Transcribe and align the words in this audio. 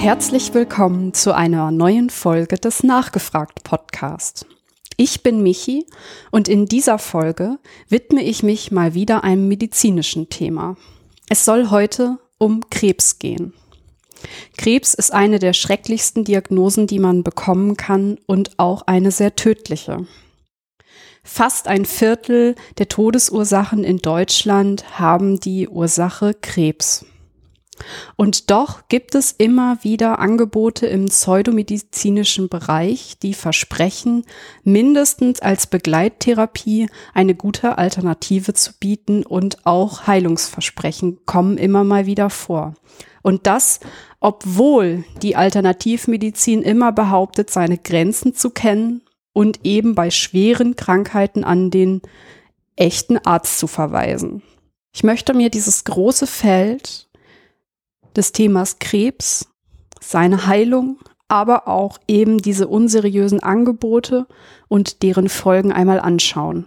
herzlich 0.00 0.54
willkommen 0.54 1.12
zu 1.12 1.34
einer 1.34 1.70
neuen 1.70 2.08
Folge 2.08 2.56
des 2.56 2.82
Nachgefragt 2.82 3.64
Podcast. 3.64 4.46
Ich 4.96 5.22
bin 5.22 5.42
Michi 5.42 5.84
und 6.30 6.48
in 6.48 6.64
dieser 6.64 6.98
Folge 6.98 7.58
widme 7.90 8.22
ich 8.22 8.42
mich 8.42 8.70
mal 8.70 8.94
wieder 8.94 9.24
einem 9.24 9.46
medizinischen 9.46 10.30
Thema. 10.30 10.78
Es 11.28 11.44
soll 11.44 11.68
heute 11.68 12.18
um 12.38 12.62
Krebs 12.70 13.18
gehen. 13.18 13.52
Krebs 14.56 14.94
ist 14.94 15.12
eine 15.12 15.38
der 15.38 15.52
schrecklichsten 15.52 16.24
Diagnosen, 16.24 16.86
die 16.86 16.98
man 16.98 17.22
bekommen 17.22 17.76
kann 17.76 18.16
und 18.24 18.58
auch 18.58 18.86
eine 18.86 19.10
sehr 19.10 19.36
tödliche. 19.36 20.06
Fast 21.22 21.68
ein 21.68 21.84
Viertel 21.84 22.54
der 22.78 22.88
Todesursachen 22.88 23.84
in 23.84 23.98
Deutschland 23.98 24.98
haben 24.98 25.40
die 25.40 25.68
Ursache 25.68 26.32
Krebs. 26.40 27.04
Und 28.16 28.50
doch 28.50 28.88
gibt 28.88 29.14
es 29.14 29.32
immer 29.32 29.78
wieder 29.82 30.18
Angebote 30.18 30.86
im 30.86 31.06
pseudomedizinischen 31.06 32.48
Bereich, 32.48 33.16
die 33.22 33.34
versprechen, 33.34 34.24
mindestens 34.64 35.40
als 35.40 35.66
Begleittherapie 35.66 36.88
eine 37.14 37.34
gute 37.34 37.78
Alternative 37.78 38.54
zu 38.54 38.72
bieten 38.78 39.24
und 39.24 39.66
auch 39.66 40.06
Heilungsversprechen 40.06 41.20
kommen 41.26 41.58
immer 41.58 41.84
mal 41.84 42.06
wieder 42.06 42.30
vor. 42.30 42.74
Und 43.22 43.46
das, 43.46 43.80
obwohl 44.20 45.04
die 45.22 45.36
Alternativmedizin 45.36 46.62
immer 46.62 46.92
behauptet, 46.92 47.50
seine 47.50 47.78
Grenzen 47.78 48.34
zu 48.34 48.50
kennen 48.50 49.02
und 49.32 49.60
eben 49.64 49.94
bei 49.94 50.10
schweren 50.10 50.76
Krankheiten 50.76 51.44
an 51.44 51.70
den 51.70 52.02
echten 52.76 53.18
Arzt 53.18 53.58
zu 53.58 53.66
verweisen. 53.66 54.42
Ich 54.92 55.04
möchte 55.04 55.34
mir 55.34 55.50
dieses 55.50 55.84
große 55.84 56.26
Feld 56.26 57.08
des 58.20 58.32
Themas 58.32 58.78
Krebs, 58.78 59.48
seine 59.98 60.46
Heilung, 60.46 60.98
aber 61.28 61.68
auch 61.68 61.96
eben 62.06 62.36
diese 62.36 62.68
unseriösen 62.68 63.42
Angebote 63.42 64.26
und 64.68 65.02
deren 65.02 65.30
Folgen 65.30 65.72
einmal 65.72 66.00
anschauen. 66.00 66.66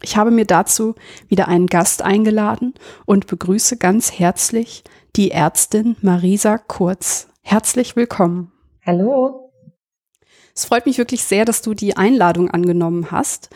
Ich 0.00 0.16
habe 0.16 0.30
mir 0.30 0.46
dazu 0.46 0.94
wieder 1.28 1.46
einen 1.46 1.66
Gast 1.66 2.00
eingeladen 2.00 2.72
und 3.04 3.26
begrüße 3.26 3.76
ganz 3.76 4.12
herzlich 4.12 4.82
die 5.14 5.30
Ärztin 5.30 5.96
Marisa 6.00 6.56
Kurz. 6.56 7.28
Herzlich 7.42 7.94
willkommen. 7.94 8.50
Hallo. 8.86 9.52
Es 10.54 10.64
freut 10.64 10.86
mich 10.86 10.96
wirklich 10.96 11.22
sehr, 11.22 11.44
dass 11.44 11.60
du 11.60 11.74
die 11.74 11.98
Einladung 11.98 12.50
angenommen 12.50 13.10
hast. 13.10 13.50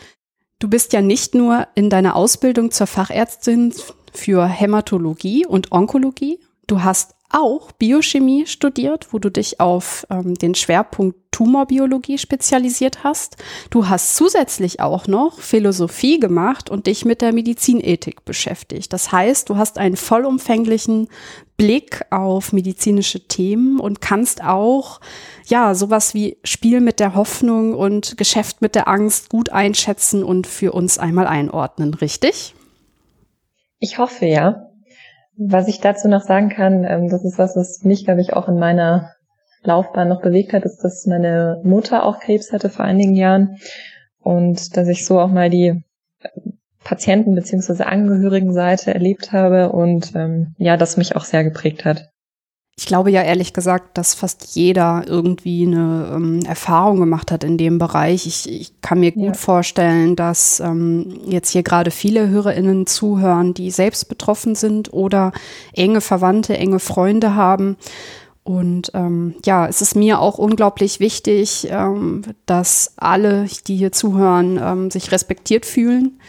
Du 0.59 0.69
bist 0.69 0.93
ja 0.93 1.01
nicht 1.01 1.33
nur 1.33 1.67
in 1.73 1.89
deiner 1.89 2.15
Ausbildung 2.15 2.69
zur 2.69 2.85
Fachärztin 2.85 3.73
für 4.13 4.45
Hämatologie 4.45 5.47
und 5.47 5.71
Onkologie, 5.71 6.39
Du 6.67 6.83
hast 6.83 7.15
auch 7.29 7.71
Biochemie 7.73 8.45
studiert, 8.45 9.07
wo 9.11 9.19
du 9.19 9.29
dich 9.29 9.59
auf 9.59 10.07
ähm, 10.09 10.35
den 10.35 10.55
Schwerpunkt 10.55 11.17
Tumorbiologie 11.31 12.17
spezialisiert 12.17 13.03
hast. 13.03 13.37
Du 13.69 13.89
hast 13.89 14.15
zusätzlich 14.15 14.79
auch 14.79 15.07
noch 15.07 15.39
Philosophie 15.39 16.19
gemacht 16.19 16.69
und 16.69 16.87
dich 16.87 17.05
mit 17.05 17.21
der 17.21 17.33
Medizinethik 17.33 18.25
beschäftigt. 18.25 18.91
Das 18.93 19.11
heißt, 19.11 19.49
du 19.49 19.57
hast 19.57 19.77
einen 19.77 19.97
vollumfänglichen 19.97 21.09
Blick 21.57 22.05
auf 22.11 22.53
medizinische 22.53 23.27
Themen 23.27 23.79
und 23.79 24.01
kannst 24.01 24.43
auch, 24.43 24.99
ja, 25.45 25.75
sowas 25.75 26.13
wie 26.13 26.37
Spiel 26.43 26.79
mit 26.81 26.99
der 26.99 27.13
Hoffnung 27.13 27.75
und 27.75 28.17
Geschäft 28.17 28.61
mit 28.61 28.73
der 28.73 28.87
Angst 28.87 29.29
gut 29.29 29.49
einschätzen 29.49 30.23
und 30.23 30.47
für 30.47 30.71
uns 30.71 30.97
einmal 30.97 31.27
einordnen, 31.27 31.93
richtig? 31.93 32.55
Ich 33.79 33.99
hoffe, 33.99 34.25
ja. 34.25 34.66
Was 35.37 35.67
ich 35.67 35.79
dazu 35.79 36.07
noch 36.07 36.21
sagen 36.21 36.49
kann, 36.49 36.83
ähm, 36.83 37.09
das 37.09 37.23
ist 37.23 37.37
was, 37.37 37.55
was 37.55 37.83
mich, 37.83 38.05
glaube 38.05 38.21
ich, 38.21 38.33
auch 38.33 38.47
in 38.47 38.57
meiner 38.57 39.11
Laufbahn 39.63 40.07
noch 40.07 40.21
bewegt 40.21 40.53
hat, 40.53 40.63
ist, 40.63 40.79
dass 40.83 41.05
meine 41.05 41.61
Mutter 41.63 42.05
auch 42.05 42.19
Krebs 42.19 42.51
hatte 42.51 42.69
vor 42.69 42.85
einigen 42.85 43.15
Jahren 43.15 43.57
und 44.19 44.75
dass 44.75 44.87
ich 44.87 45.05
so 45.05 45.19
auch 45.19 45.29
mal 45.29 45.49
die 45.49 45.83
äh, 46.21 46.29
Patienten- 46.83 47.35
bzw. 47.35 47.83
Angehörigenseite 47.83 48.93
erlebt 48.93 49.31
habe 49.31 49.71
und 49.71 50.15
ähm, 50.15 50.55
ja, 50.57 50.77
das 50.77 50.97
mich 50.97 51.15
auch 51.15 51.25
sehr 51.25 51.43
geprägt 51.43 51.85
hat. 51.85 52.09
Ich 52.79 52.85
glaube 52.85 53.09
ja 53.09 53.23
ehrlich 53.23 53.53
gesagt, 53.53 53.97
dass 53.97 54.13
fast 54.13 54.55
jeder 54.55 55.03
irgendwie 55.07 55.65
eine 55.65 56.11
ähm, 56.13 56.45
Erfahrung 56.45 56.99
gemacht 56.99 57.31
hat 57.31 57.43
in 57.43 57.57
dem 57.57 57.79
Bereich. 57.79 58.27
Ich, 58.27 58.47
ich 58.47 58.81
kann 58.81 58.99
mir 58.99 59.11
ja. 59.15 59.15
gut 59.15 59.35
vorstellen, 59.35 60.15
dass 60.15 60.59
ähm, 60.59 61.19
jetzt 61.25 61.49
hier 61.49 61.63
gerade 61.63 61.89
viele 61.89 62.29
HörerInnen 62.29 62.85
zuhören, 62.85 63.55
die 63.55 63.71
selbst 63.71 64.09
betroffen 64.09 64.53
sind 64.53 64.93
oder 64.93 65.31
enge 65.73 66.01
Verwandte, 66.01 66.55
enge 66.55 66.77
Freunde 66.77 67.33
haben. 67.33 67.77
Und 68.43 68.91
ähm, 68.93 69.33
ja, 69.43 69.67
es 69.67 69.81
ist 69.81 69.95
mir 69.95 70.19
auch 70.19 70.37
unglaublich 70.37 70.99
wichtig, 70.99 71.67
ähm, 71.71 72.21
dass 72.45 72.93
alle, 72.95 73.47
die 73.67 73.75
hier 73.75 73.91
zuhören, 73.91 74.59
ähm, 74.61 74.91
sich 74.91 75.11
respektiert 75.11 75.65
fühlen 75.65 76.19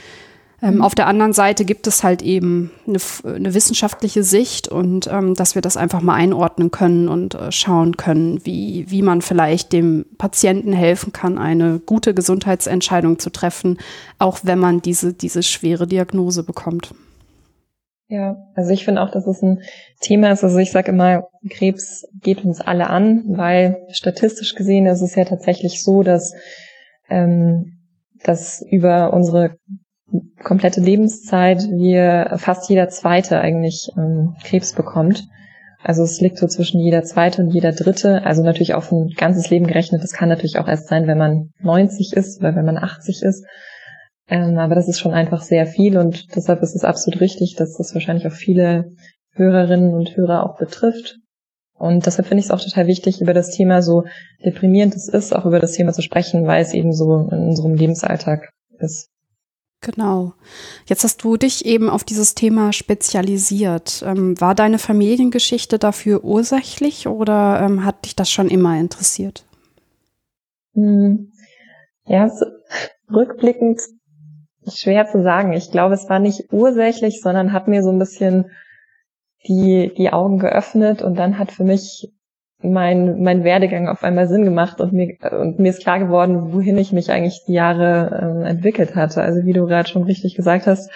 ähm. 0.60 0.82
Auf 0.82 0.94
der 0.94 1.06
anderen 1.06 1.32
Seite 1.32 1.64
gibt 1.64 1.86
es 1.86 2.02
halt 2.02 2.22
eben 2.22 2.70
eine, 2.86 2.98
eine 3.24 3.54
wissenschaftliche 3.54 4.22
Sicht 4.22 4.68
und 4.68 5.06
ähm, 5.06 5.34
dass 5.34 5.54
wir 5.54 5.62
das 5.62 5.76
einfach 5.76 6.00
mal 6.00 6.14
einordnen 6.14 6.70
können 6.70 7.08
und 7.08 7.34
äh, 7.34 7.52
schauen 7.52 7.96
können, 7.96 8.44
wie, 8.44 8.86
wie 8.88 9.02
man 9.02 9.22
vielleicht 9.22 9.72
dem 9.72 10.06
Patienten 10.18 10.72
helfen 10.72 11.12
kann, 11.12 11.38
eine 11.38 11.78
gute 11.78 12.14
Gesundheitsentscheidung 12.14 13.18
zu 13.18 13.30
treffen, 13.30 13.78
auch 14.18 14.40
wenn 14.42 14.58
man 14.58 14.82
diese, 14.82 15.12
diese 15.12 15.42
schwere 15.42 15.86
Diagnose 15.86 16.42
bekommt. 16.42 16.94
Ja, 18.08 18.36
also 18.54 18.70
ich 18.70 18.84
finde 18.84 19.02
auch, 19.02 19.10
dass 19.10 19.26
es 19.26 19.42
ein 19.42 19.60
Thema 20.00 20.32
ist. 20.32 20.42
Also 20.42 20.56
ich 20.58 20.72
sage 20.72 20.92
immer, 20.92 21.28
Krebs 21.50 22.06
geht 22.22 22.42
uns 22.44 22.60
alle 22.60 22.88
an, 22.88 23.24
weil 23.26 23.76
statistisch 23.90 24.54
gesehen 24.54 24.86
ist 24.86 25.02
es 25.02 25.14
ja 25.14 25.24
tatsächlich 25.24 25.82
so, 25.84 26.02
dass 26.02 26.32
ähm, 27.10 27.78
dass 28.24 28.64
über 28.70 29.12
unsere 29.12 29.56
komplette 30.42 30.80
Lebenszeit 30.80 31.68
wir 31.70 32.34
fast 32.36 32.68
jeder 32.70 32.88
Zweite 32.88 33.40
eigentlich 33.40 33.90
ähm, 33.96 34.34
Krebs 34.42 34.72
bekommt. 34.72 35.24
Also 35.82 36.02
es 36.02 36.20
liegt 36.20 36.38
so 36.38 36.46
zwischen 36.46 36.80
jeder 36.80 37.04
Zweite 37.04 37.42
und 37.42 37.50
jeder 37.50 37.72
Dritte. 37.72 38.24
Also 38.24 38.42
natürlich 38.42 38.74
auf 38.74 38.90
ein 38.90 39.10
ganzes 39.16 39.50
Leben 39.50 39.66
gerechnet. 39.66 40.02
Das 40.02 40.12
kann 40.12 40.28
natürlich 40.28 40.58
auch 40.58 40.68
erst 40.68 40.88
sein, 40.88 41.06
wenn 41.06 41.18
man 41.18 41.50
90 41.60 42.14
ist 42.14 42.40
oder 42.40 42.56
wenn 42.56 42.64
man 42.64 42.78
80 42.78 43.22
ist. 43.22 43.44
Ähm, 44.28 44.58
aber 44.58 44.74
das 44.74 44.88
ist 44.88 45.00
schon 45.00 45.12
einfach 45.12 45.42
sehr 45.42 45.66
viel 45.66 45.96
und 45.96 46.34
deshalb 46.36 46.62
ist 46.62 46.74
es 46.74 46.84
absolut 46.84 47.20
richtig, 47.20 47.54
dass 47.56 47.76
das 47.76 47.94
wahrscheinlich 47.94 48.26
auch 48.26 48.32
viele 48.32 48.92
Hörerinnen 49.32 49.94
und 49.94 50.16
Hörer 50.16 50.44
auch 50.44 50.58
betrifft. 50.58 51.16
Und 51.78 52.06
deshalb 52.06 52.26
finde 52.26 52.40
ich 52.40 52.46
es 52.46 52.50
auch 52.50 52.60
total 52.60 52.88
wichtig, 52.88 53.20
über 53.20 53.32
das 53.32 53.50
Thema 53.50 53.82
so 53.82 54.04
deprimierend 54.44 54.96
es 54.96 55.08
ist, 55.08 55.34
auch 55.34 55.46
über 55.46 55.60
das 55.60 55.72
Thema 55.72 55.92
zu 55.92 56.02
sprechen, 56.02 56.46
weil 56.46 56.60
es 56.60 56.74
eben 56.74 56.92
so 56.92 57.28
in 57.30 57.38
unserem 57.38 57.74
Lebensalltag 57.74 58.50
ist. 58.80 59.08
Genau. 59.80 60.32
Jetzt 60.86 61.04
hast 61.04 61.22
du 61.22 61.36
dich 61.36 61.64
eben 61.64 61.88
auf 61.88 62.02
dieses 62.02 62.34
Thema 62.34 62.72
spezialisiert. 62.72 64.02
Ähm, 64.04 64.40
war 64.40 64.54
deine 64.54 64.78
Familiengeschichte 64.78 65.78
dafür 65.78 66.24
ursächlich 66.24 67.06
oder 67.06 67.60
ähm, 67.60 67.84
hat 67.84 68.04
dich 68.04 68.16
das 68.16 68.28
schon 68.30 68.48
immer 68.48 68.78
interessiert? 68.78 69.44
Hm. 70.74 71.32
Ja, 72.06 72.28
so, 72.28 72.44
rückblickend 73.14 73.80
schwer 74.66 75.06
zu 75.06 75.22
sagen. 75.22 75.52
Ich 75.52 75.70
glaube, 75.70 75.94
es 75.94 76.08
war 76.08 76.18
nicht 76.18 76.52
ursächlich, 76.52 77.20
sondern 77.20 77.52
hat 77.52 77.68
mir 77.68 77.82
so 77.82 77.90
ein 77.90 77.98
bisschen 77.98 78.50
die, 79.46 79.92
die 79.96 80.12
Augen 80.12 80.38
geöffnet 80.38 81.02
und 81.02 81.14
dann 81.14 81.38
hat 81.38 81.52
für 81.52 81.64
mich 81.64 82.12
mein, 82.60 83.22
mein 83.22 83.44
Werdegang 83.44 83.88
auf 83.88 84.02
einmal 84.02 84.26
Sinn 84.26 84.44
gemacht 84.44 84.80
und 84.80 84.92
mir, 84.92 85.16
und 85.30 85.58
mir 85.58 85.70
ist 85.70 85.82
klar 85.82 86.00
geworden, 86.00 86.52
wohin 86.52 86.76
ich 86.76 86.92
mich 86.92 87.10
eigentlich 87.10 87.42
die 87.46 87.52
Jahre 87.52 88.42
äh, 88.44 88.48
entwickelt 88.48 88.96
hatte. 88.96 89.22
Also 89.22 89.44
wie 89.44 89.52
du 89.52 89.66
gerade 89.66 89.88
schon 89.88 90.02
richtig 90.02 90.34
gesagt 90.34 90.66
hast, 90.66 90.90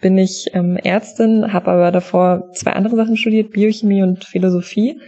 bin 0.00 0.16
ich 0.16 0.46
ähm, 0.54 0.76
Ärztin, 0.76 1.52
habe 1.52 1.70
aber 1.70 1.92
davor 1.92 2.50
zwei 2.52 2.72
andere 2.72 2.96
Sachen 2.96 3.16
studiert, 3.16 3.52
Biochemie 3.52 4.02
und 4.02 4.24
Philosophie. 4.24 5.00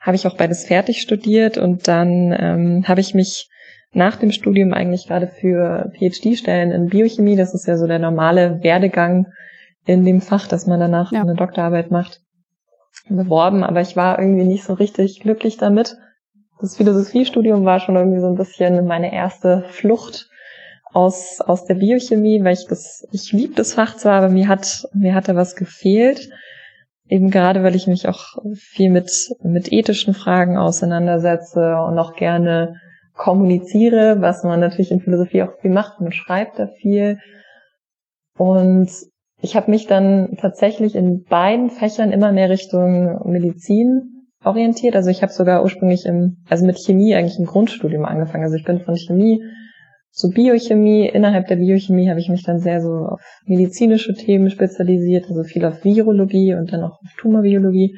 Habe 0.00 0.16
ich 0.16 0.26
auch 0.26 0.36
beides 0.36 0.66
fertig 0.66 1.00
studiert 1.00 1.58
und 1.58 1.86
dann 1.86 2.34
ähm, 2.36 2.84
habe 2.88 3.00
ich 3.00 3.14
mich 3.14 3.48
nach 3.92 4.16
dem 4.16 4.32
Studium 4.32 4.72
eigentlich 4.72 5.06
gerade 5.06 5.28
für 5.28 5.92
PhD-Stellen 5.98 6.72
in 6.72 6.88
Biochemie, 6.88 7.36
das 7.36 7.54
ist 7.54 7.66
ja 7.66 7.76
so 7.76 7.86
der 7.86 7.98
normale 7.98 8.62
Werdegang 8.62 9.26
in 9.84 10.04
dem 10.04 10.20
Fach, 10.20 10.46
dass 10.46 10.66
man 10.66 10.80
danach 10.80 11.12
ja. 11.12 11.20
eine 11.20 11.34
Doktorarbeit 11.34 11.90
macht, 11.90 12.20
beworben, 13.08 13.64
aber 13.64 13.80
ich 13.80 13.96
war 13.96 14.18
irgendwie 14.18 14.44
nicht 14.44 14.64
so 14.64 14.74
richtig 14.74 15.20
glücklich 15.20 15.56
damit. 15.56 15.96
Das 16.60 16.76
Philosophiestudium 16.76 17.64
war 17.64 17.80
schon 17.80 17.96
irgendwie 17.96 18.20
so 18.20 18.28
ein 18.28 18.36
bisschen 18.36 18.86
meine 18.86 19.12
erste 19.12 19.64
Flucht 19.68 20.28
aus, 20.92 21.40
aus 21.40 21.64
der 21.64 21.74
Biochemie, 21.74 22.44
weil 22.44 22.54
ich 22.54 22.66
das, 22.68 23.06
ich 23.12 23.32
liebe 23.32 23.54
das 23.54 23.74
Fach 23.74 23.96
zwar, 23.96 24.22
aber 24.22 24.28
mir 24.28 24.48
hat, 24.48 24.86
mir 24.92 25.14
hat 25.14 25.28
da 25.28 25.34
was 25.34 25.56
gefehlt. 25.56 26.30
Eben 27.08 27.30
gerade, 27.30 27.62
weil 27.62 27.74
ich 27.74 27.86
mich 27.86 28.08
auch 28.08 28.38
viel 28.54 28.90
mit, 28.90 29.10
mit 29.42 29.72
ethischen 29.72 30.14
Fragen 30.14 30.56
auseinandersetze 30.56 31.76
und 31.76 31.98
auch 31.98 32.14
gerne 32.14 32.76
kommuniziere, 33.14 34.20
was 34.20 34.44
man 34.44 34.60
natürlich 34.60 34.90
in 34.90 35.00
Philosophie 35.00 35.42
auch 35.42 35.58
viel 35.60 35.70
macht. 35.70 36.00
Man 36.00 36.12
schreibt 36.12 36.58
da 36.58 36.68
viel. 36.68 37.18
Und 38.38 38.90
ich 39.42 39.56
habe 39.56 39.70
mich 39.70 39.88
dann 39.88 40.36
tatsächlich 40.40 40.94
in 40.94 41.24
beiden 41.24 41.68
Fächern 41.68 42.12
immer 42.12 42.30
mehr 42.30 42.48
Richtung 42.48 43.20
Medizin 43.28 44.28
orientiert. 44.44 44.94
Also 44.94 45.10
ich 45.10 45.22
habe 45.22 45.32
sogar 45.32 45.62
ursprünglich 45.62 46.06
im, 46.06 46.38
also 46.48 46.64
mit 46.64 46.78
Chemie 46.78 47.14
eigentlich 47.14 47.38
im 47.40 47.46
Grundstudium 47.46 48.04
angefangen. 48.04 48.44
Also 48.44 48.56
ich 48.56 48.64
bin 48.64 48.80
von 48.80 48.96
Chemie 48.96 49.42
zu 50.12 50.30
Biochemie. 50.30 51.08
Innerhalb 51.08 51.48
der 51.48 51.56
Biochemie 51.56 52.08
habe 52.08 52.20
ich 52.20 52.28
mich 52.28 52.44
dann 52.44 52.60
sehr 52.60 52.80
so 52.80 52.92
auf 52.92 53.20
medizinische 53.44 54.14
Themen 54.14 54.48
spezialisiert, 54.48 55.26
also 55.28 55.42
viel 55.42 55.64
auf 55.64 55.84
Virologie 55.84 56.54
und 56.54 56.72
dann 56.72 56.84
auch 56.84 57.00
auf 57.02 57.10
Tumorbiologie. 57.18 57.96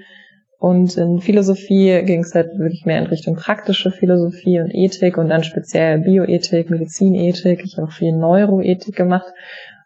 Und 0.58 0.96
in 0.96 1.18
Philosophie 1.18 2.02
ging 2.06 2.20
es 2.20 2.34
halt 2.34 2.58
wirklich 2.58 2.86
mehr 2.86 2.98
in 2.98 3.06
Richtung 3.06 3.34
praktische 3.34 3.90
Philosophie 3.90 4.60
und 4.60 4.74
Ethik 4.74 5.18
und 5.18 5.28
dann 5.28 5.44
speziell 5.44 5.98
Bioethik, 5.98 6.70
Medizinethik. 6.70 7.62
Ich 7.62 7.76
habe 7.76 7.88
auch 7.88 7.92
viel 7.92 8.16
Neuroethik 8.16 8.96
gemacht. 8.96 9.26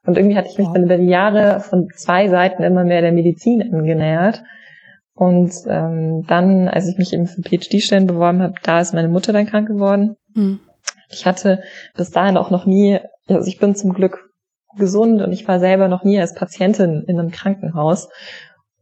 Und 0.05 0.17
irgendwie 0.17 0.37
hatte 0.37 0.49
ich 0.51 0.59
mich 0.59 0.69
dann 0.69 0.85
über 0.85 0.97
die 0.97 1.09
Jahre 1.09 1.61
von 1.61 1.89
zwei 1.95 2.29
Seiten 2.29 2.63
immer 2.63 2.85
mehr 2.85 3.03
der 3.03 3.13
Medizin 3.13 3.63
angenähert. 3.63 4.43
Und 5.15 5.53
ähm, 5.67 6.25
dann, 6.27 6.69
als 6.69 6.89
ich 6.89 6.97
mich 6.97 7.13
eben 7.13 7.27
für 7.27 7.43
PhD-Stellen 7.43 8.07
beworben 8.07 8.41
habe, 8.41 8.55
da 8.63 8.81
ist 8.81 8.95
meine 8.95 9.09
Mutter 9.09 9.33
dann 9.33 9.47
krank 9.47 9.69
geworden. 9.69 10.17
Mhm. 10.35 10.61
Ich 11.11 11.27
hatte 11.27 11.63
bis 11.97 12.11
dahin 12.11 12.37
auch 12.37 12.51
noch 12.51 12.67
nie, 12.67 13.01
also 13.29 13.47
ich 13.49 13.59
bin 13.59 13.75
zum 13.75 13.93
Glück 13.93 14.31
gesund 14.77 15.21
und 15.23 15.33
ich 15.33 15.49
war 15.49 15.59
selber 15.59 15.89
noch 15.89 16.05
nie 16.05 16.21
als 16.21 16.35
Patientin 16.35 17.05
in 17.07 17.19
einem 17.19 17.31
Krankenhaus 17.31 18.09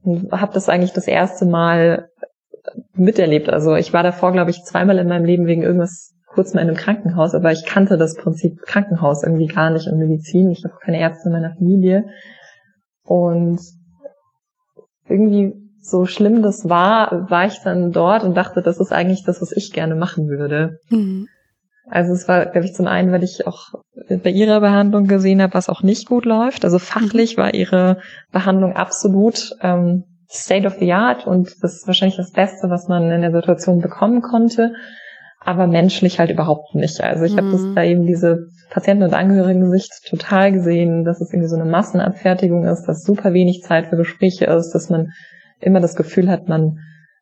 und 0.02 0.30
habe 0.32 0.52
das 0.52 0.68
eigentlich 0.68 0.92
das 0.92 1.06
erste 1.06 1.46
Mal 1.46 2.10
miterlebt. 2.94 3.48
Also 3.48 3.74
ich 3.74 3.92
war 3.92 4.02
davor, 4.02 4.32
glaube 4.32 4.50
ich, 4.50 4.62
zweimal 4.64 4.98
in 4.98 5.08
meinem 5.08 5.24
Leben 5.24 5.46
wegen 5.46 5.62
irgendwas 5.62 6.15
kurz 6.36 6.54
mal 6.54 6.60
in 6.60 6.68
einem 6.68 6.76
Krankenhaus, 6.76 7.34
aber 7.34 7.50
ich 7.50 7.64
kannte 7.64 7.96
das 7.96 8.14
Prinzip 8.14 8.60
Krankenhaus 8.62 9.24
irgendwie 9.24 9.46
gar 9.46 9.70
nicht 9.70 9.88
und 9.88 9.98
Medizin. 9.98 10.50
Ich 10.50 10.64
habe 10.64 10.74
keine 10.80 11.00
Ärzte 11.00 11.28
in 11.28 11.32
meiner 11.32 11.54
Familie. 11.54 12.04
Und 13.02 13.58
irgendwie 15.08 15.54
so 15.80 16.04
schlimm 16.04 16.42
das 16.42 16.68
war, 16.68 17.30
war 17.30 17.46
ich 17.46 17.60
dann 17.64 17.90
dort 17.90 18.22
und 18.22 18.36
dachte, 18.36 18.60
das 18.60 18.78
ist 18.78 18.92
eigentlich 18.92 19.24
das, 19.24 19.40
was 19.40 19.52
ich 19.52 19.72
gerne 19.72 19.94
machen 19.94 20.28
würde. 20.28 20.78
Mhm. 20.90 21.26
Also 21.88 22.12
es 22.12 22.28
war, 22.28 22.46
glaube 22.46 22.66
ich, 22.66 22.74
zum 22.74 22.86
einen, 22.86 23.12
weil 23.12 23.22
ich 23.22 23.46
auch 23.46 23.72
bei 24.08 24.30
ihrer 24.30 24.60
Behandlung 24.60 25.06
gesehen 25.06 25.40
habe, 25.40 25.54
was 25.54 25.68
auch 25.68 25.82
nicht 25.82 26.08
gut 26.08 26.24
läuft. 26.24 26.64
Also 26.64 26.78
fachlich 26.78 27.36
mhm. 27.36 27.42
war 27.42 27.54
ihre 27.54 27.98
Behandlung 28.30 28.74
absolut 28.74 29.52
ähm, 29.62 30.04
State 30.28 30.66
of 30.66 30.74
the 30.80 30.92
Art 30.92 31.26
und 31.26 31.62
das 31.62 31.76
ist 31.76 31.86
wahrscheinlich 31.86 32.16
das 32.16 32.32
Beste, 32.32 32.68
was 32.68 32.88
man 32.88 33.10
in 33.10 33.22
der 33.22 33.32
Situation 33.32 33.80
bekommen 33.80 34.20
konnte, 34.20 34.74
aber 35.46 35.66
menschlich 35.66 36.18
halt 36.18 36.30
überhaupt 36.30 36.74
nicht. 36.74 37.00
Also 37.00 37.24
ich 37.24 37.32
mhm. 37.32 37.38
habe 37.38 37.52
das 37.52 37.62
da 37.74 37.84
eben 37.84 38.06
diese 38.06 38.48
Patienten- 38.70 39.04
und 39.04 39.14
Angehörigen-Sicht 39.14 40.06
total 40.08 40.52
gesehen, 40.52 41.04
dass 41.04 41.20
es 41.20 41.32
irgendwie 41.32 41.48
so 41.48 41.56
eine 41.56 41.70
Massenabfertigung 41.70 42.64
ist, 42.64 42.84
dass 42.84 43.04
super 43.04 43.32
wenig 43.32 43.62
Zeit 43.62 43.86
für 43.86 43.96
Gespräche 43.96 44.46
ist, 44.46 44.72
dass 44.72 44.90
man 44.90 45.12
immer 45.60 45.80
das 45.80 45.96
Gefühl 45.96 46.28
hat, 46.28 46.48
man, 46.48 46.78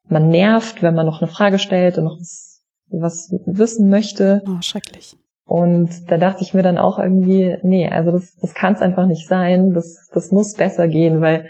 man 0.09 0.29
nervt, 0.29 0.82
wenn 0.82 0.94
man 0.94 1.06
noch 1.06 1.21
eine 1.21 1.31
Frage 1.31 1.59
stellt 1.59 1.99
und 1.99 2.05
noch 2.05 2.19
was 2.19 2.55
was 2.91 3.35
wissen 3.47 3.88
möchte. 3.88 4.43
Oh, 4.47 4.61
schrecklich. 4.61 5.17
Und 5.47 6.11
da 6.11 6.17
dachte 6.17 6.43
ich 6.43 6.55
mir 6.55 6.62
dann 6.62 6.79
auch 6.79 6.99
irgendwie, 6.99 7.56
nee, 7.62 7.88
also 7.88 8.12
das, 8.12 8.35
das 8.41 8.55
kann 8.55 8.75
es 8.75 8.81
einfach 8.81 9.06
nicht 9.06 9.29
sein, 9.29 9.75
das, 9.75 10.09
das 10.12 10.31
muss 10.31 10.55
besser 10.55 10.88
gehen, 10.88 11.20
weil 11.20 11.49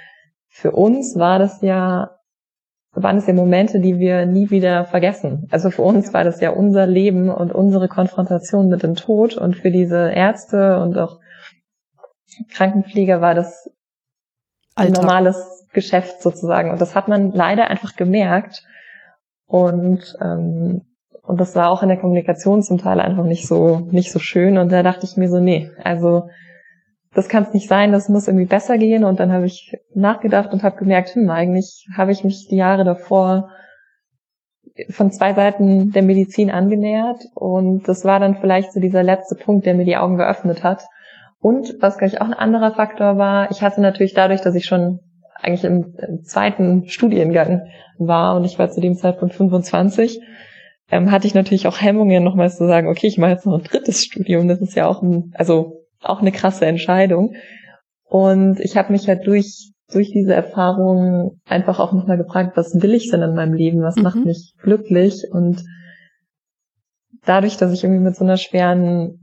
für 0.48 0.72
uns 0.72 1.16
war 1.16 1.38
das 1.38 1.60
ja, 1.62 2.10
waren 2.94 3.16
es 3.16 3.26
ja 3.26 3.34
Momente, 3.34 3.80
die 3.80 3.98
wir 3.98 4.26
nie 4.26 4.50
wieder 4.50 4.84
vergessen. 4.84 5.48
Also 5.50 5.70
für 5.70 5.82
uns 5.82 6.12
war 6.14 6.24
das 6.24 6.40
ja 6.40 6.50
unser 6.50 6.86
Leben 6.86 7.28
und 7.28 7.52
unsere 7.52 7.88
Konfrontation 7.88 8.68
mit 8.68 8.82
dem 8.82 8.94
Tod 8.94 9.36
und 9.36 9.56
für 9.56 9.70
diese 9.70 10.10
Ärzte 10.10 10.80
und 10.80 10.96
auch 10.96 11.18
Krankenpfleger 12.50 13.20
war 13.20 13.34
das 13.34 13.70
ein 14.74 14.92
normales 14.92 15.66
Geschäft 15.72 16.22
sozusagen. 16.22 16.70
Und 16.70 16.80
das 16.80 16.94
hat 16.94 17.08
man 17.08 17.32
leider 17.32 17.68
einfach 17.68 17.96
gemerkt. 17.96 18.64
Und 19.46 20.16
ähm, 20.20 20.82
und 21.26 21.40
das 21.40 21.56
war 21.56 21.70
auch 21.70 21.82
in 21.82 21.88
der 21.88 21.98
Kommunikation 21.98 22.62
zum 22.62 22.78
Teil 22.78 23.00
einfach 23.00 23.24
nicht 23.24 23.48
so, 23.48 23.88
nicht 23.90 24.12
so 24.12 24.18
schön. 24.18 24.58
Und 24.58 24.70
da 24.70 24.82
dachte 24.82 25.06
ich 25.06 25.16
mir 25.16 25.30
so, 25.30 25.40
nee, 25.40 25.70
also 25.82 26.28
das 27.14 27.28
kann 27.28 27.44
es 27.44 27.54
nicht 27.54 27.68
sein, 27.68 27.92
das 27.92 28.08
muss 28.08 28.28
irgendwie 28.28 28.46
besser 28.46 28.76
gehen. 28.76 29.04
Und 29.04 29.20
dann 29.20 29.32
habe 29.32 29.46
ich 29.46 29.72
nachgedacht 29.94 30.52
und 30.52 30.62
habe 30.62 30.76
gemerkt, 30.76 31.14
hm, 31.14 31.30
eigentlich 31.30 31.86
habe 31.96 32.12
ich 32.12 32.24
mich 32.24 32.48
die 32.48 32.56
Jahre 32.56 32.84
davor 32.84 33.50
von 34.90 35.12
zwei 35.12 35.34
Seiten 35.34 35.92
der 35.92 36.02
Medizin 36.02 36.50
angenähert. 36.50 37.20
Und 37.34 37.88
das 37.88 38.04
war 38.04 38.18
dann 38.18 38.36
vielleicht 38.36 38.72
so 38.72 38.80
dieser 38.80 39.02
letzte 39.02 39.36
Punkt, 39.36 39.66
der 39.66 39.74
mir 39.74 39.84
die 39.84 39.96
Augen 39.96 40.16
geöffnet 40.16 40.64
hat. 40.64 40.82
Und 41.38 41.76
was 41.80 41.98
gleich 41.98 42.20
auch 42.20 42.26
ein 42.26 42.34
anderer 42.34 42.72
Faktor 42.72 43.16
war, 43.16 43.50
ich 43.50 43.62
hatte 43.62 43.80
natürlich 43.80 44.14
dadurch, 44.14 44.40
dass 44.40 44.54
ich 44.54 44.64
schon 44.64 45.00
eigentlich 45.40 45.64
im 45.64 45.94
zweiten 46.24 46.88
Studiengang 46.88 47.68
war 47.98 48.34
und 48.36 48.44
ich 48.44 48.58
war 48.58 48.70
zu 48.70 48.80
dem 48.80 48.94
Zeitpunkt 48.94 49.34
25, 49.34 50.20
ähm, 50.90 51.10
hatte 51.10 51.26
ich 51.26 51.34
natürlich 51.34 51.66
auch 51.66 51.80
Hemmungen, 51.80 52.24
nochmals 52.24 52.56
zu 52.56 52.66
sagen, 52.66 52.88
okay, 52.88 53.06
ich 53.06 53.18
mache 53.18 53.32
jetzt 53.32 53.46
noch 53.46 53.58
ein 53.58 53.64
drittes 53.64 54.04
Studium. 54.04 54.48
Das 54.48 54.60
ist 54.60 54.74
ja 54.74 54.86
auch 54.86 55.02
ein, 55.02 55.32
also 55.34 55.83
auch 56.04 56.20
eine 56.20 56.32
krasse 56.32 56.66
Entscheidung. 56.66 57.34
Und 58.04 58.60
ich 58.60 58.76
habe 58.76 58.92
mich 58.92 59.08
halt 59.08 59.26
durch 59.26 59.70
durch 59.92 60.10
diese 60.10 60.34
Erfahrung 60.34 61.40
einfach 61.46 61.78
auch 61.78 61.92
nochmal 61.92 62.16
gefragt, 62.16 62.56
was 62.56 62.74
will 62.80 62.94
ich 62.94 63.10
denn 63.10 63.20
in 63.20 63.34
meinem 63.34 63.52
Leben? 63.52 63.82
Was 63.82 63.96
mhm. 63.96 64.02
macht 64.02 64.24
mich 64.24 64.54
glücklich? 64.62 65.24
Und 65.30 65.62
dadurch, 67.24 67.58
dass 67.58 67.70
ich 67.72 67.84
irgendwie 67.84 68.02
mit 68.02 68.16
so 68.16 68.24
einer 68.24 68.38
schweren 68.38 69.20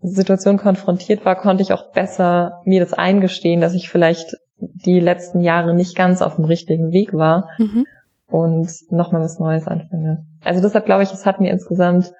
Situation 0.00 0.58
konfrontiert 0.58 1.24
war, 1.24 1.36
konnte 1.36 1.62
ich 1.62 1.72
auch 1.72 1.92
besser 1.92 2.60
mir 2.64 2.80
das 2.80 2.92
eingestehen, 2.92 3.60
dass 3.60 3.74
ich 3.74 3.88
vielleicht 3.88 4.36
die 4.58 4.98
letzten 4.98 5.40
Jahre 5.40 5.72
nicht 5.72 5.96
ganz 5.96 6.20
auf 6.20 6.34
dem 6.34 6.44
richtigen 6.46 6.90
Weg 6.90 7.14
war. 7.14 7.48
Mhm 7.58 7.86
und 8.32 8.70
nochmal 8.90 9.20
was 9.20 9.38
Neues 9.38 9.68
anfange. 9.68 10.24
Also 10.42 10.62
deshalb 10.62 10.86
glaube 10.86 11.02
ich, 11.02 11.12
es 11.12 11.26
hat 11.26 11.40
mir 11.40 11.50
insgesamt 11.50 12.12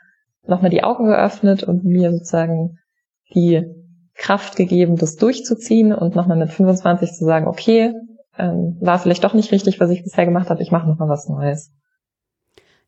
nochmal 0.47 0.71
die 0.71 0.85
Augen 0.85 1.07
geöffnet 1.07 1.65
und 1.65 1.85
mir 1.85 2.13
sozusagen 2.13 2.79
die 3.35 3.65
Kraft 4.23 4.55
gegeben, 4.55 4.97
das 4.97 5.17
durchzuziehen 5.17 5.93
und 5.93 6.15
nochmal 6.15 6.39
mit 6.39 6.51
25 6.51 7.13
zu 7.13 7.25
sagen, 7.25 7.49
okay, 7.49 7.93
ähm, 8.39 8.77
war 8.81 8.99
vielleicht 8.99 9.25
doch 9.25 9.35
nicht 9.35 9.51
richtig, 9.51 9.81
was 9.81 9.91
ich 9.91 10.05
bisher 10.05 10.25
gemacht 10.25 10.49
habe, 10.49 10.63
ich 10.63 10.71
mache 10.71 10.89
nochmal 10.89 11.09
was 11.09 11.29
Neues. 11.29 11.73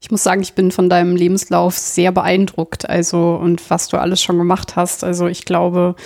Ich 0.00 0.10
muss 0.10 0.22
sagen, 0.22 0.42
ich 0.42 0.52
bin 0.52 0.70
von 0.70 0.88
deinem 0.88 1.16
Lebenslauf 1.16 1.76
sehr 1.76 2.12
beeindruckt, 2.12 2.88
also 2.88 3.38
und 3.40 3.68
was 3.70 3.88
du 3.88 3.96
alles 3.96 4.22
schon 4.22 4.38
gemacht 4.38 4.76
hast. 4.76 5.02
Also 5.02 5.26
ich 5.26 5.44
glaube, 5.44 5.96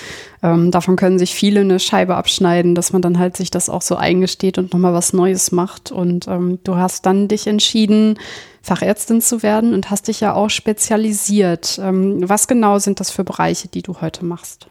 ähm, 0.42 0.70
davon 0.70 0.96
können 0.96 1.18
sich 1.18 1.34
viele 1.34 1.60
eine 1.60 1.80
Scheibe 1.80 2.14
abschneiden, 2.14 2.74
dass 2.74 2.92
man 2.92 3.02
dann 3.02 3.18
halt 3.18 3.36
sich 3.36 3.50
das 3.50 3.68
auch 3.68 3.82
so 3.82 3.96
eingesteht 3.96 4.56
und 4.56 4.72
nochmal 4.72 4.94
was 4.94 5.12
Neues 5.12 5.50
macht. 5.50 5.90
Und 5.90 6.28
ähm, 6.28 6.60
du 6.62 6.76
hast 6.76 7.06
dann 7.06 7.26
dich 7.26 7.48
entschieden, 7.48 8.18
Fachärztin 8.62 9.20
zu 9.20 9.42
werden 9.42 9.74
und 9.74 9.90
hast 9.90 10.06
dich 10.06 10.20
ja 10.20 10.32
auch 10.32 10.48
spezialisiert. 10.48 11.80
Ähm, 11.82 12.28
was 12.28 12.46
genau 12.46 12.78
sind 12.78 13.00
das 13.00 13.10
für 13.10 13.24
Bereiche, 13.24 13.66
die 13.66 13.82
du 13.82 14.00
heute 14.00 14.24
machst? 14.24 14.68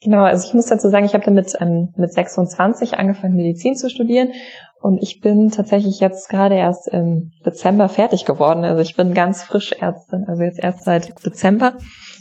Genau, 0.00 0.22
also 0.22 0.46
ich 0.46 0.54
muss 0.54 0.66
dazu 0.66 0.88
sagen, 0.88 1.06
ich 1.06 1.14
habe 1.14 1.24
damit 1.24 1.54
ähm, 1.60 1.92
mit 1.96 2.12
26 2.12 2.94
angefangen, 2.94 3.34
Medizin 3.34 3.74
zu 3.74 3.90
studieren 3.90 4.32
und 4.80 5.02
ich 5.02 5.20
bin 5.20 5.50
tatsächlich 5.50 5.98
jetzt 5.98 6.28
gerade 6.28 6.54
erst 6.54 6.86
im 6.88 7.32
Dezember 7.44 7.88
fertig 7.88 8.24
geworden. 8.24 8.64
Also 8.64 8.80
ich 8.80 8.94
bin 8.94 9.12
ganz 9.12 9.42
frisch 9.42 9.72
Ärztin, 9.72 10.26
also 10.28 10.44
jetzt 10.44 10.60
erst 10.60 10.84
seit 10.84 11.24
Dezember. 11.26 11.78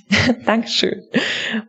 Dankeschön. 0.45 1.03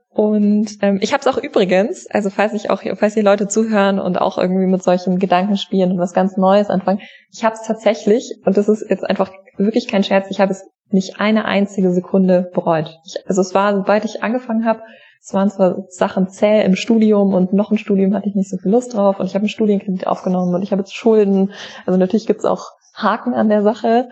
Und 0.08 0.78
ähm, 0.80 0.98
ich 1.02 1.12
habe 1.12 1.20
es 1.20 1.26
auch 1.26 1.36
übrigens, 1.36 2.06
also 2.08 2.30
falls 2.30 2.54
ich 2.54 2.70
auch, 2.70 2.82
falls 2.94 3.14
die 3.14 3.20
Leute 3.20 3.46
zuhören 3.46 3.98
und 3.98 4.18
auch 4.18 4.38
irgendwie 4.38 4.66
mit 4.66 4.82
solchen 4.82 5.18
Gedanken 5.18 5.56
spielen 5.56 5.92
und 5.92 5.98
was 5.98 6.14
ganz 6.14 6.36
Neues 6.36 6.70
anfangen, 6.70 7.00
ich 7.32 7.44
habe 7.44 7.54
es 7.54 7.62
tatsächlich, 7.62 8.34
und 8.44 8.56
das 8.56 8.68
ist 8.68 8.88
jetzt 8.88 9.04
einfach 9.04 9.30
wirklich 9.58 9.88
kein 9.88 10.04
Scherz, 10.04 10.28
ich 10.30 10.40
habe 10.40 10.52
es 10.52 10.64
nicht 10.90 11.20
eine 11.20 11.44
einzige 11.44 11.92
Sekunde 11.92 12.50
bereut. 12.54 12.98
Ich, 13.04 13.28
also 13.28 13.42
es 13.42 13.54
war, 13.54 13.76
sobald 13.76 14.06
ich 14.06 14.22
angefangen 14.22 14.64
habe, 14.64 14.80
es 15.20 15.34
waren 15.34 15.50
zwar 15.50 15.84
Sachen 15.88 16.28
zäh 16.28 16.64
im 16.64 16.74
Studium 16.74 17.34
und 17.34 17.52
noch 17.52 17.70
ein 17.70 17.78
Studium 17.78 18.14
hatte 18.14 18.28
ich 18.28 18.34
nicht 18.34 18.50
so 18.50 18.56
viel 18.56 18.70
Lust 18.70 18.94
drauf 18.94 19.20
und 19.20 19.26
ich 19.26 19.34
habe 19.34 19.42
einen 19.42 19.50
Studienkredit 19.50 20.06
aufgenommen 20.06 20.54
und 20.54 20.62
ich 20.62 20.72
habe 20.72 20.80
jetzt 20.80 20.94
Schulden. 20.94 21.52
Also 21.86 21.98
natürlich 21.98 22.26
gibt's 22.26 22.44
auch 22.44 22.70
Haken 22.94 23.34
an 23.34 23.48
der 23.48 23.62
Sache. 23.62 24.08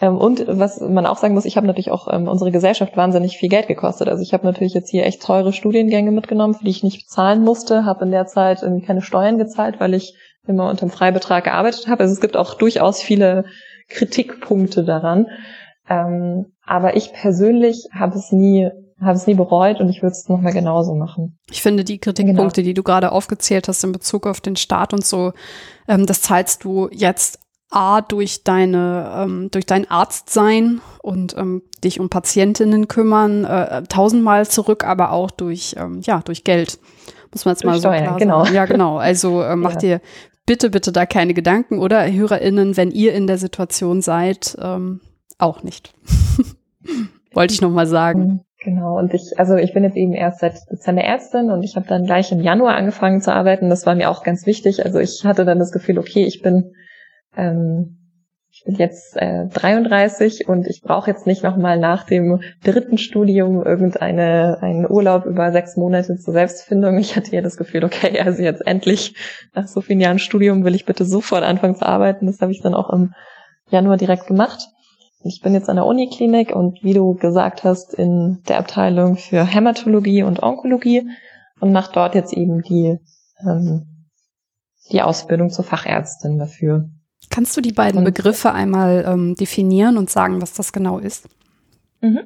Ähm, 0.00 0.18
und 0.18 0.44
was 0.48 0.80
man 0.80 1.06
auch 1.06 1.18
sagen 1.18 1.34
muss, 1.34 1.44
ich 1.44 1.56
habe 1.56 1.66
natürlich 1.66 1.90
auch 1.90 2.08
ähm, 2.12 2.28
unsere 2.28 2.50
Gesellschaft 2.50 2.96
wahnsinnig 2.96 3.36
viel 3.38 3.48
Geld 3.48 3.68
gekostet. 3.68 4.08
Also 4.08 4.22
ich 4.22 4.32
habe 4.32 4.46
natürlich 4.46 4.74
jetzt 4.74 4.90
hier 4.90 5.04
echt 5.04 5.22
teure 5.22 5.52
Studiengänge 5.52 6.10
mitgenommen, 6.10 6.54
für 6.54 6.64
die 6.64 6.70
ich 6.70 6.82
nicht 6.82 7.06
bezahlen 7.06 7.42
musste, 7.42 7.84
habe 7.84 8.04
in 8.04 8.10
der 8.10 8.26
Zeit 8.26 8.62
irgendwie 8.62 8.86
keine 8.86 9.02
Steuern 9.02 9.38
gezahlt, 9.38 9.80
weil 9.80 9.94
ich 9.94 10.14
immer 10.46 10.68
unter 10.68 10.86
dem 10.86 10.90
Freibetrag 10.90 11.44
gearbeitet 11.44 11.86
habe. 11.88 12.02
Also 12.02 12.14
es 12.14 12.20
gibt 12.20 12.36
auch 12.36 12.54
durchaus 12.54 13.00
viele 13.00 13.44
Kritikpunkte 13.88 14.84
daran. 14.84 15.26
Ähm, 15.88 16.46
aber 16.64 16.96
ich 16.96 17.12
persönlich 17.12 17.88
habe 17.92 18.16
es 18.16 18.32
nie 18.32 18.70
habe 19.02 19.16
es 19.16 19.26
nie 19.26 19.34
bereut 19.34 19.80
und 19.80 19.88
ich 19.88 20.02
würde 20.02 20.12
es 20.12 20.28
nochmal 20.28 20.52
genauso 20.52 20.94
machen. 20.94 21.38
Ich 21.50 21.62
finde 21.62 21.84
die 21.84 21.98
Kritikpunkte, 21.98 22.62
genau. 22.62 22.70
die 22.70 22.74
du 22.74 22.82
gerade 22.82 23.12
aufgezählt 23.12 23.68
hast 23.68 23.84
in 23.84 23.92
Bezug 23.92 24.26
auf 24.26 24.40
den 24.40 24.56
Staat 24.56 24.92
und 24.92 25.04
so, 25.04 25.32
ähm, 25.88 26.06
das 26.06 26.22
zahlst 26.22 26.64
du 26.64 26.88
jetzt 26.92 27.38
A 27.70 28.02
durch 28.02 28.44
deine, 28.44 29.10
ähm, 29.16 29.50
durch 29.50 29.64
dein 29.64 29.90
Arztsein 29.90 30.82
und 31.00 31.34
ähm, 31.38 31.62
dich 31.82 32.00
um 32.00 32.10
Patientinnen 32.10 32.86
kümmern, 32.86 33.44
äh, 33.44 33.82
tausendmal 33.84 34.46
zurück, 34.46 34.84
aber 34.84 35.10
auch 35.10 35.30
durch, 35.30 35.74
ähm, 35.78 36.00
ja, 36.02 36.20
durch 36.20 36.44
Geld. 36.44 36.78
Muss 37.32 37.46
man 37.46 37.54
jetzt 37.54 37.64
mal 37.64 37.74
so 37.74 37.88
Steuern, 37.88 38.04
klar 38.04 38.18
genau. 38.18 38.44
sagen. 38.44 38.54
Ja, 38.54 38.66
genau. 38.66 38.98
Also 38.98 39.42
äh, 39.42 39.56
mach 39.56 39.72
ja. 39.72 39.78
dir 39.78 40.00
bitte, 40.44 40.68
bitte 40.68 40.92
da 40.92 41.06
keine 41.06 41.32
Gedanken 41.32 41.78
oder 41.78 42.10
HörerInnen, 42.10 42.76
wenn 42.76 42.90
ihr 42.90 43.14
in 43.14 43.26
der 43.26 43.38
Situation 43.38 44.02
seid, 44.02 44.54
ähm, 44.60 45.00
auch 45.38 45.62
nicht. 45.62 45.94
Wollte 47.32 47.54
ich 47.54 47.62
nochmal 47.62 47.86
sagen. 47.86 48.44
Genau, 48.64 48.96
und 48.96 49.12
ich, 49.12 49.32
also 49.38 49.56
ich 49.56 49.74
bin 49.74 49.82
jetzt 49.82 49.96
eben 49.96 50.12
erst 50.12 50.40
seit 50.40 50.54
Dezember 50.70 51.02
Ärztin 51.02 51.50
und 51.50 51.64
ich 51.64 51.74
habe 51.74 51.86
dann 51.88 52.04
gleich 52.04 52.30
im 52.30 52.40
Januar 52.40 52.76
angefangen 52.76 53.20
zu 53.20 53.32
arbeiten. 53.32 53.68
Das 53.68 53.86
war 53.86 53.94
mir 53.96 54.08
auch 54.08 54.22
ganz 54.22 54.46
wichtig. 54.46 54.84
Also 54.84 55.00
ich 55.00 55.24
hatte 55.24 55.44
dann 55.44 55.58
das 55.58 55.72
Gefühl, 55.72 55.98
okay, 55.98 56.24
ich 56.24 56.42
bin 56.42 56.72
ähm, 57.36 57.98
ich 58.54 58.64
bin 58.64 58.74
jetzt 58.76 59.16
äh, 59.16 59.46
33 59.48 60.46
und 60.46 60.66
ich 60.66 60.82
brauche 60.82 61.10
jetzt 61.10 61.26
nicht 61.26 61.42
nochmal 61.42 61.78
nach 61.78 62.04
dem 62.04 62.42
dritten 62.62 62.98
Studium 62.98 63.64
irgendeine 63.64 64.58
einen 64.60 64.88
Urlaub 64.88 65.24
über 65.24 65.50
sechs 65.52 65.76
Monate 65.76 66.18
zur 66.18 66.34
Selbstfindung. 66.34 66.98
Ich 66.98 67.16
hatte 67.16 67.34
ja 67.34 67.40
das 67.40 67.56
Gefühl, 67.56 67.82
okay, 67.82 68.20
also 68.20 68.42
jetzt 68.42 68.64
endlich 68.66 69.16
nach 69.54 69.66
so 69.66 69.80
vielen 69.80 70.00
Jahren 70.00 70.18
Studium 70.18 70.64
will 70.64 70.74
ich 70.74 70.84
bitte 70.84 71.06
sofort 71.06 71.42
anfangen 71.42 71.76
zu 71.76 71.86
arbeiten. 71.86 72.26
Das 72.26 72.40
habe 72.42 72.52
ich 72.52 72.60
dann 72.60 72.74
auch 72.74 72.90
im 72.90 73.14
Januar 73.70 73.96
direkt 73.96 74.26
gemacht. 74.26 74.68
Ich 75.24 75.40
bin 75.40 75.54
jetzt 75.54 75.68
an 75.68 75.76
der 75.76 75.86
Uniklinik 75.86 76.54
und 76.54 76.82
wie 76.82 76.94
du 76.94 77.14
gesagt 77.14 77.64
hast, 77.64 77.94
in 77.94 78.42
der 78.48 78.58
Abteilung 78.58 79.16
für 79.16 79.44
Hämatologie 79.44 80.22
und 80.22 80.42
Onkologie 80.42 81.08
und 81.60 81.72
mache 81.72 81.92
dort 81.92 82.14
jetzt 82.14 82.32
eben 82.32 82.62
die, 82.62 82.98
ähm, 83.40 84.08
die 84.90 85.02
Ausbildung 85.02 85.50
zur 85.50 85.64
Fachärztin 85.64 86.38
dafür. 86.38 86.90
Kannst 87.30 87.56
du 87.56 87.60
die 87.60 87.72
beiden 87.72 87.98
und, 87.98 88.04
Begriffe 88.04 88.52
einmal 88.52 89.04
ähm, 89.06 89.34
definieren 89.36 89.96
und 89.96 90.10
sagen, 90.10 90.42
was 90.42 90.54
das 90.54 90.72
genau 90.72 90.98
ist? 90.98 91.28
Mhm. 92.00 92.20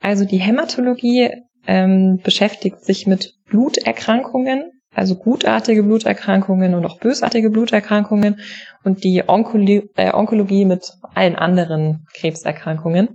Also 0.00 0.24
die 0.24 0.38
Hämatologie 0.38 1.30
ähm, 1.66 2.18
beschäftigt 2.24 2.84
sich 2.84 3.06
mit 3.06 3.34
Bluterkrankungen, 3.46 4.72
also 4.94 5.16
gutartige 5.16 5.82
Bluterkrankungen 5.82 6.74
und 6.74 6.84
auch 6.86 6.98
bösartige 6.98 7.50
Bluterkrankungen 7.50 8.40
und 8.84 9.04
die 9.04 9.24
Onkolo 9.26 9.82
äh, 9.96 10.12
Onkologie 10.12 10.64
mit 10.64 10.92
allen 11.14 11.36
anderen 11.36 12.06
Krebserkrankungen. 12.14 13.08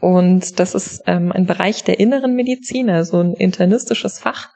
Und 0.00 0.58
das 0.60 0.74
ist 0.74 1.02
ähm, 1.06 1.32
ein 1.32 1.46
Bereich 1.46 1.84
der 1.84 2.00
inneren 2.00 2.34
Medizin, 2.34 2.90
also 2.90 3.20
ein 3.20 3.34
internistisches 3.34 4.18
Fach. 4.18 4.50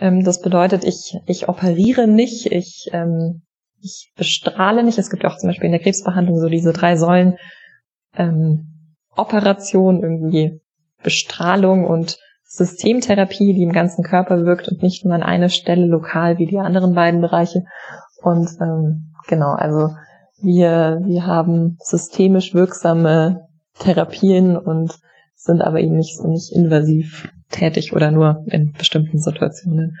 Ähm, 0.00 0.24
das 0.24 0.40
bedeutet, 0.40 0.84
ich, 0.84 1.16
ich 1.26 1.48
operiere 1.48 2.08
nicht, 2.08 2.46
ich 2.46 2.88
ähm, 2.92 3.42
ich 3.84 4.12
bestrahle 4.16 4.82
nicht. 4.82 4.98
Es 4.98 5.10
gibt 5.10 5.24
auch 5.24 5.36
zum 5.36 5.50
Beispiel 5.50 5.66
in 5.66 5.72
der 5.72 5.80
Krebsbehandlung 5.80 6.40
so 6.40 6.48
diese 6.48 6.72
drei 6.72 6.96
Säulen 6.96 7.36
ähm, 8.16 8.96
Operation, 9.14 10.02
irgendwie 10.02 10.60
Bestrahlung 11.02 11.86
und 11.86 12.18
Systemtherapie, 12.44 13.52
die 13.52 13.62
im 13.62 13.72
ganzen 13.72 14.02
Körper 14.02 14.44
wirkt 14.44 14.68
und 14.68 14.82
nicht 14.82 15.04
nur 15.04 15.14
an 15.14 15.22
einer 15.22 15.50
Stelle 15.50 15.86
lokal 15.86 16.38
wie 16.38 16.46
die 16.46 16.58
anderen 16.58 16.94
beiden 16.94 17.20
Bereiche. 17.20 17.64
Und 18.24 18.48
ähm, 18.60 19.12
genau, 19.26 19.52
also 19.52 19.94
wir, 20.40 21.00
wir 21.04 21.26
haben 21.26 21.76
systemisch 21.80 22.54
wirksame 22.54 23.48
Therapien 23.78 24.56
und 24.56 24.98
sind 25.34 25.60
aber 25.60 25.80
eben 25.80 25.96
nicht 25.96 26.16
so 26.16 26.26
nicht 26.26 26.50
invasiv 26.52 27.30
tätig 27.50 27.92
oder 27.92 28.10
nur 28.10 28.42
in 28.46 28.72
bestimmten 28.72 29.18
Situationen. 29.18 29.98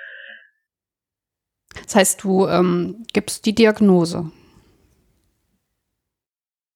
Das 1.84 1.96
heißt, 1.96 2.24
du 2.24 2.46
ähm, 2.46 3.04
gibst 3.12 3.44
die 3.44 3.54
Diagnose. 3.54 4.30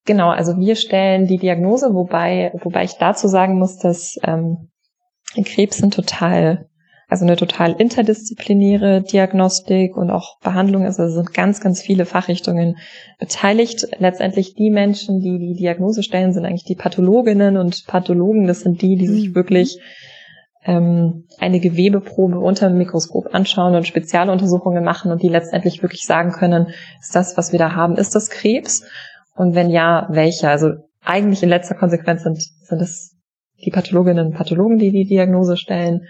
Genau, 0.04 0.28
also 0.28 0.58
wir 0.58 0.76
stellen 0.76 1.26
die 1.26 1.38
Diagnose, 1.38 1.94
wobei, 1.94 2.52
wobei 2.62 2.84
ich 2.84 2.98
dazu 2.98 3.26
sagen 3.26 3.58
muss, 3.58 3.78
dass 3.78 4.16
ähm, 4.22 4.70
Krebs 5.44 5.78
sind 5.78 5.94
total, 5.94 6.68
also 7.08 7.24
eine 7.24 7.36
total 7.36 7.72
interdisziplinäre 7.72 9.02
Diagnostik 9.02 9.96
und 9.96 10.10
auch 10.10 10.38
Behandlung 10.40 10.84
ist. 10.84 11.00
Also 11.00 11.16
sind 11.16 11.32
ganz, 11.32 11.60
ganz 11.60 11.80
viele 11.80 12.04
Fachrichtungen 12.04 12.76
beteiligt. 13.18 13.88
Letztendlich 13.98 14.54
die 14.54 14.70
Menschen, 14.70 15.20
die 15.20 15.38
die 15.38 15.54
Diagnose 15.54 16.02
stellen, 16.02 16.34
sind 16.34 16.44
eigentlich 16.44 16.64
die 16.64 16.74
Pathologinnen 16.74 17.56
und 17.56 17.86
Pathologen. 17.86 18.46
Das 18.46 18.60
sind 18.60 18.82
die, 18.82 18.96
die 18.96 19.06
sich 19.06 19.30
mhm. 19.30 19.34
wirklich 19.34 19.80
ähm, 20.66 21.24
eine 21.38 21.60
Gewebeprobe 21.60 22.38
unter 22.38 22.68
dem 22.68 22.76
Mikroskop 22.76 23.34
anschauen 23.34 23.74
und 23.74 23.86
Spezialuntersuchungen 23.86 24.84
machen 24.84 25.10
und 25.10 25.22
die 25.22 25.28
letztendlich 25.28 25.80
wirklich 25.82 26.04
sagen 26.04 26.32
können, 26.32 26.68
ist 27.00 27.14
das, 27.14 27.38
was 27.38 27.52
wir 27.52 27.58
da 27.58 27.74
haben, 27.74 27.96
ist 27.96 28.14
das 28.14 28.28
Krebs? 28.28 28.84
Und 29.34 29.54
wenn 29.54 29.70
ja, 29.70 30.08
welcher? 30.10 30.50
Also 30.50 30.72
eigentlich 31.02 31.42
in 31.42 31.48
letzter 31.48 31.74
Konsequenz 31.74 32.22
sind, 32.22 32.38
sind 32.42 32.82
es 32.82 33.16
die 33.64 33.70
Pathologinnen 33.70 34.26
und 34.26 34.34
Pathologen, 34.34 34.78
die 34.78 34.92
die 34.92 35.06
Diagnose 35.06 35.56
stellen. 35.56 36.02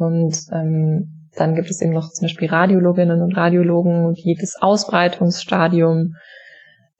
Und 0.00 0.36
ähm, 0.52 1.28
dann 1.36 1.54
gibt 1.54 1.70
es 1.70 1.80
eben 1.80 1.92
noch 1.92 2.10
zum 2.10 2.26
Beispiel 2.26 2.48
Radiologinnen 2.48 3.22
und 3.22 3.36
Radiologen, 3.36 4.14
die 4.14 4.34
das 4.34 4.56
Ausbreitungsstadium 4.60 6.16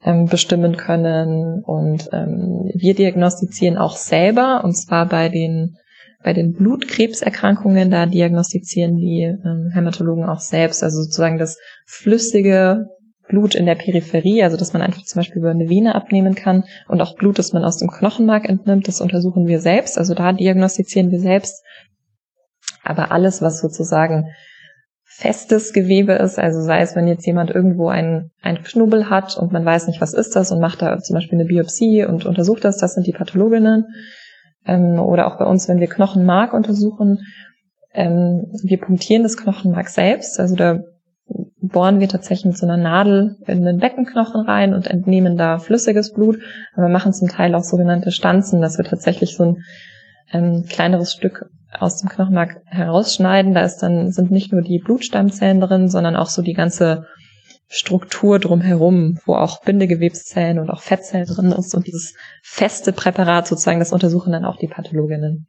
ähm, 0.03 0.25
bestimmen 0.25 0.77
können. 0.77 1.63
Und 1.63 2.09
ähm, 2.13 2.71
wir 2.73 2.95
diagnostizieren 2.95 3.77
auch 3.77 3.95
selber, 3.95 4.61
und 4.63 4.73
zwar 4.73 5.07
bei 5.07 5.29
den 5.29 5.77
bei 6.23 6.33
den 6.33 6.53
Blutkrebserkrankungen, 6.53 7.89
da 7.89 8.05
diagnostizieren 8.05 8.95
die 8.95 9.23
ähm, 9.23 9.71
Hämatologen 9.73 10.25
auch 10.25 10.39
selbst, 10.39 10.83
also 10.83 11.01
sozusagen 11.01 11.39
das 11.39 11.57
flüssige 11.87 12.85
Blut 13.27 13.55
in 13.55 13.65
der 13.65 13.75
Peripherie, 13.75 14.43
also 14.43 14.57
dass 14.57 14.73
man 14.73 14.81
einfach 14.81 15.03
zum 15.03 15.19
Beispiel 15.19 15.39
über 15.39 15.51
eine 15.51 15.69
Vene 15.69 15.95
abnehmen 15.95 16.35
kann 16.35 16.65
und 16.87 17.01
auch 17.01 17.15
Blut, 17.15 17.39
das 17.39 17.53
man 17.53 17.63
aus 17.63 17.77
dem 17.77 17.89
Knochenmark 17.89 18.47
entnimmt, 18.47 18.87
das 18.87 19.01
untersuchen 19.01 19.47
wir 19.47 19.59
selbst, 19.59 19.97
also 19.97 20.13
da 20.13 20.33
diagnostizieren 20.33 21.11
wir 21.11 21.19
selbst. 21.19 21.63
Aber 22.83 23.11
alles, 23.11 23.41
was 23.41 23.59
sozusagen 23.59 24.27
festes 25.03 25.73
Gewebe 25.73 26.13
ist, 26.13 26.39
also 26.39 26.61
sei 26.61 26.81
es, 26.81 26.95
wenn 26.95 27.07
jetzt 27.07 27.25
jemand 27.25 27.51
irgendwo 27.51 27.89
einen, 27.89 28.31
einen 28.41 28.63
Knubbel 28.63 29.09
hat 29.09 29.37
und 29.37 29.51
man 29.51 29.65
weiß 29.65 29.87
nicht, 29.87 29.99
was 29.99 30.13
ist 30.13 30.35
das 30.35 30.51
und 30.51 30.61
macht 30.61 30.81
da 30.81 30.97
zum 30.99 31.15
Beispiel 31.15 31.37
eine 31.37 31.47
Biopsie 31.47 32.05
und 32.05 32.25
untersucht 32.25 32.63
das, 32.63 32.77
das 32.77 32.93
sind 32.93 33.05
die 33.07 33.11
Pathologinnen 33.11 33.87
ähm, 34.65 34.99
oder 34.99 35.27
auch 35.27 35.37
bei 35.37 35.45
uns, 35.45 35.67
wenn 35.67 35.81
wir 35.81 35.87
Knochenmark 35.87 36.53
untersuchen, 36.53 37.19
ähm, 37.93 38.45
wir 38.63 38.79
punktieren 38.79 39.23
das 39.23 39.35
Knochenmark 39.35 39.89
selbst, 39.89 40.39
also 40.39 40.55
da 40.55 40.79
bohren 41.61 41.99
wir 41.99 42.09
tatsächlich 42.09 42.45
mit 42.45 42.57
so 42.57 42.65
einer 42.65 42.77
Nadel 42.77 43.37
in 43.47 43.63
den 43.63 43.77
Beckenknochen 43.77 44.41
rein 44.41 44.73
und 44.73 44.87
entnehmen 44.87 45.37
da 45.37 45.59
flüssiges 45.59 46.13
Blut. 46.13 46.39
Aber 46.73 46.87
wir 46.87 46.91
machen 46.91 47.13
zum 47.13 47.29
Teil 47.29 47.55
auch 47.55 47.63
sogenannte 47.63 48.11
Stanzen, 48.11 48.61
dass 48.61 48.77
wir 48.77 48.85
tatsächlich 48.85 49.35
so 49.35 49.43
ein 49.43 49.63
ähm, 50.33 50.65
kleineres 50.67 51.13
Stück 51.13 51.45
aus 51.79 51.97
dem 51.97 52.09
Knochenmark 52.09 52.61
herausschneiden. 52.65 53.53
Da 53.53 53.63
ist 53.63 53.77
dann, 53.77 54.11
sind 54.11 54.31
nicht 54.31 54.51
nur 54.51 54.61
die 54.61 54.79
Blutstammzellen 54.79 55.61
drin, 55.61 55.89
sondern 55.89 56.15
auch 56.15 56.29
so 56.29 56.41
die 56.41 56.53
ganze 56.53 57.05
Struktur 57.67 58.37
drumherum, 58.37 59.19
wo 59.25 59.35
auch 59.35 59.61
Bindegewebszellen 59.61 60.59
und 60.59 60.69
auch 60.69 60.81
Fettzellen 60.81 61.25
drin 61.25 61.51
ist 61.53 61.73
und 61.73 61.87
dieses 61.87 62.15
feste 62.43 62.91
Präparat 62.91 63.47
sozusagen, 63.47 63.79
das 63.79 63.93
untersuchen 63.93 64.33
dann 64.33 64.43
auch 64.43 64.57
die 64.57 64.67
Pathologinnen. 64.67 65.47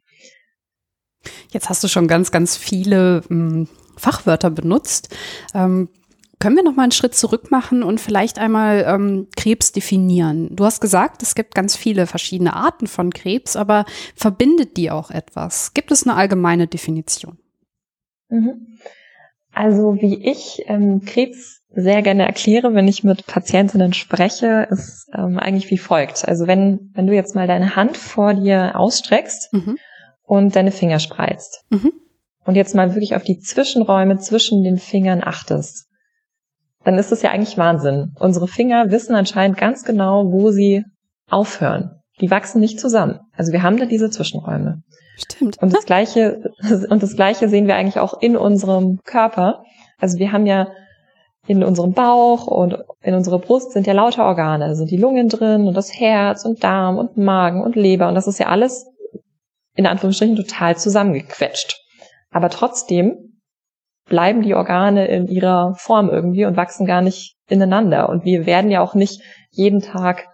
Jetzt 1.51 1.69
hast 1.69 1.83
du 1.83 1.87
schon 1.87 2.07
ganz, 2.07 2.31
ganz 2.31 2.55
viele 2.55 3.23
ähm, 3.29 3.67
Fachwörter 3.97 4.49
benutzt. 4.49 5.13
Ähm, 5.53 5.89
können 6.43 6.57
wir 6.57 6.63
noch 6.63 6.75
mal 6.75 6.83
einen 6.83 6.91
Schritt 6.91 7.15
zurück 7.15 7.51
machen 7.51 7.83
und 7.83 8.01
vielleicht 8.01 8.37
einmal 8.37 8.83
ähm, 8.85 9.29
Krebs 9.37 9.71
definieren? 9.71 10.53
Du 10.53 10.65
hast 10.65 10.81
gesagt, 10.81 11.23
es 11.23 11.35
gibt 11.35 11.55
ganz 11.55 11.77
viele 11.77 12.05
verschiedene 12.05 12.53
Arten 12.53 12.87
von 12.87 13.13
Krebs, 13.13 13.55
aber 13.55 13.85
verbindet 14.13 14.75
die 14.75 14.91
auch 14.91 15.09
etwas? 15.09 15.73
Gibt 15.73 15.89
es 15.89 16.05
eine 16.05 16.17
allgemeine 16.17 16.67
Definition? 16.67 17.37
Mhm. 18.27 18.77
Also 19.53 19.95
wie 20.01 20.21
ich 20.21 20.65
ähm, 20.67 21.03
Krebs 21.05 21.61
sehr 21.69 22.01
gerne 22.01 22.25
erkläre, 22.25 22.73
wenn 22.73 22.89
ich 22.89 23.05
mit 23.05 23.25
Patientinnen 23.25 23.93
spreche, 23.93 24.67
ist 24.69 25.09
ähm, 25.17 25.39
eigentlich 25.39 25.71
wie 25.71 25.77
folgt. 25.77 26.27
Also 26.27 26.45
wenn, 26.45 26.91
wenn 26.93 27.07
du 27.07 27.13
jetzt 27.13 27.35
mal 27.35 27.47
deine 27.47 27.77
Hand 27.77 27.95
vor 27.95 28.33
dir 28.33 28.77
ausstreckst 28.77 29.53
mhm. 29.53 29.77
und 30.23 30.57
deine 30.57 30.71
Finger 30.71 30.99
spreizt 30.99 31.63
mhm. 31.69 31.93
und 32.43 32.55
jetzt 32.55 32.75
mal 32.75 32.95
wirklich 32.95 33.15
auf 33.15 33.23
die 33.23 33.39
Zwischenräume 33.39 34.17
zwischen 34.17 34.61
den 34.65 34.77
Fingern 34.77 35.23
achtest, 35.23 35.87
dann 36.83 36.97
ist 36.97 37.11
es 37.11 37.21
ja 37.21 37.31
eigentlich 37.31 37.57
Wahnsinn. 37.57 38.13
Unsere 38.19 38.47
Finger 38.47 38.91
wissen 38.91 39.15
anscheinend 39.15 39.57
ganz 39.57 39.83
genau, 39.83 40.31
wo 40.31 40.51
sie 40.51 40.83
aufhören. 41.29 41.91
Die 42.21 42.29
wachsen 42.29 42.59
nicht 42.59 42.79
zusammen. 42.79 43.19
Also 43.35 43.51
wir 43.51 43.63
haben 43.63 43.77
da 43.77 43.85
diese 43.85 44.09
Zwischenräume. 44.09 44.81
Stimmt. 45.17 45.61
Und 45.61 45.73
das 45.73 45.85
gleiche, 45.85 46.41
und 46.89 47.01
das 47.01 47.15
gleiche 47.15 47.49
sehen 47.49 47.67
wir 47.67 47.75
eigentlich 47.75 47.99
auch 47.99 48.21
in 48.21 48.37
unserem 48.37 48.99
Körper. 49.03 49.63
Also 49.99 50.19
wir 50.19 50.31
haben 50.31 50.45
ja 50.45 50.67
in 51.47 51.63
unserem 51.63 51.93
Bauch 51.93 52.47
und 52.47 52.77
in 53.01 53.13
unserer 53.13 53.39
Brust 53.39 53.71
sind 53.71 53.87
ja 53.87 53.93
lauter 53.93 54.25
Organe. 54.25 54.67
Da 54.67 54.75
sind 54.75 54.91
die 54.91 54.97
Lungen 54.97 55.27
drin 55.27 55.67
und 55.67 55.75
das 55.75 55.93
Herz 55.93 56.45
und 56.45 56.63
Darm 56.63 56.97
und 56.97 57.17
Magen 57.17 57.61
und 57.63 57.75
Leber 57.75 58.07
und 58.07 58.15
das 58.15 58.27
ist 58.27 58.39
ja 58.39 58.47
alles 58.47 58.85
in 59.75 59.85
Anführungsstrichen 59.85 60.35
total 60.35 60.77
zusammengequetscht. 60.77 61.81
Aber 62.31 62.49
trotzdem 62.49 63.32
bleiben 64.05 64.41
die 64.41 64.55
Organe 64.55 65.07
in 65.07 65.27
ihrer 65.27 65.75
Form 65.75 66.09
irgendwie 66.09 66.45
und 66.45 66.57
wachsen 66.57 66.85
gar 66.85 67.01
nicht 67.01 67.35
ineinander. 67.47 68.09
Und 68.09 68.25
wir 68.25 68.45
werden 68.45 68.71
ja 68.71 68.81
auch 68.81 68.95
nicht 68.95 69.21
jeden 69.51 69.81
Tag 69.81 70.27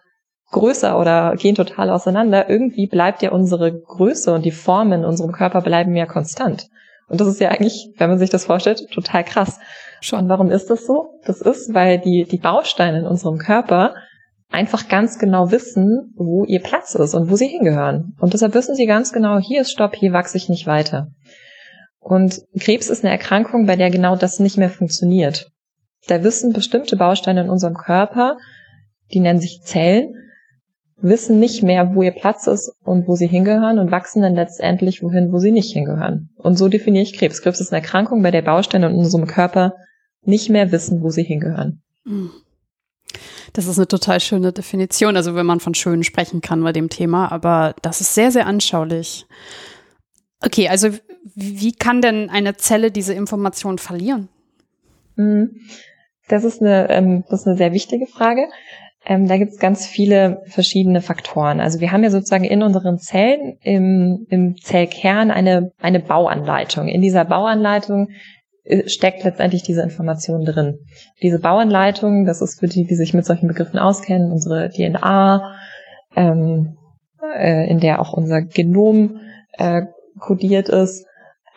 größer 0.51 0.99
oder 0.99 1.35
gehen 1.35 1.55
total 1.55 1.89
auseinander. 1.89 2.49
Irgendwie 2.49 2.87
bleibt 2.87 3.21
ja 3.21 3.31
unsere 3.31 3.71
Größe 3.71 4.33
und 4.33 4.45
die 4.45 4.51
Formen 4.51 4.99
in 4.99 5.05
unserem 5.05 5.31
Körper 5.31 5.61
bleiben 5.61 5.95
ja 5.95 6.05
konstant. 6.05 6.67
Und 7.07 7.21
das 7.21 7.27
ist 7.27 7.41
ja 7.41 7.49
eigentlich, 7.49 7.91
wenn 7.97 8.09
man 8.09 8.19
sich 8.19 8.29
das 8.29 8.45
vorstellt, 8.45 8.89
total 8.91 9.23
krass. 9.23 9.59
Schon. 10.01 10.29
Warum 10.29 10.49
ist 10.49 10.69
das 10.69 10.85
so? 10.85 11.19
Das 11.25 11.41
ist, 11.41 11.73
weil 11.73 11.99
die, 11.99 12.25
die 12.29 12.37
Bausteine 12.37 12.99
in 12.99 13.05
unserem 13.05 13.37
Körper 13.37 13.95
einfach 14.49 14.87
ganz 14.87 15.19
genau 15.19 15.51
wissen, 15.51 16.13
wo 16.15 16.45
ihr 16.45 16.61
Platz 16.61 16.95
ist 16.95 17.13
und 17.13 17.29
wo 17.29 17.35
sie 17.35 17.47
hingehören. 17.47 18.15
Und 18.19 18.33
deshalb 18.33 18.53
wissen 18.53 18.75
sie 18.75 18.85
ganz 18.85 19.11
genau, 19.11 19.39
hier 19.39 19.61
ist 19.61 19.71
Stopp, 19.71 19.95
hier 19.95 20.13
wachse 20.13 20.37
ich 20.37 20.49
nicht 20.49 20.67
weiter. 20.67 21.07
Und 21.99 22.41
Krebs 22.59 22.89
ist 22.89 23.03
eine 23.03 23.11
Erkrankung, 23.11 23.65
bei 23.65 23.75
der 23.75 23.89
genau 23.89 24.15
das 24.15 24.39
nicht 24.39 24.57
mehr 24.57 24.69
funktioniert. 24.69 25.51
Da 26.07 26.23
wissen 26.23 26.53
bestimmte 26.53 26.95
Bausteine 26.95 27.41
in 27.41 27.49
unserem 27.49 27.75
Körper, 27.75 28.37
die 29.11 29.19
nennen 29.19 29.41
sich 29.41 29.61
Zellen, 29.63 30.15
wissen 31.01 31.39
nicht 31.39 31.63
mehr, 31.63 31.93
wo 31.95 32.01
ihr 32.01 32.11
Platz 32.11 32.47
ist 32.47 32.73
und 32.83 33.07
wo 33.07 33.15
sie 33.15 33.27
hingehören 33.27 33.79
und 33.79 33.91
wachsen 33.91 34.21
dann 34.21 34.35
letztendlich 34.35 35.01
wohin, 35.01 35.31
wo 35.31 35.39
sie 35.39 35.51
nicht 35.51 35.71
hingehören. 35.71 36.29
Und 36.37 36.57
so 36.57 36.67
definiere 36.67 37.03
ich 37.03 37.13
Krebs. 37.13 37.41
Krebs 37.41 37.61
ist 37.61 37.71
eine 37.71 37.81
Erkrankung, 37.81 38.21
bei 38.21 38.31
der 38.31 38.41
Bausteine 38.41 38.87
in 38.87 38.95
unserem 38.95 39.27
Körper 39.27 39.75
nicht 40.23 40.49
mehr 40.49 40.71
wissen, 40.71 41.01
wo 41.01 41.09
sie 41.09 41.23
hingehören. 41.23 41.81
Hm. 42.05 42.31
Das 43.53 43.65
ist 43.65 43.77
eine 43.77 43.87
total 43.87 44.19
schöne 44.19 44.51
Definition, 44.53 45.15
also 45.15 45.35
wenn 45.35 45.45
man 45.45 45.59
von 45.59 45.73
schön 45.73 46.03
sprechen 46.03 46.41
kann 46.41 46.63
bei 46.63 46.71
dem 46.71 46.89
Thema, 46.89 47.31
aber 47.31 47.73
das 47.81 48.01
ist 48.01 48.13
sehr, 48.13 48.31
sehr 48.31 48.45
anschaulich. 48.45 49.25
Okay, 50.41 50.69
also 50.69 50.89
wie 51.35 51.73
kann 51.73 52.01
denn 52.01 52.29
eine 52.29 52.55
Zelle 52.57 52.91
diese 52.91 53.13
Information 53.13 53.77
verlieren? 53.77 54.29
Hm. 55.15 55.61
Das 56.27 56.43
ist 56.43 56.61
eine, 56.61 56.89
ähm, 56.89 57.23
das 57.29 57.41
ist 57.41 57.47
eine 57.47 57.57
sehr 57.57 57.73
wichtige 57.73 58.05
Frage. 58.05 58.47
Ähm, 59.05 59.27
da 59.27 59.37
gibt 59.37 59.53
es 59.53 59.59
ganz 59.59 59.85
viele 59.85 60.43
verschiedene 60.45 61.01
Faktoren. 61.01 61.59
Also 61.59 61.79
wir 61.79 61.91
haben 61.91 62.03
ja 62.03 62.11
sozusagen 62.11 62.43
in 62.43 62.61
unseren 62.61 62.99
Zellen 62.99 63.57
im, 63.63 64.27
im 64.29 64.57
Zellkern 64.57 65.31
eine, 65.31 65.71
eine 65.79 65.99
Bauanleitung. 65.99 66.87
In 66.87 67.01
dieser 67.01 67.25
Bauanleitung 67.25 68.09
äh, 68.63 68.87
steckt 68.87 69.23
letztendlich 69.23 69.63
diese 69.63 69.81
Information 69.81 70.45
drin. 70.45 70.79
Diese 71.23 71.39
Bauanleitung, 71.39 72.25
das 72.25 72.41
ist 72.41 72.59
für 72.59 72.67
die, 72.67 72.85
die 72.85 72.95
sich 72.95 73.13
mit 73.13 73.25
solchen 73.25 73.47
Begriffen 73.47 73.79
auskennen, 73.79 74.31
unsere 74.31 74.69
DNA, 74.69 75.55
ähm, 76.15 76.77
äh, 77.35 77.69
in 77.69 77.79
der 77.79 78.01
auch 78.01 78.13
unser 78.13 78.41
Genom 78.41 79.21
äh, 79.57 79.83
kodiert 80.19 80.69
ist. 80.69 81.05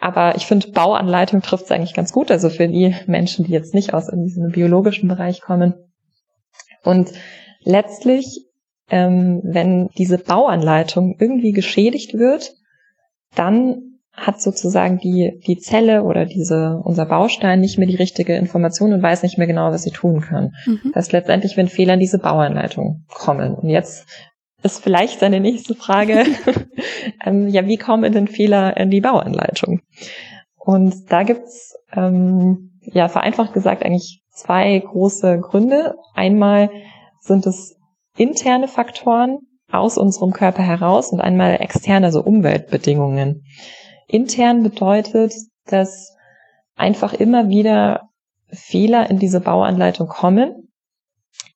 Aber 0.03 0.35
ich 0.35 0.47
finde, 0.47 0.73
Bauanleitung 0.73 1.43
trifft 1.43 1.67
es 1.67 1.71
eigentlich 1.71 1.95
ganz 1.95 2.13
gut, 2.13 2.33
also 2.33 2.51
für 2.51 2.67
die 2.67 2.93
Menschen, 3.07 3.45
die 3.45 3.53
jetzt 3.53 3.73
nicht 3.73 3.95
aus 3.95 4.11
diesem 4.13 4.51
biologischen 4.51 5.09
Bereich 5.09 5.41
kommen. 5.41 5.75
Und 6.83 7.13
letztlich, 7.63 8.47
ähm, 8.91 9.41
wenn 9.45 9.91
diese 9.97 10.19
Bauanleitung 10.19 11.15
irgendwie 11.21 11.53
geschädigt 11.53 12.15
wird, 12.15 12.53
dann 13.37 14.01
hat 14.13 14.43
sozusagen 14.43 14.99
die, 14.99 15.41
die 15.47 15.59
Zelle 15.59 16.03
oder 16.03 16.27
diese, 16.27 16.81
unser 16.83 17.07
Baustein 17.07 17.61
nicht 17.61 17.79
mehr 17.79 17.87
die 17.87 17.95
richtige 17.95 18.35
Information 18.35 18.93
und 18.93 19.05
weiß 19.05 19.23
nicht 19.23 19.39
mehr 19.39 19.47
genau, 19.47 19.71
was 19.71 19.85
sie 19.85 19.93
tun 19.93 20.21
kann. 20.21 20.51
Mhm. 20.67 20.91
Das 20.95 21.07
ist 21.07 21.13
letztendlich, 21.13 21.57
wenn 21.57 21.69
Fehler 21.69 21.95
in 21.95 22.01
diese 22.01 22.19
Bauanleitung 22.19 23.05
kommen. 23.09 23.55
Und 23.55 23.69
jetzt 23.69 24.05
ist 24.65 24.83
vielleicht 24.83 25.21
seine 25.21 25.39
nächste 25.39 25.77
Frage, 25.77 26.25
ähm, 27.25 27.49
ja, 27.49 27.67
wie 27.67 27.77
kommen 27.77 28.13
denn 28.13 28.29
Fehler 28.29 28.77
in 28.77 28.91
die 28.91 29.01
Bauanleitung? 29.01 29.81
Und 30.57 31.11
da 31.11 31.23
gibt's 31.23 31.75
ähm, 31.93 32.79
ja 32.83 33.09
vereinfacht 33.09 33.53
gesagt 33.53 33.85
eigentlich 33.85 34.23
zwei 34.31 34.79
große 34.79 35.41
Gründe. 35.41 35.97
Einmal 36.15 36.71
sind 37.21 37.47
es 37.47 37.77
interne 38.17 38.69
Faktoren 38.69 39.39
aus 39.71 39.97
unserem 39.97 40.33
Körper 40.33 40.63
heraus 40.63 41.13
und 41.13 41.21
einmal 41.21 41.61
externe, 41.61 42.07
also 42.07 42.23
Umweltbedingungen. 42.23 43.45
Intern 44.07 44.63
bedeutet, 44.63 45.33
dass 45.67 46.15
einfach 46.77 47.15
immer 47.15 47.49
wieder 47.49 48.09
Fehler 48.49 49.09
in 49.09 49.19
diese 49.19 49.41
Bauanleitung 49.41 50.09
kommen. 50.09 50.69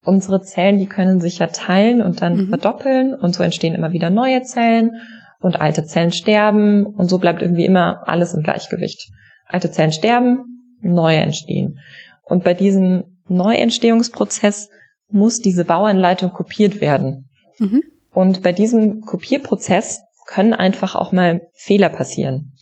Unsere 0.02 0.40
Zellen, 0.40 0.78
die 0.78 0.86
können 0.86 1.20
sich 1.20 1.38
ja 1.38 1.48
teilen 1.48 2.00
und 2.00 2.22
dann 2.22 2.36
mhm. 2.36 2.48
verdoppeln 2.48 3.14
und 3.14 3.34
so 3.34 3.42
entstehen 3.42 3.74
immer 3.74 3.92
wieder 3.92 4.08
neue 4.08 4.42
Zellen 4.42 4.92
und 5.40 5.60
alte 5.60 5.84
Zellen 5.84 6.12
sterben 6.12 6.86
und 6.86 7.08
so 7.08 7.18
bleibt 7.18 7.42
irgendwie 7.42 7.64
immer 7.64 8.06
alles 8.06 8.34
im 8.34 8.42
Gleichgewicht. 8.42 9.10
Alte 9.46 9.70
Zellen 9.70 9.92
sterben, 9.92 10.76
neue 10.80 11.18
entstehen. 11.18 11.78
Und 12.22 12.44
bei 12.44 12.54
diesem 12.54 13.04
Neuentstehungsprozess 13.28 14.70
muss 15.08 15.40
diese 15.40 15.64
Bauanleitung 15.64 16.32
kopiert 16.32 16.80
werden. 16.80 17.28
Mhm. 17.58 17.82
Und 18.12 18.42
bei 18.42 18.52
diesem 18.52 19.02
Kopierprozess 19.02 20.00
können 20.26 20.54
einfach 20.54 20.94
auch 20.94 21.12
mal 21.12 21.42
Fehler 21.54 21.88
passieren. 21.88 22.52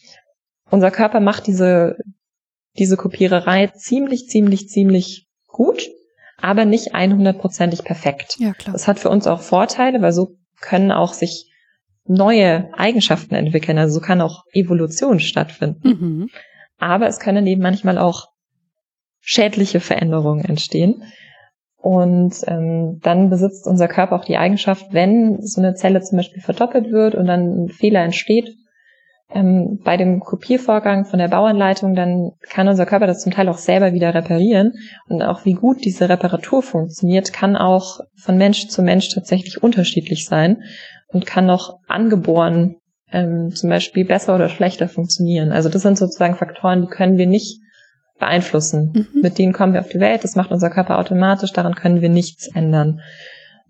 Unser 0.71 0.91
Körper 0.91 1.21
macht 1.21 1.47
diese, 1.47 1.97
diese 2.77 2.97
Kopiererei 2.97 3.69
ziemlich, 3.69 4.29
ziemlich, 4.29 4.69
ziemlich 4.69 5.27
gut, 5.47 5.89
aber 6.37 6.65
nicht 6.65 6.95
100%ig 6.95 7.85
perfekt. 7.85 8.37
Ja, 8.39 8.53
klar. 8.53 8.73
Das 8.73 8.89
hat 8.89 8.99
für 8.99 9.09
uns 9.09 9.27
auch 9.27 9.41
Vorteile, 9.41 10.03
weil 10.03 10.13
so 10.13 10.37
können 10.61 10.93
auch 10.93 11.13
sich 11.13 11.51
neue 12.07 12.69
Eigenschaften 12.75 13.35
entwickeln. 13.35 13.79
Also 13.79 13.95
so 13.95 14.01
kann 14.01 14.21
auch 14.21 14.45
Evolution 14.53 15.21
stattfinden. 15.21 15.89
Mhm. 15.89 16.31
Aber 16.79 17.07
es 17.07 17.19
können 17.19 17.47
eben 17.47 17.63
manchmal 17.63 17.99
auch 17.99 18.29
schädliche 19.21 19.81
Veränderungen 19.81 20.45
entstehen. 20.45 21.03
Und 21.77 22.35
ähm, 22.47 23.01
dann 23.03 23.29
besitzt 23.29 23.67
unser 23.67 23.89
Körper 23.89 24.17
auch 24.17 24.25
die 24.25 24.39
Eigenschaft, 24.39 24.87
wenn 24.93 25.43
so 25.43 25.61
eine 25.61 25.75
Zelle 25.75 26.01
zum 26.01 26.17
Beispiel 26.17 26.43
verdoppelt 26.43 26.91
wird 26.91 27.15
und 27.15 27.27
dann 27.27 27.65
ein 27.65 27.69
Fehler 27.69 28.03
entsteht, 28.03 28.55
ähm, 29.35 29.81
bei 29.83 29.97
dem 29.97 30.21
Kopiervorgang 30.21 31.05
von 31.05 31.19
der 31.19 31.29
Bauanleitung, 31.29 31.95
dann 31.95 32.33
kann 32.49 32.69
unser 32.69 32.87
Körper 32.87 33.07
das 33.07 33.21
zum 33.21 33.33
Teil 33.33 33.49
auch 33.49 33.59
selber 33.59 33.93
wieder 33.93 34.15
reparieren. 34.15 34.75
Und 35.09 35.23
auch 35.23 35.45
wie 35.45 35.55
gut 35.55 35.85
diese 35.85 36.09
Reparatur 36.09 36.63
funktioniert, 36.63 37.33
kann 37.33 37.57
auch 37.57 38.01
von 38.17 38.39
Mensch 38.39 38.69
zu 38.69 38.83
Mensch 38.83 39.09
tatsächlich 39.11 39.63
unterschiedlich 39.63 40.27
sein 40.27 40.63
und 41.15 41.27
kann 41.27 41.49
auch 41.49 41.79
angeboren 41.89 42.77
ähm, 43.11 43.55
zum 43.55 43.71
Beispiel 43.71 44.05
besser 44.05 44.35
oder 44.35 44.49
schlechter 44.49 44.89
funktionieren. 44.89 45.53
Also 45.53 45.69
das 45.69 45.83
sind 45.83 45.97
sozusagen 45.97 46.35
Faktoren, 46.35 46.83
die 46.83 46.89
können 46.89 47.17
wir 47.17 47.27
nicht 47.27 47.61
beeinflussen. 48.19 48.93
Mhm. 48.95 49.23
Mit 49.23 49.39
denen 49.39 49.53
kommen 49.53 49.73
wir 49.73 49.81
auf 49.81 49.89
die 49.89 50.01
Welt, 50.01 50.25
das 50.25 50.37
macht 50.37 50.51
unser 50.51 50.71
Körper 50.71 50.99
automatisch, 50.99 51.53
daran 51.53 51.75
können 51.75 52.01
wir 52.01 52.09
nichts 52.09 52.49
ändern. 52.55 53.01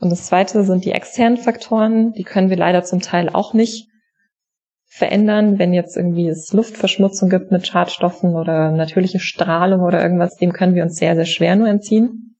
Und 0.01 0.11
das 0.11 0.27
zweite 0.27 0.65
sind 0.65 0.85
die 0.85 0.93
externen 0.93 1.39
Faktoren, 1.39 2.13
die 2.13 2.25
können 2.25 2.51
wir 2.51 2.57
leider 2.57 2.83
zum 2.83 3.01
Teil 3.01 3.29
auch 3.29 3.55
nicht 3.55 3.89
verändern, 4.87 5.59
wenn 5.59 5.73
jetzt 5.73 5.97
irgendwie 5.97 6.29
es 6.29 6.53
Luftverschmutzung 6.53 7.29
gibt 7.29 7.51
mit 7.51 7.67
Schadstoffen 7.67 8.35
oder 8.35 8.71
natürliche 8.71 9.19
Strahlung 9.19 9.81
oder 9.81 10.01
irgendwas, 10.03 10.37
dem 10.37 10.53
können 10.53 10.75
wir 10.75 10.85
uns 10.85 10.97
sehr, 10.97 11.17
sehr 11.17 11.25
schwer 11.25 11.57
nur 11.57 11.69
entziehen. 11.69 12.37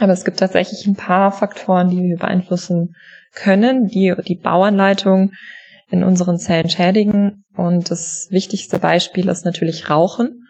Aber 0.00 0.12
es 0.12 0.24
gibt 0.24 0.38
tatsächlich 0.38 0.86
ein 0.86 0.96
paar 0.96 1.32
Faktoren, 1.32 1.90
die 1.90 2.02
wir 2.02 2.16
beeinflussen 2.16 2.94
können, 3.34 3.88
die 3.88 4.14
die 4.26 4.36
Bauanleitung 4.36 5.32
in 5.90 6.04
unseren 6.04 6.38
Zellen 6.38 6.70
schädigen. 6.70 7.44
Und 7.56 7.90
das 7.90 8.28
wichtigste 8.30 8.78
Beispiel 8.78 9.28
ist 9.28 9.44
natürlich 9.44 9.90
Rauchen. 9.90 10.46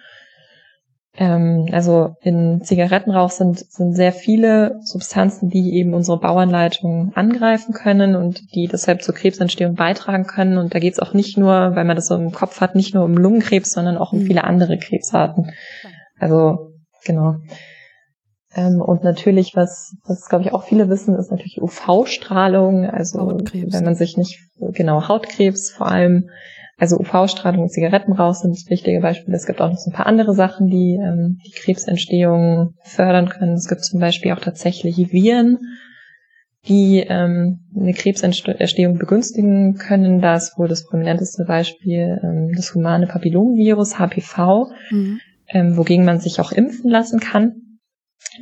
Ähm, 1.14 1.68
also 1.72 2.14
in 2.22 2.62
Zigarettenrauch 2.62 3.30
sind, 3.30 3.58
sind 3.58 3.94
sehr 3.94 4.12
viele 4.12 4.78
Substanzen, 4.82 5.50
die 5.50 5.74
eben 5.74 5.92
unsere 5.94 6.18
Bauanleitung 6.18 7.12
angreifen 7.14 7.74
können 7.74 8.14
und 8.14 8.54
die 8.54 8.66
deshalb 8.66 9.02
zur 9.02 9.14
Krebsentstehung 9.14 9.74
beitragen 9.74 10.26
können. 10.26 10.56
Und 10.56 10.74
da 10.74 10.78
geht 10.78 10.94
es 10.94 11.00
auch 11.00 11.12
nicht 11.12 11.36
nur, 11.36 11.74
weil 11.74 11.84
man 11.84 11.96
das 11.96 12.06
so 12.06 12.14
im 12.14 12.32
Kopf 12.32 12.60
hat, 12.60 12.74
nicht 12.74 12.94
nur 12.94 13.04
um 13.04 13.14
Lungenkrebs, 13.14 13.72
sondern 13.72 13.98
auch 13.98 14.12
um 14.12 14.20
mhm. 14.20 14.26
viele 14.26 14.44
andere 14.44 14.78
Krebsarten. 14.78 15.52
Also 16.18 16.72
genau. 17.04 17.36
Ähm, 18.54 18.80
und 18.80 19.04
natürlich, 19.04 19.54
was, 19.54 19.96
was 20.06 20.28
glaube 20.28 20.44
ich 20.44 20.52
auch 20.52 20.64
viele 20.64 20.88
wissen, 20.88 21.14
ist 21.14 21.30
natürlich 21.30 21.60
UV-Strahlung. 21.60 22.84
Also 22.84 23.20
Hautkrebs. 23.20 23.72
wenn 23.72 23.84
man 23.84 23.94
sich 23.94 24.16
nicht 24.16 24.40
genau 24.72 25.08
Hautkrebs 25.08 25.70
vor 25.70 25.88
allem 25.88 26.28
also 26.78 26.98
UV-Strahlung 26.98 27.62
und 27.62 27.70
Zigarettenrauch 27.70 28.34
sind 28.34 28.58
wichtige 28.68 29.00
Beispiele. 29.00 29.36
Es 29.36 29.46
gibt 29.46 29.60
auch 29.60 29.70
noch 29.70 29.78
so 29.78 29.90
ein 29.90 29.94
paar 29.94 30.06
andere 30.06 30.34
Sachen, 30.34 30.66
die 30.66 30.98
ähm, 31.00 31.38
die 31.46 31.52
Krebsentstehung 31.52 32.74
fördern 32.82 33.28
können. 33.28 33.52
Es 33.52 33.68
gibt 33.68 33.84
zum 33.84 34.00
Beispiel 34.00 34.32
auch 34.32 34.40
tatsächlich 34.40 34.96
Viren, 35.12 35.58
die 36.66 37.04
ähm, 37.08 37.60
eine 37.78 37.92
Krebsentstehung 37.92 38.98
begünstigen 38.98 39.74
können. 39.74 40.20
Da 40.20 40.34
ist 40.34 40.58
wohl 40.58 40.66
das 40.66 40.84
prominenteste 40.84 41.44
Beispiel 41.44 42.18
ähm, 42.20 42.52
das 42.56 42.74
humane 42.74 43.06
Papillomvirus, 43.06 44.00
HPV, 44.00 44.72
mhm. 44.90 45.20
ähm, 45.50 45.76
wogegen 45.76 46.04
man 46.04 46.18
sich 46.18 46.40
auch 46.40 46.50
impfen 46.50 46.90
lassen 46.90 47.20
kann. 47.20 47.61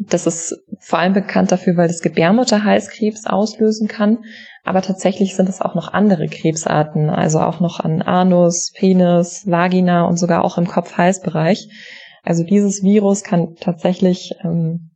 Das 0.08 0.26
ist 0.26 0.56
vor 0.78 0.98
allem 0.98 1.12
bekannt 1.12 1.52
dafür, 1.52 1.76
weil 1.76 1.88
das 1.88 2.00
Gebärmutterhalskrebs 2.00 3.26
auslösen 3.26 3.88
kann. 3.88 4.18
Aber 4.64 4.82
tatsächlich 4.82 5.34
sind 5.34 5.48
es 5.48 5.60
auch 5.60 5.74
noch 5.74 5.92
andere 5.92 6.28
Krebsarten, 6.28 7.10
also 7.10 7.40
auch 7.40 7.60
noch 7.60 7.80
an 7.80 8.02
Anus, 8.02 8.72
Penis, 8.74 9.46
Vagina 9.46 10.04
und 10.04 10.18
sogar 10.18 10.44
auch 10.44 10.58
im 10.58 10.66
Kopf-Hals-Bereich. 10.66 11.68
Also 12.22 12.44
dieses 12.44 12.82
Virus 12.82 13.24
kann 13.24 13.56
tatsächlich 13.58 14.34
ähm, 14.44 14.90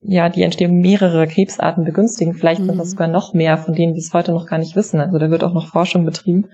ja 0.00 0.28
die 0.28 0.42
Entstehung 0.42 0.80
mehrerer 0.80 1.26
Krebsarten 1.26 1.84
begünstigen. 1.84 2.34
Vielleicht 2.34 2.60
mhm. 2.60 2.66
sind 2.66 2.78
das 2.78 2.88
mhm. 2.88 2.90
sogar 2.92 3.08
noch 3.08 3.34
mehr, 3.34 3.58
von 3.58 3.74
denen 3.74 3.94
wir 3.94 4.00
es 4.00 4.14
heute 4.14 4.32
noch 4.32 4.46
gar 4.46 4.58
nicht 4.58 4.76
wissen. 4.76 5.00
Also 5.00 5.18
da 5.18 5.30
wird 5.30 5.44
auch 5.44 5.52
noch 5.52 5.68
Forschung 5.68 6.04
betrieben. 6.04 6.48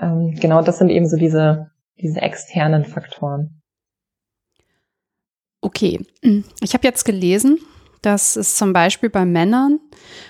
Ähm, 0.00 0.36
genau, 0.40 0.62
das 0.62 0.78
sind 0.78 0.90
eben 0.90 1.08
so 1.08 1.16
diese 1.16 1.72
diese 2.02 2.20
externen 2.20 2.84
Faktoren. 2.84 3.61
Okay, 5.62 6.04
ich 6.60 6.74
habe 6.74 6.86
jetzt 6.86 7.04
gelesen, 7.04 7.58
dass 8.02 8.34
es 8.34 8.56
zum 8.56 8.72
Beispiel 8.72 9.08
bei 9.08 9.24
Männern 9.24 9.78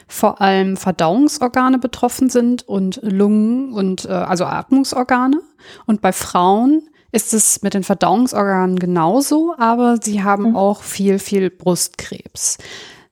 vor 0.06 0.42
allem 0.42 0.76
Verdauungsorgane 0.76 1.78
betroffen 1.78 2.28
sind 2.28 2.68
und 2.68 3.00
Lungen 3.02 3.72
und 3.72 4.04
äh, 4.04 4.08
also 4.08 4.44
Atmungsorgane. 4.44 5.40
Und 5.86 6.02
bei 6.02 6.12
Frauen 6.12 6.88
ist 7.12 7.32
es 7.32 7.62
mit 7.62 7.72
den 7.72 7.82
Verdauungsorganen 7.82 8.78
genauso, 8.78 9.54
aber 9.56 9.98
sie 10.00 10.22
haben 10.22 10.50
mhm. 10.50 10.56
auch 10.56 10.82
viel, 10.82 11.18
viel 11.18 11.48
Brustkrebs. 11.48 12.58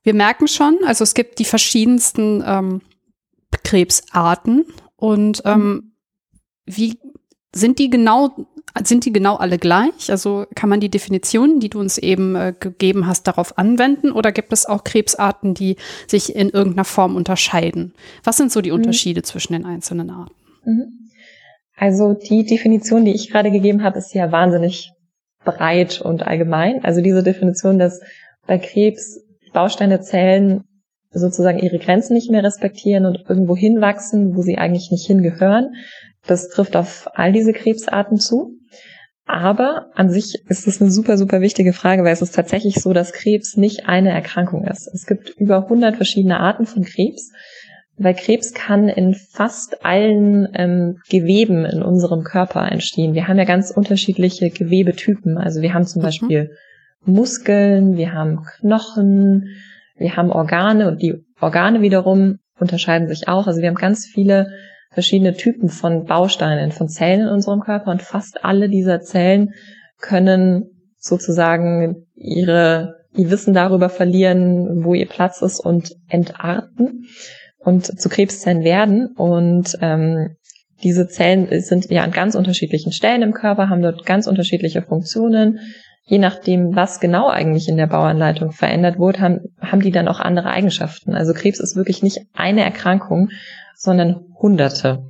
Wir 0.03 0.15
merken 0.15 0.47
schon, 0.47 0.79
also 0.85 1.05
es 1.05 1.15
gibt 1.15 1.39
die 1.39 1.45
verschiedensten 1.47 2.45
ähm, 2.47 2.83
Krebsarten 3.65 4.67
und 4.97 5.41
ähm, 5.47 5.69
mhm. 5.69 5.93
wie 6.67 7.01
sind 7.55 7.79
die 7.79 7.89
genau 7.89 8.47
sind 8.85 9.05
die 9.05 9.13
genau 9.13 9.37
alle 9.37 9.59
gleich? 9.59 10.11
Also 10.11 10.47
kann 10.55 10.69
man 10.69 10.81
die 10.81 10.89
Definitionen, 10.89 11.61
die 11.61 11.69
du 11.69 11.81
uns 11.81 11.99
eben 11.99 12.37
äh, 12.37 12.55
gegeben 12.59 13.07
hast, 13.07 13.25
darauf 13.25 13.59
anwenden 13.59 14.13
oder 14.13 14.33
gibt 14.33 14.53
es 14.53 14.67
auch 14.67 14.85
Krebsarten, 14.85 15.55
die 15.55 15.77
sich 16.07 16.35
in 16.35 16.51
irgendeiner 16.51 16.85
Form 16.85 17.17
unterscheiden? 17.17 17.95
Was 18.25 18.37
sind 18.37 18.53
so 18.53 18.61
die 18.61 18.71
mhm. 18.71 18.77
Unterschiede 18.77 19.21
mhm. 19.21 19.25
zwischen 19.25 19.53
den 19.53 19.67
einzelnen 19.67 20.11
Arten? 20.11 20.35
Mhm. 20.65 21.09
Also 21.77 22.13
die 22.13 22.45
Definition, 22.45 23.05
die 23.05 23.15
ich 23.15 23.31
gerade 23.31 23.51
gegeben 23.51 23.83
habe, 23.83 23.99
ist 23.99 24.15
ja 24.15 24.31
wahnsinnig 24.31 24.93
breit 25.45 26.01
und 26.03 26.23
allgemein. 26.23 26.85
Also 26.85 27.01
diese 27.01 27.23
Definition, 27.23 27.79
dass 27.79 28.01
bei 28.47 28.59
Krebs 28.59 29.21
Bausteine 29.53 30.01
Zellen 30.01 30.65
sozusagen 31.11 31.59
ihre 31.59 31.79
Grenzen 31.79 32.15
nicht 32.15 32.31
mehr 32.31 32.45
respektieren 32.45 33.07
und 33.07 33.25
irgendwo 33.29 33.57
hinwachsen, 33.57 34.37
wo 34.37 34.43
sie 34.43 34.59
eigentlich 34.59 34.91
nicht 34.91 35.07
hingehören. 35.07 35.75
Das 36.27 36.49
trifft 36.49 36.77
auf 36.77 37.09
all 37.15 37.33
diese 37.33 37.53
Krebsarten 37.53 38.19
zu. 38.19 38.60
Aber 39.27 39.87
an 39.95 40.11
sich 40.11 40.43
ist 40.49 40.67
es 40.67 40.81
eine 40.81 40.91
super, 40.91 41.17
super 41.17 41.41
wichtige 41.41 41.73
Frage, 41.73 42.03
weil 42.03 42.13
es 42.13 42.23
ist 42.23 42.35
tatsächlich 42.35 42.77
so, 42.77 42.93
dass 42.93 43.13
Krebs 43.13 43.57
nicht 43.57 43.87
eine 43.87 44.11
Erkrankung 44.11 44.65
ist. 44.65 44.89
Es 44.93 45.07
gibt 45.07 45.31
über 45.31 45.65
100 45.65 45.97
verschiedene 45.97 46.41
Arten 46.41 46.67
von 46.67 46.85
Krebs, 46.85 47.31
weil 47.97 48.15
Krebs 48.15 48.55
kann 48.55 48.89
in 48.89 49.15
fast 49.15 49.85
allen 49.85 50.49
ähm, 50.55 50.97
Geweben 51.11 51.65
in 51.65 51.83
unserem 51.83 52.25
Körper 52.25 52.71
entstehen. 52.73 53.15
Wir 53.15 53.29
haben 53.29 53.39
ja 53.39 53.45
ganz 53.45 53.71
unterschiedliche 53.71 54.51
Gewebetypen. 54.51 55.39
Also 55.39 55.61
wir 55.61 55.75
haben 55.75 55.87
zum 55.87 56.01
mhm. 56.01 56.07
Beispiel 56.07 56.51
Muskeln, 57.05 57.97
wir 57.97 58.13
haben 58.13 58.43
Knochen, 58.43 59.49
wir 59.97 60.17
haben 60.17 60.31
Organe 60.31 60.89
und 60.89 61.03
die 61.03 61.15
Organe 61.41 61.83
wiederum 61.83 62.39
unterscheiden 62.59 63.09
sich 63.09 63.29
auch. 63.29 63.47
Also 63.47 63.61
wir 63.61 63.69
haben 63.69 63.75
ganz 63.75 64.07
viele 64.07 64.49
verschiedene 64.91 65.35
Typen 65.35 65.69
von 65.69 66.05
Bausteinen, 66.05 66.73
von 66.73 66.89
Zellen 66.89 67.21
in 67.21 67.29
unserem 67.29 67.61
Körper 67.61 67.91
und 67.91 68.03
fast 68.03 68.45
alle 68.45 68.69
dieser 68.69 69.01
Zellen 69.01 69.55
können 70.01 70.71
sozusagen 70.99 72.07
ihre, 72.15 72.97
ihr 73.15 73.31
Wissen 73.31 73.55
darüber 73.55 73.89
verlieren, 73.89 74.85
wo 74.85 74.95
ihr 74.95 75.09
Platz 75.09 75.43
ist 75.43 75.61
und 75.61 75.95
entarten 76.09 77.07
und 77.59 78.01
zu 78.01 78.09
Krebszellen 78.09 78.65
werden. 78.65 79.09
Und 79.17 79.79
ähm, 79.81 80.37
diese 80.83 81.07
Zellen 81.09 81.49
sind 81.61 81.91
ja 81.91 82.03
an 82.03 82.11
ganz 82.11 82.35
unterschiedlichen 82.35 82.93
Stellen 82.93 83.23
im 83.23 83.33
Körper, 83.33 83.69
haben 83.69 83.83
dort 83.83 84.05
ganz 84.07 84.27
unterschiedliche 84.27 84.83
Funktionen. 84.83 85.61
Je 86.05 86.19
nachdem, 86.19 86.75
was 86.75 86.99
genau 86.99 87.29
eigentlich 87.29 87.69
in 87.69 87.77
der 87.77 87.87
Bauanleitung 87.87 88.51
verändert 88.51 88.99
wurde, 88.99 89.21
haben, 89.21 89.41
haben 89.61 89.81
die 89.81 89.93
dann 89.93 90.09
auch 90.09 90.19
andere 90.19 90.51
Eigenschaften. 90.51 91.15
Also 91.15 91.35
Krebs 91.35 91.61
ist 91.61 91.77
wirklich 91.77 92.03
nicht 92.03 92.19
eine 92.35 92.65
Erkrankung, 92.65 93.29
sondern 93.77 94.27
Hunderte. 94.41 95.05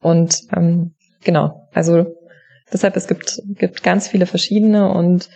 Und 0.00 0.42
ähm, 0.54 0.94
genau, 1.22 1.68
also 1.72 2.06
deshalb 2.72 2.96
es 2.96 3.06
gibt 3.06 3.42
gibt 3.46 3.82
ganz 3.82 4.08
viele 4.08 4.26
verschiedene 4.26 4.90
und 4.90 5.28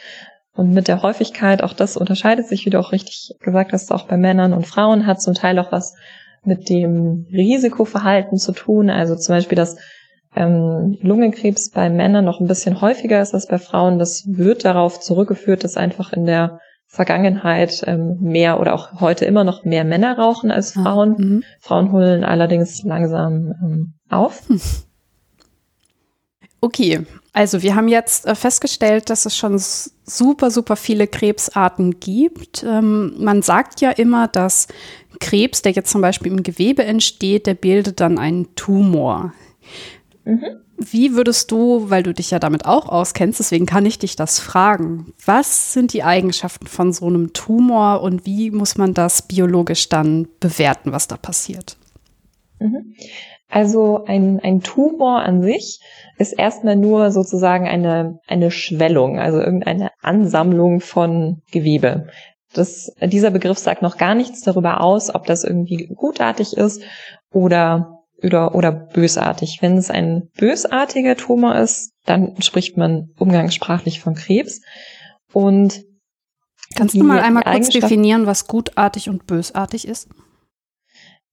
und 0.52 0.72
mit 0.72 0.88
der 0.88 1.02
Häufigkeit 1.02 1.62
auch 1.62 1.72
das 1.72 1.96
unterscheidet 1.96 2.46
sich, 2.48 2.66
wie 2.66 2.70
du 2.70 2.78
auch 2.78 2.92
richtig 2.92 3.34
gesagt 3.40 3.72
hast, 3.72 3.92
auch 3.92 4.06
bei 4.06 4.16
Männern 4.16 4.52
und 4.52 4.66
Frauen 4.66 5.06
hat 5.06 5.22
zum 5.22 5.34
Teil 5.34 5.58
auch 5.58 5.72
was 5.72 5.94
mit 6.44 6.68
dem 6.68 7.26
Risikoverhalten 7.32 8.38
zu 8.38 8.52
tun. 8.52 8.90
Also 8.90 9.14
zum 9.16 9.36
Beispiel, 9.36 9.56
dass 9.56 9.76
ähm, 10.34 10.98
Lungenkrebs 11.02 11.70
bei 11.70 11.90
Männern 11.90 12.24
noch 12.24 12.40
ein 12.40 12.46
bisschen 12.46 12.80
häufiger 12.80 13.20
ist 13.20 13.34
als 13.34 13.46
bei 13.46 13.58
Frauen. 13.58 13.98
Das 13.98 14.24
wird 14.26 14.64
darauf 14.64 15.00
zurückgeführt, 15.00 15.64
dass 15.64 15.76
einfach 15.76 16.12
in 16.12 16.26
der 16.26 16.60
Vergangenheit 16.92 17.84
ähm, 17.86 18.18
mehr 18.20 18.58
oder 18.58 18.74
auch 18.74 19.00
heute 19.00 19.24
immer 19.24 19.44
noch 19.44 19.64
mehr 19.64 19.84
Männer 19.84 20.18
rauchen 20.18 20.50
als 20.50 20.76
ah, 20.76 20.82
Frauen. 20.82 21.14
Mhm. 21.16 21.44
Frauen 21.60 21.92
holen 21.92 22.24
allerdings 22.24 22.82
langsam 22.82 23.54
ähm, 23.62 23.92
auf. 24.08 24.48
Hm. 24.48 24.60
Okay, 26.60 27.06
also 27.32 27.62
wir 27.62 27.76
haben 27.76 27.86
jetzt 27.86 28.26
äh, 28.26 28.34
festgestellt, 28.34 29.08
dass 29.08 29.24
es 29.24 29.36
schon 29.36 29.56
super, 29.58 30.50
super 30.50 30.74
viele 30.74 31.06
Krebsarten 31.06 32.00
gibt. 32.00 32.64
Ähm, 32.64 33.14
man 33.18 33.40
sagt 33.42 33.80
ja 33.80 33.92
immer, 33.92 34.26
dass 34.26 34.66
Krebs, 35.20 35.62
der 35.62 35.72
jetzt 35.72 35.90
zum 35.92 36.00
Beispiel 36.00 36.32
im 36.32 36.42
Gewebe 36.42 36.82
entsteht, 36.82 37.46
der 37.46 37.54
bildet 37.54 38.00
dann 38.00 38.18
einen 38.18 38.52
Tumor. 38.56 39.32
Mhm. 40.24 40.60
Wie 40.82 41.14
würdest 41.14 41.50
du, 41.50 41.90
weil 41.90 42.02
du 42.02 42.14
dich 42.14 42.30
ja 42.30 42.38
damit 42.38 42.64
auch 42.64 42.88
auskennst, 42.88 43.38
deswegen 43.38 43.66
kann 43.66 43.84
ich 43.84 43.98
dich 43.98 44.16
das 44.16 44.40
fragen, 44.40 45.12
was 45.26 45.74
sind 45.74 45.92
die 45.92 46.02
Eigenschaften 46.02 46.66
von 46.66 46.94
so 46.94 47.06
einem 47.06 47.34
Tumor 47.34 48.00
und 48.00 48.24
wie 48.24 48.50
muss 48.50 48.78
man 48.78 48.94
das 48.94 49.20
biologisch 49.20 49.90
dann 49.90 50.26
bewerten, 50.40 50.92
was 50.92 51.06
da 51.06 51.18
passiert? 51.18 51.76
Mhm. 52.60 52.94
Also 53.50 54.04
ein, 54.06 54.40
ein 54.42 54.62
Tumor 54.62 55.20
an 55.20 55.42
sich 55.42 55.80
ist 56.16 56.32
erstmal 56.32 56.76
nur 56.76 57.10
sozusagen 57.10 57.68
eine, 57.68 58.18
eine 58.26 58.50
Schwellung, 58.50 59.18
also 59.18 59.38
irgendeine 59.38 59.90
Ansammlung 60.00 60.80
von 60.80 61.42
Gewebe. 61.50 62.06
Das, 62.54 62.90
dieser 63.02 63.30
Begriff 63.30 63.58
sagt 63.58 63.82
noch 63.82 63.98
gar 63.98 64.14
nichts 64.14 64.40
darüber 64.40 64.80
aus, 64.80 65.14
ob 65.14 65.26
das 65.26 65.44
irgendwie 65.44 65.88
gutartig 65.94 66.56
ist 66.56 66.82
oder 67.32 67.99
oder, 68.22 68.54
oder 68.54 68.72
bösartig. 68.72 69.58
Wenn 69.60 69.76
es 69.76 69.90
ein 69.90 70.28
bösartiger 70.36 71.16
Tumor 71.16 71.56
ist, 71.56 71.92
dann 72.04 72.40
spricht 72.40 72.76
man 72.76 73.10
umgangssprachlich 73.18 74.00
von 74.00 74.14
Krebs. 74.14 74.60
Und 75.32 75.82
Kannst 76.76 76.94
du 76.94 77.02
mal 77.02 77.20
einmal 77.20 77.42
kurz 77.42 77.70
definieren, 77.70 78.26
was 78.26 78.46
gutartig 78.46 79.08
und 79.08 79.26
bösartig 79.26 79.88
ist? 79.88 80.08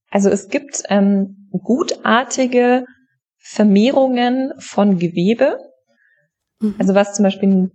Also 0.09 0.29
es 0.29 0.49
gibt 0.49 0.81
ähm, 0.89 1.49
gutartige 1.51 2.85
Vermehrungen 3.37 4.53
von 4.57 4.97
Gewebe. 4.97 5.59
Mhm. 6.59 6.73
Also 6.79 6.95
was 6.95 7.13
zum 7.13 7.21
Beispiel 7.23 7.49
ein 7.49 7.71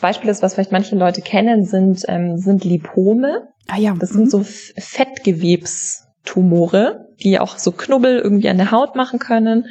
Beispiel 0.00 0.30
ist, 0.30 0.42
was 0.42 0.54
vielleicht 0.54 0.72
manche 0.72 0.96
Leute 0.96 1.20
kennen, 1.20 1.66
sind, 1.66 2.04
ähm, 2.08 2.38
sind 2.38 2.64
Lipome. 2.64 3.48
Ah 3.68 3.76
ja. 3.78 3.94
Das 3.98 4.12
mhm. 4.12 4.28
sind 4.28 4.30
so 4.30 4.42
Fettgewebstumore 4.78 7.03
die 7.22 7.38
auch 7.38 7.58
so 7.58 7.72
Knubbel 7.72 8.18
irgendwie 8.18 8.48
an 8.48 8.58
der 8.58 8.70
Haut 8.70 8.96
machen 8.96 9.18
können. 9.18 9.66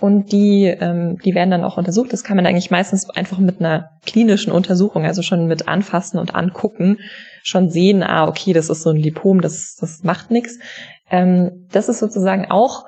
Und 0.00 0.30
die, 0.30 0.66
ähm, 0.66 1.18
die 1.24 1.34
werden 1.34 1.50
dann 1.50 1.64
auch 1.64 1.76
untersucht. 1.76 2.12
Das 2.12 2.22
kann 2.22 2.36
man 2.36 2.46
eigentlich 2.46 2.70
meistens 2.70 3.10
einfach 3.10 3.38
mit 3.38 3.58
einer 3.58 3.90
klinischen 4.06 4.52
Untersuchung, 4.52 5.04
also 5.04 5.22
schon 5.22 5.48
mit 5.48 5.66
Anfassen 5.66 6.18
und 6.18 6.36
Angucken, 6.36 6.98
schon 7.42 7.68
sehen, 7.68 8.04
ah, 8.04 8.28
okay, 8.28 8.52
das 8.52 8.70
ist 8.70 8.82
so 8.82 8.90
ein 8.90 8.96
Lipom, 8.96 9.40
das, 9.40 9.76
das 9.80 10.04
macht 10.04 10.30
nichts. 10.30 10.58
Ähm, 11.10 11.66
das 11.72 11.88
ist 11.88 11.98
sozusagen 11.98 12.48
auch 12.48 12.84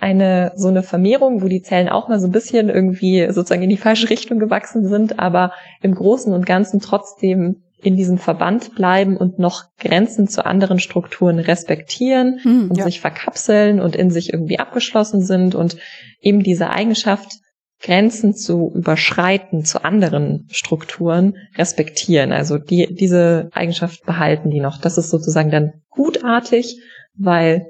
eine 0.00 0.52
so 0.56 0.68
eine 0.68 0.82
Vermehrung, 0.82 1.42
wo 1.42 1.48
die 1.48 1.62
Zellen 1.62 1.88
auch 1.88 2.08
mal 2.08 2.20
so 2.20 2.26
ein 2.26 2.32
bisschen 2.32 2.68
irgendwie 2.68 3.26
sozusagen 3.30 3.62
in 3.62 3.70
die 3.70 3.76
falsche 3.76 4.10
Richtung 4.10 4.38
gewachsen 4.38 4.86
sind, 4.88 5.18
aber 5.18 5.52
im 5.82 5.94
Großen 5.94 6.32
und 6.32 6.46
Ganzen 6.46 6.80
trotzdem 6.80 7.62
in 7.80 7.96
diesem 7.96 8.18
Verband 8.18 8.74
bleiben 8.74 9.16
und 9.16 9.38
noch 9.38 9.64
Grenzen 9.78 10.28
zu 10.28 10.44
anderen 10.44 10.80
Strukturen 10.80 11.38
respektieren 11.38 12.40
hm, 12.42 12.70
und 12.70 12.76
ja. 12.76 12.84
sich 12.84 13.00
verkapseln 13.00 13.80
und 13.80 13.94
in 13.94 14.10
sich 14.10 14.32
irgendwie 14.32 14.58
abgeschlossen 14.58 15.22
sind 15.22 15.54
und 15.54 15.76
eben 16.20 16.42
diese 16.42 16.70
Eigenschaft, 16.70 17.38
Grenzen 17.80 18.34
zu 18.34 18.72
überschreiten 18.74 19.64
zu 19.64 19.84
anderen 19.84 20.48
Strukturen 20.50 21.36
respektieren. 21.56 22.32
Also 22.32 22.58
die, 22.58 22.92
diese 22.92 23.50
Eigenschaft 23.52 24.04
behalten 24.04 24.50
die 24.50 24.58
noch. 24.58 24.80
Das 24.80 24.98
ist 24.98 25.10
sozusagen 25.10 25.52
dann 25.52 25.74
gutartig, 25.88 26.80
weil 27.14 27.66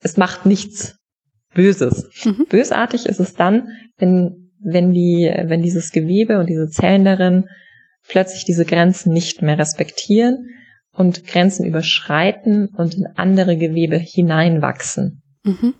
es 0.00 0.16
macht 0.16 0.46
nichts 0.46 0.96
Böses. 1.52 2.08
Mhm. 2.24 2.46
Bösartig 2.48 3.06
ist 3.06 3.18
es 3.18 3.34
dann, 3.34 3.70
wenn, 3.98 4.52
wenn 4.62 4.92
die, 4.92 5.28
wenn 5.46 5.62
dieses 5.62 5.90
Gewebe 5.90 6.38
und 6.38 6.48
diese 6.48 6.68
Zellen 6.68 7.04
darin 7.04 7.48
plötzlich 8.10 8.44
diese 8.44 8.64
Grenzen 8.64 9.12
nicht 9.12 9.40
mehr 9.40 9.58
respektieren 9.58 10.48
und 10.92 11.26
Grenzen 11.26 11.64
überschreiten 11.64 12.68
und 12.76 12.94
in 12.94 13.06
andere 13.14 13.56
Gewebe 13.56 13.96
hineinwachsen. 13.96 15.22
Mhm. 15.44 15.74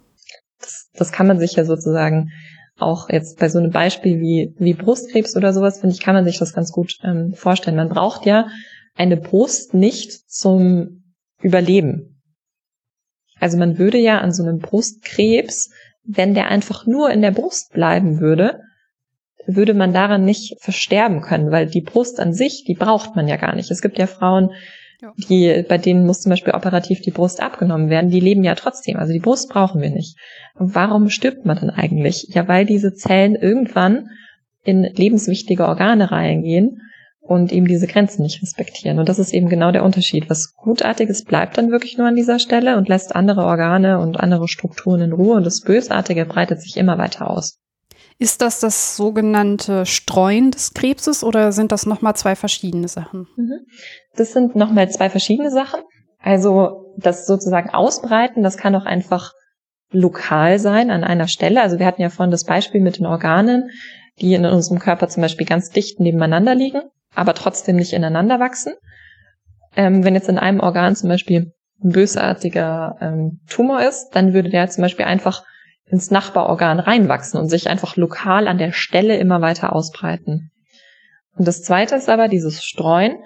Das, 0.61 0.89
das 0.95 1.13
kann 1.13 1.27
man 1.27 1.39
sich 1.39 1.55
ja 1.55 1.65
sozusagen 1.65 2.31
auch 2.79 3.11
jetzt 3.11 3.39
bei 3.39 3.49
so 3.49 3.59
einem 3.59 3.73
Beispiel 3.73 4.21
wie, 4.21 4.55
wie 4.59 4.75
Brustkrebs 4.75 5.37
oder 5.37 5.53
sowas, 5.53 5.81
finde 5.81 5.95
ich, 5.95 6.01
kann 6.01 6.15
man 6.15 6.25
sich 6.25 6.39
das 6.39 6.55
ganz 6.55 6.71
gut 6.73 6.95
ähm, 7.03 7.35
vorstellen. 7.35 7.77
Man 7.77 7.89
braucht 7.89 8.25
ja 8.27 8.49
eine 8.95 9.17
Brust 9.17 9.75
nicht 9.75 10.31
zum 10.31 11.03
Überleben. 11.43 12.23
Also 13.39 13.59
man 13.59 13.79
würde 13.79 13.99
ja 13.99 14.19
an 14.19 14.33
so 14.33 14.43
einem 14.43 14.59
Brustkrebs, 14.59 15.71
wenn 16.05 16.35
der 16.35 16.49
einfach 16.49 16.87
nur 16.87 17.11
in 17.11 17.23
der 17.23 17.33
Brust 17.33 17.73
bleiben 17.73 18.21
würde, 18.21 18.61
würde 19.57 19.75
man 19.75 19.93
daran 19.93 20.25
nicht 20.25 20.57
versterben 20.61 21.21
können, 21.21 21.51
weil 21.51 21.67
die 21.67 21.81
Brust 21.81 22.21
an 22.21 22.33
sich, 22.33 22.65
die 22.67 22.75
braucht 22.75 23.17
man 23.17 23.29
ja 23.29 23.37
gar 23.37 23.55
nicht. 23.55 23.71
Es 23.71 23.83
gibt 23.83 23.99
ja 23.99 24.07
Frauen, 24.07 24.51
die, 25.29 25.65
bei 25.69 25.79
denen 25.79 26.07
muss 26.07 26.21
zum 26.21 26.31
Beispiel 26.31 26.55
operativ 26.55 27.01
die 27.01 27.11
Brust 27.11 27.43
abgenommen 27.43 27.89
werden, 27.89 28.11
die 28.11 28.21
leben 28.21 28.45
ja 28.45 28.55
trotzdem. 28.55 28.97
Also 28.97 29.13
die 29.13 29.21
Brust 29.21 29.49
brauchen 29.49 29.81
wir 29.81 29.91
nicht. 29.91 30.17
Und 30.55 30.75
warum 30.75 31.09
stirbt 31.09 31.47
man 31.47 31.59
denn 31.59 31.71
eigentlich? 31.71 32.29
Ja, 32.31 32.49
weil 32.49 32.67
diese 32.67 32.93
Zellen 32.93 33.35
irgendwann 33.35 34.09
in 34.63 34.83
lebenswichtige 34.83 35.67
Organe 35.67 36.11
reingehen 36.11 36.83
und 37.21 37.53
eben 37.53 37.67
diese 37.67 37.87
Grenzen 37.87 38.23
nicht 38.23 38.43
respektieren. 38.43 38.99
Und 38.99 39.09
das 39.09 39.19
ist 39.19 39.33
eben 39.33 39.49
genau 39.49 39.73
der 39.73 39.85
Unterschied. 39.85 40.29
Was 40.29 40.55
Gutartiges 40.55 41.25
bleibt 41.25 41.57
dann 41.57 41.71
wirklich 41.71 41.97
nur 41.97 42.09
an 42.09 42.17
dieser 42.17 42.39
Stelle 42.39 42.77
und 42.77 42.89
lässt 42.89 43.15
andere 43.15 43.45
Organe 43.45 44.01
und 44.01 44.21
andere 44.21 44.49
Strukturen 44.49 45.01
in 45.01 45.13
Ruhe 45.13 45.37
und 45.37 45.47
das 45.47 45.63
Bösartige 45.63 46.27
breitet 46.27 46.61
sich 46.61 46.77
immer 46.77 46.99
weiter 46.99 47.31
aus. 47.31 47.59
Ist 48.21 48.43
das 48.43 48.61
das 48.61 48.99
sogenannte 48.99 49.87
Streuen 49.87 50.51
des 50.51 50.75
Krebses 50.75 51.25
oder 51.25 51.53
sind 51.53 51.73
das 51.73 51.87
nochmal 51.87 52.15
zwei 52.17 52.37
verschiedene 52.37 52.87
Sachen? 52.87 53.27
Mhm. 53.37 53.61
Das 54.15 54.35
sind 54.35 54.55
nochmal 54.55 54.91
zwei 54.91 55.09
verschiedene 55.09 55.51
Sachen. 55.51 55.81
Also 56.19 56.93
das 56.99 57.27
sozusagen 57.27 57.71
Ausbreiten, 57.71 58.43
das 58.43 58.59
kann 58.59 58.75
auch 58.75 58.85
einfach 58.85 59.33
lokal 59.91 60.59
sein 60.59 60.91
an 60.91 61.03
einer 61.03 61.29
Stelle. 61.29 61.63
Also 61.63 61.79
wir 61.79 61.87
hatten 61.87 62.03
ja 62.03 62.11
vorhin 62.11 62.31
das 62.31 62.45
Beispiel 62.45 62.83
mit 62.83 62.99
den 62.99 63.07
Organen, 63.07 63.71
die 64.21 64.35
in 64.35 64.45
unserem 64.45 64.81
Körper 64.81 65.09
zum 65.09 65.23
Beispiel 65.23 65.47
ganz 65.47 65.71
dicht 65.71 65.99
nebeneinander 65.99 66.55
liegen, 66.55 66.83
aber 67.15 67.33
trotzdem 67.33 67.77
nicht 67.77 67.95
ineinander 67.95 68.39
wachsen. 68.39 68.75
Ähm, 69.77 70.05
wenn 70.05 70.15
jetzt 70.15 70.29
in 70.29 70.39
einem 70.39 70.61
Organ 70.61 70.95
zum 70.95 71.09
Beispiel 71.09 71.55
ein 71.83 71.93
bösartiger 71.93 72.99
ähm, 73.01 73.41
Tumor 73.49 73.81
ist, 73.81 74.11
dann 74.11 74.35
würde 74.35 74.51
der 74.51 74.69
zum 74.69 74.83
Beispiel 74.83 75.07
einfach 75.07 75.43
ins 75.91 76.11
Nachbarorgan 76.11 76.79
reinwachsen 76.79 77.41
und 77.41 77.49
sich 77.49 77.69
einfach 77.69 77.97
lokal 77.97 78.49
an 78.49 78.59
der 78.59 78.73
Stelle 78.73 79.17
immer 79.17 79.41
weiter 79.41 79.75
ausbreiten. 79.75 80.51
Und 81.37 81.49
das 81.49 81.63
Zweite 81.63 81.97
ist 81.97 82.09
aber 82.09 82.29
dieses 82.29 82.65
Streuen. 82.65 83.17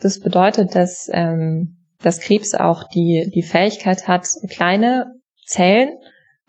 Das 0.00 0.20
bedeutet, 0.20 0.74
dass 0.74 1.08
ähm, 1.12 1.78
das 2.02 2.20
Krebs 2.20 2.54
auch 2.54 2.84
die, 2.84 3.30
die 3.34 3.42
Fähigkeit 3.42 4.06
hat, 4.06 4.26
kleine 4.50 5.06
Zellen, 5.46 5.90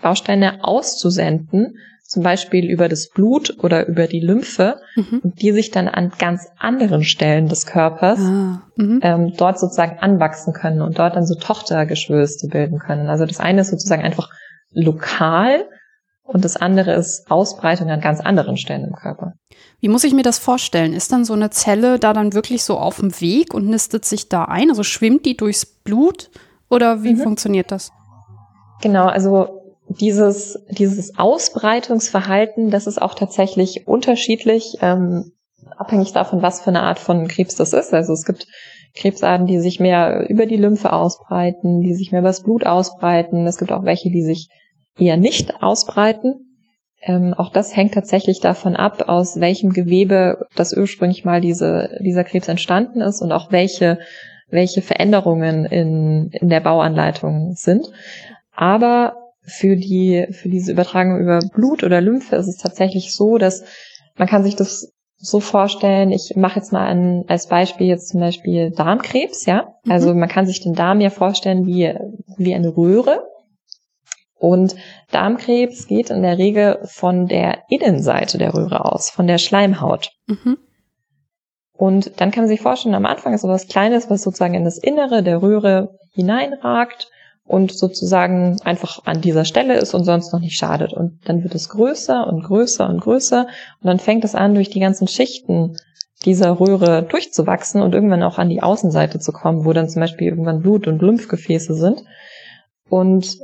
Bausteine 0.01 0.63
auszusenden, 0.63 1.77
zum 2.03 2.21
Beispiel 2.21 2.69
über 2.69 2.87
das 2.87 3.09
Blut 3.09 3.57
oder 3.63 3.87
über 3.87 4.05
die 4.05 4.19
Lymphe, 4.19 4.77
mhm. 4.95 5.21
und 5.23 5.41
die 5.41 5.51
sich 5.51 5.71
dann 5.71 5.87
an 5.87 6.11
ganz 6.19 6.47
anderen 6.59 7.03
Stellen 7.03 7.47
des 7.47 7.65
Körpers 7.65 8.19
ah, 8.19 8.61
mhm. 8.75 8.99
ähm, 9.01 9.33
dort 9.35 9.59
sozusagen 9.59 9.97
anwachsen 9.99 10.53
können 10.53 10.81
und 10.81 10.99
dort 10.99 11.15
dann 11.15 11.25
so 11.25 11.33
Tochtergeschwülste 11.35 12.47
bilden 12.47 12.77
können. 12.77 13.09
Also 13.09 13.25
das 13.25 13.39
eine 13.39 13.61
ist 13.61 13.71
sozusagen 13.71 14.03
einfach 14.03 14.29
lokal 14.75 15.67
und 16.23 16.43
das 16.43 16.57
andere 16.57 16.93
ist 16.93 17.29
Ausbreitung 17.29 17.89
an 17.89 18.01
ganz 18.01 18.19
anderen 18.19 18.57
Stellen 18.57 18.83
im 18.83 18.95
Körper. 18.95 19.33
Wie 19.79 19.89
muss 19.89 20.03
ich 20.03 20.13
mir 20.13 20.23
das 20.23 20.39
vorstellen? 20.39 20.93
Ist 20.93 21.11
dann 21.11 21.23
so 21.25 21.33
eine 21.33 21.51
Zelle 21.51 21.99
da 21.99 22.13
dann 22.13 22.33
wirklich 22.33 22.63
so 22.63 22.77
auf 22.77 22.99
dem 22.99 23.19
Weg 23.21 23.53
und 23.53 23.67
nistet 23.67 24.05
sich 24.05 24.27
da 24.29 24.45
ein? 24.45 24.69
Also 24.69 24.83
schwimmt 24.83 25.25
die 25.25 25.37
durchs 25.37 25.65
Blut 25.65 26.31
oder 26.69 27.03
wie 27.03 27.13
mhm. 27.13 27.19
funktioniert 27.19 27.71
das? 27.71 27.91
Genau, 28.81 29.05
also 29.05 29.61
dieses, 29.87 30.59
dieses 30.69 31.17
Ausbreitungsverhalten, 31.17 32.71
das 32.71 32.87
ist 32.87 32.99
auch 33.01 33.13
tatsächlich 33.13 33.87
unterschiedlich, 33.87 34.77
ähm, 34.81 35.31
abhängig 35.77 36.11
davon, 36.13 36.41
was 36.41 36.61
für 36.61 36.69
eine 36.69 36.81
Art 36.81 36.99
von 36.99 37.27
Krebs 37.27 37.55
das 37.55 37.73
ist. 37.73 37.93
Also 37.93 38.13
es 38.13 38.25
gibt 38.25 38.47
Krebsarten, 38.95 39.45
die 39.45 39.59
sich 39.59 39.79
mehr 39.79 40.27
über 40.29 40.45
die 40.45 40.57
Lymphe 40.57 40.91
ausbreiten, 40.91 41.81
die 41.81 41.93
sich 41.93 42.11
mehr 42.11 42.21
über 42.21 42.29
das 42.29 42.43
Blut 42.43 42.65
ausbreiten. 42.65 43.45
Es 43.45 43.57
gibt 43.57 43.71
auch 43.71 43.83
welche, 43.83 44.09
die 44.09 44.23
sich 44.23 44.49
eher 44.97 45.17
nicht 45.17 45.61
ausbreiten. 45.61 46.45
Ähm, 47.01 47.33
auch 47.35 47.51
das 47.51 47.75
hängt 47.75 47.93
tatsächlich 47.93 48.39
davon 48.39 48.75
ab, 48.75 49.07
aus 49.07 49.39
welchem 49.39 49.71
Gewebe 49.71 50.47
das 50.55 50.75
ursprünglich 50.75 51.23
mal 51.23 51.41
diese, 51.41 51.97
dieser 52.01 52.23
Krebs 52.23 52.47
entstanden 52.47 53.01
ist 53.01 53.21
und 53.21 53.31
auch 53.31 53.51
welche, 53.51 53.99
welche 54.49 54.81
Veränderungen 54.81 55.65
in, 55.65 56.29
in 56.31 56.49
der 56.49 56.61
Bauanleitung 56.61 57.53
sind. 57.55 57.91
Aber 58.55 59.17
für 59.41 59.75
die, 59.75 60.27
für 60.31 60.49
diese 60.49 60.71
Übertragung 60.71 61.19
über 61.19 61.39
Blut 61.39 61.83
oder 61.83 62.01
Lymphe 62.01 62.35
ist 62.35 62.47
es 62.47 62.57
tatsächlich 62.57 63.13
so, 63.13 63.37
dass 63.37 63.63
man 64.17 64.27
kann 64.27 64.43
sich 64.43 64.55
das 64.55 64.91
so 65.17 65.39
vorstellen, 65.39 66.11
ich 66.11 66.33
mache 66.35 66.59
jetzt 66.59 66.71
mal 66.71 66.87
an, 66.87 67.23
als 67.27 67.47
Beispiel 67.47 67.87
jetzt 67.87 68.09
zum 68.09 68.19
Beispiel 68.19 68.71
Darmkrebs, 68.71 69.45
ja. 69.45 69.73
Mhm. 69.83 69.91
Also 69.91 70.13
man 70.13 70.29
kann 70.29 70.47
sich 70.47 70.61
den 70.61 70.73
Darm 70.73 71.01
ja 71.01 71.09
vorstellen 71.09 71.65
wie, 71.65 71.93
wie 72.37 72.55
eine 72.55 72.75
Röhre. 72.75 73.23
Und 74.37 74.75
Darmkrebs 75.11 75.87
geht 75.87 76.09
in 76.09 76.21
der 76.21 76.37
Regel 76.37 76.79
von 76.83 77.27
der 77.27 77.63
Innenseite 77.69 78.37
der 78.37 78.53
Röhre 78.53 78.85
aus, 78.85 79.09
von 79.09 79.27
der 79.27 79.37
Schleimhaut. 79.37 80.11
Mhm. 80.27 80.57
Und 81.77 82.19
dann 82.21 82.31
kann 82.31 82.43
man 82.43 82.49
sich 82.49 82.61
vorstellen, 82.61 82.95
am 82.95 83.05
Anfang 83.05 83.33
ist 83.33 83.41
so 83.41 83.47
was 83.47 83.67
Kleines, 83.67 84.09
was 84.09 84.21
sozusagen 84.21 84.53
in 84.53 84.63
das 84.63 84.77
Innere 84.77 85.23
der 85.23 85.41
Röhre 85.41 85.97
hineinragt 86.11 87.09
und 87.43 87.71
sozusagen 87.71 88.59
einfach 88.63 89.05
an 89.05 89.21
dieser 89.21 89.45
Stelle 89.45 89.75
ist 89.75 89.93
und 89.93 90.03
sonst 90.03 90.33
noch 90.33 90.39
nicht 90.39 90.57
schadet. 90.57 90.93
Und 90.93 91.19
dann 91.25 91.43
wird 91.43 91.53
es 91.53 91.69
größer 91.69 92.27
und 92.27 92.43
größer 92.43 92.89
und 92.89 93.01
größer 93.01 93.41
und 93.41 93.87
dann 93.87 93.99
fängt 93.99 94.23
es 94.23 94.35
an, 94.35 94.55
durch 94.55 94.69
die 94.69 94.79
ganzen 94.79 95.07
Schichten 95.07 95.77
dieser 96.25 96.59
Röhre 96.59 97.03
durchzuwachsen 97.03 97.81
und 97.81 97.93
irgendwann 97.93 98.23
auch 98.23 98.39
an 98.39 98.49
die 98.49 98.63
Außenseite 98.63 99.19
zu 99.19 99.31
kommen, 99.31 99.65
wo 99.65 99.73
dann 99.73 99.89
zum 99.89 99.99
Beispiel 99.99 100.27
irgendwann 100.27 100.61
Blut- 100.61 100.87
und 100.87 101.01
Lymphgefäße 101.01 101.75
sind. 101.75 102.03
Und 102.89 103.37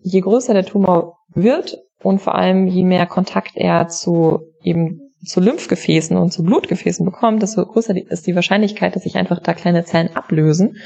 je 0.00 0.20
größer 0.20 0.54
der 0.54 0.64
Tumor 0.64 1.18
wird 1.34 1.78
und 2.02 2.20
vor 2.20 2.34
allem 2.34 2.66
je 2.66 2.84
mehr 2.84 3.06
Kontakt 3.06 3.52
er 3.56 3.88
zu 3.88 4.40
eben 4.62 5.06
zu 5.24 5.40
Lymphgefäßen 5.40 6.16
und 6.16 6.32
zu 6.32 6.42
Blutgefäßen 6.42 7.04
bekommt, 7.04 7.42
desto 7.42 7.64
größer 7.64 7.96
ist 7.96 8.26
die 8.26 8.34
Wahrscheinlichkeit, 8.34 8.94
dass 8.94 9.02
sich 9.02 9.16
einfach 9.16 9.40
da 9.40 9.54
kleine 9.54 9.84
Zellen 9.84 10.14
ablösen 10.14 10.76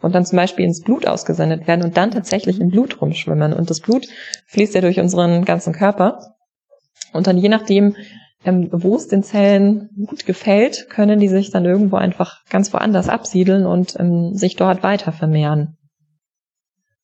und 0.00 0.14
dann 0.14 0.24
zum 0.24 0.36
Beispiel 0.36 0.64
ins 0.64 0.82
Blut 0.82 1.06
ausgesendet 1.06 1.66
werden 1.66 1.84
und 1.84 1.96
dann 1.96 2.10
tatsächlich 2.10 2.60
im 2.60 2.70
Blut 2.70 3.00
rumschwimmen. 3.00 3.52
Und 3.52 3.68
das 3.68 3.80
Blut 3.80 4.06
fließt 4.46 4.74
ja 4.74 4.80
durch 4.80 5.00
unseren 5.00 5.44
ganzen 5.44 5.72
Körper. 5.72 6.34
Und 7.12 7.26
dann 7.26 7.36
je 7.36 7.48
nachdem, 7.48 7.96
ähm, 8.44 8.68
wo 8.72 8.96
es 8.96 9.08
den 9.08 9.22
Zellen 9.22 9.90
gut 10.06 10.24
gefällt, 10.24 10.88
können 10.88 11.20
die 11.20 11.28
sich 11.28 11.50
dann 11.50 11.64
irgendwo 11.64 11.96
einfach 11.96 12.44
ganz 12.48 12.72
woanders 12.72 13.08
absiedeln 13.08 13.66
und 13.66 13.96
ähm, 13.98 14.34
sich 14.34 14.56
dort 14.56 14.82
weiter 14.82 15.12
vermehren. 15.12 15.76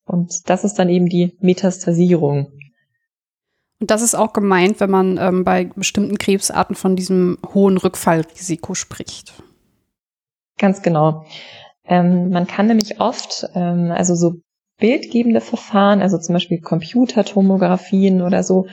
Und 0.07 0.49
das 0.49 0.65
ist 0.65 0.75
dann 0.75 0.89
eben 0.89 1.09
die 1.09 1.37
Metastasierung. 1.41 2.53
Und 3.81 3.91
das 3.91 4.03
ist 4.03 4.15
auch 4.15 4.33
gemeint, 4.33 4.81
wenn 4.81 4.91
man 4.91 5.19
ähm, 5.19 5.45
bei 5.45 5.65
bestimmten 5.77 6.17
Krebsarten 6.17 6.77
von 6.77 6.97
diesem 6.97 7.39
hohen 7.53 7.77
Rückfallrisiko 7.77 8.75
spricht. 8.75 9.35
Ganz 10.59 10.81
genau. 10.81 11.27
Ähm, 11.85 12.31
man 12.31 12.47
kann 12.47 12.69
nämlich 12.69 13.01
oft, 13.01 13.47
ähm, 13.55 13.93
also 13.93 14.15
so 14.15 14.37
bildgebende 14.79 15.41
Verfahren, 15.41 16.01
also 16.01 16.19
zum 16.19 16.35
Beispiel 16.35 16.61
Computertomographien 16.61 18.23
oder 18.23 18.43
so, 18.43 18.67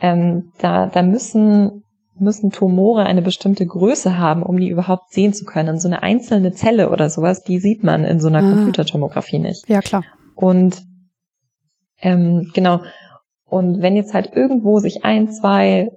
ähm, 0.00 0.52
da, 0.58 0.86
da 0.86 1.02
müssen, 1.02 1.84
müssen 2.18 2.50
Tumore 2.50 3.04
eine 3.04 3.22
bestimmte 3.22 3.64
Größe 3.64 4.18
haben, 4.18 4.42
um 4.42 4.58
die 4.58 4.68
überhaupt 4.68 5.12
sehen 5.12 5.32
zu 5.32 5.44
können. 5.44 5.78
So 5.78 5.88
eine 5.88 6.02
einzelne 6.02 6.52
Zelle 6.52 6.90
oder 6.90 7.08
sowas, 7.08 7.42
die 7.42 7.58
sieht 7.58 7.84
man 7.84 8.04
in 8.04 8.20
so 8.20 8.28
einer 8.28 8.40
ah. 8.40 8.50
Computertomographie 8.50 9.38
nicht. 9.38 9.68
Ja, 9.68 9.80
klar. 9.80 10.04
Und 10.34 10.82
ähm, 12.00 12.50
genau. 12.54 12.82
Und 13.44 13.82
wenn 13.82 13.96
jetzt 13.96 14.14
halt 14.14 14.32
irgendwo 14.34 14.78
sich 14.78 15.04
ein, 15.04 15.30
zwei, 15.30 15.90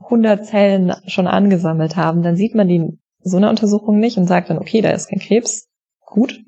hundert 0.00 0.46
Zellen 0.46 0.94
schon 1.06 1.26
angesammelt 1.26 1.96
haben, 1.96 2.22
dann 2.22 2.36
sieht 2.36 2.54
man 2.54 2.68
die 2.68 2.76
in 2.76 2.98
so 3.20 3.36
einer 3.36 3.50
Untersuchung 3.50 3.98
nicht 3.98 4.16
und 4.16 4.26
sagt 4.26 4.50
dann, 4.50 4.58
okay, 4.58 4.80
da 4.80 4.90
ist 4.90 5.08
kein 5.08 5.18
Krebs, 5.18 5.68
gut. 6.04 6.40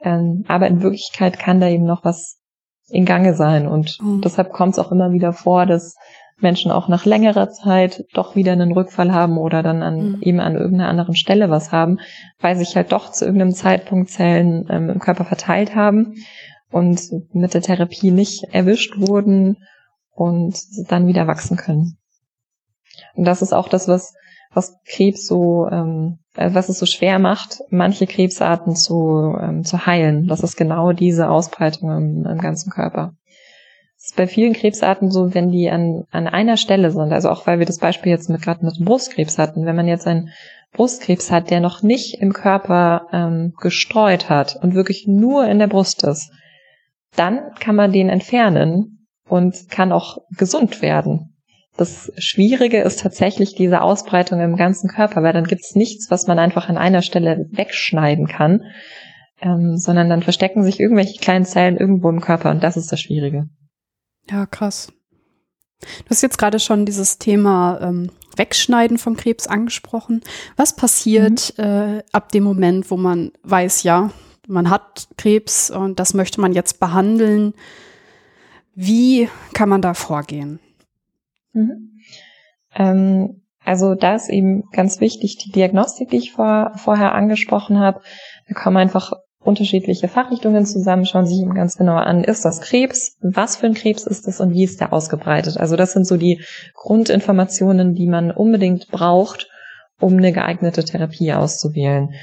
Ähm, 0.00 0.44
aber 0.48 0.66
in 0.66 0.82
Wirklichkeit 0.82 1.38
kann 1.38 1.60
da 1.60 1.68
eben 1.68 1.84
noch 1.84 2.04
was 2.04 2.38
in 2.88 3.04
Gange 3.04 3.34
sein. 3.34 3.66
Und 3.66 3.98
mhm. 4.00 4.20
deshalb 4.20 4.52
kommt 4.52 4.72
es 4.72 4.78
auch 4.78 4.92
immer 4.92 5.12
wieder 5.12 5.32
vor, 5.32 5.66
dass 5.66 5.96
Menschen 6.38 6.72
auch 6.72 6.88
nach 6.88 7.04
längerer 7.04 7.50
Zeit 7.50 8.04
doch 8.14 8.34
wieder 8.34 8.52
einen 8.52 8.72
Rückfall 8.72 9.12
haben 9.12 9.38
oder 9.38 9.62
dann 9.62 9.82
an, 9.82 10.12
mhm. 10.12 10.18
eben 10.22 10.40
an 10.40 10.56
irgendeiner 10.56 10.88
anderen 10.88 11.14
Stelle 11.14 11.50
was 11.50 11.70
haben, 11.70 11.98
weil 12.40 12.56
sich 12.56 12.74
halt 12.76 12.92
doch 12.92 13.12
zu 13.12 13.24
irgendeinem 13.24 13.54
Zeitpunkt 13.54 14.10
Zellen 14.10 14.66
ähm, 14.68 14.90
im 14.90 14.98
Körper 14.98 15.24
verteilt 15.24 15.74
haben 15.74 16.14
und 16.72 17.00
mit 17.32 17.54
der 17.54 17.62
Therapie 17.62 18.10
nicht 18.10 18.44
erwischt 18.52 18.98
wurden 18.98 19.58
und 20.10 20.58
dann 20.88 21.06
wieder 21.06 21.26
wachsen 21.26 21.56
können. 21.56 21.98
Und 23.14 23.24
das 23.24 23.42
ist 23.42 23.52
auch 23.52 23.68
das, 23.68 23.88
was 23.88 24.14
was 24.54 24.76
Krebs 24.86 25.26
so, 25.26 25.68
ähm, 25.70 26.18
äh, 26.36 26.50
was 26.52 26.68
es 26.68 26.78
so 26.78 26.86
schwer 26.86 27.18
macht, 27.18 27.60
manche 27.70 28.06
Krebsarten 28.06 28.76
zu, 28.76 29.34
ähm, 29.40 29.64
zu 29.64 29.86
heilen. 29.86 30.26
Das 30.28 30.42
ist 30.42 30.56
genau 30.56 30.92
diese 30.92 31.30
Ausbreitung 31.30 31.90
im, 31.90 32.26
im 32.26 32.38
ganzen 32.38 32.70
Körper. 32.70 33.14
Es 33.96 34.10
ist 34.10 34.16
bei 34.16 34.26
vielen 34.26 34.52
Krebsarten 34.52 35.10
so, 35.10 35.32
wenn 35.34 35.50
die 35.50 35.70
an, 35.70 36.04
an 36.10 36.26
einer 36.26 36.56
Stelle 36.56 36.90
sind, 36.90 37.12
also 37.12 37.30
auch 37.30 37.46
weil 37.46 37.60
wir 37.60 37.66
das 37.66 37.78
Beispiel 37.78 38.10
jetzt 38.10 38.28
mit 38.28 38.42
gerade 38.42 38.64
mit 38.64 38.84
Brustkrebs 38.84 39.38
hatten, 39.38 39.64
wenn 39.64 39.76
man 39.76 39.86
jetzt 39.86 40.06
einen 40.06 40.30
Brustkrebs 40.72 41.30
hat, 41.30 41.50
der 41.50 41.60
noch 41.60 41.82
nicht 41.82 42.20
im 42.20 42.32
Körper 42.32 43.06
ähm, 43.12 43.54
gestreut 43.60 44.28
hat 44.28 44.58
und 44.60 44.74
wirklich 44.74 45.06
nur 45.06 45.46
in 45.46 45.58
der 45.58 45.68
Brust 45.68 46.02
ist, 46.02 46.32
dann 47.16 47.52
kann 47.58 47.76
man 47.76 47.92
den 47.92 48.08
entfernen 48.08 49.06
und 49.28 49.68
kann 49.70 49.92
auch 49.92 50.18
gesund 50.36 50.82
werden. 50.82 51.36
Das 51.76 52.12
Schwierige 52.18 52.82
ist 52.82 53.00
tatsächlich 53.00 53.54
diese 53.54 53.80
Ausbreitung 53.80 54.40
im 54.40 54.56
ganzen 54.56 54.90
Körper, 54.90 55.22
weil 55.22 55.32
dann 55.32 55.46
gibt 55.46 55.62
es 55.62 55.74
nichts, 55.74 56.10
was 56.10 56.26
man 56.26 56.38
einfach 56.38 56.68
an 56.68 56.76
einer 56.76 57.00
Stelle 57.00 57.46
wegschneiden 57.50 58.26
kann, 58.26 58.62
ähm, 59.40 59.78
sondern 59.78 60.10
dann 60.10 60.22
verstecken 60.22 60.62
sich 60.64 60.80
irgendwelche 60.80 61.18
kleinen 61.18 61.46
Zellen 61.46 61.78
irgendwo 61.78 62.10
im 62.10 62.20
Körper 62.20 62.50
und 62.50 62.62
das 62.62 62.76
ist 62.76 62.92
das 62.92 63.00
Schwierige. 63.00 63.46
Ja, 64.30 64.44
krass. 64.46 64.92
Du 65.80 66.10
hast 66.10 66.22
jetzt 66.22 66.38
gerade 66.38 66.60
schon 66.60 66.86
dieses 66.86 67.18
Thema 67.18 67.80
ähm, 67.80 68.10
Wegschneiden 68.36 68.98
von 68.98 69.16
Krebs 69.16 69.46
angesprochen. 69.46 70.20
Was 70.56 70.76
passiert 70.76 71.54
mhm. 71.56 71.64
äh, 71.64 72.02
ab 72.12 72.30
dem 72.30 72.44
Moment, 72.44 72.90
wo 72.90 72.96
man 72.96 73.32
weiß, 73.42 73.82
ja, 73.82 74.10
man 74.48 74.70
hat 74.70 75.08
Krebs 75.16 75.70
und 75.70 75.98
das 75.98 76.14
möchte 76.14 76.40
man 76.40 76.52
jetzt 76.52 76.80
behandeln? 76.80 77.54
Wie 78.74 79.28
kann 79.52 79.68
man 79.68 79.82
da 79.82 79.94
vorgehen? 79.94 80.60
Mhm. 81.52 82.00
Ähm, 82.74 83.42
also 83.64 83.94
da 83.94 84.14
ist 84.14 84.28
eben 84.28 84.64
ganz 84.72 85.00
wichtig 85.00 85.38
die 85.38 85.52
Diagnostik, 85.52 86.10
die 86.10 86.16
ich 86.16 86.32
vor, 86.32 86.72
vorher 86.76 87.14
angesprochen 87.14 87.78
habe. 87.78 88.00
Da 88.48 88.54
kommen 88.54 88.76
einfach 88.76 89.12
unterschiedliche 89.44 90.08
Fachrichtungen 90.08 90.66
zusammen, 90.66 91.04
schauen 91.04 91.26
sich 91.26 91.40
eben 91.40 91.54
ganz 91.54 91.76
genau 91.76 91.96
an, 91.96 92.24
ist 92.24 92.44
das 92.44 92.60
Krebs, 92.60 93.16
was 93.20 93.56
für 93.56 93.66
ein 93.66 93.74
Krebs 93.74 94.06
ist 94.06 94.26
das 94.26 94.40
und 94.40 94.52
wie 94.52 94.64
ist 94.64 94.80
der 94.80 94.92
ausgebreitet. 94.92 95.58
Also 95.58 95.76
das 95.76 95.92
sind 95.92 96.06
so 96.06 96.16
die 96.16 96.40
Grundinformationen, 96.74 97.94
die 97.94 98.06
man 98.06 98.30
unbedingt 98.30 98.88
braucht, 98.88 99.48
um 100.00 100.16
eine 100.16 100.32
geeignete 100.32 100.84
Therapie 100.84 101.32
auszuwählen. 101.32 102.14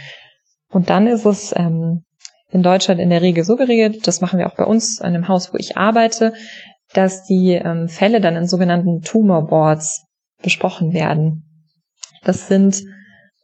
Und 0.69 0.89
dann 0.89 1.07
ist 1.07 1.25
es 1.25 1.53
ähm, 1.55 2.03
in 2.51 2.63
Deutschland 2.63 2.99
in 2.99 3.09
der 3.09 3.21
Regel 3.21 3.43
so 3.43 3.55
geregelt, 3.55 4.07
das 4.07 4.21
machen 4.21 4.39
wir 4.39 4.47
auch 4.47 4.55
bei 4.55 4.65
uns 4.65 5.01
an 5.01 5.13
dem 5.13 5.27
Haus, 5.27 5.53
wo 5.53 5.57
ich 5.57 5.77
arbeite, 5.77 6.33
dass 6.93 7.23
die 7.23 7.53
ähm, 7.53 7.87
Fälle 7.87 8.21
dann 8.21 8.35
in 8.35 8.47
sogenannten 8.47 9.01
Tumor 9.01 9.47
Boards 9.47 10.05
besprochen 10.41 10.93
werden. 10.93 11.43
Das 12.23 12.47
sind 12.47 12.83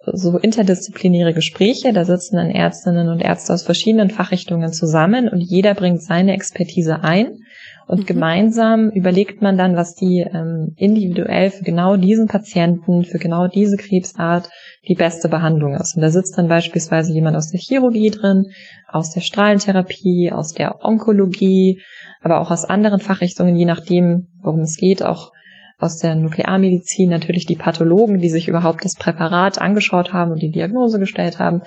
so 0.06 0.38
interdisziplinäre 0.38 1.34
Gespräche. 1.34 1.94
Da 1.94 2.06
sitzen 2.06 2.38
dann 2.38 2.50
Ärztinnen 2.50 3.10
und 3.10 3.22
Ärzte 3.22 3.54
aus 3.54 3.64
verschiedenen 3.64 4.10
Fachrichtungen 4.10 4.72
zusammen 4.72 5.30
und 5.30 5.42
jeder 5.42 5.74
bringt 5.74 6.02
seine 6.02 6.34
Expertise 6.34 7.04
ein. 7.04 7.40
Und 7.88 8.02
mhm. 8.02 8.06
gemeinsam 8.06 8.90
überlegt 8.90 9.42
man 9.42 9.58
dann, 9.58 9.76
was 9.76 9.96
die 9.96 10.20
ähm, 10.20 10.74
individuell 10.76 11.52
für 11.52 11.64
genau 11.64 11.98
diesen 11.98 12.28
Patienten, 12.28 13.04
für 13.04 13.20
genau 13.20 13.48
diese 13.48 13.78
Krebsart 13.78 14.50
die 14.88 14.96
beste 14.96 15.30
Behandlung 15.30 15.76
ist. 15.76 15.96
Und 15.96 16.02
da 16.02 16.10
sitzt 16.10 16.38
dann 16.38 16.48
beispielsweise 16.48 17.14
jemand 17.14 17.38
aus 17.38 17.52
der 17.52 17.60
Chirurgie 17.60 18.10
drin, 18.10 18.46
aus 18.88 19.12
der 19.12 19.22
Strahlentherapie, 19.22 20.32
aus 20.32 20.54
der 20.54 20.84
Onkologie, 20.84 21.82
aber 22.22 22.42
auch 22.42 22.52
aus 22.52 22.66
anderen 22.66 23.00
Fachrichtungen, 23.00 23.56
je 23.56 23.66
nachdem, 23.66 24.28
worum 24.42 24.62
es 24.62 24.78
geht, 24.78 25.04
auch 25.04 25.32
aus 25.78 25.98
der 25.98 26.16
Nuklearmedizin 26.16 27.10
natürlich 27.10 27.46
die 27.46 27.58
Pathologen, 27.58 28.20
die 28.20 28.30
sich 28.30 28.48
überhaupt 28.48 28.86
das 28.86 28.96
Präparat 28.96 29.60
angeschaut 29.60 30.14
haben 30.14 30.32
und 30.32 30.42
die 30.42 30.52
Diagnose 30.52 31.00
gestellt 31.00 31.40
haben. 31.40 31.62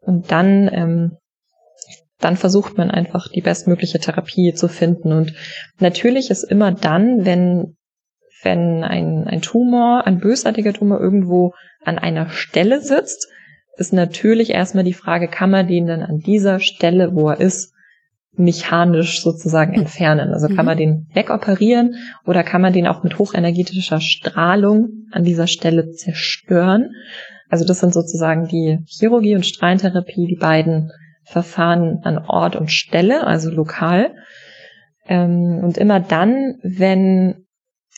Und 0.00 0.30
dann, 0.30 0.70
ähm, 0.72 1.16
dann 2.18 2.36
versucht 2.36 2.76
man 2.76 2.90
einfach 2.90 3.28
die 3.28 3.40
bestmögliche 3.40 4.00
Therapie 4.00 4.52
zu 4.52 4.68
finden. 4.68 5.12
Und 5.12 5.34
natürlich 5.78 6.30
ist 6.30 6.44
immer 6.44 6.72
dann, 6.72 7.24
wenn, 7.24 7.76
wenn 8.42 8.82
ein, 8.82 9.26
ein 9.26 9.40
Tumor, 9.40 10.06
ein 10.06 10.18
bösartiger 10.18 10.72
Tumor 10.72 11.00
irgendwo 11.00 11.54
an 11.84 11.98
einer 11.98 12.28
Stelle 12.30 12.80
sitzt, 12.80 13.28
ist 13.76 13.92
natürlich 13.92 14.50
erstmal 14.50 14.84
die 14.84 14.94
Frage, 14.94 15.28
kann 15.28 15.50
man 15.50 15.68
den 15.68 15.86
dann 15.86 16.02
an 16.02 16.18
dieser 16.18 16.58
Stelle, 16.58 17.14
wo 17.14 17.28
er 17.28 17.40
ist, 17.40 17.72
mechanisch 18.38 19.22
sozusagen 19.22 19.74
entfernen. 19.74 20.32
Also 20.32 20.48
kann 20.48 20.64
man 20.64 20.76
mhm. 20.76 20.80
den 20.80 21.06
wegoperieren 21.12 21.96
oder 22.24 22.44
kann 22.44 22.62
man 22.62 22.72
den 22.72 22.86
auch 22.86 23.02
mit 23.02 23.18
hochenergetischer 23.18 24.00
Strahlung 24.00 25.06
an 25.10 25.24
dieser 25.24 25.46
Stelle 25.46 25.90
zerstören. 25.90 26.90
Also 27.48 27.64
das 27.64 27.80
sind 27.80 27.92
sozusagen 27.92 28.46
die 28.46 28.78
Chirurgie 28.86 29.34
und 29.34 29.46
Strahlentherapie, 29.46 30.26
die 30.26 30.38
beiden 30.38 30.92
Verfahren 31.28 32.00
an 32.04 32.18
Ort 32.18 32.56
und 32.56 32.70
Stelle, 32.70 33.26
also 33.26 33.50
lokal. 33.50 34.14
Ähm, 35.06 35.60
und 35.62 35.76
immer 35.76 36.00
dann, 36.00 36.56
wenn, 36.62 37.46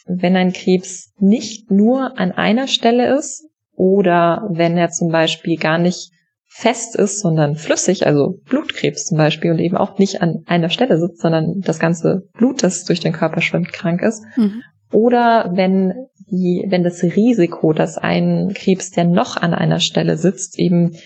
wenn 0.06 0.36
ein 0.36 0.52
Krebs 0.52 1.12
nicht 1.18 1.70
nur 1.70 2.18
an 2.18 2.32
einer 2.32 2.66
Stelle 2.66 3.16
ist 3.16 3.48
oder 3.74 4.48
wenn 4.50 4.76
er 4.76 4.90
zum 4.90 5.10
Beispiel 5.10 5.56
gar 5.56 5.78
nicht 5.78 6.10
fest 6.52 6.96
ist, 6.96 7.20
sondern 7.20 7.54
flüssig, 7.54 8.06
also 8.06 8.40
Blutkrebs 8.48 9.06
zum 9.06 9.16
Beispiel 9.16 9.52
und 9.52 9.60
eben 9.60 9.76
auch 9.76 9.98
nicht 9.98 10.20
an 10.20 10.42
einer 10.46 10.68
Stelle 10.68 10.98
sitzt, 10.98 11.20
sondern 11.20 11.60
das 11.60 11.78
ganze 11.78 12.22
Blut, 12.34 12.64
das 12.64 12.84
durch 12.84 12.98
den 12.98 13.12
Körper 13.12 13.40
schwimmt, 13.40 13.72
krank 13.72 14.02
ist. 14.02 14.24
Mhm. 14.36 14.62
Oder 14.92 15.52
wenn 15.54 15.94
die, 16.28 16.66
wenn 16.68 16.82
das 16.82 17.02
Risiko, 17.04 17.72
dass 17.72 17.96
ein 17.96 18.52
Krebs, 18.54 18.90
der 18.90 19.04
noch 19.04 19.36
an 19.36 19.54
einer 19.54 19.78
Stelle 19.78 20.16
sitzt, 20.16 20.58
eben 20.58 20.96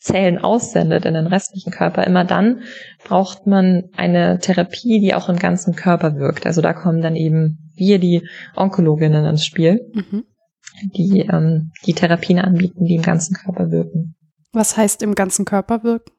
Zellen 0.00 0.38
aussendet 0.38 1.04
in 1.04 1.14
den 1.14 1.26
restlichen 1.26 1.70
Körper, 1.70 2.06
immer 2.06 2.24
dann 2.24 2.62
braucht 3.04 3.46
man 3.46 3.90
eine 3.94 4.38
Therapie, 4.38 4.98
die 4.98 5.14
auch 5.14 5.28
im 5.28 5.38
ganzen 5.38 5.76
Körper 5.76 6.16
wirkt. 6.16 6.46
Also 6.46 6.62
da 6.62 6.72
kommen 6.72 7.02
dann 7.02 7.16
eben 7.16 7.70
wir, 7.74 7.98
die 7.98 8.26
Onkologinnen 8.56 9.26
ins 9.26 9.44
Spiel, 9.44 9.80
mhm. 9.92 10.24
die 10.96 11.20
ähm, 11.20 11.72
die 11.86 11.92
Therapien 11.92 12.38
anbieten, 12.38 12.84
die 12.84 12.96
im 12.96 13.02
ganzen 13.02 13.34
Körper 13.34 13.70
wirken. 13.70 14.14
Was 14.52 14.76
heißt 14.76 15.02
im 15.02 15.14
ganzen 15.14 15.44
Körper 15.44 15.84
wirken? 15.84 16.12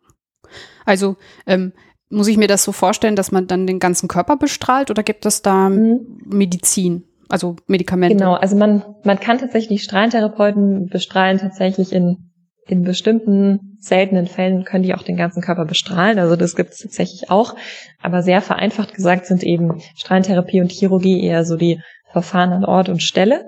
Also 0.85 1.17
ähm, 1.47 1.73
muss 2.11 2.27
ich 2.27 2.37
mir 2.37 2.47
das 2.47 2.63
so 2.63 2.71
vorstellen, 2.71 3.15
dass 3.15 3.31
man 3.31 3.47
dann 3.47 3.65
den 3.65 3.79
ganzen 3.79 4.07
Körper 4.07 4.37
bestrahlt 4.37 4.91
oder 4.91 5.01
gibt 5.01 5.25
es 5.25 5.41
da 5.41 5.69
mhm. 5.69 6.19
Medizin, 6.25 7.05
also 7.29 7.55
Medikamente? 7.67 8.17
Genau, 8.17 8.33
also 8.33 8.55
man, 8.55 8.83
man 9.03 9.19
kann 9.19 9.39
tatsächlich 9.39 9.81
Strahlentherapeuten 9.83 10.87
bestrahlen 10.87 11.39
tatsächlich 11.39 11.93
in, 11.93 12.30
in 12.67 12.83
bestimmten 12.83 13.77
seltenen 13.79 14.27
Fällen 14.27 14.63
können 14.63 14.83
die 14.83 14.93
auch 14.93 15.03
den 15.03 15.17
ganzen 15.17 15.41
Körper 15.41 15.65
bestrahlen. 15.65 16.19
Also 16.19 16.35
das 16.35 16.55
gibt 16.55 16.71
es 16.71 16.79
tatsächlich 16.79 17.29
auch. 17.29 17.55
Aber 18.01 18.21
sehr 18.21 18.41
vereinfacht 18.41 18.93
gesagt 18.93 19.25
sind 19.25 19.43
eben 19.43 19.81
Strahlentherapie 19.95 20.61
und 20.61 20.71
Chirurgie 20.71 21.23
eher 21.23 21.43
so 21.43 21.57
die 21.57 21.81
Verfahren 22.11 22.53
an 22.53 22.65
Ort 22.65 22.89
und 22.89 23.01
Stelle. 23.01 23.45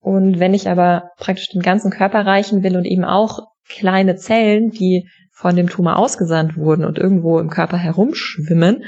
Und 0.00 0.38
wenn 0.38 0.54
ich 0.54 0.68
aber 0.68 1.10
praktisch 1.18 1.48
den 1.48 1.62
ganzen 1.62 1.90
Körper 1.90 2.18
erreichen 2.18 2.62
will 2.62 2.76
und 2.76 2.84
eben 2.84 3.04
auch 3.04 3.40
kleine 3.68 4.16
Zellen, 4.16 4.70
die 4.70 5.08
von 5.32 5.56
dem 5.56 5.68
Tumor 5.68 5.98
ausgesandt 5.98 6.56
wurden 6.56 6.84
und 6.84 6.98
irgendwo 6.98 7.38
im 7.40 7.50
Körper 7.50 7.76
herumschwimmen, 7.76 8.84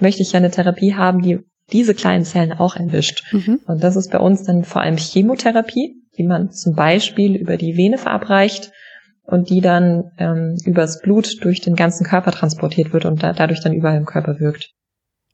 möchte 0.00 0.22
ich 0.22 0.32
ja 0.32 0.38
eine 0.38 0.50
Therapie 0.50 0.94
haben, 0.94 1.22
die 1.22 1.38
diese 1.70 1.94
kleinen 1.94 2.24
Zellen 2.24 2.52
auch 2.52 2.76
erwischt. 2.76 3.32
Mhm. 3.32 3.60
Und 3.66 3.84
das 3.84 3.94
ist 3.94 4.10
bei 4.10 4.18
uns 4.18 4.42
dann 4.42 4.64
vor 4.64 4.82
allem 4.82 4.96
Chemotherapie, 4.96 6.02
die 6.16 6.24
man 6.24 6.50
zum 6.50 6.74
Beispiel 6.74 7.36
über 7.36 7.56
die 7.56 7.76
Vene 7.76 7.98
verabreicht 7.98 8.72
und 9.28 9.50
die 9.50 9.60
dann 9.60 10.10
ähm, 10.16 10.56
übers 10.64 11.02
Blut 11.02 11.44
durch 11.44 11.60
den 11.60 11.76
ganzen 11.76 12.06
Körper 12.06 12.32
transportiert 12.32 12.94
wird 12.94 13.04
und 13.04 13.22
da, 13.22 13.34
dadurch 13.34 13.60
dann 13.60 13.74
überall 13.74 13.98
im 13.98 14.06
Körper 14.06 14.40
wirkt. 14.40 14.70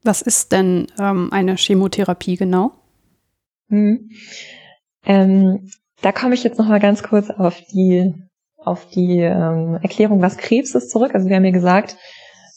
Was 0.03 0.21
ist 0.21 0.51
denn 0.51 0.89
ähm, 0.99 1.29
eine 1.33 1.55
Chemotherapie 1.57 2.37
genau? 2.37 2.73
Hm. 3.69 4.11
Ähm, 5.07 5.71
da 6.03 6.11
komme 6.11 6.35
ich 6.35 6.43
jetzt 6.43 6.59
noch 6.59 6.67
mal 6.67 6.81
ganz 6.81 7.05
kurz 7.05 7.31
auf 7.31 7.61
die 7.73 8.13
auf 8.57 8.87
die 8.89 9.21
ähm, 9.21 9.79
Erklärung, 9.81 10.21
was 10.23 10.39
Krebs 10.39 10.75
ist, 10.75 10.91
zurück. 10.91 11.15
Also 11.15 11.29
wir 11.29 11.37
haben 11.37 11.45
ja 11.45 11.51
gesagt, 11.53 11.97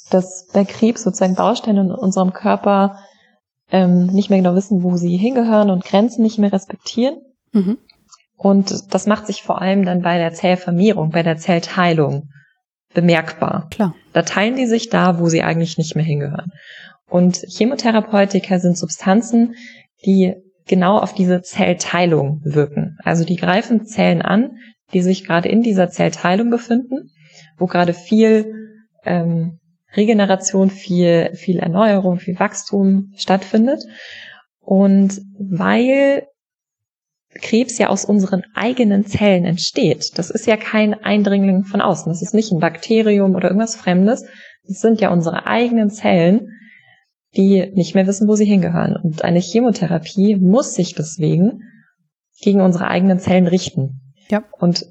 dass 0.09 0.47
bei 0.53 0.63
Krebs 0.63 1.03
sozusagen 1.03 1.35
Bausteine 1.35 1.81
in 1.81 1.91
unserem 1.91 2.33
Körper 2.33 2.97
ähm, 3.71 4.07
nicht 4.07 4.29
mehr 4.29 4.39
genau 4.39 4.55
wissen, 4.55 4.81
wo 4.83 4.95
sie 4.95 5.17
hingehören 5.17 5.69
und 5.69 5.83
Grenzen 5.83 6.23
nicht 6.23 6.39
mehr 6.39 6.53
respektieren. 6.53 7.17
Mhm. 7.51 7.77
Und 8.37 8.93
das 8.93 9.07
macht 9.07 9.25
sich 9.25 9.41
vor 9.41 9.61
allem 9.61 9.83
dann 9.83 10.03
bei 10.03 10.19
der 10.19 10.31
Zellvermehrung, 10.31 11.09
bei 11.09 11.23
der 11.23 11.37
Zellteilung 11.37 12.29
bemerkbar. 12.93 13.67
Klar. 13.71 13.95
Da 14.13 14.21
teilen 14.21 14.55
die 14.55 14.67
sich 14.67 14.89
da, 14.89 15.19
wo 15.19 15.27
sie 15.27 15.41
eigentlich 15.41 15.77
nicht 15.77 15.95
mehr 15.95 16.05
hingehören. 16.05 16.51
Und 17.09 17.37
Chemotherapeutika 17.47 18.59
sind 18.59 18.77
Substanzen, 18.77 19.55
die 20.05 20.35
genau 20.67 20.99
auf 20.99 21.13
diese 21.13 21.41
Zellteilung 21.41 22.41
wirken. 22.43 22.97
Also 23.03 23.25
die 23.25 23.37
greifen 23.37 23.85
Zellen 23.85 24.21
an, 24.21 24.57
die 24.93 25.01
sich 25.01 25.25
gerade 25.25 25.49
in 25.49 25.63
dieser 25.63 25.89
Zellteilung 25.89 26.49
befinden, 26.49 27.09
wo 27.57 27.65
gerade 27.65 27.93
viel 27.93 28.53
ähm, 29.03 29.59
Regeneration, 29.95 30.69
viel, 30.69 31.31
viel 31.33 31.59
Erneuerung, 31.59 32.19
viel 32.19 32.39
Wachstum 32.39 33.13
stattfindet. 33.15 33.83
Und 34.59 35.21
weil 35.39 36.27
Krebs 37.37 37.77
ja 37.77 37.87
aus 37.89 38.05
unseren 38.05 38.43
eigenen 38.53 39.05
Zellen 39.05 39.45
entsteht, 39.45 40.17
das 40.17 40.29
ist 40.29 40.47
ja 40.47 40.57
kein 40.57 40.93
Eindringling 40.93 41.63
von 41.63 41.81
außen, 41.81 42.11
das 42.11 42.21
ist 42.21 42.33
nicht 42.33 42.51
ein 42.51 42.59
Bakterium 42.59 43.35
oder 43.35 43.49
irgendwas 43.49 43.75
Fremdes, 43.75 44.25
das 44.67 44.79
sind 44.79 45.01
ja 45.01 45.11
unsere 45.11 45.47
eigenen 45.47 45.89
Zellen, 45.89 46.49
die 47.35 47.71
nicht 47.73 47.95
mehr 47.95 48.07
wissen, 48.07 48.27
wo 48.27 48.35
sie 48.35 48.45
hingehören. 48.45 48.95
Und 48.95 49.23
eine 49.23 49.39
Chemotherapie 49.39 50.35
muss 50.35 50.73
sich 50.73 50.95
deswegen 50.95 51.61
gegen 52.41 52.61
unsere 52.61 52.87
eigenen 52.87 53.19
Zellen 53.19 53.47
richten. 53.47 54.13
Ja. 54.29 54.43
Und 54.59 54.85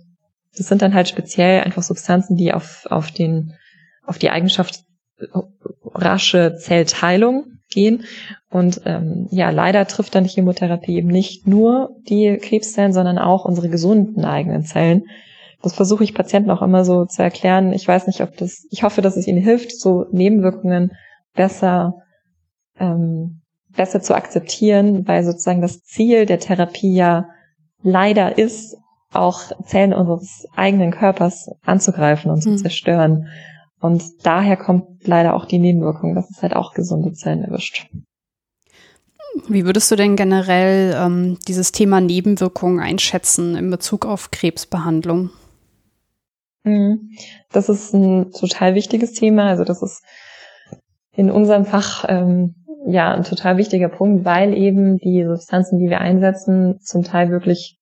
das 0.56 0.68
sind 0.68 0.82
dann 0.82 0.94
halt 0.94 1.08
speziell 1.08 1.62
einfach 1.62 1.82
Substanzen, 1.82 2.36
die 2.36 2.52
auf, 2.52 2.86
auf 2.88 3.10
den, 3.10 3.54
auf 4.04 4.18
die 4.18 4.30
Eigenschaft 4.30 4.84
rasche 5.94 6.56
Zellteilung 6.56 7.55
gehen. 7.76 8.04
Und 8.50 8.80
ähm, 8.86 9.28
ja, 9.30 9.50
leider 9.50 9.86
trifft 9.86 10.14
dann 10.14 10.24
die 10.24 10.30
Chemotherapie 10.30 10.96
eben 10.96 11.08
nicht 11.08 11.46
nur 11.46 11.90
die 12.08 12.38
Krebszellen, 12.38 12.94
sondern 12.94 13.18
auch 13.18 13.44
unsere 13.44 13.68
gesunden 13.68 14.24
eigenen 14.24 14.64
Zellen. 14.64 15.04
Das 15.62 15.74
versuche 15.74 16.04
ich 16.04 16.14
Patienten 16.14 16.50
auch 16.50 16.62
immer 16.62 16.84
so 16.84 17.04
zu 17.04 17.22
erklären. 17.22 17.72
Ich 17.72 17.86
weiß 17.86 18.06
nicht, 18.06 18.22
ob 18.22 18.36
das, 18.38 18.66
ich 18.70 18.82
hoffe, 18.82 19.02
dass 19.02 19.16
es 19.16 19.26
ihnen 19.26 19.42
hilft, 19.42 19.78
so 19.78 20.06
Nebenwirkungen 20.10 20.92
besser, 21.34 21.94
ähm, 22.80 23.42
besser 23.76 24.00
zu 24.00 24.14
akzeptieren, 24.14 25.06
weil 25.06 25.22
sozusagen 25.22 25.60
das 25.60 25.82
Ziel 25.82 26.24
der 26.24 26.38
Therapie 26.38 26.94
ja 26.94 27.28
leider 27.82 28.38
ist, 28.38 28.76
auch 29.12 29.40
Zellen 29.64 29.92
unseres 29.92 30.46
eigenen 30.56 30.92
Körpers 30.92 31.50
anzugreifen 31.64 32.30
und 32.30 32.42
zu 32.42 32.50
mhm. 32.50 32.58
zerstören. 32.58 33.28
Und 33.80 34.02
daher 34.24 34.56
kommt 34.56 35.06
leider 35.06 35.34
auch 35.34 35.44
die 35.44 35.58
Nebenwirkung, 35.58 36.14
dass 36.14 36.30
es 36.30 36.42
halt 36.42 36.56
auch 36.56 36.72
gesunde 36.72 37.12
Zellen 37.12 37.44
erwischt. 37.44 37.88
Wie 39.48 39.66
würdest 39.66 39.90
du 39.90 39.96
denn 39.96 40.16
generell 40.16 40.94
ähm, 40.96 41.38
dieses 41.46 41.72
Thema 41.72 42.00
Nebenwirkungen 42.00 42.80
einschätzen 42.80 43.54
in 43.54 43.70
Bezug 43.70 44.06
auf 44.06 44.30
Krebsbehandlung? 44.30 45.30
Mhm. 46.64 47.10
Das 47.52 47.68
ist 47.68 47.92
ein 47.94 48.32
total 48.32 48.74
wichtiges 48.74 49.12
Thema. 49.12 49.48
Also 49.48 49.64
das 49.64 49.82
ist 49.82 50.02
in 51.12 51.30
unserem 51.30 51.66
Fach 51.66 52.04
ähm, 52.08 52.54
ja 52.86 53.12
ein 53.12 53.24
total 53.24 53.56
wichtiger 53.56 53.88
Punkt, 53.88 54.24
weil 54.24 54.54
eben 54.54 54.98
die 54.98 55.24
Substanzen, 55.24 55.78
die 55.78 55.90
wir 55.90 56.00
einsetzen, 56.00 56.80
zum 56.80 57.04
Teil 57.04 57.30
wirklich 57.30 57.78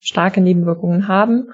starke 0.00 0.40
Nebenwirkungen 0.40 1.06
haben. 1.06 1.48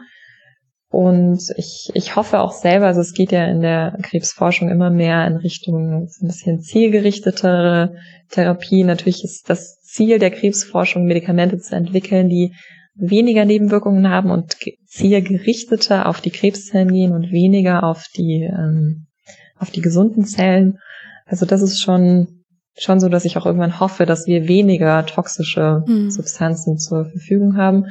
Und 0.91 1.41
ich, 1.57 1.91
ich 1.95 2.17
hoffe 2.17 2.41
auch 2.41 2.51
selber, 2.51 2.87
also 2.87 3.01
es 3.01 3.15
geht 3.15 3.31
ja 3.31 3.45
in 3.45 3.61
der 3.61 3.97
Krebsforschung 4.03 4.71
immer 4.71 4.91
mehr 4.91 5.25
in 5.29 5.37
Richtung 5.37 6.09
ein 6.09 6.27
bisschen 6.27 6.61
zielgerichtetere 6.61 7.95
Therapie. 8.29 8.83
Natürlich 8.83 9.23
ist 9.23 9.49
das 9.49 9.81
Ziel 9.83 10.19
der 10.19 10.33
Krebsforschung, 10.33 11.05
Medikamente 11.05 11.59
zu 11.59 11.77
entwickeln, 11.77 12.29
die 12.29 12.57
weniger 12.97 13.45
Nebenwirkungen 13.45 14.11
haben 14.11 14.33
und 14.33 14.57
zielgerichteter 14.87 16.07
auf 16.07 16.21
die 16.21 16.33
Krebszellen 16.33 16.93
gehen 16.93 17.13
und 17.13 17.31
weniger 17.31 17.85
auf 17.85 18.07
die, 18.17 18.43
ähm, 18.43 19.07
auf 19.57 19.71
die 19.71 19.83
gesunden 19.83 20.25
Zellen. 20.25 20.79
Also 21.25 21.47
das 21.47 21.63
ist 21.63 21.81
schon, 21.81 22.43
schon 22.77 22.99
so, 22.99 23.09
dass 23.09 23.25
ich 23.25 23.37
auch 23.37 23.47
irgendwann 23.47 23.79
hoffe, 23.79 24.07
dass 24.07 24.27
wir 24.27 24.49
weniger 24.49 25.07
toxische 25.07 25.85
mhm. 25.87 26.11
Substanzen 26.11 26.79
zur 26.79 27.05
Verfügung 27.05 27.57
haben. 27.57 27.87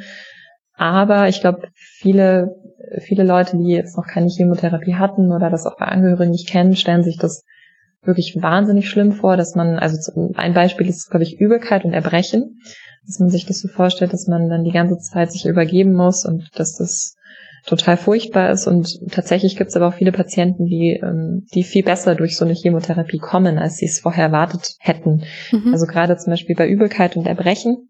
Aber 0.80 1.28
ich 1.28 1.42
glaube, 1.42 1.68
viele, 1.76 2.56
viele 3.00 3.24
Leute, 3.24 3.58
die 3.58 3.72
jetzt 3.72 3.98
noch 3.98 4.08
keine 4.08 4.30
Chemotherapie 4.30 4.96
hatten 4.96 5.32
oder 5.32 5.50
das 5.50 5.66
auch 5.66 5.78
bei 5.78 5.86
Angehörigen 5.86 6.32
nicht 6.32 6.50
kennen, 6.50 6.76
stellen 6.76 7.04
sich 7.04 7.18
das 7.18 7.44
wirklich 8.04 8.38
wahnsinnig 8.42 8.90
schlimm 8.90 9.12
vor, 9.12 9.38
dass 9.38 9.56
man, 9.56 9.78
also 9.78 9.98
ein 10.36 10.54
Beispiel 10.54 10.88
ist, 10.88 11.10
glaube 11.10 11.24
ich, 11.24 11.40
Übelkeit 11.40 11.84
und 11.84 11.94
Erbrechen, 11.94 12.60
dass 13.06 13.20
man 13.20 13.30
sich 13.30 13.46
das 13.46 13.60
so 13.60 13.68
vorstellt, 13.68 14.14
dass 14.14 14.28
man 14.28 14.50
dann 14.50 14.64
die 14.64 14.72
ganze 14.72 14.98
Zeit 14.98 15.32
sich 15.32 15.46
übergeben 15.46 15.94
muss 15.94 16.26
und 16.26 16.50
dass 16.56 16.78
das 16.78 17.16
total 17.66 17.98
furchtbar 17.98 18.52
ist. 18.52 18.68
Und 18.68 18.88
tatsächlich 19.12 19.58
gibt 19.58 19.70
es 19.70 19.76
aber 19.76 19.88
auch 19.88 19.94
viele 19.94 20.14
Patienten, 20.14 20.66
die, 20.66 21.00
ähm, 21.04 21.46
die 21.54 21.64
viel 21.64 21.84
besser 21.84 22.16
durch 22.16 22.38
so 22.38 22.46
eine 22.46 22.54
Chemotherapie 22.54 23.18
kommen, 23.18 23.58
als 23.58 23.78
sie 23.78 23.86
es 23.86 24.00
vorher 24.00 24.26
erwartet 24.26 24.76
hätten. 24.80 25.24
Mhm. 25.52 25.74
Also 25.74 25.86
gerade 25.86 26.16
zum 26.18 26.32
Beispiel 26.32 26.56
bei 26.56 26.70
Übelkeit 26.70 27.18
und 27.18 27.28
Erbrechen 27.28 27.90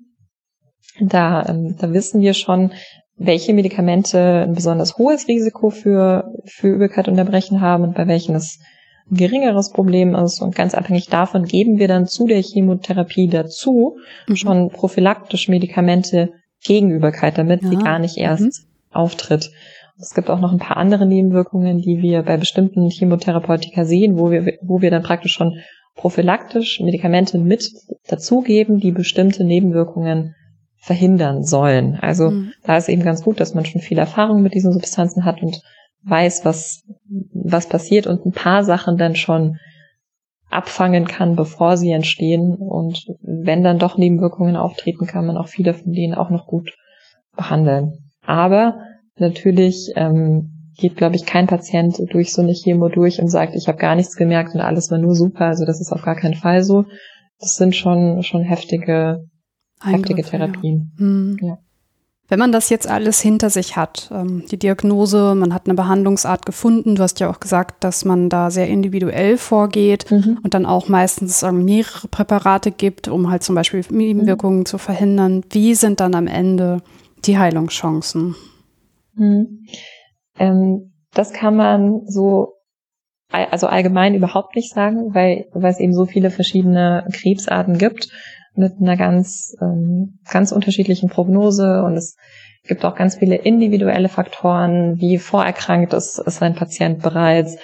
da, 1.00 1.46
ähm, 1.48 1.76
da 1.78 1.94
wissen 1.94 2.22
wir 2.22 2.34
schon, 2.34 2.72
welche 3.20 3.54
Medikamente 3.54 4.46
ein 4.48 4.54
besonders 4.54 4.98
hohes 4.98 5.28
Risiko 5.28 5.70
für, 5.70 6.34
für 6.46 6.70
Übelkeit 6.70 7.10
und 7.10 7.18
Erbrechen 7.18 7.60
haben 7.60 7.84
und 7.84 7.96
bei 7.96 8.08
welchen 8.08 8.34
es 8.34 8.60
ein 9.12 9.18
geringeres 9.18 9.72
Problem 9.72 10.16
ist. 10.16 10.42
Und 10.42 10.56
ganz 10.56 10.74
abhängig 10.74 11.08
davon 11.08 11.44
geben 11.44 11.80
wir 11.80 11.90
dann 11.90 12.08
zu 12.08 12.28
der 12.28 12.42
Chemotherapie 12.42 13.28
dazu 13.28 13.98
mhm. 14.28 14.36
schon 14.36 14.70
prophylaktisch 14.70 15.50
Medikamente 15.50 16.32
gegen 16.64 16.92
Übelkeit, 16.92 17.38
damit 17.38 17.62
ja. 17.62 17.70
sie 17.70 17.76
gar 17.76 18.00
nicht 18.00 18.18
erst 18.18 18.42
mhm. 18.42 18.52
auftritt. 18.92 19.52
Es 20.00 20.14
gibt 20.14 20.30
auch 20.30 20.40
noch 20.40 20.54
ein 20.54 20.60
paar 20.60 20.78
andere 20.78 21.06
Nebenwirkungen, 21.06 21.82
die 21.82 22.02
wir 22.02 22.24
bei 22.24 22.38
bestimmten 22.38 22.90
Chemotherapeutika 22.90 23.84
sehen, 23.84 24.18
wo 24.18 24.32
wir, 24.32 24.58
wo 24.62 24.82
wir 24.82 24.92
dann 24.92 25.04
praktisch 25.04 25.34
schon 25.34 25.60
prophylaktisch 25.96 26.80
Medikamente 26.80 27.38
mit 27.38 27.70
dazugeben, 28.08 28.80
die 28.80 28.92
bestimmte 28.92 29.44
Nebenwirkungen 29.44 30.36
verhindern 30.80 31.44
sollen. 31.44 31.98
Also 32.02 32.32
mhm. 32.32 32.54
da 32.64 32.78
ist 32.78 32.90
eben 32.90 33.04
ganz 33.04 33.24
gut, 33.24 33.40
dass 33.40 33.54
man 33.54 33.66
schon 33.66 33.82
viel 33.82 33.98
Erfahrung 33.98 34.42
mit 34.42 34.54
diesen 34.54 34.72
Substanzen 34.72 35.26
hat 35.26 35.42
und 35.42 35.62
weiß, 36.04 36.46
was, 36.46 36.84
was 37.34 37.68
passiert 37.68 38.08
und 38.08 38.26
ein 38.26 38.32
paar 38.32 38.64
Sachen 38.64 38.98
dann 38.98 39.16
schon 39.16 39.58
abfangen 40.50 41.06
kann, 41.06 41.36
bevor 41.36 41.78
sie 41.78 41.92
entstehen. 41.92 42.56
Und 42.56 43.06
wenn 43.22 43.64
dann 43.64 43.78
doch 43.78 43.98
Nebenwirkungen 43.98 44.56
auftreten, 44.56 45.06
kann 45.06 45.26
man 45.26 45.38
auch 45.38 45.48
viele 45.48 45.74
von 45.74 45.92
denen 45.92 46.16
auch 46.16 46.30
noch 46.30 46.48
gut 46.48 46.72
behandeln. 47.36 48.10
Aber 48.26 48.80
natürlich 49.18 49.92
ähm, 49.96 50.72
geht, 50.78 50.96
glaube 50.96 51.18
ich, 51.18 51.26
kein 51.26 51.48
Patient 51.48 52.00
durch 52.12 52.34
so 52.34 52.42
eine 52.42 52.54
Chemo 52.54 52.88
durch 52.88 53.22
und 53.22 53.28
sagt, 53.28 53.54
ich 53.56 53.68
habe 53.68 53.78
gar 53.78 53.96
nichts 53.96 54.16
gemerkt 54.16 54.56
und 54.56 54.62
alles 54.62 54.90
war 54.90 54.98
nur 54.98 55.14
super. 55.14 55.46
Also 55.46 55.66
das 55.66 55.82
ist 55.82 55.92
auf 55.92 56.02
gar 56.02 56.16
keinen 56.16 56.36
Fall 56.36 56.64
so. 56.64 56.86
Das 57.40 57.56
sind 57.56 57.76
schon 57.76 58.24
schon 58.24 58.44
heftige 58.44 59.26
heftige 59.84 60.24
Therapien. 60.24 60.92
Ja. 60.98 61.06
Mhm. 61.06 61.38
Ja. 61.42 61.58
Wenn 62.30 62.38
man 62.38 62.52
das 62.52 62.70
jetzt 62.70 62.88
alles 62.88 63.20
hinter 63.20 63.50
sich 63.50 63.76
hat, 63.76 64.12
ähm, 64.14 64.46
die 64.52 64.60
Diagnose, 64.60 65.34
man 65.34 65.52
hat 65.52 65.66
eine 65.66 65.74
Behandlungsart 65.74 66.46
gefunden, 66.46 66.96
du 66.96 67.02
hast 67.02 67.20
ja 67.20 67.30
auch 67.30 67.40
gesagt, 67.40 67.84
dass 67.84 68.06
man 68.06 68.30
da 68.30 68.52
sehr 68.52 68.68
individuell 68.68 69.38
vorgeht 69.38 70.10
mhm. 70.12 70.40
und 70.44 70.54
dann 70.54 70.68
auch 70.68 70.88
meistens 70.90 71.42
ähm, 71.42 71.66
mehrere 71.66 72.08
Präparate 72.08 72.70
gibt, 72.70 73.08
um 73.08 73.32
halt 73.32 73.42
zum 73.42 73.56
Beispiel 73.56 73.84
Nebenwirkungen 73.90 74.60
mhm. 74.60 74.66
zu 74.66 74.78
verhindern. 74.78 75.44
Wie 75.50 75.74
sind 75.74 76.00
dann 76.02 76.14
am 76.14 76.28
Ende 76.28 76.84
die 77.26 77.40
Heilungschancen? 77.40 78.36
Mhm. 79.16 79.66
Ähm, 80.38 80.94
das 81.12 81.34
kann 81.34 81.56
man 81.56 82.02
so 82.06 82.54
also 83.32 83.68
allgemein 83.68 84.16
überhaupt 84.16 84.56
nicht 84.56 84.74
sagen, 84.74 85.14
weil, 85.14 85.46
weil 85.54 85.72
es 85.72 85.80
eben 85.80 85.94
so 85.94 86.06
viele 86.06 86.32
verschiedene 86.32 87.08
Krebsarten 87.12 87.78
gibt 87.78 88.10
mit 88.56 88.74
einer 88.80 88.98
ganz, 88.98 89.56
ähm, 89.62 90.20
ganz 90.30 90.52
unterschiedlichen 90.52 91.10
Prognose 91.10 91.84
und 91.84 91.96
es 91.96 92.16
gibt 92.68 92.86
auch 92.86 92.96
ganz 92.96 93.16
viele 93.16 93.36
individuelle 93.36 94.10
Faktoren, 94.10 95.00
wie 95.00 95.18
vorerkrankt 95.18 95.94
ist, 95.94 96.20
ist 96.20 96.42
ein 96.42 96.56
Patient 96.56 97.02
bereits. 97.02 97.58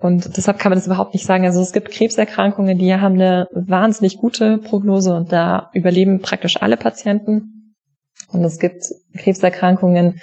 Und 0.00 0.36
deshalb 0.36 0.58
kann 0.58 0.70
man 0.70 0.78
das 0.78 0.86
überhaupt 0.86 1.14
nicht 1.14 1.24
sagen. 1.24 1.44
Also 1.44 1.60
es 1.60 1.72
gibt 1.72 1.92
Krebserkrankungen, 1.92 2.76
die 2.76 2.92
haben 2.92 3.14
eine 3.14 3.46
wahnsinnig 3.52 4.16
gute 4.16 4.58
Prognose 4.58 5.14
und 5.14 5.30
da 5.30 5.70
überleben 5.74 6.20
praktisch 6.20 6.60
alle 6.60 6.76
Patienten. 6.76 7.76
Und 8.32 8.42
es 8.42 8.58
gibt 8.58 8.82
Krebserkrankungen, 9.16 10.20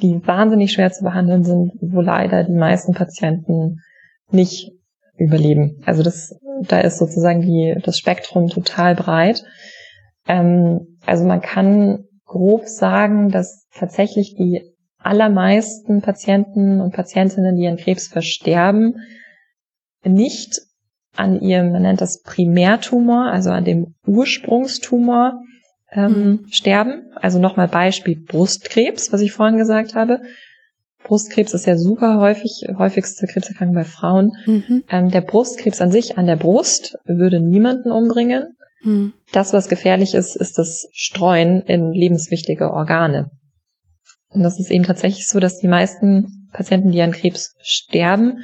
die 0.00 0.26
wahnsinnig 0.26 0.72
schwer 0.72 0.92
zu 0.92 1.04
behandeln 1.04 1.44
sind, 1.44 1.72
wo 1.80 2.00
leider 2.00 2.44
die 2.44 2.54
meisten 2.54 2.94
Patienten 2.94 3.82
nicht 4.30 4.72
überleben. 5.16 5.82
Also 5.84 6.02
das, 6.02 6.34
da 6.62 6.80
ist 6.80 6.98
sozusagen 6.98 7.42
die, 7.42 7.76
das 7.82 7.98
Spektrum 7.98 8.48
total 8.48 8.94
breit. 8.94 9.44
Ähm, 10.26 10.98
also 11.06 11.24
man 11.24 11.40
kann 11.40 12.04
grob 12.24 12.66
sagen, 12.66 13.30
dass 13.30 13.66
tatsächlich 13.74 14.34
die 14.36 14.62
allermeisten 14.98 16.02
Patienten 16.02 16.80
und 16.80 16.92
Patientinnen, 16.92 17.56
die 17.56 17.66
an 17.66 17.76
Krebs 17.76 18.08
versterben, 18.08 18.96
nicht 20.04 20.60
an 21.16 21.40
ihrem, 21.40 21.72
man 21.72 21.82
nennt 21.82 22.00
das 22.00 22.22
Primärtumor, 22.22 23.30
also 23.30 23.50
an 23.50 23.64
dem 23.64 23.94
Ursprungstumor 24.06 25.40
ähm, 25.90 26.12
mhm. 26.12 26.46
sterben. 26.50 27.10
Also 27.16 27.38
nochmal 27.38 27.68
Beispiel 27.68 28.16
Brustkrebs, 28.16 29.12
was 29.12 29.20
ich 29.20 29.32
vorhin 29.32 29.58
gesagt 29.58 29.94
habe. 29.94 30.20
Brustkrebs 31.08 31.54
ist 31.54 31.66
ja 31.66 31.76
super 31.76 32.20
häufig, 32.20 32.66
häufigste 32.76 33.26
Krebserkrankung 33.26 33.74
bei 33.74 33.84
Frauen. 33.84 34.32
Mhm. 34.46 34.84
Ähm, 34.90 35.10
der 35.10 35.22
Brustkrebs 35.22 35.80
an 35.80 35.90
sich, 35.90 36.18
an 36.18 36.26
der 36.26 36.36
Brust, 36.36 36.98
würde 37.06 37.40
niemanden 37.40 37.90
umbringen. 37.90 38.56
Mhm. 38.82 39.14
Das, 39.32 39.52
was 39.52 39.68
gefährlich 39.68 40.14
ist, 40.14 40.36
ist 40.36 40.58
das 40.58 40.88
Streuen 40.92 41.62
in 41.62 41.92
lebenswichtige 41.92 42.70
Organe. 42.70 43.30
Und 44.28 44.42
das 44.42 44.60
ist 44.60 44.70
eben 44.70 44.84
tatsächlich 44.84 45.26
so, 45.26 45.40
dass 45.40 45.58
die 45.58 45.68
meisten 45.68 46.48
Patienten, 46.52 46.92
die 46.92 47.00
an 47.00 47.12
Krebs 47.12 47.54
sterben, 47.62 48.40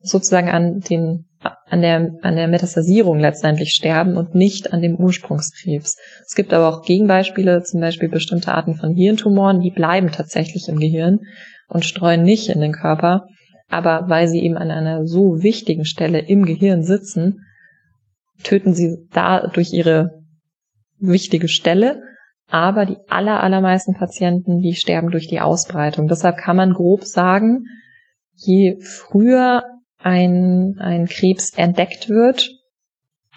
sozusagen 0.00 0.48
an 0.48 0.80
den 0.80 1.27
an 1.70 1.82
der, 1.82 2.10
an 2.22 2.36
der 2.36 2.48
Metastasierung 2.48 3.18
letztendlich 3.18 3.72
sterben 3.72 4.16
und 4.16 4.34
nicht 4.34 4.72
an 4.72 4.80
dem 4.80 4.96
Ursprungskrebs. 4.96 5.96
Es 6.26 6.34
gibt 6.34 6.52
aber 6.52 6.68
auch 6.68 6.82
Gegenbeispiele, 6.82 7.62
zum 7.62 7.80
Beispiel 7.80 8.08
bestimmte 8.08 8.52
Arten 8.52 8.74
von 8.74 8.94
Hirntumoren, 8.94 9.60
die 9.60 9.70
bleiben 9.70 10.10
tatsächlich 10.10 10.68
im 10.68 10.78
Gehirn 10.78 11.20
und 11.68 11.84
streuen 11.84 12.22
nicht 12.22 12.48
in 12.48 12.60
den 12.60 12.72
Körper. 12.72 13.26
Aber 13.68 14.08
weil 14.08 14.28
sie 14.28 14.42
eben 14.42 14.56
an 14.56 14.70
einer 14.70 15.06
so 15.06 15.42
wichtigen 15.42 15.84
Stelle 15.84 16.20
im 16.20 16.46
Gehirn 16.46 16.82
sitzen, 16.82 17.44
töten 18.42 18.72
sie 18.72 18.96
da 19.12 19.46
durch 19.46 19.72
ihre 19.72 20.22
wichtige 20.98 21.48
Stelle. 21.48 22.02
Aber 22.50 22.86
die 22.86 22.96
aller, 23.08 23.42
allermeisten 23.42 23.94
Patienten, 23.94 24.60
die 24.60 24.74
sterben 24.74 25.10
durch 25.10 25.28
die 25.28 25.40
Ausbreitung. 25.40 26.08
Deshalb 26.08 26.38
kann 26.38 26.56
man 26.56 26.72
grob 26.72 27.04
sagen, 27.04 27.64
je 28.34 28.80
früher 28.80 29.64
ein, 29.98 30.76
ein 30.78 31.06
Krebs 31.06 31.50
entdeckt 31.50 32.08
wird, 32.08 32.50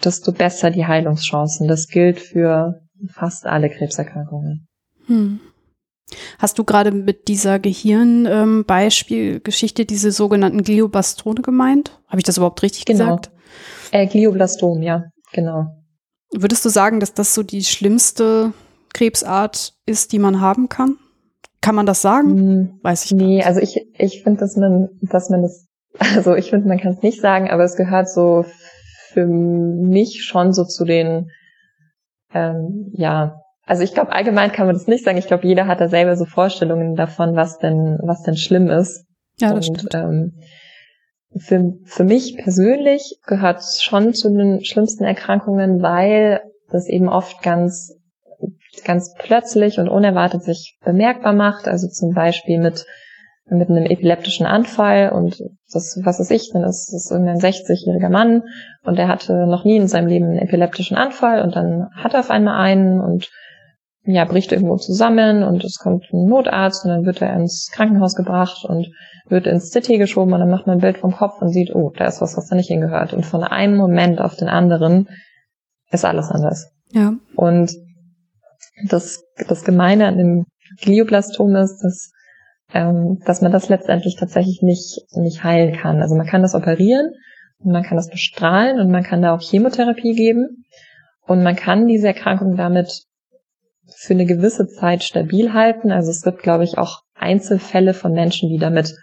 desto 0.04 0.32
besser 0.32 0.70
die 0.70 0.86
Heilungschancen. 0.86 1.68
Das 1.68 1.88
gilt 1.88 2.20
für 2.20 2.80
fast 3.08 3.46
alle 3.46 3.70
Krebserkrankungen. 3.70 4.66
Hm. 5.06 5.40
Hast 6.38 6.58
du 6.58 6.64
gerade 6.64 6.92
mit 6.92 7.28
dieser 7.28 7.58
Gehirnbeispielgeschichte 7.58 9.82
ähm, 9.82 9.86
diese 9.86 10.12
sogenannten 10.12 10.62
Gliobastone 10.62 11.40
gemeint? 11.42 11.98
Habe 12.06 12.18
ich 12.18 12.24
das 12.24 12.36
überhaupt 12.36 12.62
richtig 12.62 12.84
genau. 12.84 13.16
gesagt? 13.16 13.30
Äh, 13.92 14.06
Glioblastom, 14.06 14.82
ja, 14.82 15.04
genau. 15.32 15.68
Würdest 16.32 16.64
du 16.64 16.68
sagen, 16.70 17.00
dass 17.00 17.14
das 17.14 17.34
so 17.34 17.42
die 17.42 17.64
schlimmste 17.64 18.52
Krebsart 18.94 19.74
ist, 19.86 20.12
die 20.12 20.18
man 20.18 20.40
haben 20.40 20.68
kann? 20.68 20.98
Kann 21.60 21.74
man 21.74 21.86
das 21.86 22.02
sagen? 22.02 22.36
Hm, 22.36 22.78
Weiß 22.82 23.04
ich 23.04 23.12
nicht. 23.12 23.26
Nee, 23.26 23.42
also 23.42 23.60
ich, 23.60 23.80
ich 23.96 24.22
finde, 24.22 24.40
dass 24.40 24.56
man, 24.56 24.88
dass 25.00 25.30
man 25.30 25.42
das, 25.42 25.66
also 25.98 26.34
ich 26.34 26.50
finde, 26.50 26.68
man 26.68 26.78
kann 26.78 26.92
es 26.92 27.02
nicht 27.02 27.20
sagen, 27.20 27.50
aber 27.50 27.64
es 27.64 27.76
gehört 27.76 28.08
so 28.08 28.44
für 29.12 29.26
mich 29.26 30.24
schon 30.24 30.52
so 30.52 30.64
zu 30.64 30.84
den, 30.84 31.30
ähm, 32.32 32.90
ja, 32.92 33.42
also 33.64 33.82
ich 33.84 33.94
glaube, 33.94 34.12
allgemein 34.12 34.52
kann 34.52 34.66
man 34.66 34.74
das 34.74 34.86
nicht 34.86 35.04
sagen. 35.04 35.18
Ich 35.18 35.26
glaube, 35.26 35.46
jeder 35.46 35.66
hat 35.66 35.80
da 35.80 35.88
selber 35.88 36.16
so 36.16 36.24
Vorstellungen 36.24 36.96
davon, 36.96 37.36
was 37.36 37.58
denn, 37.58 37.98
was 38.02 38.22
denn 38.22 38.36
schlimm 38.36 38.68
ist. 38.68 39.06
Ja, 39.38 39.54
das 39.54 39.68
Und, 39.68 39.78
stimmt. 39.78 39.94
Ähm, 39.94 40.32
für, 41.36 41.72
für 41.84 42.04
mich 42.04 42.36
persönlich 42.36 43.18
gehört 43.26 43.60
es 43.60 43.82
schon 43.82 44.14
zu 44.14 44.30
den 44.30 44.64
schlimmsten 44.64 45.04
Erkrankungen, 45.04 45.80
weil 45.80 46.42
das 46.70 46.88
eben 46.88 47.08
oft 47.08 47.42
ganz, 47.42 47.94
ganz 48.84 49.14
plötzlich 49.18 49.78
und 49.78 49.88
unerwartet 49.88 50.42
sich 50.42 50.78
bemerkbar 50.84 51.32
macht. 51.32 51.68
Also 51.68 51.88
zum 51.88 52.12
Beispiel 52.12 52.58
mit 52.58 52.84
mit 53.58 53.68
einem 53.68 53.86
epileptischen 53.86 54.46
Anfall 54.46 55.10
und 55.10 55.42
das, 55.72 56.00
was 56.04 56.20
ist 56.20 56.30
ich, 56.30 56.50
dann 56.52 56.64
ist 56.64 56.92
es 56.92 57.10
irgendein 57.10 57.38
60-jähriger 57.38 58.10
Mann 58.10 58.42
und 58.84 58.98
der 58.98 59.08
hatte 59.08 59.46
noch 59.46 59.64
nie 59.64 59.76
in 59.76 59.88
seinem 59.88 60.08
Leben 60.08 60.26
einen 60.26 60.38
epileptischen 60.38 60.96
Anfall 60.96 61.42
und 61.42 61.54
dann 61.56 61.88
hat 61.94 62.14
er 62.14 62.20
auf 62.20 62.30
einmal 62.30 62.60
einen 62.60 63.00
und 63.00 63.30
ja, 64.04 64.24
bricht 64.24 64.50
irgendwo 64.50 64.76
zusammen 64.76 65.44
und 65.44 65.62
es 65.64 65.78
kommt 65.78 66.06
ein 66.12 66.28
Notarzt 66.28 66.84
und 66.84 66.90
dann 66.90 67.04
wird 67.04 67.22
er 67.22 67.34
ins 67.34 67.70
Krankenhaus 67.72 68.16
gebracht 68.16 68.64
und 68.64 68.88
wird 69.28 69.46
ins 69.46 69.70
CT 69.70 69.98
geschoben 69.98 70.32
und 70.32 70.40
dann 70.40 70.50
macht 70.50 70.66
man 70.66 70.78
ein 70.78 70.80
Bild 70.80 70.98
vom 70.98 71.12
Kopf 71.12 71.40
und 71.40 71.50
sieht, 71.50 71.74
oh, 71.74 71.92
da 71.96 72.06
ist 72.06 72.20
was, 72.20 72.36
was 72.36 72.48
da 72.48 72.56
nicht 72.56 72.68
hingehört. 72.68 73.12
Und 73.12 73.24
von 73.24 73.44
einem 73.44 73.76
Moment 73.76 74.20
auf 74.20 74.34
den 74.34 74.48
anderen 74.48 75.08
ist 75.92 76.04
alles 76.04 76.30
anders. 76.30 76.72
Ja. 76.90 77.14
Und 77.36 77.72
das, 78.88 79.22
das 79.48 79.64
Gemeine 79.64 80.08
an 80.08 80.18
dem 80.18 80.46
Glioblastom 80.80 81.54
ist, 81.56 81.80
dass 81.82 82.10
ähm, 82.74 83.18
dass 83.26 83.40
man 83.40 83.52
das 83.52 83.68
letztendlich 83.68 84.16
tatsächlich 84.16 84.62
nicht, 84.62 85.00
nicht 85.14 85.44
heilen 85.44 85.76
kann. 85.76 86.00
Also 86.00 86.14
man 86.14 86.26
kann 86.26 86.42
das 86.42 86.54
operieren 86.54 87.12
und 87.58 87.72
man 87.72 87.82
kann 87.82 87.96
das 87.96 88.08
bestrahlen 88.08 88.80
und 88.80 88.90
man 88.90 89.02
kann 89.02 89.22
da 89.22 89.34
auch 89.34 89.40
Chemotherapie 89.40 90.14
geben 90.14 90.64
und 91.26 91.42
man 91.42 91.56
kann 91.56 91.86
diese 91.86 92.08
Erkrankung 92.08 92.56
damit 92.56 93.04
für 93.96 94.14
eine 94.14 94.26
gewisse 94.26 94.66
Zeit 94.66 95.02
stabil 95.02 95.52
halten. 95.52 95.92
Also 95.92 96.10
es 96.10 96.22
gibt, 96.22 96.42
glaube 96.42 96.64
ich, 96.64 96.78
auch 96.78 97.02
Einzelfälle 97.14 97.94
von 97.94 98.12
Menschen, 98.12 98.48
die 98.48 98.58
damit 98.58 98.94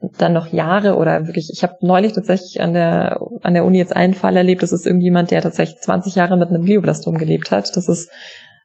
dann 0.00 0.32
noch 0.32 0.52
Jahre 0.52 0.96
oder 0.96 1.26
wirklich, 1.26 1.50
ich 1.52 1.62
habe 1.64 1.74
neulich 1.80 2.12
tatsächlich 2.12 2.60
an 2.60 2.72
der 2.72 3.20
an 3.42 3.54
der 3.54 3.64
Uni 3.64 3.78
jetzt 3.78 3.96
einen 3.96 4.14
Fall 4.14 4.36
erlebt, 4.36 4.62
das 4.62 4.72
ist 4.72 4.86
irgendjemand, 4.86 5.32
der 5.32 5.42
tatsächlich 5.42 5.80
20 5.80 6.14
Jahre 6.14 6.36
mit 6.36 6.48
einem 6.48 6.64
Glioblastom 6.64 7.18
gelebt 7.18 7.50
hat. 7.50 7.76
Das 7.76 7.88
ist 7.88 8.08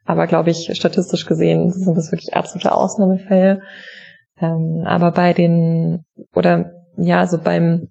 aber, 0.06 0.28
glaube 0.28 0.52
ich, 0.52 0.70
statistisch 0.74 1.26
gesehen 1.26 1.72
sind 1.72 1.98
das 1.98 2.12
wirklich 2.12 2.36
absolute 2.36 2.72
Ausnahmefälle. 2.72 3.62
Ähm, 4.44 4.84
aber 4.86 5.12
bei 5.12 5.34
den, 5.34 6.04
oder 6.36 6.74
ja, 6.98 7.26
so 7.28 7.40
beim, 7.42 7.88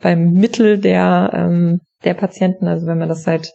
beim 0.00 0.32
Mittel 0.32 0.78
der, 0.78 1.30
ähm, 1.34 1.80
der 2.04 2.14
Patienten, 2.14 2.66
also 2.66 2.86
wenn 2.86 2.98
man 2.98 3.08
das 3.08 3.26
halt 3.26 3.52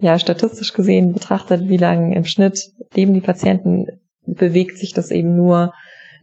ja 0.00 0.18
statistisch 0.18 0.72
gesehen 0.72 1.12
betrachtet, 1.12 1.68
wie 1.68 1.76
lange 1.76 2.16
im 2.16 2.24
Schnitt 2.24 2.72
leben 2.94 3.14
die 3.14 3.20
Patienten, 3.20 3.86
bewegt 4.26 4.78
sich 4.78 4.92
das 4.92 5.12
eben 5.12 5.36
nur 5.36 5.72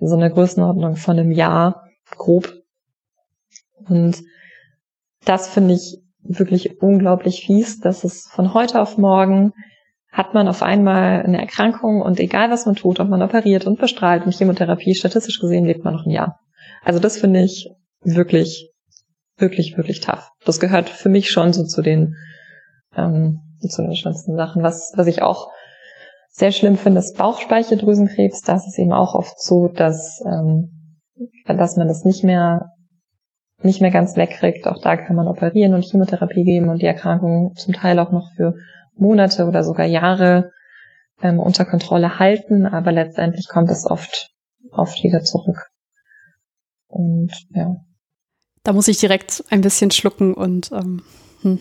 in 0.01 0.07
so 0.07 0.17
einer 0.17 0.29
Größenordnung 0.29 0.97
von 0.97 1.17
einem 1.17 1.31
Jahr 1.31 1.87
grob. 2.17 2.53
Und 3.87 4.21
das 5.23 5.47
finde 5.47 5.75
ich 5.75 6.01
wirklich 6.23 6.81
unglaublich 6.81 7.45
fies, 7.45 7.79
dass 7.79 8.03
es 8.03 8.27
von 8.27 8.53
heute 8.53 8.81
auf 8.81 8.97
morgen 8.97 9.53
hat 10.11 10.33
man 10.33 10.47
auf 10.47 10.61
einmal 10.61 11.23
eine 11.23 11.39
Erkrankung 11.39 12.01
und 12.01 12.19
egal 12.19 12.51
was 12.51 12.65
man 12.65 12.75
tut, 12.75 12.99
ob 12.99 13.07
man 13.07 13.21
operiert 13.21 13.65
und 13.65 13.79
bestrahlt 13.79 14.25
und 14.25 14.35
Chemotherapie, 14.35 14.93
statistisch 14.93 15.39
gesehen 15.39 15.65
lebt 15.65 15.85
man 15.85 15.93
noch 15.93 16.05
ein 16.05 16.11
Jahr. 16.11 16.39
Also 16.83 16.99
das 16.99 17.17
finde 17.17 17.41
ich 17.41 17.69
wirklich, 18.01 18.71
wirklich, 19.37 19.77
wirklich 19.77 20.01
tough. 20.01 20.29
Das 20.45 20.59
gehört 20.59 20.89
für 20.89 21.09
mich 21.09 21.31
schon 21.31 21.53
so 21.53 21.63
zu 21.63 21.81
den, 21.81 22.15
ähm, 22.95 23.39
zu 23.61 23.81
den 23.83 23.95
schlimmsten 23.95 24.35
Sachen. 24.35 24.63
Was, 24.63 24.91
was 24.95 25.07
ich 25.07 25.21
auch 25.21 25.49
sehr 26.29 26.51
schlimm 26.51 26.77
finde, 26.77 26.99
ist 26.99 27.17
Bauchspeicheldrüsenkrebs. 27.17 28.41
Da 28.41 28.55
ist 28.55 28.77
eben 28.77 28.93
auch 28.93 29.15
oft 29.15 29.39
so, 29.41 29.69
dass, 29.69 30.21
ähm, 30.25 30.97
dass 31.45 31.77
man 31.77 31.87
das 31.87 32.03
nicht 32.03 32.23
mehr 32.23 32.71
nicht 33.63 33.79
mehr 33.79 33.91
ganz 33.91 34.17
wegkriegt. 34.17 34.67
Auch 34.67 34.81
da 34.81 34.97
kann 34.97 35.15
man 35.15 35.27
operieren 35.27 35.75
und 35.75 35.85
Chemotherapie 35.85 36.43
geben 36.43 36.69
und 36.69 36.81
die 36.81 36.87
Erkrankung 36.87 37.53
zum 37.55 37.73
Teil 37.73 37.99
auch 37.99 38.11
noch 38.11 38.31
für 38.35 38.55
Monate 38.95 39.45
oder 39.45 39.63
sogar 39.63 39.85
Jahre 39.85 40.51
ähm, 41.21 41.39
unter 41.39 41.65
Kontrolle 41.65 42.19
halten, 42.19 42.65
aber 42.65 42.91
letztendlich 42.91 43.47
kommt 43.47 43.69
es 43.69 43.85
oft, 43.85 44.31
oft 44.71 45.03
wieder 45.03 45.23
zurück. 45.23 45.69
Und 46.87 47.31
ja. 47.51 47.75
Da 48.63 48.73
muss 48.73 48.87
ich 48.87 48.99
direkt 48.99 49.43
ein 49.49 49.61
bisschen 49.61 49.91
schlucken 49.91 50.33
und 50.33 50.71
ähm, 50.71 51.01
hm, 51.41 51.59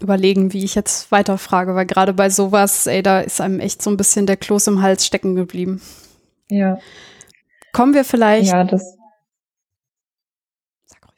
überlegen, 0.00 0.52
wie 0.52 0.64
ich 0.64 0.74
jetzt 0.74 1.10
weiterfrage, 1.12 1.74
weil 1.74 1.86
gerade 1.86 2.14
bei 2.14 2.30
sowas, 2.30 2.86
ey, 2.86 3.02
da 3.02 3.20
ist 3.20 3.40
einem 3.40 3.60
echt 3.60 3.82
so 3.82 3.90
ein 3.90 3.96
bisschen 3.96 4.26
der 4.26 4.36
Kloß 4.36 4.68
im 4.68 4.82
Hals 4.82 5.04
stecken 5.04 5.34
geblieben. 5.34 5.80
Ja. 6.48 6.78
Kommen 7.72 7.94
wir 7.94 8.04
vielleicht. 8.04 8.52
Ja, 8.52 8.64
das, 8.64 8.96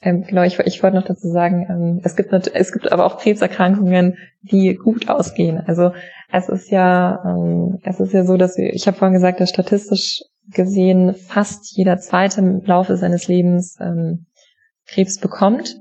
ähm, 0.03 0.24
genau, 0.24 0.42
ich, 0.42 0.59
ich 0.61 0.82
wollte 0.82 0.97
noch 0.97 1.07
dazu 1.07 1.28
sagen, 1.28 1.66
ähm, 1.68 2.01
es 2.05 2.16
gibt 2.16 2.32
es 2.32 2.72
gibt 2.72 2.92
aber 2.92 3.07
auch 3.07 3.18
Krebserkrankungen, 3.18 4.16
die 4.42 4.74
gut 4.74 5.09
ausgehen. 5.09 5.62
Also 5.66 5.92
es 6.32 6.49
ist 6.49 6.70
ja 6.70 7.22
ähm, 7.24 7.78
es 7.82 8.01
ist 8.01 8.12
ja 8.12 8.24
so, 8.24 8.36
dass 8.36 8.57
wir, 8.57 8.72
ich 8.72 8.86
habe 8.86 8.97
vorhin 8.97 9.14
gesagt, 9.14 9.40
dass 9.40 9.51
statistisch 9.51 10.22
gesehen 10.49 11.14
fast 11.14 11.76
jeder 11.76 11.99
zweite 11.99 12.40
im 12.40 12.62
Laufe 12.64 12.97
seines 12.97 13.26
Lebens 13.26 13.76
ähm, 13.80 14.26
Krebs 14.86 15.18
bekommt. 15.18 15.76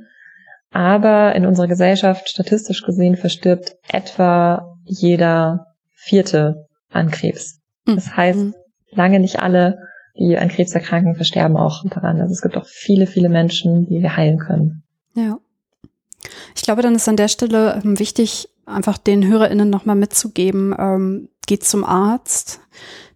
Aber 0.72 1.36
in 1.36 1.46
unserer 1.46 1.68
Gesellschaft 1.68 2.30
statistisch 2.30 2.84
gesehen 2.84 3.16
verstirbt 3.16 3.78
etwa 3.88 4.78
jeder 4.84 5.68
vierte 5.94 6.68
an 6.90 7.12
Krebs. 7.12 7.62
Hm. 7.88 7.96
Das 7.96 8.16
heißt, 8.16 8.40
mhm. 8.40 8.56
lange 8.92 9.20
nicht 9.20 9.40
alle 9.40 9.80
die 10.18 10.38
an 10.38 10.50
Krebs 10.50 10.74
erkranken, 10.74 11.16
versterben 11.16 11.58
auch 11.58 11.84
daran. 11.90 12.22
Also 12.22 12.34
es 12.34 12.42
gibt 12.42 12.58
auch 12.58 12.66
viele, 12.66 13.08
viele 13.08 13.30
Menschen, 13.30 13.88
die 13.88 14.02
wir 14.02 14.16
heilen 14.16 14.40
können. 14.40 14.84
Ja. 15.14 15.40
Ich 16.56 16.64
glaube, 16.64 16.82
dann 16.82 16.96
ist 16.96 17.08
an 17.08 17.18
der 17.18 17.28
Stelle 17.28 17.82
ähm, 17.84 18.00
wichtig, 18.00 18.50
einfach 18.66 18.98
den 18.98 19.28
HörerInnen 19.28 19.70
nochmal 19.70 19.96
mitzugeben, 19.96 20.74
ähm, 20.78 21.30
geht 21.46 21.64
zum 21.64 21.84
Arzt. 21.84 22.62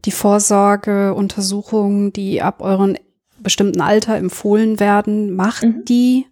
Die 0.05 0.11
Vorsorgeuntersuchungen, 0.11 2.13
die 2.13 2.41
ab 2.41 2.61
euren 2.61 2.97
bestimmten 3.39 3.81
Alter 3.81 4.15
empfohlen 4.15 4.79
werden, 4.79 5.35
macht 5.35 5.63
mhm. 5.63 5.85
die, 5.85 6.27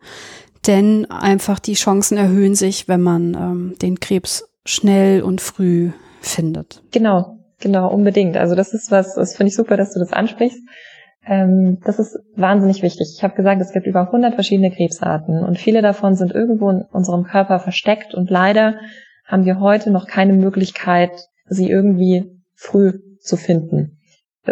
denn 0.67 1.09
einfach 1.09 1.59
die 1.59 1.73
Chancen 1.73 2.17
erhöhen 2.17 2.55
sich, 2.55 2.87
wenn 2.87 3.01
man 3.01 3.33
ähm, 3.33 3.75
den 3.81 3.99
Krebs 3.99 4.49
schnell 4.65 5.21
und 5.21 5.41
früh 5.41 5.91
findet. 6.21 6.83
Genau, 6.91 7.36
Genau, 7.59 7.91
unbedingt. 7.91 8.37
Also 8.37 8.55
das 8.55 8.73
ist 8.73 8.91
was, 8.91 9.15
das 9.15 9.35
finde 9.35 9.49
ich 9.49 9.55
super, 9.55 9.77
dass 9.77 9.93
du 9.93 9.99
das 9.99 10.13
ansprichst. 10.13 10.59
Ähm, 11.25 11.79
das 11.83 11.99
ist 11.99 12.19
wahnsinnig 12.35 12.83
wichtig. 12.83 13.13
Ich 13.17 13.23
habe 13.23 13.35
gesagt, 13.35 13.61
es 13.61 13.73
gibt 13.73 13.87
über 13.87 14.01
100 14.01 14.35
verschiedene 14.35 14.71
Krebsarten 14.71 15.43
und 15.43 15.57
viele 15.57 15.81
davon 15.81 16.15
sind 16.15 16.33
irgendwo 16.33 16.69
in 16.69 16.83
unserem 16.91 17.23
Körper 17.23 17.59
versteckt 17.59 18.13
und 18.13 18.29
leider 18.29 18.75
haben 19.25 19.45
wir 19.45 19.59
heute 19.59 19.91
noch 19.91 20.07
keine 20.07 20.33
Möglichkeit, 20.33 21.11
sie 21.47 21.69
irgendwie 21.69 22.31
früh 22.55 22.99
zu 23.19 23.35
finden. 23.35 23.99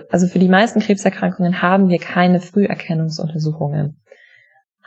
Also 0.09 0.27
für 0.27 0.39
die 0.39 0.49
meisten 0.49 0.81
Krebserkrankungen 0.81 1.61
haben 1.61 1.87
wir 1.87 1.99
keine 1.99 2.41
Früherkennungsuntersuchungen. 2.41 4.01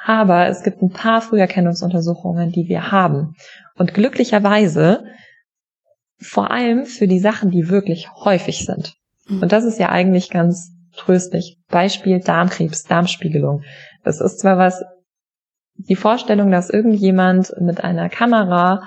Aber 0.04 0.46
es 0.46 0.62
gibt 0.62 0.82
ein 0.82 0.90
paar 0.90 1.22
Früherkennungsuntersuchungen, 1.22 2.52
die 2.52 2.68
wir 2.68 2.92
haben. 2.92 3.34
Und 3.76 3.94
glücklicherweise 3.94 5.04
vor 6.20 6.50
allem 6.50 6.84
für 6.84 7.06
die 7.06 7.20
Sachen, 7.20 7.50
die 7.50 7.68
wirklich 7.68 8.08
häufig 8.24 8.64
sind. 8.64 8.94
Mhm. 9.28 9.42
Und 9.42 9.52
das 9.52 9.64
ist 9.64 9.78
ja 9.78 9.88
eigentlich 9.90 10.30
ganz 10.30 10.72
tröstlich. 10.96 11.58
Beispiel 11.68 12.20
Darmkrebs, 12.20 12.84
Darmspiegelung. 12.84 13.62
Das 14.04 14.20
ist 14.20 14.40
zwar 14.40 14.58
was, 14.58 14.82
die 15.76 15.96
Vorstellung, 15.96 16.50
dass 16.50 16.70
irgendjemand 16.70 17.52
mit 17.60 17.82
einer 17.84 18.08
Kamera 18.08 18.82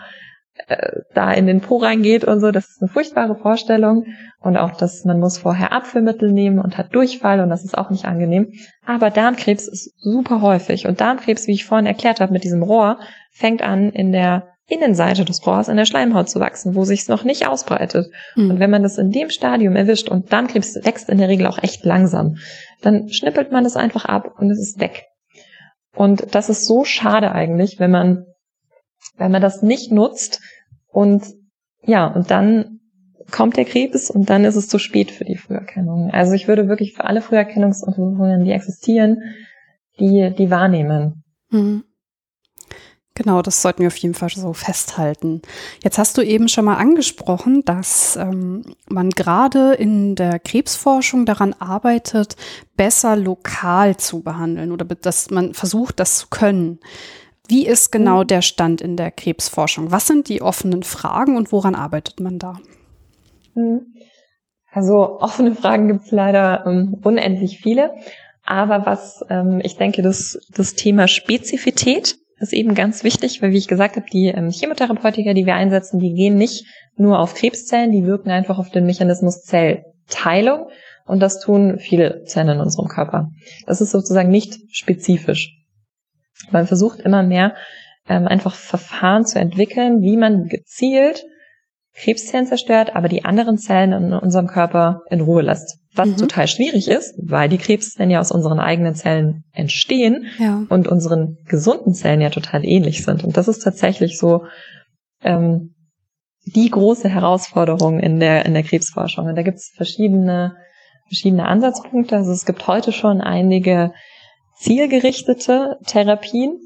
äh, 0.68 1.00
da 1.14 1.32
in 1.32 1.48
den 1.48 1.62
Po 1.62 1.78
reingeht 1.78 2.26
und 2.26 2.42
so, 2.42 2.52
das 2.52 2.70
ist 2.70 2.82
eine 2.82 2.90
furchtbare 2.90 3.36
Vorstellung. 3.36 4.06
Und 4.40 4.58
auch, 4.58 4.72
dass 4.72 5.06
man 5.06 5.20
muss 5.20 5.38
vorher 5.38 5.72
Abführmittel 5.72 6.32
nehmen 6.32 6.60
und 6.60 6.78
hat 6.78 6.94
Durchfall 6.94 7.40
und 7.40 7.50
das 7.50 7.64
ist 7.64 7.78
auch 7.78 7.90
nicht 7.90 8.06
angenehm. 8.06 8.52
Aber 8.86 9.10
Darmkrebs 9.10 9.68
ist 9.68 9.94
super 10.02 10.42
häufig. 10.42 10.88
Und 10.88 11.00
Darmkrebs, 11.00 11.48
wie 11.48 11.54
ich 11.54 11.66
vorhin 11.66 11.86
erklärt 11.86 12.20
habe 12.20 12.34
mit 12.34 12.44
diesem 12.44 12.64
Rohr, 12.64 13.00
fängt 13.32 13.62
an 13.62 13.92
in 13.92 14.12
der 14.12 14.51
Innenseite 14.72 15.26
des 15.26 15.46
Rohrs 15.46 15.68
in 15.68 15.78
der 15.78 15.86
Schleimhaut 15.86 16.30
zu 16.30 16.40
wachsen, 16.40 16.76
wo 16.76 16.86
sich 16.86 17.02
es 17.02 17.08
noch 17.08 17.24
nicht 17.24 17.48
ausbreitet. 17.48 18.08
Mhm. 18.36 18.52
Und 18.52 18.60
wenn 18.60 18.70
man 18.70 18.84
das 18.84 18.98
in 18.98 19.12
dem 19.12 19.30
Stadium 19.30 19.76
erwischt 19.76 20.10
und 20.10 20.32
dann 20.32 20.48
Krebs 20.48 20.76
wächst 20.76 21.10
in 21.10 21.18
der 21.18 21.28
Regel 21.28 21.48
auch 21.48 21.62
echt 21.62 21.84
langsam, 21.84 22.38
dann 22.82 23.10
schnippelt 23.10 23.52
man 23.52 23.66
es 23.66 23.76
einfach 23.76 24.06
ab 24.06 24.36
und 24.40 24.50
es 24.50 24.60
ist 24.60 24.80
weg. 24.80 25.06
Und 25.94 26.34
das 26.34 26.50
ist 26.50 26.66
so 26.66 26.86
schade 26.86 27.32
eigentlich, 27.34 27.80
wenn 27.80 27.92
man, 27.92 28.26
wenn 29.18 29.32
man 29.32 29.42
das 29.42 29.62
nicht 29.62 29.92
nutzt 29.92 30.42
und 30.88 31.26
ja, 31.84 32.08
und 32.08 32.32
dann 32.32 32.80
kommt 33.32 33.58
der 33.58 33.66
Krebs 33.66 34.10
und 34.10 34.30
dann 34.30 34.46
ist 34.46 34.56
es 34.56 34.68
zu 34.68 34.78
spät 34.78 35.12
für 35.12 35.26
die 35.26 35.38
Früherkennung. 35.38 36.12
Also 36.12 36.34
ich 36.34 36.48
würde 36.48 36.68
wirklich 36.68 36.94
für 36.94 37.06
alle 37.06 37.22
Früherkennungsuntersuchungen, 37.22 38.44
die 38.44 38.52
existieren, 38.52 39.18
die, 40.00 40.34
die 40.38 40.50
wahrnehmen. 40.50 41.24
Mhm. 41.50 41.84
Genau, 43.14 43.42
das 43.42 43.62
sollten 43.62 43.80
wir 43.80 43.88
auf 43.88 43.98
jeden 43.98 44.14
Fall 44.14 44.30
so 44.30 44.54
festhalten. 44.54 45.42
Jetzt 45.84 45.98
hast 45.98 46.18
du 46.18 46.22
eben 46.22 46.48
schon 46.48 46.64
mal 46.64 46.78
angesprochen, 46.78 47.64
dass 47.66 48.16
ähm, 48.16 48.64
man 48.90 49.10
gerade 49.10 49.74
in 49.74 50.16
der 50.16 50.40
Krebsforschung 50.40 51.26
daran 51.26 51.54
arbeitet, 51.60 52.38
besser 52.78 53.18
lokal 53.18 53.98
zu 53.98 54.22
behandeln 54.22 54.72
oder 54.72 54.86
dass 54.86 55.30
man 55.30 55.54
versucht, 55.54 56.00
das 56.00 56.18
zu 56.18 56.28
können. 56.30 56.80
Wie 57.50 57.68
ist 57.68 57.92
genau 57.92 58.24
mhm. 58.24 58.28
der 58.28 58.42
Stand 58.42 58.80
in 58.80 58.96
der 58.96 59.12
Krebsforschung? 59.12 59.92
Was 59.92 60.08
sind 60.08 60.30
die 60.30 60.42
offenen 60.42 60.84
Fragen 60.84 61.36
und 61.36 61.52
woran 61.52 61.76
arbeitet 61.76 62.22
man 62.22 62.40
da? 62.40 62.60
Mhm. 63.56 63.88
Also 64.72 65.20
offene 65.20 65.54
Fragen 65.54 65.90
gibt 65.90 66.06
es 66.06 66.12
leider 66.12 66.66
ähm, 66.66 66.98
unendlich 67.04 67.60
viele. 67.60 67.94
Aber 68.46 68.86
was 68.86 69.24
ähm, 69.30 69.60
ich 69.64 69.76
denke, 69.76 70.02
das, 70.02 70.40
das 70.50 70.76
Thema 70.76 71.10
Spezifität 71.10 72.21
ist 72.42 72.54
eben 72.54 72.74
ganz 72.74 73.04
wichtig, 73.04 73.42
weil 73.42 73.52
wie 73.52 73.58
ich 73.58 73.68
gesagt 73.68 73.96
habe, 73.96 74.06
die 74.12 74.28
ähm, 74.28 74.50
Chemotherapeutika, 74.50 75.34
die 75.34 75.46
wir 75.46 75.56
einsetzen, 75.56 76.00
die 76.00 76.14
gehen 76.14 76.36
nicht 76.36 76.66
nur 76.96 77.20
auf 77.20 77.36
Krebszellen, 77.36 77.92
die 77.92 78.06
wirken 78.06 78.32
einfach 78.32 78.58
auf 78.58 78.70
den 78.70 78.86
Mechanismus 78.86 79.44
Zellteilung 79.44 80.68
und 81.06 81.20
das 81.20 81.40
tun 81.40 81.78
viele 81.80 82.24
Zellen 82.24 82.50
in 82.50 82.60
unserem 82.60 82.88
Körper. 82.88 83.30
Das 83.68 83.82
ist 83.82 83.92
sozusagen 83.92 84.30
nicht 84.30 84.56
spezifisch. 84.72 85.58
Man 86.52 86.68
versucht 86.68 87.00
immer 87.00 87.24
mehr 87.24 87.56
ähm, 88.10 88.28
einfach 88.28 88.56
Verfahren 88.56 89.26
zu 89.26 89.40
entwickeln, 89.40 90.02
wie 90.02 90.18
man 90.18 90.48
gezielt 90.48 91.24
Krebszellen 91.94 92.48
zerstört, 92.48 92.96
aber 92.96 93.10
die 93.10 93.26
anderen 93.26 93.58
Zellen 93.58 93.92
in 93.92 94.14
unserem 94.14 94.48
Körper 94.48 95.02
in 95.10 95.22
Ruhe 95.22 95.42
lässt. 95.42 95.78
Was 95.94 96.10
mhm. 96.10 96.18
total 96.18 96.48
schwierig 96.48 96.88
ist, 96.88 97.16
weil 97.22 97.50
die 97.50 97.58
Krebszellen 97.58 98.10
ja 98.10 98.22
aus 98.22 98.32
unseren 98.32 98.60
eigenen 98.60 98.96
Zellen 98.96 99.44
entstehen 99.52 100.26
ja. 100.40 100.64
und 100.70 100.88
unseren 100.88 101.38
gesunden 101.46 101.94
Zellen 101.94 102.22
ja 102.22 102.30
total 102.30 102.66
ähnlich 102.66 103.04
sind. 103.04 103.24
Und 103.24 103.36
das 103.36 103.50
ist 103.50 103.60
tatsächlich 103.60 104.18
so 104.18 104.46
ähm, 105.22 105.76
die 106.46 106.70
große 106.70 107.10
Herausforderung 107.10 108.00
in 108.00 108.20
der 108.20 108.46
in 108.46 108.54
der 108.54 108.64
Krebsforschung. 108.64 109.28
Und 109.28 109.36
da 109.36 109.44
gibt 109.44 109.58
es 109.58 109.72
verschiedene 109.76 110.56
verschiedene 111.08 111.46
Ansatzpunkte. 111.46 112.16
Also 112.16 112.32
es 112.32 112.46
gibt 112.46 112.68
heute 112.68 112.94
schon 112.94 113.20
einige 113.20 113.92
zielgerichtete 114.56 115.78
Therapien, 115.86 116.58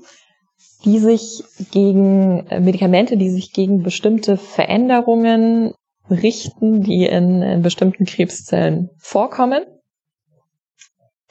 die 0.84 0.99
sich 0.99 1.43
gegen 1.71 2.45
äh, 2.47 2.59
Medikamente, 2.59 3.17
die 3.17 3.30
sich 3.30 3.53
gegen 3.53 3.84
bestimmte 3.84 4.38
Veränderungen 4.38 5.73
richten, 6.09 6.82
die 6.82 7.05
in, 7.05 7.41
in 7.41 7.61
bestimmten 7.61 8.05
Krebszellen 8.05 8.89
vorkommen. 8.97 9.63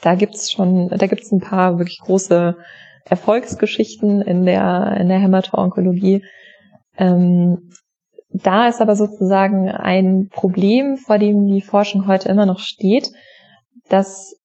Da 0.00 0.14
gibt's 0.14 0.52
schon, 0.52 0.88
da 0.88 1.06
gibt's 1.06 1.30
ein 1.32 1.40
paar 1.40 1.78
wirklich 1.78 2.00
große 2.00 2.56
Erfolgsgeschichten 3.04 4.22
in 4.22 4.44
der 4.44 4.96
in 4.98 5.08
der 5.08 5.18
Hämato-Onkologie. 5.18 6.24
Ähm, 6.96 7.70
da 8.30 8.68
ist 8.68 8.80
aber 8.80 8.96
sozusagen 8.96 9.68
ein 9.68 10.28
Problem, 10.28 10.96
vor 10.96 11.18
dem 11.18 11.46
die 11.46 11.60
Forschung 11.60 12.08
heute 12.08 12.28
immer 12.28 12.46
noch 12.46 12.58
steht, 12.58 13.10
dass 13.88 14.36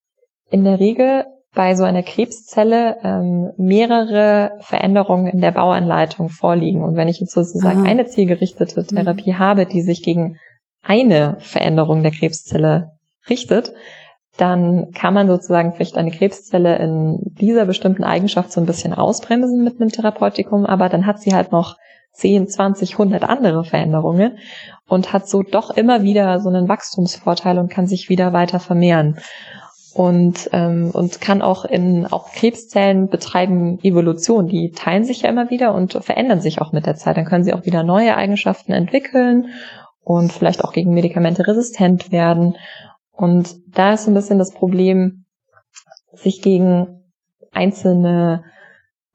in 0.51 0.63
der 0.63 0.79
Regel 0.79 1.25
bei 1.55 1.75
so 1.75 1.83
einer 1.83 2.03
Krebszelle 2.03 2.97
ähm, 3.03 3.51
mehrere 3.57 4.51
Veränderungen 4.61 5.27
in 5.27 5.41
der 5.41 5.51
Bauanleitung 5.51 6.29
vorliegen. 6.29 6.83
Und 6.83 6.95
wenn 6.95 7.07
ich 7.07 7.19
jetzt 7.19 7.33
sozusagen 7.33 7.81
Aha. 7.81 7.89
eine 7.89 8.05
zielgerichtete 8.05 8.81
mhm. 8.81 8.87
Therapie 8.87 9.31
mhm. 9.31 9.39
habe, 9.39 9.65
die 9.65 9.81
sich 9.81 10.03
gegen 10.03 10.37
eine 10.83 11.37
Veränderung 11.39 12.03
der 12.03 12.11
Krebszelle 12.11 12.91
richtet, 13.29 13.73
dann 14.37 14.91
kann 14.91 15.13
man 15.13 15.27
sozusagen 15.27 15.73
vielleicht 15.73 15.97
eine 15.97 16.11
Krebszelle 16.11 16.77
in 16.77 17.19
dieser 17.39 17.65
bestimmten 17.65 18.03
Eigenschaft 18.03 18.51
so 18.51 18.61
ein 18.61 18.65
bisschen 18.65 18.93
ausbremsen 18.93 19.63
mit 19.63 19.81
einem 19.81 19.89
Therapeutikum, 19.89 20.65
aber 20.65 20.87
dann 20.87 21.05
hat 21.05 21.19
sie 21.19 21.33
halt 21.33 21.51
noch 21.51 21.75
10, 22.13 22.47
20, 22.47 22.93
100 22.93 23.23
andere 23.23 23.63
Veränderungen 23.65 24.37
und 24.87 25.13
hat 25.13 25.27
so 25.27 25.43
doch 25.43 25.71
immer 25.71 26.03
wieder 26.03 26.39
so 26.39 26.49
einen 26.49 26.69
Wachstumsvorteil 26.69 27.59
und 27.59 27.69
kann 27.69 27.87
sich 27.87 28.09
wieder 28.09 28.33
weiter 28.33 28.59
vermehren 28.59 29.19
und, 29.99 30.49
ähm, 30.53 30.91
und 30.93 31.19
kann 31.19 31.41
auch 31.41 31.65
in 31.65 32.05
auch 32.05 32.31
Krebszellen 32.31 33.09
betreiben 33.09 33.79
Evolution. 33.83 34.47
Die 34.47 34.71
teilen 34.71 35.03
sich 35.03 35.23
ja 35.23 35.29
immer 35.29 35.49
wieder 35.49 35.75
und 35.75 35.91
verändern 35.91 36.39
sich 36.39 36.61
auch 36.61 36.71
mit 36.71 36.85
der 36.85 36.95
Zeit. 36.95 37.17
Dann 37.17 37.25
können 37.25 37.43
sie 37.43 37.53
auch 37.53 37.65
wieder 37.65 37.83
neue 37.83 38.15
Eigenschaften 38.15 38.71
entwickeln 38.71 39.49
und 40.01 40.31
vielleicht 40.31 40.63
auch 40.63 40.71
gegen 40.71 40.93
Medikamente 40.93 41.45
resistent 41.45 42.13
werden. 42.13 42.55
Und 43.11 43.57
da 43.75 43.91
ist 43.91 44.05
so 44.05 44.11
ein 44.11 44.13
bisschen 44.13 44.39
das 44.39 44.53
Problem, 44.53 45.25
sich 46.13 46.41
gegen 46.41 47.03
einzelne 47.51 48.45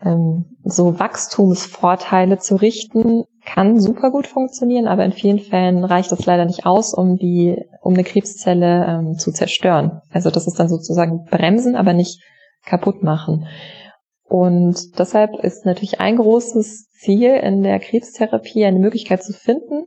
ähm, 0.05 0.57
so 0.65 0.99
Wachstumsvorteile 0.99 2.39
zu 2.39 2.57
richten, 2.57 3.25
kann 3.45 3.81
super 3.81 4.11
gut 4.11 4.27
funktionieren, 4.27 4.87
aber 4.87 5.05
in 5.05 5.13
vielen 5.13 5.39
Fällen 5.39 5.85
reicht 5.85 6.13
das 6.13 6.27
leider 6.27 6.45
nicht 6.45 6.67
aus, 6.67 6.95
um 6.95 7.17
die, 7.17 7.57
um 7.81 7.95
eine 7.95 8.05
Krebszelle 8.05 8.87
ähm, 8.87 9.19
zu 9.19 9.33
zerstören. 9.33 10.01
Also 10.11 10.31
das 10.31 10.47
ist 10.47 10.59
dann 10.59 10.69
sozusagen 10.69 11.25
bremsen, 11.25 11.77
aber 11.77 11.93
nicht 11.93 12.23
kaputt 12.65 13.03
machen. 13.03 13.47
Und 14.25 14.99
deshalb 14.99 15.39
ist 15.43 15.67
natürlich 15.67 16.01
ein 16.01 16.17
großes 16.17 16.89
Ziel 16.91 17.35
in 17.35 17.63
der 17.63 17.79
Krebstherapie 17.79 18.65
eine 18.65 18.79
Möglichkeit 18.79 19.23
zu 19.23 19.33
finden, 19.33 19.85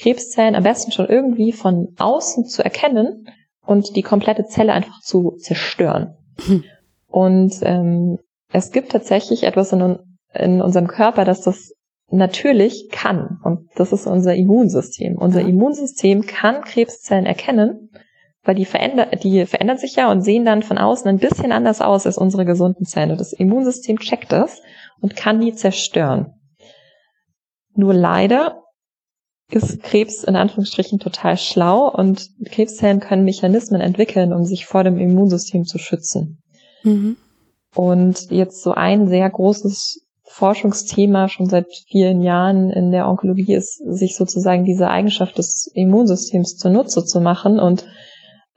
Krebszellen 0.00 0.54
am 0.54 0.62
besten 0.62 0.92
schon 0.92 1.08
irgendwie 1.08 1.52
von 1.52 1.88
außen 1.98 2.46
zu 2.46 2.62
erkennen 2.62 3.26
und 3.66 3.96
die 3.96 4.02
komplette 4.02 4.46
Zelle 4.46 4.72
einfach 4.72 5.00
zu 5.00 5.36
zerstören. 5.38 6.14
Hm. 6.46 6.64
Und 7.08 7.54
ähm, 7.62 8.18
es 8.52 8.70
gibt 8.70 8.92
tatsächlich 8.92 9.44
etwas 9.44 9.72
in, 9.72 9.98
in 10.34 10.60
unserem 10.60 10.88
Körper, 10.88 11.24
das 11.24 11.42
das 11.42 11.72
natürlich 12.10 12.88
kann. 12.90 13.38
Und 13.42 13.68
das 13.76 13.92
ist 13.92 14.06
unser 14.06 14.34
Immunsystem. 14.34 15.16
Unser 15.16 15.40
ja. 15.40 15.48
Immunsystem 15.48 16.26
kann 16.26 16.62
Krebszellen 16.62 17.26
erkennen, 17.26 17.90
weil 18.42 18.54
die, 18.54 18.64
veränder 18.64 19.06
die 19.06 19.46
verändern 19.46 19.78
sich 19.78 19.96
ja 19.96 20.10
und 20.10 20.22
sehen 20.22 20.44
dann 20.44 20.62
von 20.62 20.78
außen 20.78 21.08
ein 21.08 21.18
bisschen 21.18 21.52
anders 21.52 21.80
aus 21.80 22.06
als 22.06 22.18
unsere 22.18 22.44
gesunden 22.44 22.84
Zellen. 22.84 23.12
Und 23.12 23.20
das 23.20 23.32
Immunsystem 23.32 23.98
checkt 23.98 24.32
das 24.32 24.60
und 25.00 25.14
kann 25.14 25.40
die 25.40 25.54
zerstören. 25.54 26.34
Nur 27.74 27.94
leider 27.94 28.62
ist 29.50 29.82
Krebs 29.82 30.24
in 30.24 30.36
Anführungsstrichen 30.36 30.98
total 30.98 31.36
schlau 31.36 31.88
und 31.88 32.28
Krebszellen 32.46 33.00
können 33.00 33.24
Mechanismen 33.24 33.80
entwickeln, 33.80 34.32
um 34.32 34.44
sich 34.44 34.66
vor 34.66 34.84
dem 34.84 34.98
Immunsystem 34.98 35.64
zu 35.64 35.78
schützen. 35.78 36.40
Mhm. 36.82 37.16
Und 37.74 38.30
jetzt 38.30 38.62
so 38.62 38.72
ein 38.72 39.08
sehr 39.08 39.28
großes 39.30 40.06
Forschungsthema 40.24 41.28
schon 41.28 41.48
seit 41.48 41.66
vielen 41.88 42.22
Jahren 42.22 42.70
in 42.70 42.92
der 42.92 43.08
Onkologie 43.08 43.54
ist, 43.54 43.76
sich 43.84 44.16
sozusagen 44.16 44.64
diese 44.64 44.88
Eigenschaft 44.88 45.38
des 45.38 45.70
Immunsystems 45.74 46.56
zunutze 46.56 47.04
zu 47.04 47.20
machen 47.20 47.58
und 47.58 47.84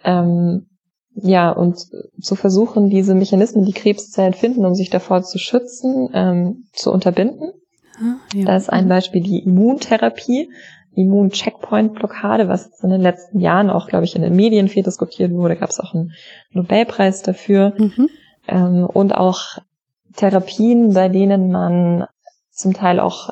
ähm, 0.03 0.67
ja, 1.15 1.51
und 1.51 1.77
zu 2.19 2.35
versuchen, 2.35 2.89
diese 2.89 3.13
Mechanismen, 3.13 3.65
die 3.65 3.73
Krebszellen 3.73 4.33
finden, 4.33 4.65
um 4.65 4.73
sich 4.73 4.89
davor 4.89 5.23
zu 5.23 5.37
schützen, 5.37 6.09
ähm, 6.13 6.65
zu 6.73 6.91
unterbinden. 6.91 7.51
Ah, 7.99 8.15
ja. 8.33 8.45
Da 8.45 8.55
ist 8.55 8.71
ein 8.71 8.87
Beispiel 8.87 9.21
die 9.21 9.39
Immuntherapie, 9.39 10.49
Immun-Checkpoint-Blockade, 10.95 12.47
was 12.47 12.81
in 12.81 12.89
den 12.89 13.01
letzten 13.01 13.39
Jahren 13.39 13.69
auch, 13.69 13.87
glaube 13.87 14.05
ich, 14.05 14.15
in 14.15 14.23
den 14.23 14.35
Medien 14.35 14.67
viel 14.69 14.83
diskutiert 14.83 15.31
wurde. 15.31 15.55
Gab 15.55 15.69
es 15.69 15.79
auch 15.79 15.93
einen 15.93 16.13
Nobelpreis 16.51 17.21
dafür. 17.21 17.73
Mhm 17.77 18.09
ähm, 18.47 18.85
und 18.85 19.13
auch 19.13 19.57
Therapien, 20.15 20.93
bei 20.93 21.09
denen 21.09 21.51
man 21.51 22.05
zum 22.51 22.73
Teil 22.73 22.99
auch 22.99 23.29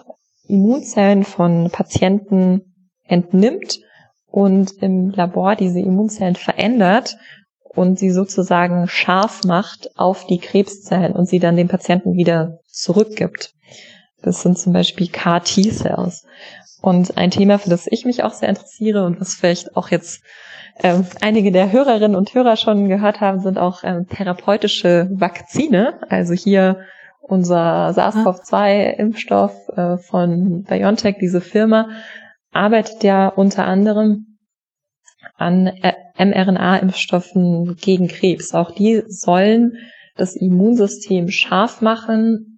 Immunzellen 0.47 1.23
von 1.23 1.69
Patienten 1.71 2.73
entnimmt 3.05 3.79
und 4.27 4.71
im 4.81 5.09
Labor 5.09 5.55
diese 5.55 5.79
Immunzellen 5.79 6.35
verändert 6.35 7.17
und 7.63 7.99
sie 7.99 8.11
sozusagen 8.11 8.87
scharf 8.87 9.43
macht 9.43 9.97
auf 9.97 10.25
die 10.25 10.39
Krebszellen 10.39 11.13
und 11.13 11.27
sie 11.27 11.39
dann 11.39 11.55
dem 11.55 11.67
Patienten 11.67 12.15
wieder 12.15 12.59
zurückgibt. 12.67 13.53
Das 14.21 14.41
sind 14.41 14.57
zum 14.57 14.73
Beispiel 14.73 15.07
CAR-T-Cells. 15.07 16.25
Und 16.81 17.17
ein 17.17 17.31
Thema, 17.31 17.59
für 17.59 17.69
das 17.69 17.87
ich 17.87 18.05
mich 18.05 18.23
auch 18.23 18.33
sehr 18.33 18.49
interessiere 18.49 19.05
und 19.05 19.21
was 19.21 19.35
vielleicht 19.35 19.77
auch 19.77 19.89
jetzt 19.89 20.23
ähm, 20.81 21.05
einige 21.21 21.51
der 21.51 21.71
Hörerinnen 21.71 22.15
und 22.15 22.33
Hörer 22.33 22.55
schon 22.55 22.89
gehört 22.89 23.21
haben, 23.21 23.39
sind 23.39 23.59
auch 23.59 23.83
ähm, 23.83 24.07
therapeutische 24.07 25.09
Vakzine. 25.11 25.99
Also 26.09 26.33
hier 26.33 26.79
unser 27.21 27.93
SARS-CoV-2-Impfstoff 27.93 29.69
äh, 29.77 29.97
von 29.97 30.63
BioNTech, 30.63 31.17
diese 31.19 31.39
Firma, 31.39 31.89
arbeitet 32.51 33.03
ja 33.03 33.27
unter 33.27 33.65
anderem 33.65 34.37
an 35.37 35.67
äh, 35.67 35.93
mRNA-Impfstoffen 36.17 37.75
gegen 37.75 38.07
Krebs. 38.07 38.55
Auch 38.55 38.71
die 38.71 39.03
sollen 39.07 39.77
das 40.15 40.35
Immunsystem 40.35 41.29
scharf 41.29 41.81
machen 41.81 42.50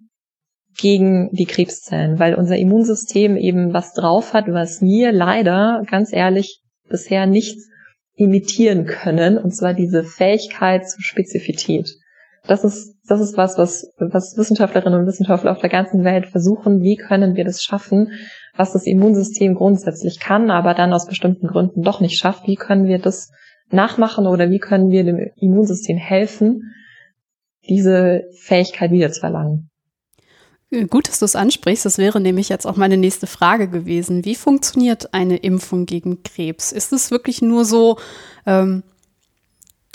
gegen 0.76 1.30
die 1.32 1.46
Krebszellen, 1.46 2.18
weil 2.18 2.34
unser 2.34 2.56
Immunsystem 2.56 3.36
eben 3.36 3.72
was 3.72 3.92
drauf 3.92 4.32
hat, 4.32 4.46
was 4.48 4.80
wir 4.80 5.12
leider, 5.12 5.82
ganz 5.90 6.12
ehrlich, 6.12 6.60
bisher 6.88 7.26
nicht 7.26 7.58
imitieren 8.16 8.86
können, 8.86 9.38
und 9.38 9.54
zwar 9.54 9.74
diese 9.74 10.04
Fähigkeit 10.04 10.88
zur 10.88 11.02
Spezifität. 11.02 11.96
Das 12.46 12.62
ist, 12.62 12.94
das 13.08 13.20
ist 13.20 13.36
was, 13.36 13.56
was, 13.56 13.90
was 13.98 14.36
Wissenschaftlerinnen 14.36 15.00
und 15.00 15.06
Wissenschaftler 15.06 15.50
auf 15.50 15.60
der 15.60 15.70
ganzen 15.70 16.04
Welt 16.04 16.26
versuchen. 16.26 16.82
Wie 16.82 16.96
können 16.96 17.36
wir 17.36 17.44
das 17.44 17.62
schaffen, 17.62 18.12
was 18.54 18.72
das 18.72 18.86
Immunsystem 18.86 19.54
grundsätzlich 19.54 20.20
kann, 20.20 20.50
aber 20.50 20.74
dann 20.74 20.92
aus 20.92 21.06
bestimmten 21.06 21.46
Gründen 21.46 21.82
doch 21.82 22.00
nicht 22.00 22.18
schafft? 22.18 22.46
Wie 22.46 22.56
können 22.56 22.86
wir 22.86 22.98
das 22.98 23.30
nachmachen 23.70 24.26
oder 24.26 24.50
wie 24.50 24.58
können 24.58 24.90
wir 24.90 25.04
dem 25.04 25.18
Immunsystem 25.36 25.96
helfen, 25.96 26.74
diese 27.66 28.24
Fähigkeit 28.38 28.90
wieder 28.90 29.10
zu 29.10 29.22
erlangen? 29.22 29.70
Gut, 30.90 31.08
dass 31.08 31.18
du 31.20 31.24
es 31.24 31.36
ansprichst. 31.36 31.84
Das 31.84 31.98
wäre 31.98 32.20
nämlich 32.20 32.48
jetzt 32.48 32.66
auch 32.66 32.76
meine 32.76 32.96
nächste 32.96 33.26
Frage 33.26 33.68
gewesen. 33.68 34.24
Wie 34.24 34.34
funktioniert 34.34 35.14
eine 35.14 35.36
Impfung 35.36 35.86
gegen 35.86 36.22
Krebs? 36.22 36.72
Ist 36.72 36.92
es 36.92 37.10
wirklich 37.10 37.42
nur 37.42 37.64
so, 37.64 37.98
ähm, 38.46 38.82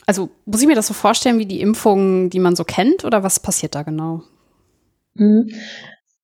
also 0.06 0.30
muss 0.46 0.62
ich 0.62 0.68
mir 0.68 0.76
das 0.76 0.88
so 0.88 0.94
vorstellen 0.94 1.40
wie 1.40 1.46
die 1.46 1.62
Impfungen, 1.62 2.30
die 2.30 2.40
man 2.40 2.56
so 2.56 2.64
kennt, 2.64 3.04
oder 3.06 3.24
was 3.24 3.40
passiert 3.40 3.76
da 3.76 3.84
genau? 3.84 4.24
Mhm. 5.16 5.52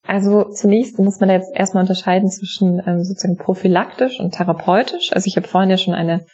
Also 0.08 0.52
zunächst 0.52 1.00
muss 1.00 1.20
man 1.20 1.30
jetzt 1.30 1.52
erstmal 1.54 1.82
unterscheiden 1.82 2.30
zwischen 2.30 2.82
ähm, 2.86 3.04
sozusagen 3.04 3.38
prophylaktisch 3.38 4.20
und 4.20 4.36
therapeutisch. 4.36 5.12
Also 5.14 5.28
ich 5.28 5.36
habe 5.36 5.48
vorhin 5.48 5.72
ja 5.72 5.78
schon 5.78 5.96
eine 5.96 6.26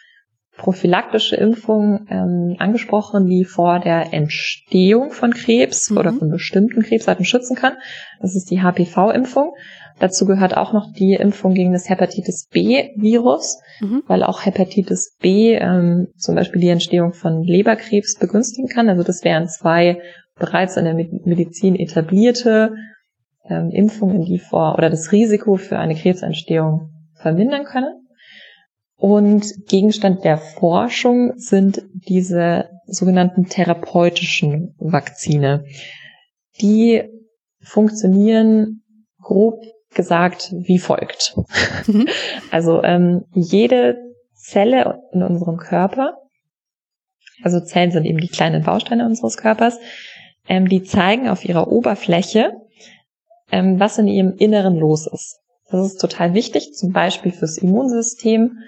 prophylaktische 0.61 1.35
Impfung 1.35 2.05
ähm, 2.07 2.55
angesprochen, 2.59 3.25
die 3.25 3.45
vor 3.45 3.79
der 3.79 4.13
Entstehung 4.13 5.09
von 5.09 5.33
Krebs 5.33 5.89
mhm. 5.89 5.97
oder 5.97 6.13
von 6.13 6.29
bestimmten 6.29 6.83
Krebsarten 6.83 7.25
schützen 7.25 7.55
kann. 7.55 7.77
Das 8.21 8.35
ist 8.35 8.51
die 8.51 8.61
HPV-Impfung. 8.61 9.55
Dazu 9.99 10.27
gehört 10.27 10.55
auch 10.55 10.71
noch 10.71 10.93
die 10.93 11.13
Impfung 11.13 11.55
gegen 11.55 11.73
das 11.73 11.89
Hepatitis 11.89 12.47
B-Virus, 12.51 13.59
mhm. 13.79 14.03
weil 14.05 14.21
auch 14.21 14.45
Hepatitis 14.45 15.17
B 15.19 15.55
ähm, 15.55 16.09
zum 16.15 16.35
Beispiel 16.35 16.61
die 16.61 16.69
Entstehung 16.69 17.13
von 17.13 17.41
Leberkrebs 17.41 18.19
begünstigen 18.19 18.69
kann. 18.69 18.87
Also 18.87 19.01
das 19.01 19.23
wären 19.23 19.47
zwei 19.47 19.99
bereits 20.37 20.77
in 20.77 20.85
der 20.85 20.93
Medizin 20.93 21.75
etablierte 21.75 22.75
ähm, 23.49 23.71
Impfungen, 23.71 24.25
die 24.25 24.37
vor 24.37 24.75
oder 24.77 24.91
das 24.91 25.11
Risiko 25.11 25.55
für 25.55 25.79
eine 25.79 25.95
Krebsentstehung 25.95 26.91
vermindern 27.15 27.63
können. 27.63 28.00
Und 29.01 29.65
Gegenstand 29.67 30.23
der 30.23 30.37
Forschung 30.37 31.33
sind 31.35 31.81
diese 31.91 32.69
sogenannten 32.85 33.47
therapeutischen 33.47 34.75
Vakzine. 34.77 35.65
Die 36.61 37.01
funktionieren 37.63 38.83
grob 39.19 39.59
gesagt 39.95 40.53
wie 40.53 40.77
folgt. 40.77 41.35
Mhm. 41.87 42.07
Also 42.51 42.83
ähm, 42.83 43.25
jede 43.33 43.97
Zelle 44.35 44.99
in 45.13 45.23
unserem 45.23 45.57
Körper, 45.57 46.17
also 47.41 47.59
Zellen 47.59 47.89
sind 47.89 48.05
eben 48.05 48.19
die 48.19 48.27
kleinen 48.27 48.63
Bausteine 48.63 49.07
unseres 49.07 49.35
Körpers, 49.35 49.79
ähm, 50.47 50.69
die 50.69 50.83
zeigen 50.83 51.27
auf 51.27 51.43
ihrer 51.43 51.71
Oberfläche, 51.71 52.53
ähm, 53.51 53.79
was 53.79 53.97
in 53.97 54.07
ihrem 54.07 54.35
Inneren 54.37 54.75
los 54.75 55.07
ist. 55.07 55.39
Das 55.71 55.87
ist 55.87 55.97
total 55.97 56.35
wichtig, 56.35 56.75
zum 56.75 56.91
Beispiel 56.91 57.31
fürs 57.31 57.57
Immunsystem, 57.57 58.59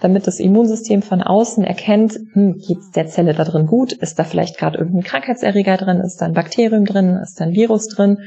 damit 0.00 0.26
das 0.26 0.38
Immunsystem 0.38 1.02
von 1.02 1.22
außen 1.22 1.64
erkennt, 1.64 2.18
hm, 2.32 2.58
geht 2.58 2.78
der 2.94 3.08
Zelle 3.08 3.34
da 3.34 3.44
drin 3.44 3.66
gut, 3.66 3.92
ist 3.92 4.18
da 4.18 4.24
vielleicht 4.24 4.56
gerade 4.56 4.78
irgendein 4.78 5.02
Krankheitserreger 5.02 5.76
drin, 5.76 6.00
ist 6.00 6.18
da 6.18 6.26
ein 6.26 6.34
Bakterium 6.34 6.84
drin, 6.84 7.18
ist 7.22 7.40
da 7.40 7.44
ein 7.44 7.52
Virus 7.52 7.88
drin. 7.88 8.18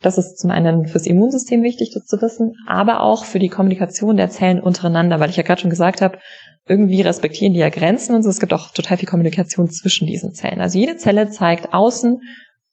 Das 0.00 0.18
ist 0.18 0.38
zum 0.38 0.50
einen 0.50 0.88
fürs 0.88 1.06
Immunsystem 1.06 1.62
wichtig, 1.62 1.92
das 1.94 2.06
zu 2.06 2.20
wissen, 2.20 2.54
aber 2.66 3.02
auch 3.02 3.24
für 3.24 3.38
die 3.38 3.48
Kommunikation 3.48 4.16
der 4.16 4.30
Zellen 4.30 4.60
untereinander, 4.60 5.20
weil 5.20 5.30
ich 5.30 5.36
ja 5.36 5.44
gerade 5.44 5.60
schon 5.60 5.70
gesagt 5.70 6.02
habe, 6.02 6.18
irgendwie 6.66 7.02
respektieren 7.02 7.52
die 7.52 7.60
ja 7.60 7.70
Grenzen 7.70 8.16
und 8.16 8.24
so. 8.24 8.28
Es 8.28 8.40
gibt 8.40 8.52
auch 8.52 8.70
total 8.72 8.96
viel 8.96 9.08
Kommunikation 9.08 9.70
zwischen 9.70 10.06
diesen 10.06 10.32
Zellen. 10.32 10.60
Also 10.60 10.78
jede 10.78 10.96
Zelle 10.96 11.30
zeigt 11.30 11.72
außen 11.72 12.20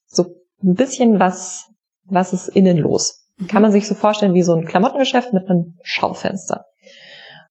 so 0.08 0.26
ein 0.64 0.74
bisschen 0.74 1.20
was, 1.20 1.68
was 2.06 2.34
ist 2.34 2.50
innen 2.50 2.78
los. 2.78 3.28
Kann 3.47 3.62
man 3.62 3.72
sich 3.72 3.88
so 3.88 3.95
vorstellen 3.95 4.34
wie 4.34 4.41
so 4.41 4.54
ein 4.54 4.66
Klamottengeschäft 4.66 5.34
mit 5.34 5.47
einem 5.47 5.76
Schaufenster. 5.84 6.66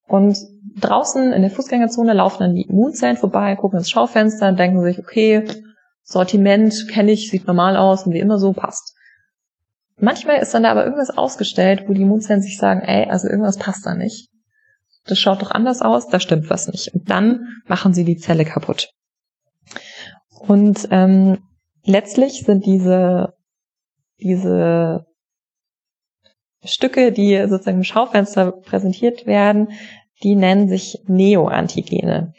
Und 0.09 0.39
draußen 0.81 1.33
in 1.33 1.43
der 1.43 1.51
Fußgängerzone 1.51 2.15
laufen 2.15 2.41
dann 2.41 2.55
die 2.55 2.63
Immunzellen 2.63 3.19
vorbei, 3.19 3.55
gucken 3.57 3.79
ins 3.79 3.91
Schaufenster, 3.91 4.53
denken 4.53 4.83
sich, 4.83 4.99
okay, 4.99 5.47
Sortiment 6.03 6.89
kenne 6.91 7.13
ich, 7.13 7.31
sieht 7.31 7.47
normal 7.47 7.77
aus 7.77 8.07
und 8.07 8.15
wie 8.15 8.19
immer 8.19 8.39
so 8.39 8.55
passt. 8.55 8.97
Manchmal 10.01 10.39
ist 10.39 10.55
dann 10.55 10.63
da 10.63 10.71
aber 10.71 10.85
irgendwas 10.85 11.11
ausgestellt, 11.11 11.85
wo 11.87 11.93
die 11.93 12.03
Immunzellen 12.03 12.41
sich 12.41 12.57
sagen, 12.57 12.81
ey, 12.81 13.11
also 13.11 13.29
irgendwas 13.29 13.59
passt 13.59 13.85
da 13.85 13.95
nicht. 13.95 14.31
Das 15.05 15.19
schaut 15.19 15.43
doch 15.43 15.51
anders 15.51 15.83
aus, 15.83 16.09
da 16.09 16.21
stimmt 16.21 16.49
was 16.49 16.69
nicht. 16.69 16.95
Und 16.95 17.11
dann 17.11 17.61
machen 17.67 17.93
sie 17.93 18.05
die 18.05 18.17
Zelle 18.17 18.45
kaputt. 18.45 18.91
Und 20.31 20.89
ähm, 20.91 21.39
letztlich 21.85 22.45
sind 22.45 22.65
diese, 22.65 23.35
diese 24.21 25.05
Stücke, 26.65 27.13
die 27.13 27.37
sozusagen 27.49 27.79
im 27.79 27.85
Schaufenster 27.85 28.53
präsentiert 28.53 29.27
werden, 29.27 29.69
die 30.23 30.35
nennen 30.35 30.69
sich 30.69 30.99
Neoantigene. 31.07 32.33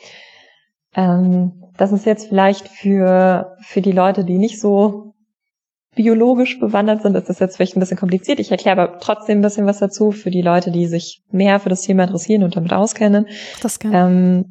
Ähm, 0.95 1.63
das 1.78 1.91
ist 1.91 2.05
jetzt 2.05 2.28
vielleicht 2.28 2.67
für, 2.67 3.55
für 3.61 3.82
die 3.82 3.93
Leute, 3.93 4.26
die 4.26 4.38
nicht 4.38 4.59
so 4.59 5.13
biologisch 5.95 6.59
bewandert 6.59 7.01
sind, 7.01 7.15
ist 7.15 7.30
das 7.30 7.39
jetzt 7.39 7.55
vielleicht 7.55 7.76
ein 7.76 7.80
bisschen 7.80 7.97
kompliziert. 7.97 8.39
Ich 8.39 8.51
erkläre 8.51 8.82
aber 8.82 8.99
trotzdem 8.99 9.39
ein 9.39 9.41
bisschen 9.41 9.65
was 9.65 9.80
dazu 9.80 10.11
für 10.11 10.32
die 10.32 10.41
Leute, 10.41 10.72
die 10.72 10.88
sich 10.88 11.24
mehr 11.32 11.59
für 11.59 11.70
das 11.70 11.82
Thema 11.82 12.03
interessieren 12.03 12.43
und 12.43 12.55
damit 12.55 12.74
auskennen. 12.74 13.28
Das 13.61 13.80
kann. 13.80 13.93
Ähm, 13.93 14.45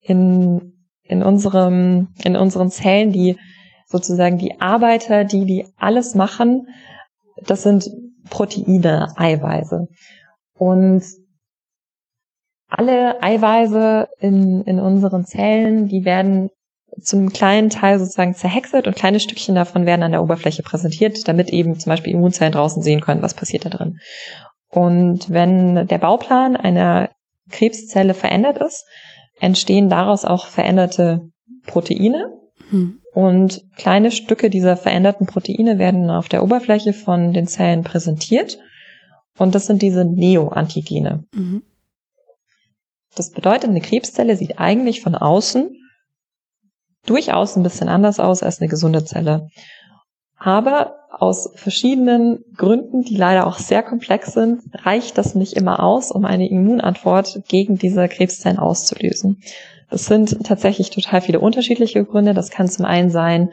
in, 0.00 0.72
in 1.02 1.22
unserem, 1.22 2.08
in 2.22 2.36
unseren 2.36 2.70
Zellen, 2.70 3.12
die 3.12 3.36
sozusagen 3.86 4.38
die 4.38 4.60
Arbeiter, 4.60 5.24
die, 5.24 5.44
die 5.44 5.66
alles 5.76 6.14
machen, 6.14 6.68
das 7.44 7.62
sind 7.62 7.90
Proteine, 8.28 9.12
Eiweiße. 9.16 9.86
Und 10.58 11.02
alle 12.68 13.22
Eiweiße 13.22 14.08
in, 14.18 14.62
in 14.62 14.80
unseren 14.80 15.24
Zellen, 15.24 15.88
die 15.88 16.04
werden 16.04 16.50
zu 17.00 17.16
einem 17.16 17.32
kleinen 17.32 17.70
Teil 17.70 17.98
sozusagen 17.98 18.34
zerhäckselt 18.34 18.86
und 18.86 18.96
kleine 18.96 19.20
Stückchen 19.20 19.54
davon 19.54 19.86
werden 19.86 20.02
an 20.02 20.12
der 20.12 20.22
Oberfläche 20.22 20.62
präsentiert, 20.62 21.28
damit 21.28 21.50
eben 21.50 21.78
zum 21.78 21.90
Beispiel 21.90 22.12
Immunzellen 22.14 22.52
draußen 22.52 22.82
sehen 22.82 23.00
können, 23.00 23.22
was 23.22 23.34
passiert 23.34 23.64
da 23.64 23.70
drin. 23.70 23.98
Und 24.70 25.30
wenn 25.30 25.86
der 25.86 25.98
Bauplan 25.98 26.56
einer 26.56 27.10
Krebszelle 27.50 28.14
verändert 28.14 28.58
ist, 28.58 28.84
entstehen 29.40 29.88
daraus 29.88 30.24
auch 30.24 30.46
veränderte 30.46 31.28
Proteine. 31.66 32.30
Hm. 32.70 33.00
Und 33.12 33.64
kleine 33.76 34.10
Stücke 34.10 34.50
dieser 34.50 34.76
veränderten 34.76 35.26
Proteine 35.26 35.78
werden 35.78 36.10
auf 36.10 36.28
der 36.28 36.42
Oberfläche 36.42 36.92
von 36.92 37.32
den 37.32 37.46
Zellen 37.46 37.82
präsentiert. 37.82 38.58
Und 39.38 39.54
das 39.54 39.66
sind 39.66 39.82
diese 39.82 40.04
Neoantigene. 40.04 41.24
Mhm. 41.32 41.62
Das 43.14 43.30
bedeutet, 43.30 43.70
eine 43.70 43.80
Krebszelle 43.80 44.36
sieht 44.36 44.58
eigentlich 44.58 45.00
von 45.00 45.14
außen 45.14 45.70
durchaus 47.06 47.56
ein 47.56 47.62
bisschen 47.62 47.88
anders 47.88 48.20
aus 48.20 48.42
als 48.42 48.60
eine 48.60 48.68
gesunde 48.68 49.04
Zelle. 49.04 49.48
Aber 50.38 50.96
aus 51.10 51.50
verschiedenen 51.54 52.44
Gründen, 52.56 53.02
die 53.02 53.16
leider 53.16 53.46
auch 53.46 53.58
sehr 53.58 53.82
komplex 53.82 54.34
sind, 54.34 54.62
reicht 54.74 55.16
das 55.16 55.34
nicht 55.34 55.54
immer 55.54 55.82
aus, 55.82 56.10
um 56.10 56.26
eine 56.26 56.48
Immunantwort 56.48 57.42
gegen 57.48 57.78
diese 57.78 58.06
Krebszellen 58.08 58.58
auszulösen. 58.58 59.40
Das 59.90 60.06
sind 60.06 60.44
tatsächlich 60.44 60.90
total 60.90 61.20
viele 61.20 61.40
unterschiedliche 61.40 62.04
Gründe. 62.04 62.34
Das 62.34 62.50
kann 62.50 62.68
zum 62.68 62.84
einen 62.84 63.10
sein, 63.10 63.50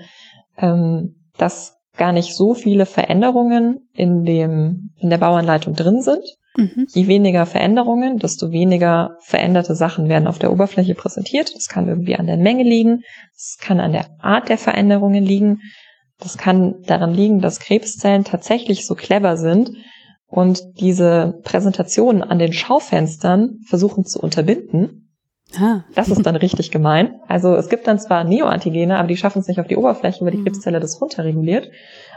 ähm, 0.57 1.15
dass 1.37 1.77
gar 1.95 2.11
nicht 2.11 2.35
so 2.35 2.53
viele 2.53 2.85
Veränderungen 2.85 3.87
in 3.93 4.23
dem, 4.25 4.91
in 4.97 5.09
der 5.09 5.19
Bauanleitung 5.19 5.75
drin 5.75 6.01
sind. 6.01 6.23
Mhm. 6.57 6.87
Je 6.89 7.07
weniger 7.07 7.45
Veränderungen, 7.45 8.19
desto 8.19 8.51
weniger 8.51 9.17
veränderte 9.21 9.75
Sachen 9.75 10.09
werden 10.09 10.27
auf 10.27 10.39
der 10.39 10.51
Oberfläche 10.51 10.95
präsentiert. 10.95 11.55
Das 11.55 11.67
kann 11.67 11.87
irgendwie 11.87 12.15
an 12.15 12.27
der 12.27 12.37
Menge 12.37 12.63
liegen. 12.63 13.01
Das 13.33 13.57
kann 13.59 13.79
an 13.79 13.91
der 13.91 14.07
Art 14.19 14.49
der 14.49 14.57
Veränderungen 14.57 15.23
liegen. 15.23 15.61
Das 16.19 16.37
kann 16.37 16.81
daran 16.85 17.13
liegen, 17.13 17.41
dass 17.41 17.59
Krebszellen 17.59 18.23
tatsächlich 18.23 18.85
so 18.85 18.95
clever 18.95 19.37
sind 19.37 19.71
und 20.27 20.63
diese 20.79 21.39
Präsentationen 21.43 22.23
an 22.23 22.39
den 22.39 22.53
Schaufenstern 22.53 23.59
versuchen 23.67 24.05
zu 24.05 24.19
unterbinden 24.19 25.02
Ah. 25.59 25.83
Das 25.93 26.09
ist 26.09 26.25
dann 26.25 26.35
richtig 26.35 26.71
gemein. 26.71 27.19
Also 27.27 27.55
es 27.55 27.69
gibt 27.69 27.87
dann 27.87 27.99
zwar 27.99 28.23
Neoantigene, 28.23 28.97
aber 28.97 29.07
die 29.07 29.17
schaffen 29.17 29.39
es 29.39 29.47
nicht 29.47 29.59
auf 29.59 29.67
die 29.67 29.77
Oberfläche, 29.77 30.23
weil 30.25 30.31
die 30.31 30.37
mhm. 30.37 30.45
Krebszelle 30.45 30.79
das 30.79 30.99
runterreguliert. 30.99 31.69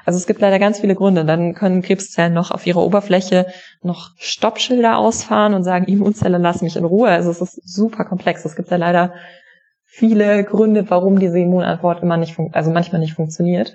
Also 0.05 0.19
es 0.19 0.27
gibt 0.27 0.41
leider 0.41 0.59
ganz 0.59 0.81
viele 0.81 0.95
Gründe. 0.95 1.25
Dann 1.25 1.55
können 1.55 1.83
Krebszellen 1.83 2.33
noch 2.33 2.51
auf 2.51 2.67
ihrer 2.67 2.83
Oberfläche 2.83 3.47
noch 3.83 4.11
Stoppschilder 4.17 4.99
ausfahren 4.99 5.53
und 5.53 5.65
sagen, 5.65 5.87
Immunzelle, 5.87 6.39
lass 6.39 6.63
mich 6.63 6.77
in 6.77 6.85
Ruhe. 6.85 7.09
Also 7.09 7.31
es 7.31 7.41
ist 7.41 7.61
super 7.69 8.05
komplex. 8.05 8.45
Es 8.45 8.57
gibt 8.57 8.71
ja 8.71 8.77
leider 8.77 9.13
viele 9.85 10.45
Gründe, 10.45 10.89
warum 10.89 11.19
diese 11.19 11.39
Immunantwort 11.39 12.03
immer 12.03 12.17
nicht, 12.17 12.39
also 12.53 12.71
manchmal 12.71 13.01
nicht 13.01 13.15
funktioniert. 13.15 13.75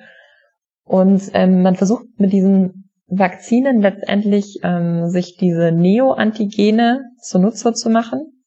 Und 0.86 1.32
ähm, 1.34 1.62
man 1.62 1.76
versucht 1.76 2.06
mit 2.18 2.32
diesen 2.32 2.90
Vakzinen 3.08 3.82
letztendlich 3.82 4.60
ähm, 4.64 5.10
sich 5.10 5.36
diese 5.38 5.72
Neoantigene 5.72 7.02
zunutze 7.22 7.74
zu 7.74 7.90
machen. 7.90 8.41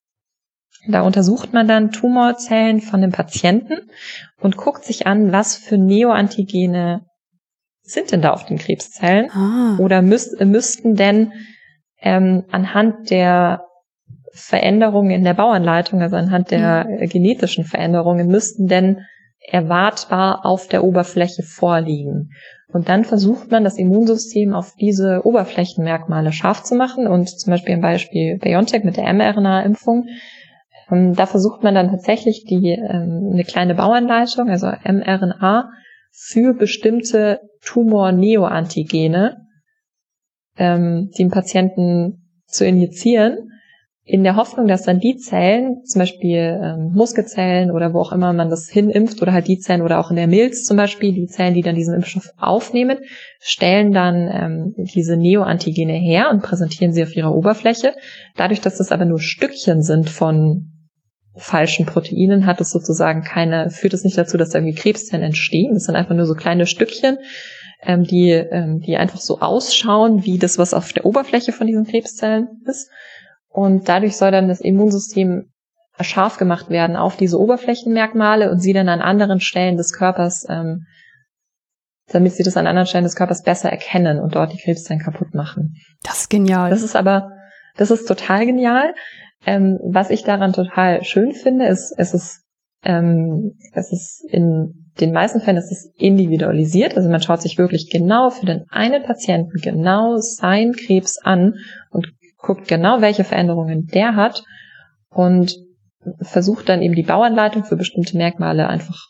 Da 0.87 1.03
untersucht 1.03 1.53
man 1.53 1.67
dann 1.67 1.91
Tumorzellen 1.91 2.81
von 2.81 3.01
dem 3.01 3.13
Patienten 3.13 3.91
und 4.41 4.57
guckt 4.57 4.85
sich 4.85 5.07
an, 5.07 5.33
was 5.33 5.57
für 5.57 5.79
Neoantigene 5.79 7.03
sind 7.83 8.13
denn 8.13 8.23
da 8.23 8.33
auf 8.33 8.47
den 8.47 8.59
Krebszellen 8.59 9.31
ah. 9.31 9.77
oder 9.79 10.01
müß, 10.03 10.39
müssten 10.45 10.95
denn 10.95 11.33
ähm, 12.01 12.45
anhand 12.51 13.11
der 13.11 13.65
Veränderungen 14.33 15.11
in 15.11 15.25
der 15.25 15.35
Bauanleitung, 15.35 16.03
also 16.03 16.17
anhand 16.17 16.51
der 16.51 16.87
mhm. 16.89 17.09
genetischen 17.09 17.65
Veränderungen, 17.65 18.27
müssten 18.27 18.67
denn 18.67 19.03
erwartbar 19.47 20.45
auf 20.45 20.67
der 20.69 20.83
Oberfläche 20.83 21.43
vorliegen. 21.43 22.31
Und 22.73 22.89
dann 22.89 23.05
versucht 23.05 23.51
man, 23.51 23.63
das 23.63 23.79
Immunsystem 23.79 24.53
auf 24.55 24.75
diese 24.81 25.25
Oberflächenmerkmale 25.25 26.33
scharf 26.33 26.65
zu 26.65 26.75
machen. 26.75 27.07
Und 27.07 27.29
zum 27.29 27.53
Beispiel 27.53 27.75
im 27.75 27.81
Beispiel 27.81 28.39
BioNTech 28.39 28.83
mit 28.83 28.97
der 28.97 29.13
mRNA-Impfung 29.13 30.09
da 30.91 31.27
versucht 31.27 31.63
man 31.63 31.75
dann 31.75 31.91
tatsächlich 31.91 32.45
die 32.45 32.71
ähm, 32.71 33.31
eine 33.33 33.45
kleine 33.45 33.75
Bauanleitung, 33.75 34.49
also 34.51 34.67
mRNA, 34.67 35.71
für 36.13 36.55
bestimmte 36.55 37.41
Tumor-Neoantigene, 37.63 39.37
ähm, 40.57 41.11
den 41.19 41.31
Patienten 41.31 42.43
zu 42.47 42.65
injizieren, 42.65 43.51
in 44.07 44.23
der 44.23 44.37
Hoffnung, 44.37 44.69
dass 44.69 44.83
dann 44.83 45.01
die 45.01 45.17
Zellen, 45.17 45.83
zum 45.85 46.01
Beispiel 46.01 46.61
ähm, 46.63 46.93
Muskelzellen 46.93 47.71
oder 47.71 47.95
wo 47.95 48.01
auch 48.01 48.13
immer 48.13 48.35
man 48.35 48.51
das 48.51 48.69
hinimpft, 48.69 49.23
oder 49.23 49.33
halt 49.33 49.49
die 49.49 49.59
Zellen 49.59 49.81
oder 49.81 49.99
auch 49.99 50.11
in 50.11 50.17
der 50.17 50.27
Milz 50.27 50.65
zum 50.65 50.77
Beispiel, 50.77 51.15
die 51.15 51.27
Zellen, 51.27 51.55
die 51.55 51.63
dann 51.63 51.75
diesen 51.75 51.95
Impfstoff 51.95 52.29
aufnehmen, 52.37 52.99
stellen 53.41 53.93
dann 53.93 54.29
ähm, 54.31 54.75
diese 54.95 55.17
Neoantigene 55.17 55.95
her 55.95 56.29
und 56.31 56.43
präsentieren 56.43 56.93
sie 56.93 57.03
auf 57.03 57.17
ihrer 57.17 57.35
Oberfläche. 57.35 57.95
Dadurch, 58.37 58.61
dass 58.61 58.77
das 58.77 58.93
aber 58.93 59.07
nur 59.07 59.21
Stückchen 59.21 59.83
sind 59.83 60.11
von 60.11 60.74
falschen 61.37 61.87
Proteinen 61.87 62.47
hat 62.47 62.61
es 62.61 62.71
sozusagen 62.71 63.23
keine, 63.23 63.71
führt 63.71 63.95
es 63.95 64.05
nicht 64.05 64.17
dazu, 64.17 64.37
dass 64.37 64.51
da 64.51 64.59
irgendwie 64.59 64.79
Krebszellen 64.81 65.25
entstehen. 65.25 65.75
Das 65.75 65.85
sind 65.85 65.97
einfach 65.97 66.15
nur 66.15 66.27
so 66.27 66.35
kleine 66.35 66.67
Stückchen, 66.67 67.19
ähm, 67.83 68.05
die, 68.05 68.31
ähm, 68.31 68.81
die 68.81 68.97
einfach 68.97 69.21
so 69.21 69.41
ausschauen 69.41 70.25
wie 70.25 70.39
das, 70.39 70.59
was 70.59 70.75
auf 70.75 70.93
der 70.93 71.05
Oberfläche 71.05 71.53
von 71.53 71.67
diesen 71.67 71.87
Krebszellen 71.87 72.63
ist. 72.67 72.91
Und 73.49 73.89
dadurch 73.89 74.17
soll 74.17 74.31
dann 74.31 74.49
das 74.49 74.61
Immunsystem 74.61 75.51
scharf 76.01 76.39
gemacht 76.39 76.71
werden 76.71 76.97
auf 76.97 77.17
diese 77.17 77.39
Oberflächenmerkmale 77.39 78.51
und 78.51 78.59
sie 78.59 78.73
dann 78.73 78.89
an 78.89 79.01
anderen 79.01 79.41
Stellen 79.41 79.77
des 79.77 79.93
Körpers, 79.93 80.45
ähm, 80.49 80.87
damit 82.09 82.33
sie 82.33 82.43
das 82.43 82.57
an 82.57 82.67
anderen 82.67 82.87
Stellen 82.87 83.05
des 83.05 83.17
Körpers 83.17 83.43
besser 83.43 83.71
erkennen 83.71 84.19
und 84.19 84.35
dort 84.35 84.53
die 84.53 84.59
Krebszellen 84.59 85.03
kaputt 85.03 85.35
machen. 85.35 85.77
Das 86.03 86.23
ist 86.23 86.31
genial. 86.31 86.71
Das 86.71 86.83
ist 86.83 86.97
aber, 86.97 87.31
das 87.77 87.91
ist 87.91 88.07
total 88.07 88.45
genial. 88.45 88.95
Ähm, 89.47 89.79
was 89.83 90.11
ich 90.11 90.25
daran 90.25 90.53
total 90.53 91.05
schön 91.05 91.33
finde, 91.33 91.67
ist, 91.67 91.95
es 91.97 92.15
ist, 92.15 92.43
ähm, 92.83 93.57
es 93.73 93.93
ist 93.93 94.25
in 94.31 94.85
den 95.01 95.13
meisten 95.13 95.41
Fällen 95.41 95.57
ist 95.57 95.73
es 95.73 95.93
individualisiert. 95.97 96.97
Also 96.97 97.09
man 97.09 97.21
schaut 97.21 97.43
sich 97.43 97.59
wirklich 97.59 97.91
genau 97.91 98.31
für 98.31 98.47
den 98.47 98.65
einen 98.71 99.03
Patienten 99.03 99.59
genau 99.61 100.17
sein 100.17 100.73
Krebs 100.73 101.19
an 101.23 101.55
und 101.91 102.13
guckt 102.39 102.69
genau, 102.69 103.01
welche 103.01 103.25
Veränderungen 103.25 103.87
der 103.87 104.15
hat 104.15 104.45
und 105.11 105.57
versucht 106.21 106.69
dann 106.69 106.83
eben 106.83 106.95
die 106.95 107.03
Bauanleitung 107.03 107.65
für 107.65 107.77
bestimmte 107.77 108.17
Merkmale 108.17 108.69
einfach 108.69 109.09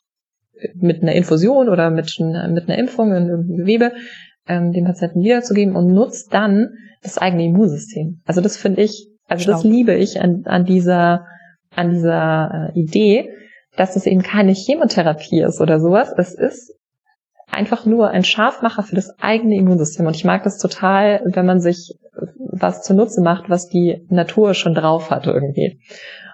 mit 0.75 1.03
einer 1.03 1.13
Infusion 1.13 1.69
oder 1.69 1.91
mit, 1.91 2.17
mit 2.19 2.69
einer 2.69 2.79
Impfung 2.79 3.15
in 3.15 3.29
irgendeinem 3.29 3.57
Gewebe 3.59 3.93
ähm, 4.47 4.73
dem 4.73 4.85
Patienten 4.85 5.23
wiederzugeben 5.23 5.77
und 5.77 5.93
nutzt 5.93 6.33
dann 6.33 6.71
das 7.03 7.19
eigene 7.19 7.45
Immunsystem. 7.45 8.23
Also 8.25 8.41
das 8.41 8.57
finde 8.57 8.83
ich 8.83 9.09
also 9.29 9.51
das 9.51 9.65
liebe 9.65 9.95
ich 9.95 10.21
an, 10.21 10.43
an 10.47 10.65
dieser, 10.65 11.27
an 11.75 11.91
dieser 11.91 12.71
äh, 12.75 12.79
Idee, 12.79 13.31
dass 13.77 13.97
es 13.97 14.07
eben 14.07 14.23
keine 14.23 14.53
Chemotherapie 14.53 15.41
ist 15.41 15.61
oder 15.61 15.81
sowas. 15.81 16.13
Es 16.17 16.35
ist 16.35 16.75
einfach 17.51 17.87
nur 17.87 18.11
ein 18.11 18.25
Scharfmacher 18.25 18.83
für 18.83 18.95
das 18.95 19.19
eigene 19.21 19.57
Immunsystem. 19.57 20.07
Und 20.07 20.17
ich 20.17 20.25
mag 20.25 20.43
das 20.45 20.59
total, 20.59 21.23
wenn 21.25 21.47
man 21.47 21.61
sich 21.61 21.95
was 22.37 22.83
zunutze 22.83 23.21
macht, 23.21 23.51
was 23.51 23.69
die 23.69 24.07
Natur 24.09 24.55
schon 24.55 24.75
drauf 24.75 25.11
hat 25.11 25.27
irgendwie. 25.27 25.81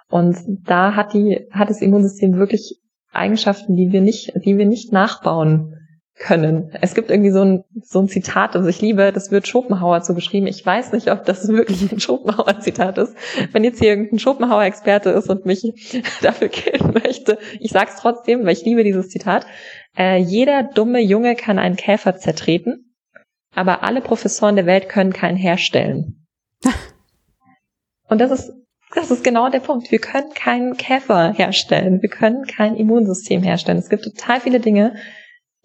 Und 0.08 0.36
da 0.66 0.96
hat 0.96 1.14
die, 1.14 1.46
hat 1.50 1.70
das 1.70 1.80
Immunsystem 1.80 2.34
wirklich 2.34 2.80
Eigenschaften, 3.12 3.74
die 3.74 3.92
wir 3.92 4.00
nicht, 4.00 4.32
die 4.44 4.58
wir 4.58 4.66
nicht 4.66 4.92
nachbauen 4.92 5.79
können. 6.20 6.70
Es 6.80 6.94
gibt 6.94 7.10
irgendwie 7.10 7.30
so 7.30 7.40
ein, 7.40 7.64
so 7.82 7.98
ein 7.98 8.08
Zitat, 8.08 8.54
das 8.54 8.66
ich 8.66 8.80
liebe, 8.80 9.10
das 9.10 9.30
wird 9.30 9.48
Schopenhauer 9.48 10.02
zugeschrieben. 10.02 10.46
Ich 10.46 10.64
weiß 10.64 10.92
nicht, 10.92 11.10
ob 11.10 11.24
das 11.24 11.48
wirklich 11.48 11.90
ein 11.90 11.98
Schopenhauer-Zitat 11.98 12.98
ist. 12.98 13.16
Wenn 13.52 13.64
jetzt 13.64 13.78
hier 13.80 13.88
irgendein 13.88 14.18
Schopenhauer-Experte 14.18 15.10
ist 15.10 15.30
und 15.30 15.46
mich 15.46 15.64
dafür 16.22 16.48
killen 16.48 16.92
möchte, 16.92 17.38
ich 17.58 17.72
sag's 17.72 17.96
trotzdem, 17.96 18.44
weil 18.44 18.52
ich 18.52 18.64
liebe 18.64 18.84
dieses 18.84 19.08
Zitat. 19.08 19.46
Äh, 19.96 20.18
jeder 20.18 20.62
dumme 20.62 21.00
Junge 21.00 21.34
kann 21.34 21.58
einen 21.58 21.76
Käfer 21.76 22.16
zertreten, 22.16 22.94
aber 23.54 23.82
alle 23.82 24.02
Professoren 24.02 24.56
der 24.56 24.66
Welt 24.66 24.90
können 24.90 25.14
keinen 25.14 25.38
herstellen. 25.38 26.26
und 28.08 28.20
das 28.20 28.30
ist 28.30 28.52
das 28.92 29.12
ist 29.12 29.22
genau 29.22 29.48
der 29.48 29.60
Punkt. 29.60 29.92
Wir 29.92 30.00
können 30.00 30.34
keinen 30.34 30.76
Käfer 30.76 31.32
herstellen. 31.32 32.02
Wir 32.02 32.08
können 32.08 32.44
kein 32.44 32.74
Immunsystem 32.74 33.40
herstellen. 33.40 33.78
Es 33.78 33.88
gibt 33.88 34.02
total 34.02 34.40
viele 34.40 34.58
Dinge, 34.58 34.96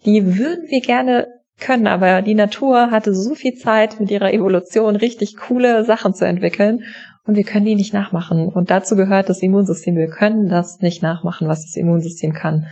die 0.06 0.38
würden 0.38 0.68
wir 0.68 0.80
gerne 0.80 1.26
können, 1.58 1.86
aber 1.86 2.22
die 2.22 2.34
Natur 2.34 2.90
hatte 2.90 3.14
so 3.14 3.34
viel 3.34 3.54
Zeit 3.54 3.98
mit 3.98 4.10
ihrer 4.10 4.32
Evolution 4.32 4.96
richtig 4.96 5.36
coole 5.36 5.84
Sachen 5.84 6.14
zu 6.14 6.26
entwickeln 6.26 6.84
und 7.26 7.34
wir 7.34 7.44
können 7.44 7.66
die 7.66 7.74
nicht 7.74 7.92
nachmachen. 7.92 8.48
Und 8.48 8.70
dazu 8.70 8.94
gehört 8.94 9.28
das 9.28 9.42
Immunsystem. 9.42 9.96
Wir 9.96 10.08
können 10.08 10.48
das 10.48 10.80
nicht 10.80 11.02
nachmachen, 11.02 11.48
was 11.48 11.62
das 11.62 11.76
Immunsystem 11.76 12.32
kann. 12.32 12.66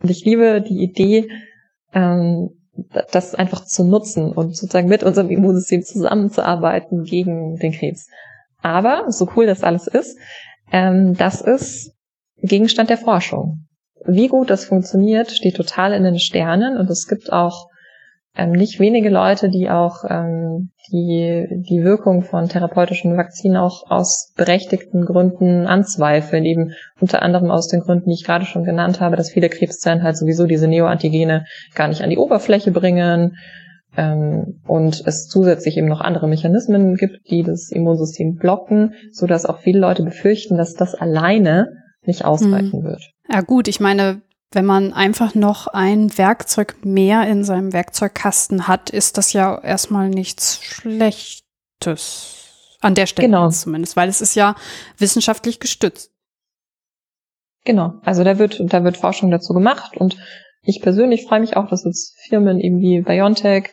Und 0.00 0.10
ich 0.10 0.24
liebe 0.24 0.62
die 0.62 0.82
Idee, 0.82 1.28
ähm, 1.92 2.50
das 3.12 3.34
einfach 3.34 3.64
zu 3.64 3.84
nutzen 3.84 4.32
und 4.32 4.56
sozusagen 4.56 4.88
mit 4.88 5.02
unserem 5.02 5.30
Immunsystem 5.30 5.82
zusammenzuarbeiten 5.82 7.02
gegen 7.02 7.56
den 7.56 7.72
Krebs. 7.72 8.08
Aber, 8.62 9.10
so 9.10 9.28
cool 9.36 9.46
das 9.46 9.62
alles 9.62 9.88
ist, 9.88 10.16
ähm, 10.72 11.14
das 11.14 11.40
ist 11.40 11.92
Gegenstand 12.40 12.88
der 12.88 12.98
Forschung. 12.98 13.67
Wie 14.06 14.28
gut 14.28 14.50
das 14.50 14.64
funktioniert, 14.64 15.30
steht 15.30 15.56
total 15.56 15.92
in 15.92 16.04
den 16.04 16.18
Sternen 16.18 16.76
und 16.76 16.88
es 16.90 17.06
gibt 17.06 17.32
auch 17.32 17.68
ähm, 18.38 18.52
nicht 18.52 18.78
wenige 18.78 19.10
Leute, 19.10 19.50
die 19.50 19.68
auch 19.68 20.04
ähm, 20.08 20.70
die, 20.92 21.46
die 21.68 21.82
Wirkung 21.82 22.22
von 22.22 22.48
therapeutischen 22.48 23.16
Vakzinen 23.16 23.56
auch 23.56 23.90
aus 23.90 24.32
berechtigten 24.36 25.04
Gründen 25.04 25.66
anzweifeln, 25.66 26.44
eben 26.44 26.72
unter 27.00 27.22
anderem 27.22 27.50
aus 27.50 27.66
den 27.66 27.80
Gründen, 27.80 28.08
die 28.08 28.14
ich 28.14 28.24
gerade 28.24 28.44
schon 28.44 28.64
genannt 28.64 29.00
habe, 29.00 29.16
dass 29.16 29.30
viele 29.30 29.48
Krebszellen 29.48 30.04
halt 30.04 30.16
sowieso 30.16 30.46
diese 30.46 30.68
Neoantigene 30.68 31.44
gar 31.74 31.88
nicht 31.88 32.02
an 32.02 32.10
die 32.10 32.16
Oberfläche 32.16 32.70
bringen 32.70 33.36
ähm, 33.96 34.60
und 34.66 35.02
es 35.04 35.26
zusätzlich 35.26 35.76
eben 35.76 35.88
noch 35.88 36.00
andere 36.00 36.28
Mechanismen 36.28 36.94
gibt, 36.94 37.28
die 37.30 37.42
das 37.42 37.70
Immunsystem 37.72 38.36
blocken, 38.36 38.94
so 39.10 39.26
dass 39.26 39.46
auch 39.46 39.58
viele 39.58 39.80
Leute 39.80 40.04
befürchten, 40.04 40.56
dass 40.56 40.74
das 40.74 40.94
alleine 40.94 41.72
nicht 42.02 42.24
ausreichen 42.24 42.82
mhm. 42.82 42.84
wird. 42.84 43.02
Ja 43.30 43.42
gut, 43.42 43.68
ich 43.68 43.80
meine, 43.80 44.22
wenn 44.52 44.64
man 44.64 44.92
einfach 44.92 45.34
noch 45.34 45.66
ein 45.66 46.16
Werkzeug 46.16 46.76
mehr 46.82 47.28
in 47.28 47.44
seinem 47.44 47.72
Werkzeugkasten 47.72 48.66
hat, 48.66 48.90
ist 48.90 49.18
das 49.18 49.32
ja 49.32 49.58
erstmal 49.62 50.08
nichts 50.08 50.62
Schlechtes. 50.62 52.34
An 52.80 52.94
der 52.94 53.06
Stelle 53.06 53.28
genau. 53.28 53.50
zumindest, 53.50 53.96
weil 53.96 54.08
es 54.08 54.20
ist 54.20 54.36
ja 54.36 54.54
wissenschaftlich 54.96 55.58
gestützt. 55.58 56.12
Genau, 57.64 57.94
also 58.04 58.24
da 58.24 58.38
wird, 58.38 58.62
da 58.72 58.84
wird 58.84 58.96
Forschung 58.96 59.30
dazu 59.30 59.52
gemacht 59.52 59.96
und 59.96 60.16
ich 60.62 60.80
persönlich 60.80 61.26
freue 61.26 61.40
mich 61.40 61.56
auch, 61.56 61.68
dass 61.68 61.84
jetzt 61.84 62.16
Firmen 62.28 62.60
eben 62.60 62.78
wie 62.78 63.02
BioNTech 63.02 63.70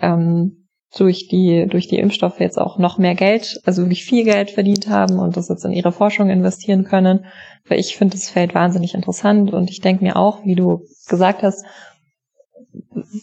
ähm, 0.00 0.57
durch 0.96 1.28
die, 1.28 1.66
durch 1.66 1.86
die 1.86 1.98
Impfstoffe 1.98 2.40
jetzt 2.40 2.58
auch 2.58 2.78
noch 2.78 2.98
mehr 2.98 3.14
Geld, 3.14 3.60
also 3.64 3.82
wirklich 3.82 4.04
viel 4.04 4.24
Geld 4.24 4.50
verdient 4.50 4.88
haben 4.88 5.18
und 5.18 5.36
das 5.36 5.48
jetzt 5.48 5.64
in 5.64 5.72
ihre 5.72 5.92
Forschung 5.92 6.30
investieren 6.30 6.84
können. 6.84 7.26
Weil 7.66 7.78
ich 7.78 7.96
finde 7.96 8.16
das 8.16 8.30
Feld 8.30 8.54
wahnsinnig 8.54 8.94
interessant 8.94 9.52
und 9.52 9.70
ich 9.70 9.80
denke 9.80 10.02
mir 10.02 10.16
auch, 10.16 10.44
wie 10.44 10.54
du 10.54 10.86
gesagt 11.08 11.42
hast, 11.42 11.64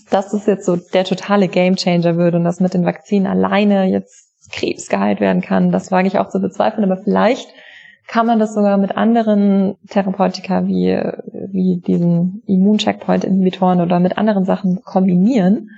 dass 0.10 0.32
das 0.32 0.46
jetzt 0.46 0.66
so 0.66 0.76
der 0.76 1.06
totale 1.06 1.48
Gamechanger 1.48 2.18
wird 2.18 2.36
und 2.36 2.44
dass 2.44 2.60
mit 2.60 2.74
den 2.74 2.86
Vakzinen 2.86 3.28
alleine 3.28 3.86
jetzt 3.86 4.32
Krebs 4.52 4.88
geheilt 4.88 5.20
werden 5.20 5.42
kann, 5.42 5.72
das 5.72 5.92
wage 5.92 6.08
ich 6.08 6.20
auch 6.20 6.30
zu 6.30 6.40
bezweifeln, 6.40 6.84
aber 6.84 7.02
vielleicht 7.02 7.48
kann 8.08 8.28
man 8.28 8.38
das 8.38 8.54
sogar 8.54 8.78
mit 8.78 8.96
anderen 8.96 9.78
Therapeutika 9.90 10.68
wie, 10.68 11.02
wie 11.52 11.82
diesen 11.82 12.44
Immuncheckpoint-Inhibitoren 12.46 13.82
oder 13.82 14.00
mit 14.00 14.20
anderen 14.20 14.46
Sachen 14.46 14.84
kombinieren 14.84 15.72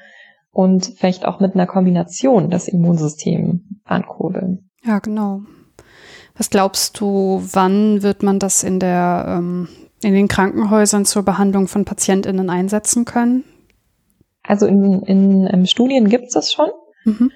und 0.57 0.93
vielleicht 0.97 1.23
auch 1.23 1.39
mit 1.39 1.53
einer 1.53 1.67
Kombination 1.67 2.49
das 2.49 2.67
Immunsystem 2.67 3.79
ankurbeln. 3.83 4.71
Ja, 4.83 4.97
genau. 4.97 5.41
Was 6.35 6.49
glaubst 6.49 6.99
du, 6.99 7.43
wann 7.51 8.01
wird 8.01 8.23
man 8.23 8.39
das 8.39 8.63
in 8.63 8.79
der 8.79 9.25
ähm, 9.37 9.67
in 10.01 10.15
den 10.15 10.27
Krankenhäusern 10.27 11.05
zur 11.05 11.21
Behandlung 11.21 11.67
von 11.67 11.85
PatientInnen 11.85 12.49
einsetzen 12.49 13.05
können? 13.05 13.43
Also 14.41 14.65
in, 14.65 15.03
in, 15.03 15.45
in 15.45 15.67
Studien 15.67 16.09
gibt 16.09 16.25
es 16.25 16.33
das 16.33 16.51
schon, 16.51 16.69
mhm. 17.05 17.31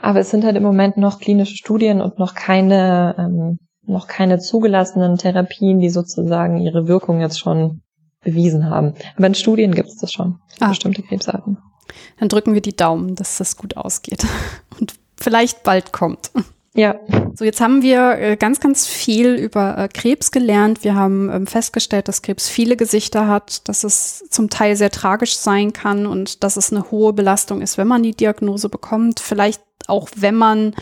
aber 0.00 0.20
es 0.20 0.30
sind 0.30 0.44
halt 0.44 0.56
im 0.56 0.62
Moment 0.62 0.96
noch 0.96 1.18
klinische 1.18 1.56
Studien 1.56 2.00
und 2.00 2.20
noch 2.20 2.36
keine 2.36 3.16
ähm, 3.18 3.58
noch 3.82 4.06
keine 4.06 4.38
zugelassenen 4.38 5.16
Therapien, 5.16 5.80
die 5.80 5.90
sozusagen 5.90 6.58
ihre 6.58 6.86
Wirkung 6.86 7.20
jetzt 7.20 7.40
schon 7.40 7.82
bewiesen 8.22 8.70
haben. 8.70 8.94
Aber 9.16 9.26
in 9.26 9.34
Studien 9.34 9.74
gibt 9.74 9.88
es 9.88 9.96
das 9.96 10.12
schon, 10.12 10.38
ah. 10.60 10.68
bestimmte 10.68 11.02
Krebsarten. 11.02 11.58
Dann 12.18 12.28
drücken 12.28 12.54
wir 12.54 12.60
die 12.60 12.76
Daumen, 12.76 13.14
dass 13.14 13.38
das 13.38 13.56
gut 13.56 13.76
ausgeht 13.76 14.26
und 14.80 14.94
vielleicht 15.16 15.62
bald 15.62 15.92
kommt. 15.92 16.30
Ja. 16.74 17.00
So, 17.34 17.44
jetzt 17.44 17.60
haben 17.60 17.82
wir 17.82 18.18
äh, 18.18 18.36
ganz, 18.36 18.60
ganz 18.60 18.86
viel 18.86 19.34
über 19.34 19.76
äh, 19.76 19.88
Krebs 19.88 20.30
gelernt. 20.30 20.84
Wir 20.84 20.94
haben 20.94 21.28
ähm, 21.30 21.46
festgestellt, 21.46 22.06
dass 22.06 22.22
Krebs 22.22 22.48
viele 22.48 22.76
Gesichter 22.76 23.26
hat, 23.26 23.68
dass 23.68 23.82
es 23.82 24.24
zum 24.30 24.50
Teil 24.50 24.76
sehr 24.76 24.90
tragisch 24.90 25.36
sein 25.36 25.72
kann 25.72 26.06
und 26.06 26.44
dass 26.44 26.56
es 26.56 26.72
eine 26.72 26.90
hohe 26.92 27.12
Belastung 27.12 27.60
ist, 27.60 27.76
wenn 27.76 27.88
man 27.88 28.04
die 28.04 28.14
Diagnose 28.14 28.68
bekommt. 28.68 29.18
Vielleicht 29.18 29.62
auch 29.88 30.08
wenn 30.14 30.36
man 30.36 30.74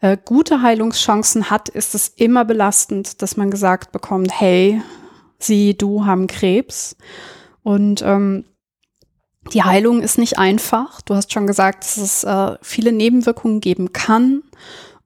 äh, 0.00 0.16
gute 0.24 0.62
Heilungschancen 0.62 1.50
hat, 1.50 1.68
ist 1.68 1.94
es 1.94 2.08
immer 2.08 2.44
belastend, 2.44 3.20
dass 3.20 3.36
man 3.36 3.50
gesagt 3.50 3.90
bekommt, 3.90 4.30
hey, 4.38 4.80
sie, 5.38 5.76
du 5.76 6.06
haben 6.06 6.28
Krebs. 6.28 6.96
Und 7.64 8.02
ähm, 8.02 8.44
die 9.52 9.62
Heilung 9.62 10.02
ist 10.02 10.18
nicht 10.18 10.38
einfach. 10.38 11.00
Du 11.02 11.14
hast 11.14 11.32
schon 11.32 11.46
gesagt, 11.46 11.84
dass 11.84 11.96
es 11.96 12.24
äh, 12.24 12.56
viele 12.62 12.92
Nebenwirkungen 12.92 13.60
geben 13.60 13.92
kann. 13.92 14.42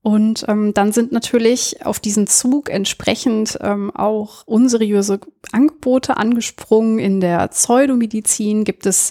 Und 0.02 0.44
ähm, 0.46 0.72
dann 0.72 0.92
sind 0.92 1.10
natürlich 1.10 1.84
auf 1.84 1.98
diesen 1.98 2.28
Zug 2.28 2.70
entsprechend 2.70 3.58
ähm, 3.60 3.90
auch 3.90 4.44
unseriöse 4.46 5.18
Angebote 5.50 6.16
angesprungen. 6.16 7.00
In 7.00 7.20
der 7.20 7.48
Pseudomedizin 7.48 8.62
gibt 8.62 8.86
es 8.86 9.10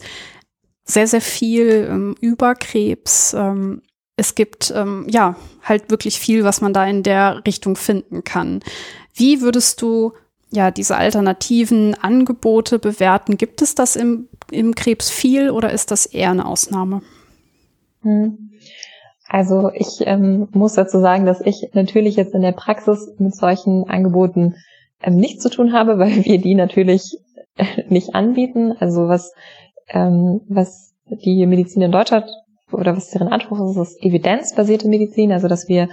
sehr, 0.85 1.07
sehr 1.07 1.19
viel 1.19 1.87
ähm, 1.89 2.15
über 2.21 2.55
Krebs. 2.55 3.33
Ähm, 3.33 3.81
es 4.15 4.35
gibt 4.35 4.71
ähm, 4.73 5.05
ja 5.09 5.35
halt 5.61 5.89
wirklich 5.89 6.19
viel, 6.19 6.45
was 6.45 6.61
man 6.61 6.71
da 6.71 6.85
in 6.85 7.03
der 7.03 7.41
Richtung 7.45 7.75
finden 7.75 8.23
kann. 8.23 8.61
Wie 9.13 9.41
würdest 9.41 9.81
du 9.81 10.13
ja 10.51 10.71
diese 10.71 10.95
alternativen 10.95 11.95
Angebote 11.95 12.79
bewerten? 12.79 13.37
Gibt 13.37 13.61
es 13.61 13.75
das 13.75 13.97
im, 13.97 14.29
im 14.51 14.75
Krebs 14.75 15.09
viel 15.09 15.49
oder 15.49 15.71
ist 15.71 15.91
das 15.91 16.05
eher 16.05 16.31
eine 16.31 16.45
Ausnahme? 16.45 17.01
Hm. 18.01 18.51
Also 19.27 19.71
ich 19.73 20.01
ähm, 20.01 20.47
muss 20.53 20.73
dazu 20.73 20.99
sagen, 20.99 21.25
dass 21.25 21.41
ich 21.41 21.69
natürlich 21.73 22.15
jetzt 22.15 22.33
in 22.33 22.41
der 22.41 22.51
Praxis 22.51 23.13
mit 23.17 23.35
solchen 23.35 23.89
Angeboten 23.89 24.55
ähm, 25.01 25.15
nichts 25.15 25.41
zu 25.41 25.49
tun 25.49 25.73
habe, 25.73 25.97
weil 25.99 26.25
wir 26.25 26.39
die 26.39 26.55
natürlich 26.55 27.17
äh, 27.57 27.83
nicht 27.89 28.13
anbieten. 28.15 28.73
Also 28.79 29.07
was, 29.07 29.33
ähm, 29.89 30.41
was 30.47 30.93
die 31.07 31.45
Medizin 31.45 31.81
in 31.81 31.91
Deutschland 31.91 32.25
oder 32.71 32.95
was 32.95 33.09
deren 33.09 33.27
Anspruch 33.27 33.69
ist, 33.69 33.77
ist 33.77 34.03
evidenzbasierte 34.03 34.87
Medizin, 34.87 35.31
also 35.31 35.47
dass 35.47 35.67
wir 35.67 35.89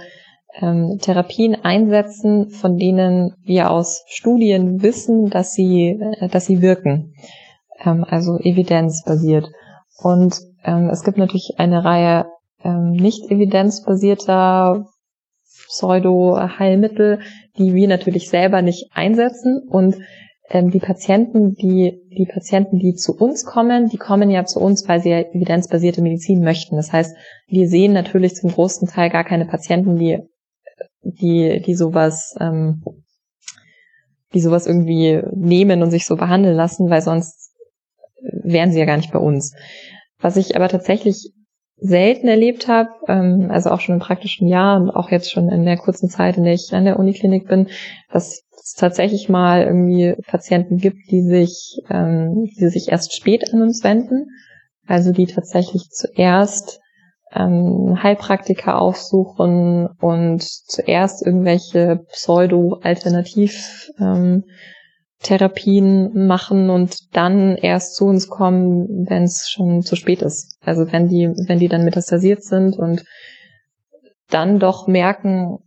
ähm, 0.61 0.99
Therapien 1.01 1.55
einsetzen, 1.55 2.49
von 2.49 2.77
denen 2.77 3.35
wir 3.43 3.71
aus 3.71 4.03
Studien 4.07 4.81
wissen, 4.83 5.29
dass 5.29 5.53
sie, 5.53 5.99
äh, 5.99 6.29
dass 6.29 6.45
sie 6.45 6.61
wirken. 6.61 7.13
Ähm, 7.85 8.05
also 8.07 8.37
evidenzbasiert. 8.39 9.49
Und 9.97 10.39
ähm, 10.63 10.89
es 10.89 11.03
gibt 11.03 11.17
natürlich 11.17 11.55
eine 11.57 11.83
Reihe 11.83 12.25
ähm, 12.63 12.91
nicht 12.91 13.29
evidenzbasierter 13.29 14.85
Pseudo-Heilmittel, 15.67 17.19
die 17.57 17.73
wir 17.73 17.87
natürlich 17.87 18.29
selber 18.29 18.61
nicht 18.61 18.91
einsetzen 18.93 19.61
und 19.67 19.97
ähm, 20.49 20.71
die 20.71 20.79
Patienten, 20.79 21.53
die 21.55 21.99
die 22.17 22.25
Patienten, 22.25 22.79
die 22.79 22.93
zu 22.93 23.13
uns 23.15 23.45
kommen, 23.45 23.89
die 23.89 23.97
kommen 23.97 24.29
ja 24.29 24.45
zu 24.45 24.59
uns, 24.59 24.87
weil 24.87 25.01
sie 25.01 25.09
ja 25.09 25.19
evidenzbasierte 25.19 26.01
Medizin 26.01 26.43
möchten. 26.43 26.75
Das 26.75 26.91
heißt, 26.91 27.15
wir 27.47 27.67
sehen 27.67 27.93
natürlich 27.93 28.35
zum 28.35 28.51
großen 28.51 28.87
Teil 28.87 29.09
gar 29.09 29.23
keine 29.23 29.45
Patienten, 29.45 29.97
die 29.97 30.19
die 31.01 31.61
die 31.65 31.75
sowas 31.75 32.35
ähm, 32.39 32.83
die 34.33 34.39
sowas 34.39 34.65
irgendwie 34.65 35.21
nehmen 35.33 35.83
und 35.83 35.91
sich 35.91 36.05
so 36.05 36.15
behandeln 36.15 36.55
lassen, 36.55 36.89
weil 36.89 37.01
sonst 37.01 37.42
wären 38.43 38.71
sie 38.71 38.79
ja 38.79 38.85
gar 38.85 38.97
nicht 38.97 39.11
bei 39.11 39.19
uns. 39.19 39.55
Was 40.19 40.37
ich 40.37 40.55
aber 40.55 40.69
tatsächlich 40.69 41.31
selten 41.77 42.27
erlebt 42.27 42.67
habe, 42.67 42.89
ähm, 43.07 43.49
also 43.51 43.69
auch 43.69 43.81
schon 43.81 43.95
im 43.95 44.01
praktischen 44.01 44.47
Jahr 44.47 44.79
und 44.79 44.89
auch 44.89 45.11
jetzt 45.11 45.31
schon 45.31 45.49
in 45.49 45.65
der 45.65 45.77
kurzen 45.77 46.09
Zeit, 46.09 46.37
in 46.37 46.43
der 46.43 46.53
ich 46.53 46.73
an 46.73 46.85
der 46.85 46.97
Uniklinik 46.97 47.47
bin, 47.47 47.67
dass 48.11 48.43
es 48.63 48.73
tatsächlich 48.73 49.27
mal 49.27 49.63
irgendwie 49.63 50.15
Patienten 50.25 50.77
gibt, 50.77 51.11
die 51.11 51.23
sich, 51.23 51.81
ähm, 51.89 52.47
die 52.57 52.69
sich 52.69 52.89
erst 52.89 53.13
spät 53.13 53.53
an 53.53 53.61
uns 53.61 53.83
wenden, 53.83 54.27
also 54.87 55.11
die 55.11 55.25
tatsächlich 55.25 55.89
zuerst 55.89 56.79
ähm, 57.35 58.01
Heilpraktiker 58.01 58.79
aufsuchen 58.79 59.87
und 59.99 60.43
zuerst 60.43 61.25
irgendwelche 61.25 61.99
Pseudo-Alternativ 62.11 63.89
ähm, 63.99 64.43
Therapien 65.23 66.27
machen 66.27 66.69
und 66.69 67.15
dann 67.15 67.55
erst 67.55 67.95
zu 67.95 68.05
uns 68.05 68.27
kommen, 68.27 69.07
wenn 69.07 69.23
es 69.23 69.49
schon 69.49 69.81
zu 69.81 69.95
spät 69.95 70.21
ist. 70.21 70.57
Also 70.61 70.91
wenn 70.91 71.07
die, 71.07 71.27
wenn 71.47 71.59
die 71.59 71.69
dann 71.69 71.85
metastasiert 71.85 72.43
sind 72.43 72.77
und 72.77 73.03
dann 74.29 74.59
doch 74.59 74.87
merken, 74.87 75.57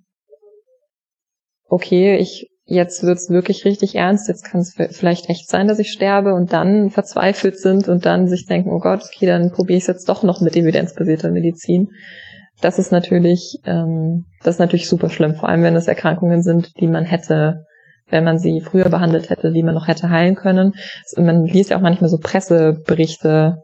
okay, 1.68 2.16
ich 2.16 2.48
jetzt 2.64 3.04
wird's 3.04 3.30
wirklich 3.30 3.64
richtig 3.64 3.94
ernst, 3.94 4.28
jetzt 4.28 4.44
kann 4.44 4.60
es 4.60 4.74
vielleicht 4.90 5.30
echt 5.30 5.48
sein, 5.48 5.68
dass 5.68 5.78
ich 5.78 5.92
sterbe 5.92 6.34
und 6.34 6.52
dann 6.52 6.90
verzweifelt 6.90 7.58
sind 7.58 7.88
und 7.88 8.04
dann 8.04 8.28
sich 8.28 8.46
denken, 8.46 8.70
oh 8.72 8.80
Gott, 8.80 9.02
okay, 9.04 9.26
dann 9.26 9.52
probiere 9.52 9.78
ich 9.78 9.86
jetzt 9.86 10.08
doch 10.08 10.22
noch 10.22 10.40
mit 10.40 10.56
evidenzbasierter 10.56 11.30
Medizin. 11.30 11.90
Das 12.60 12.78
ist 12.78 12.90
natürlich, 12.90 13.60
ähm, 13.64 14.24
das 14.42 14.56
ist 14.56 14.58
natürlich 14.58 14.88
super 14.88 15.10
schlimm, 15.10 15.36
vor 15.36 15.48
allem 15.48 15.62
wenn 15.62 15.76
es 15.76 15.86
Erkrankungen 15.86 16.42
sind, 16.42 16.72
die 16.80 16.88
man 16.88 17.04
hätte 17.04 17.66
wenn 18.08 18.24
man 18.24 18.38
sie 18.38 18.60
früher 18.60 18.88
behandelt 18.88 19.30
hätte, 19.30 19.52
die 19.52 19.62
man 19.62 19.74
noch 19.74 19.88
hätte 19.88 20.10
heilen 20.10 20.36
können. 20.36 20.74
Man 21.16 21.44
liest 21.44 21.70
ja 21.70 21.76
auch 21.76 21.82
manchmal 21.82 22.10
so 22.10 22.18
Presseberichte 22.18 23.62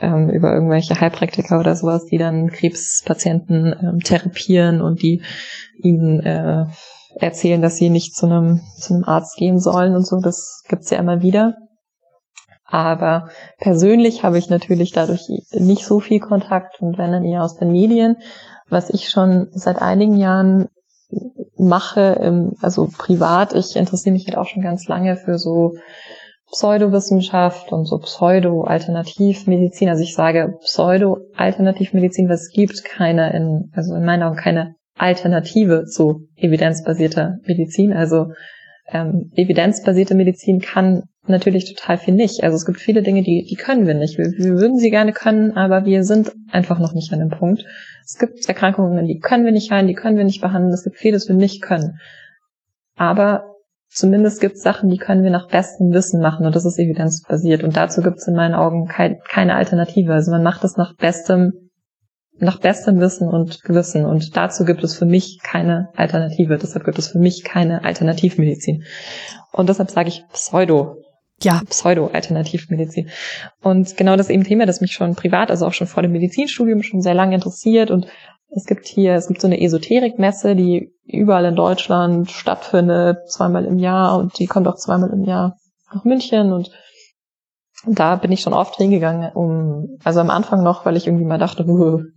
ähm, 0.00 0.28
über 0.30 0.52
irgendwelche 0.52 1.00
Heilpraktiker 1.00 1.58
oder 1.58 1.74
sowas, 1.76 2.04
die 2.06 2.18
dann 2.18 2.50
Krebspatienten 2.50 3.74
ähm, 3.80 4.00
therapieren 4.00 4.82
und 4.82 5.02
die 5.02 5.22
ihnen 5.82 6.20
äh, 6.20 6.66
erzählen, 7.18 7.62
dass 7.62 7.76
sie 7.76 7.88
nicht 7.88 8.14
zu 8.14 8.26
einem, 8.26 8.60
zu 8.78 8.94
einem 8.94 9.04
Arzt 9.04 9.36
gehen 9.36 9.58
sollen 9.58 9.94
und 9.94 10.06
so. 10.06 10.20
Das 10.20 10.62
gibt's 10.68 10.90
ja 10.90 10.98
immer 10.98 11.22
wieder. 11.22 11.56
Aber 12.68 13.28
persönlich 13.58 14.24
habe 14.24 14.38
ich 14.38 14.50
natürlich 14.50 14.90
dadurch 14.92 15.28
nicht 15.52 15.84
so 15.84 16.00
viel 16.00 16.20
Kontakt 16.20 16.80
und 16.80 16.98
wenn 16.98 17.12
dann 17.12 17.24
eher 17.24 17.44
aus 17.44 17.56
den 17.56 17.70
Medien. 17.70 18.16
Was 18.68 18.90
ich 18.90 19.08
schon 19.08 19.46
seit 19.52 19.80
einigen 19.80 20.16
Jahren 20.16 20.68
mache, 21.58 22.52
also 22.60 22.88
privat, 22.96 23.54
ich 23.54 23.76
interessiere 23.76 24.12
mich 24.12 24.26
halt 24.26 24.36
auch 24.36 24.46
schon 24.46 24.62
ganz 24.62 24.86
lange 24.88 25.16
für 25.16 25.38
so 25.38 25.72
Pseudowissenschaft 26.50 27.72
und 27.72 27.86
so 27.86 27.98
Pseudo-Alternativmedizin. 27.98 29.88
Also 29.88 30.02
ich 30.02 30.14
sage 30.14 30.54
Pseudo-Alternativmedizin, 30.60 32.28
weil 32.28 32.36
es 32.36 32.50
gibt 32.50 32.84
keine 32.84 33.32
in, 33.32 33.72
also 33.74 33.94
in 33.94 34.04
meinen 34.04 34.22
Augen 34.22 34.36
keine 34.36 34.76
Alternative 34.96 35.84
zu 35.84 36.28
evidenzbasierter 36.36 37.38
Medizin. 37.46 37.92
Also 37.92 38.28
ähm, 38.88 39.32
evidenzbasierte 39.34 40.14
Medizin 40.14 40.60
kann 40.60 41.04
natürlich 41.26 41.74
total 41.74 41.98
viel 41.98 42.14
nicht. 42.14 42.44
Also 42.44 42.56
es 42.56 42.66
gibt 42.66 42.80
viele 42.80 43.02
Dinge, 43.02 43.22
die, 43.22 43.44
die 43.48 43.56
können 43.56 43.86
wir 43.86 43.94
nicht. 43.94 44.16
Wir, 44.18 44.26
wir 44.26 44.58
würden 44.58 44.78
sie 44.78 44.90
gerne 44.90 45.12
können, 45.12 45.52
aber 45.52 45.84
wir 45.84 46.04
sind 46.04 46.32
einfach 46.52 46.78
noch 46.78 46.92
nicht 46.92 47.12
an 47.12 47.18
dem 47.18 47.30
Punkt. 47.30 47.64
Es 48.04 48.18
gibt 48.18 48.48
Erkrankungen, 48.48 49.06
die 49.06 49.18
können 49.18 49.44
wir 49.44 49.52
nicht 49.52 49.70
heilen, 49.70 49.88
die 49.88 49.94
können 49.94 50.16
wir 50.16 50.24
nicht 50.24 50.40
behandeln. 50.40 50.72
Es 50.72 50.84
gibt 50.84 50.96
vieles, 50.96 51.28
wir 51.28 51.34
nicht 51.34 51.62
können. 51.62 51.98
Aber 52.96 53.56
zumindest 53.88 54.40
gibt 54.40 54.56
es 54.56 54.62
Sachen, 54.62 54.88
die 54.88 54.98
können 54.98 55.24
wir 55.24 55.30
nach 55.30 55.48
bestem 55.48 55.92
Wissen 55.92 56.20
machen 56.20 56.46
und 56.46 56.54
das 56.54 56.64
ist 56.64 56.78
evidenzbasiert. 56.78 57.64
Und 57.64 57.76
dazu 57.76 58.02
gibt 58.02 58.18
es 58.18 58.28
in 58.28 58.34
meinen 58.34 58.54
Augen 58.54 58.86
kein, 58.86 59.18
keine 59.28 59.56
Alternative. 59.56 60.12
Also 60.12 60.30
man 60.30 60.42
macht 60.42 60.62
es 60.64 60.76
nach 60.76 60.96
bestem 60.96 61.65
nach 62.38 62.60
bestem 62.60 63.00
Wissen 63.00 63.28
und 63.28 63.62
Gewissen. 63.62 64.04
Und 64.04 64.36
dazu 64.36 64.64
gibt 64.64 64.84
es 64.84 64.96
für 64.96 65.06
mich 65.06 65.40
keine 65.42 65.88
Alternative. 65.96 66.58
Deshalb 66.58 66.84
gibt 66.84 66.98
es 66.98 67.08
für 67.08 67.18
mich 67.18 67.44
keine 67.44 67.84
Alternativmedizin. 67.84 68.84
Und 69.52 69.68
deshalb 69.68 69.90
sage 69.90 70.08
ich 70.08 70.24
Pseudo. 70.32 70.96
Ja. 71.42 71.60
Pseudo-Alternativmedizin. 71.68 73.10
Und 73.62 73.96
genau 73.96 74.16
das 74.16 74.30
eben 74.30 74.44
Thema, 74.44 74.64
das 74.64 74.80
mich 74.80 74.92
schon 74.92 75.14
privat, 75.14 75.50
also 75.50 75.66
auch 75.66 75.74
schon 75.74 75.86
vor 75.86 76.02
dem 76.02 76.12
Medizinstudium 76.12 76.82
schon 76.82 77.02
sehr 77.02 77.14
lange 77.14 77.34
interessiert. 77.34 77.90
Und 77.90 78.06
es 78.48 78.64
gibt 78.64 78.86
hier, 78.86 79.14
es 79.14 79.28
gibt 79.28 79.40
so 79.40 79.46
eine 79.46 79.60
Esoterikmesse, 79.60 80.56
die 80.56 80.94
überall 81.04 81.44
in 81.44 81.56
Deutschland 81.56 82.30
stattfindet, 82.30 83.28
zweimal 83.28 83.66
im 83.66 83.78
Jahr. 83.78 84.18
Und 84.18 84.38
die 84.38 84.46
kommt 84.46 84.66
auch 84.66 84.76
zweimal 84.76 85.10
im 85.10 85.24
Jahr 85.24 85.56
nach 85.92 86.04
München. 86.04 86.52
Und 86.52 86.70
da 87.86 88.16
bin 88.16 88.32
ich 88.32 88.40
schon 88.40 88.54
oft 88.54 88.76
hingegangen, 88.76 89.30
um, 89.34 89.98
also 90.04 90.20
am 90.20 90.30
Anfang 90.30 90.62
noch, 90.62 90.86
weil 90.86 90.96
ich 90.96 91.06
irgendwie 91.06 91.26
mal 91.26 91.38
dachte, 91.38 91.64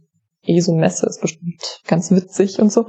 eh 0.50 0.60
so 0.60 0.74
Messe 0.74 1.06
ist 1.06 1.22
bestimmt 1.22 1.82
ganz 1.88 2.12
witzig 2.12 2.60
und 2.60 2.72
so. 2.72 2.88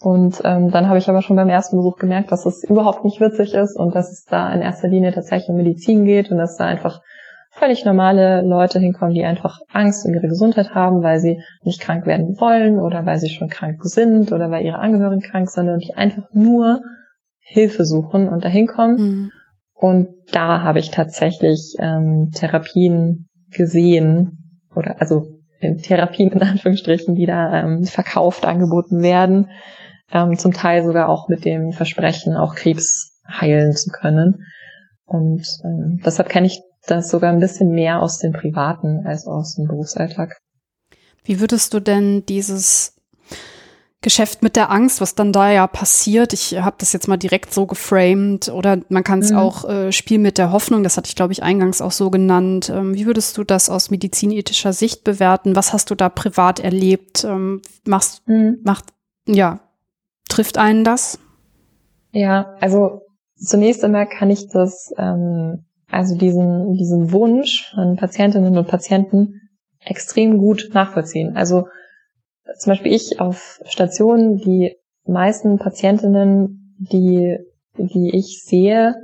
Und 0.00 0.42
ähm, 0.44 0.70
dann 0.70 0.88
habe 0.88 0.98
ich 0.98 1.08
aber 1.08 1.22
schon 1.22 1.36
beim 1.36 1.48
ersten 1.48 1.76
Besuch 1.76 1.96
gemerkt, 1.96 2.30
dass 2.30 2.44
es 2.44 2.62
überhaupt 2.64 3.04
nicht 3.04 3.20
witzig 3.20 3.54
ist 3.54 3.78
und 3.78 3.94
dass 3.94 4.12
es 4.12 4.24
da 4.24 4.52
in 4.52 4.60
erster 4.60 4.88
Linie 4.88 5.12
tatsächlich 5.12 5.48
um 5.48 5.56
Medizin 5.56 6.04
geht 6.04 6.30
und 6.30 6.36
dass 6.36 6.56
da 6.56 6.66
einfach 6.66 7.00
völlig 7.50 7.86
normale 7.86 8.42
Leute 8.42 8.78
hinkommen, 8.78 9.14
die 9.14 9.24
einfach 9.24 9.58
Angst 9.72 10.04
um 10.06 10.12
ihre 10.12 10.28
Gesundheit 10.28 10.74
haben, 10.74 11.02
weil 11.02 11.18
sie 11.18 11.40
nicht 11.62 11.80
krank 11.80 12.06
werden 12.06 12.38
wollen 12.38 12.78
oder 12.78 13.06
weil 13.06 13.18
sie 13.18 13.30
schon 13.30 13.48
krank 13.48 13.82
sind 13.82 14.32
oder 14.32 14.50
weil 14.50 14.64
ihre 14.64 14.78
Angehörigen 14.78 15.22
krank 15.22 15.48
sind 15.48 15.70
und 15.70 15.82
die 15.82 15.94
einfach 15.94 16.28
nur 16.32 16.82
Hilfe 17.40 17.86
suchen 17.86 18.28
und 18.28 18.44
dahin 18.44 18.66
kommen. 18.66 18.96
Mhm. 18.96 19.30
Und 19.72 20.08
da 20.32 20.62
habe 20.62 20.78
ich 20.78 20.90
tatsächlich 20.90 21.76
ähm, 21.78 22.30
Therapien 22.34 23.28
gesehen 23.50 24.60
oder 24.74 25.00
also 25.00 25.35
Therapien 25.60 26.30
in 26.32 26.42
Anführungsstrichen, 26.42 27.14
die 27.14 27.26
da 27.26 27.62
ähm, 27.62 27.84
verkauft 27.84 28.44
angeboten 28.44 29.02
werden, 29.02 29.50
ähm, 30.12 30.36
zum 30.38 30.52
Teil 30.52 30.84
sogar 30.84 31.08
auch 31.08 31.28
mit 31.28 31.44
dem 31.44 31.72
Versprechen, 31.72 32.36
auch 32.36 32.54
Krebs 32.54 33.20
heilen 33.28 33.72
zu 33.72 33.90
können. 33.90 34.46
Und 35.04 35.46
ähm, 35.64 36.00
deshalb 36.04 36.28
kenne 36.28 36.46
ich 36.46 36.60
das 36.86 37.10
sogar 37.10 37.32
ein 37.32 37.40
bisschen 37.40 37.70
mehr 37.70 38.02
aus 38.02 38.18
dem 38.18 38.32
Privaten 38.32 39.06
als 39.06 39.26
aus 39.26 39.54
dem 39.56 39.66
Berufsalltag. 39.66 40.38
Wie 41.24 41.40
würdest 41.40 41.74
du 41.74 41.80
denn 41.80 42.24
dieses 42.26 42.95
Geschäft 44.06 44.40
mit 44.40 44.54
der 44.54 44.70
Angst, 44.70 45.00
was 45.00 45.16
dann 45.16 45.32
da 45.32 45.50
ja 45.50 45.66
passiert. 45.66 46.32
Ich 46.32 46.56
habe 46.56 46.76
das 46.78 46.92
jetzt 46.92 47.08
mal 47.08 47.16
direkt 47.16 47.52
so 47.52 47.66
geframed 47.66 48.48
oder 48.50 48.78
man 48.88 49.02
kann 49.02 49.18
es 49.18 49.32
mhm. 49.32 49.36
auch 49.36 49.68
äh, 49.68 49.90
Spiel 49.90 50.20
mit 50.20 50.38
der 50.38 50.52
Hoffnung, 50.52 50.84
das 50.84 50.96
hatte 50.96 51.08
ich 51.08 51.16
glaube 51.16 51.32
ich 51.32 51.42
eingangs 51.42 51.82
auch 51.82 51.90
so 51.90 52.08
genannt. 52.08 52.70
Ähm, 52.72 52.94
wie 52.94 53.04
würdest 53.04 53.36
du 53.36 53.42
das 53.42 53.68
aus 53.68 53.90
medizinethischer 53.90 54.72
Sicht 54.72 55.02
bewerten? 55.02 55.56
Was 55.56 55.72
hast 55.72 55.90
du 55.90 55.96
da 55.96 56.08
privat 56.08 56.60
erlebt? 56.60 57.24
Ähm, 57.24 57.62
machst, 57.84 58.22
mhm. 58.28 58.60
macht, 58.62 58.84
ja, 59.26 59.58
trifft 60.28 60.56
einen 60.56 60.84
das? 60.84 61.18
Ja, 62.12 62.54
also 62.60 63.00
zunächst 63.34 63.82
einmal 63.82 64.08
kann 64.08 64.30
ich 64.30 64.46
das, 64.46 64.94
ähm, 64.98 65.64
also 65.90 66.16
diesen, 66.16 66.74
diesen 66.74 67.10
Wunsch 67.10 67.72
von 67.74 67.96
Patientinnen 67.96 68.56
und 68.56 68.68
Patienten 68.68 69.40
extrem 69.80 70.38
gut 70.38 70.70
nachvollziehen. 70.74 71.36
Also 71.36 71.66
zum 72.58 72.70
Beispiel 72.70 72.92
ich 72.92 73.20
auf 73.20 73.60
Stationen, 73.64 74.36
die 74.36 74.76
meisten 75.06 75.58
Patientinnen, 75.58 76.76
die, 76.78 77.38
die 77.76 78.10
ich 78.14 78.42
sehe, 78.44 78.94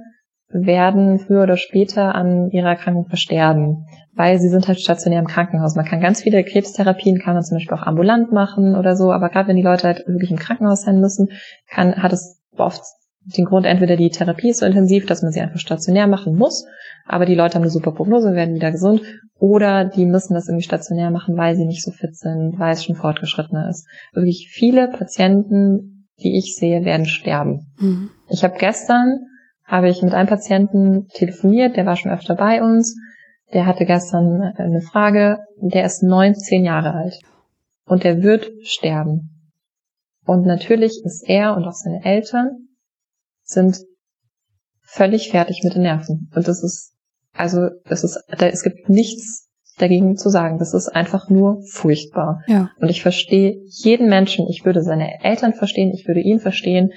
werden 0.48 1.18
früher 1.18 1.44
oder 1.44 1.56
später 1.56 2.14
an 2.14 2.50
ihrer 2.50 2.68
Erkrankung 2.68 3.06
versterben, 3.06 3.86
weil 4.14 4.38
sie 4.38 4.48
sind 4.48 4.68
halt 4.68 4.80
stationär 4.80 5.20
im 5.20 5.26
Krankenhaus. 5.26 5.74
Man 5.74 5.86
kann 5.86 6.00
ganz 6.00 6.22
viele 6.22 6.44
Krebstherapien, 6.44 7.18
kann 7.18 7.34
man 7.34 7.42
zum 7.42 7.56
Beispiel 7.56 7.76
auch 7.76 7.86
ambulant 7.86 8.32
machen 8.32 8.76
oder 8.76 8.94
so, 8.94 9.12
aber 9.12 9.30
gerade 9.30 9.48
wenn 9.48 9.56
die 9.56 9.62
Leute 9.62 9.86
halt 9.86 10.06
wirklich 10.06 10.30
im 10.30 10.38
Krankenhaus 10.38 10.82
sein 10.82 11.00
müssen, 11.00 11.28
kann, 11.68 12.02
hat 12.02 12.12
es 12.12 12.42
oft 12.56 12.82
den 13.24 13.44
Grund, 13.44 13.66
entweder 13.66 13.96
die 13.96 14.10
Therapie 14.10 14.50
ist 14.50 14.60
so 14.60 14.66
intensiv, 14.66 15.06
dass 15.06 15.22
man 15.22 15.32
sie 15.32 15.40
einfach 15.40 15.58
stationär 15.58 16.06
machen 16.06 16.34
muss, 16.34 16.66
aber 17.06 17.24
die 17.24 17.34
Leute 17.34 17.54
haben 17.54 17.62
eine 17.62 17.70
super 17.70 17.92
Prognose, 17.92 18.34
werden 18.34 18.54
wieder 18.54 18.72
gesund, 18.72 19.02
oder 19.38 19.84
die 19.84 20.06
müssen 20.06 20.34
das 20.34 20.48
irgendwie 20.48 20.64
stationär 20.64 21.10
machen, 21.10 21.36
weil 21.36 21.56
sie 21.56 21.64
nicht 21.64 21.82
so 21.82 21.90
fit 21.90 22.16
sind, 22.16 22.58
weil 22.58 22.72
es 22.72 22.84
schon 22.84 22.96
fortgeschrittener 22.96 23.68
ist. 23.68 23.86
Wirklich 24.12 24.48
viele 24.52 24.88
Patienten, 24.88 26.06
die 26.22 26.38
ich 26.38 26.54
sehe, 26.54 26.84
werden 26.84 27.06
sterben. 27.06 27.72
Mhm. 27.78 28.10
Ich 28.28 28.44
habe 28.44 28.56
gestern, 28.58 29.20
habe 29.64 29.88
ich 29.88 30.02
mit 30.02 30.14
einem 30.14 30.28
Patienten 30.28 31.08
telefoniert, 31.08 31.76
der 31.76 31.86
war 31.86 31.96
schon 31.96 32.12
öfter 32.12 32.34
bei 32.34 32.62
uns, 32.62 32.96
der 33.52 33.66
hatte 33.66 33.84
gestern 33.84 34.40
eine 34.56 34.80
Frage, 34.80 35.38
der 35.60 35.84
ist 35.84 36.02
19 36.02 36.64
Jahre 36.64 36.94
alt 36.94 37.20
und 37.84 38.04
der 38.04 38.22
wird 38.22 38.50
sterben. 38.62 39.52
Und 40.24 40.46
natürlich 40.46 41.02
ist 41.04 41.28
er 41.28 41.56
und 41.56 41.64
auch 41.64 41.72
seine 41.72 42.04
Eltern 42.04 42.68
sind 43.52 43.78
völlig 44.82 45.30
fertig 45.30 45.60
mit 45.62 45.74
den 45.74 45.82
Nerven. 45.82 46.30
Und 46.34 46.48
das 46.48 46.62
ist 46.62 46.92
also 47.34 47.68
es 47.84 48.04
ist, 48.04 48.22
da, 48.28 48.46
es 48.46 48.62
gibt 48.62 48.88
nichts 48.88 49.48
dagegen 49.78 50.16
zu 50.16 50.28
sagen. 50.28 50.58
Das 50.58 50.74
ist 50.74 50.88
einfach 50.88 51.30
nur 51.30 51.62
furchtbar. 51.70 52.42
Ja. 52.46 52.70
Und 52.78 52.88
ich 52.88 53.02
verstehe 53.02 53.56
jeden 53.66 54.08
Menschen, 54.08 54.46
ich 54.48 54.64
würde 54.64 54.82
seine 54.82 55.22
Eltern 55.24 55.54
verstehen, 55.54 55.92
ich 55.92 56.06
würde 56.06 56.20
ihn 56.20 56.40
verstehen, 56.40 56.90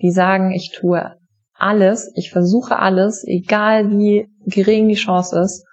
die 0.00 0.10
sagen, 0.10 0.50
ich 0.52 0.72
tue 0.74 1.14
alles, 1.54 2.10
ich 2.16 2.30
versuche 2.30 2.78
alles, 2.78 3.22
egal 3.26 3.90
wie 3.90 4.28
gering 4.46 4.88
die 4.88 4.94
Chance 4.94 5.38
ist, 5.40 5.64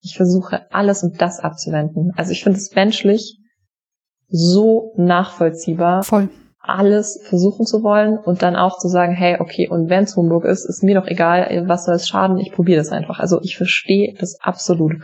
ich 0.00 0.16
versuche 0.16 0.72
alles, 0.72 1.02
um 1.02 1.12
das 1.18 1.40
abzuwenden. 1.40 2.12
Also 2.16 2.30
ich 2.30 2.44
finde 2.44 2.58
es 2.58 2.74
menschlich 2.74 3.38
so 4.28 4.92
nachvollziehbar. 4.96 6.04
Voll 6.04 6.30
alles 6.68 7.20
versuchen 7.24 7.66
zu 7.66 7.82
wollen 7.82 8.18
und 8.18 8.42
dann 8.42 8.56
auch 8.56 8.78
zu 8.78 8.88
sagen, 8.88 9.14
hey, 9.14 9.36
okay, 9.40 9.68
und 9.68 9.88
wenn 9.88 10.04
es 10.04 10.16
Humbug 10.16 10.44
ist, 10.44 10.64
ist 10.64 10.82
mir 10.82 10.94
doch 10.94 11.06
egal, 11.06 11.64
was 11.66 11.84
soll 11.84 11.94
es 11.94 12.08
schaden, 12.08 12.38
ich 12.38 12.52
probiere 12.52 12.78
das 12.78 12.90
einfach. 12.90 13.18
Also 13.18 13.40
ich 13.42 13.56
verstehe 13.56 14.14
das 14.18 14.38
absolut. 14.40 14.94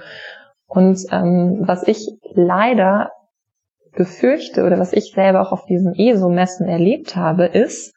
Und 0.67 0.99
ähm, 1.11 1.63
was 1.63 1.87
ich 1.87 2.09
leider 2.35 3.11
befürchte 3.95 4.65
oder 4.65 4.79
was 4.79 4.93
ich 4.93 5.13
selber 5.13 5.43
auch 5.43 5.53
auf 5.53 5.67
diesen 5.67 5.95
ESO-Messen 5.95 6.67
erlebt 6.67 7.15
habe, 7.15 7.45
ist, 7.45 7.95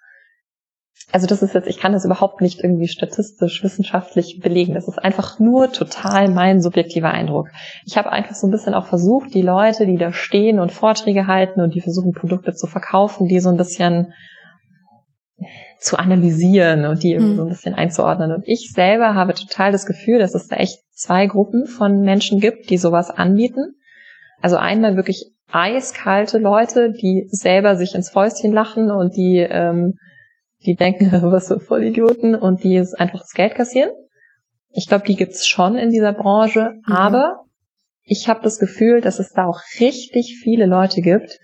also 1.12 1.28
das 1.28 1.42
ist 1.42 1.54
jetzt, 1.54 1.68
ich 1.68 1.78
kann 1.80 1.94
das 1.94 2.04
überhaupt 2.04 2.42
nicht 2.42 2.64
irgendwie 2.64 2.88
statistisch, 2.88 3.64
wissenschaftlich 3.64 4.40
belegen. 4.42 4.74
Das 4.74 4.88
ist 4.88 4.98
einfach 4.98 5.40
nur 5.40 5.72
total 5.72 6.30
mein 6.30 6.62
subjektiver 6.62 7.12
Eindruck. 7.12 7.50
Ich 7.86 7.98
habe 7.98 8.12
einfach 8.12 8.36
so 8.36 8.48
ein 8.48 8.52
bisschen 8.52 8.74
auch 8.74 8.88
versucht, 8.88 9.34
die 9.34 9.42
Leute, 9.42 9.86
die 9.86 9.98
da 9.98 10.12
stehen 10.12 10.60
und 10.60 10.72
Vorträge 10.72 11.28
halten 11.28 11.62
und 11.62 11.76
die 11.76 11.82
versuchen, 11.82 12.12
Produkte 12.12 12.54
zu 12.54 12.68
verkaufen, 12.68 13.28
die 13.28 13.40
so 13.40 13.50
ein 13.50 13.58
bisschen 13.58 14.14
zu 15.80 15.98
analysieren 15.98 16.86
und 16.86 17.04
die 17.04 17.18
mhm. 17.18 17.36
so 17.36 17.44
ein 17.44 17.50
bisschen 17.50 17.76
einzuordnen. 17.76 18.32
Und 18.32 18.44
ich 18.48 18.72
selber 18.74 19.14
habe 19.14 19.34
total 19.34 19.72
das 19.72 19.86
Gefühl, 19.86 20.20
dass 20.20 20.34
es 20.34 20.48
da 20.48 20.56
echt 20.56 20.80
zwei 20.92 21.28
Gruppen 21.28 21.68
von 21.68 22.02
Menschen 22.02 22.40
gibt, 22.40 22.70
die 22.70 22.78
sowas 22.78 23.12
anbieten. 23.12 23.76
Also 24.42 24.58
einmal 24.58 24.96
wirklich 24.96 25.32
eiskalte 25.52 26.40
Leute, 26.40 26.92
die 26.92 27.28
selber 27.30 27.76
sich 27.76 27.94
ins 27.94 28.10
Fäustchen 28.10 28.52
lachen 28.52 28.90
und 28.90 29.16
die 29.16 29.38
ähm, 29.38 29.94
die 30.66 30.76
denken, 30.76 31.12
was 31.32 31.48
für 31.48 31.60
Vollidioten 31.60 32.36
und 32.36 32.64
die 32.64 32.76
es 32.76 32.94
einfach 32.94 33.20
das 33.20 33.34
Geld 33.34 33.56
kassieren. 33.56 33.92
Ich 34.70 34.88
glaube, 34.88 35.06
die 35.06 35.16
gibt's 35.16 35.48
schon 35.48 35.78
in 35.78 35.90
dieser 35.90 36.14
Branche, 36.14 36.74
mhm. 36.86 36.94
aber 36.94 37.46
ich 38.04 38.28
habe 38.28 38.42
das 38.44 38.60
Gefühl, 38.60 39.02
dass 39.02 39.20
es 39.20 39.32
da 39.32 39.46
auch 39.46 39.62
richtig 39.80 40.38
viele 40.42 40.66
Leute 40.66 41.02
gibt, 41.02 41.40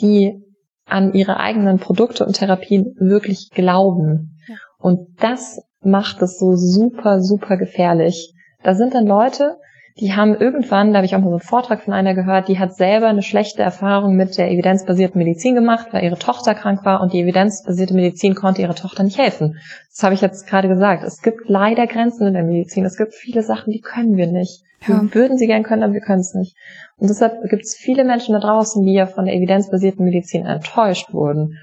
die 0.00 0.40
an 0.84 1.14
ihre 1.14 1.38
eigenen 1.38 1.78
Produkte 1.78 2.24
und 2.26 2.34
Therapien 2.34 2.94
wirklich 2.98 3.50
glauben. 3.50 4.38
Ja. 4.46 4.56
Und 4.78 5.20
das 5.20 5.60
macht 5.82 6.20
es 6.22 6.38
so 6.38 6.54
super, 6.56 7.20
super 7.20 7.56
gefährlich. 7.56 8.34
Da 8.62 8.74
sind 8.74 8.94
dann 8.94 9.06
Leute, 9.06 9.56
die 10.00 10.14
haben 10.14 10.34
irgendwann, 10.34 10.92
da 10.92 10.98
habe 10.98 11.06
ich 11.06 11.14
auch 11.14 11.20
mal 11.20 11.26
so 11.26 11.32
einen 11.32 11.40
Vortrag 11.40 11.82
von 11.82 11.92
einer 11.92 12.14
gehört, 12.14 12.48
die 12.48 12.58
hat 12.58 12.74
selber 12.74 13.08
eine 13.08 13.22
schlechte 13.22 13.62
Erfahrung 13.62 14.16
mit 14.16 14.38
der 14.38 14.50
evidenzbasierten 14.50 15.18
Medizin 15.18 15.54
gemacht, 15.54 15.88
weil 15.92 16.04
ihre 16.04 16.18
Tochter 16.18 16.54
krank 16.54 16.84
war 16.86 17.02
und 17.02 17.12
die 17.12 17.20
evidenzbasierte 17.20 17.94
Medizin 17.94 18.34
konnte 18.34 18.62
ihrer 18.62 18.74
Tochter 18.74 19.02
nicht 19.02 19.18
helfen. 19.18 19.58
Das 19.90 20.02
habe 20.02 20.14
ich 20.14 20.22
jetzt 20.22 20.46
gerade 20.46 20.68
gesagt. 20.68 21.04
Es 21.04 21.20
gibt 21.20 21.48
leider 21.48 21.86
Grenzen 21.86 22.26
in 22.26 22.34
der 22.34 22.44
Medizin. 22.44 22.86
Es 22.86 22.96
gibt 22.96 23.14
viele 23.14 23.42
Sachen, 23.42 23.72
die 23.72 23.80
können 23.80 24.16
wir 24.16 24.26
nicht. 24.26 24.62
Ja. 24.86 25.02
Wir 25.02 25.14
würden 25.14 25.36
sie 25.36 25.46
gern 25.46 25.62
können, 25.62 25.82
aber 25.82 25.92
wir 25.92 26.00
können 26.00 26.20
es 26.20 26.34
nicht. 26.34 26.56
Und 26.96 27.10
deshalb 27.10 27.42
gibt 27.50 27.64
es 27.64 27.76
viele 27.76 28.04
Menschen 28.04 28.32
da 28.32 28.40
draußen, 28.40 28.82
die 28.82 28.94
ja 28.94 29.04
von 29.04 29.26
der 29.26 29.34
evidenzbasierten 29.34 30.04
Medizin 30.04 30.46
enttäuscht 30.46 31.12
wurden 31.12 31.58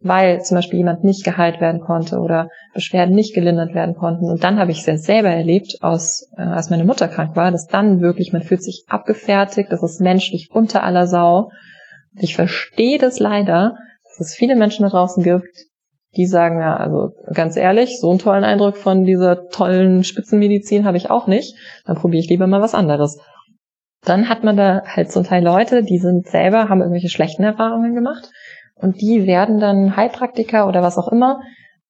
weil 0.00 0.42
zum 0.42 0.56
Beispiel 0.56 0.78
jemand 0.78 1.04
nicht 1.04 1.24
geheilt 1.24 1.60
werden 1.60 1.80
konnte 1.80 2.18
oder 2.18 2.48
Beschwerden 2.74 3.14
nicht 3.14 3.34
gelindert 3.34 3.74
werden 3.74 3.94
konnten. 3.94 4.28
Und 4.28 4.44
dann 4.44 4.58
habe 4.58 4.70
ich 4.70 4.80
es 4.80 4.86
ja 4.86 4.96
selber 4.98 5.30
erlebt, 5.30 5.78
aus, 5.80 6.28
äh, 6.36 6.42
als 6.42 6.70
meine 6.70 6.84
Mutter 6.84 7.08
krank 7.08 7.34
war, 7.34 7.50
dass 7.50 7.66
dann 7.66 8.00
wirklich, 8.00 8.32
man 8.32 8.42
fühlt 8.42 8.62
sich 8.62 8.84
abgefertigt, 8.88 9.72
das 9.72 9.82
ist 9.82 10.00
menschlich 10.00 10.50
unter 10.52 10.82
aller 10.82 11.06
Sau. 11.06 11.50
Und 12.14 12.22
ich 12.22 12.36
verstehe 12.36 12.98
das 12.98 13.18
leider, 13.18 13.76
dass 14.04 14.28
es 14.28 14.34
viele 14.34 14.56
Menschen 14.56 14.82
da 14.82 14.90
draußen 14.90 15.22
gibt, 15.22 15.48
die 16.14 16.26
sagen, 16.26 16.60
ja, 16.60 16.76
also 16.76 17.12
ganz 17.32 17.56
ehrlich, 17.56 17.98
so 18.00 18.10
einen 18.10 18.18
tollen 18.18 18.44
Eindruck 18.44 18.76
von 18.76 19.04
dieser 19.04 19.48
tollen 19.48 20.04
Spitzenmedizin 20.04 20.84
habe 20.84 20.96
ich 20.96 21.10
auch 21.10 21.26
nicht, 21.26 21.56
dann 21.84 21.96
probiere 21.96 22.22
ich 22.22 22.30
lieber 22.30 22.46
mal 22.46 22.62
was 22.62 22.74
anderes. 22.74 23.18
Dann 24.02 24.28
hat 24.28 24.44
man 24.44 24.56
da 24.56 24.82
halt 24.86 25.10
zum 25.10 25.24
Teil 25.24 25.42
Leute, 25.42 25.82
die 25.82 25.98
sind 25.98 26.26
selber, 26.26 26.68
haben 26.68 26.80
irgendwelche 26.80 27.08
schlechten 27.08 27.42
Erfahrungen 27.42 27.94
gemacht 27.94 28.30
und 28.76 29.00
die 29.00 29.26
werden 29.26 29.58
dann 29.58 29.96
Heilpraktiker 29.96 30.68
oder 30.68 30.82
was 30.82 30.98
auch 30.98 31.08
immer 31.08 31.40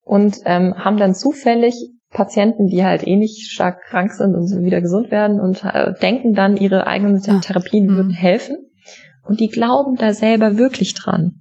und 0.03 0.39
ähm, 0.45 0.75
haben 0.77 0.97
dann 0.97 1.15
zufällig 1.15 1.75
Patienten, 2.11 2.69
die 2.69 2.85
halt 2.85 3.07
eh 3.07 3.17
nicht 3.17 3.51
stark 3.51 3.83
krank 3.83 4.13
sind 4.13 4.35
und 4.35 4.65
wieder 4.65 4.81
gesund 4.81 5.11
werden 5.11 5.41
und 5.41 5.65
äh, 5.65 5.93
denken 6.01 6.33
dann, 6.33 6.57
ihre 6.57 6.87
eigenen 6.87 7.21
ja. 7.21 7.41
Therapien 7.41 7.87
mhm. 7.87 7.97
würden 7.97 8.13
helfen. 8.13 8.57
Und 9.25 9.41
die 9.41 9.49
glauben 9.49 9.97
da 9.97 10.15
selber 10.15 10.57
wirklich 10.57 10.95
dran. 10.95 11.41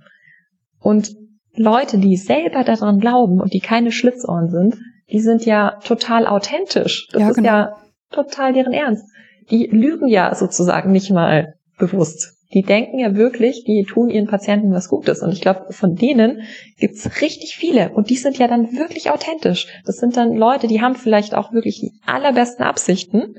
Und 0.80 1.16
Leute, 1.56 2.00
die 2.00 2.18
selber 2.18 2.64
daran 2.64 3.00
glauben 3.00 3.40
und 3.40 3.54
die 3.54 3.60
keine 3.60 3.92
Schlitzohren 3.92 4.50
sind, 4.50 4.76
die 5.12 5.20
sind 5.20 5.46
ja 5.46 5.80
total 5.84 6.26
authentisch. 6.26 7.08
Das 7.12 7.22
ja, 7.22 7.30
ist 7.30 7.36
genau. 7.36 7.48
ja 7.48 7.76
total 8.12 8.54
deren 8.54 8.74
Ernst. 8.74 9.06
Die 9.52 9.68
lügen 9.68 10.08
ja 10.08 10.34
sozusagen 10.34 10.92
nicht 10.92 11.12
mal 11.12 11.54
bewusst. 11.78 12.35
Die 12.54 12.62
denken 12.62 13.00
ja 13.00 13.16
wirklich, 13.16 13.64
die 13.64 13.84
tun 13.84 14.10
ihren 14.10 14.28
Patienten 14.28 14.72
was 14.72 14.90
Gutes. 14.90 15.22
Und 15.22 15.32
ich 15.32 15.42
glaube, 15.42 15.74
von 15.74 15.96
denen 15.96 16.42
gibt's 16.78 17.22
richtig 17.22 17.56
viele. 17.56 17.92
Und 17.92 18.10
die 18.10 18.16
sind 18.16 18.38
ja 18.38 18.48
dann 18.48 18.74
wirklich 18.74 19.10
authentisch. 19.10 19.68
Das 19.86 19.98
sind 19.98 20.16
dann 20.16 20.36
Leute, 20.36 20.68
die 20.68 20.82
haben 20.82 20.96
vielleicht 20.96 21.34
auch 21.34 21.52
wirklich 21.52 21.80
die 21.80 21.94
allerbesten 22.06 22.64
Absichten. 22.64 23.36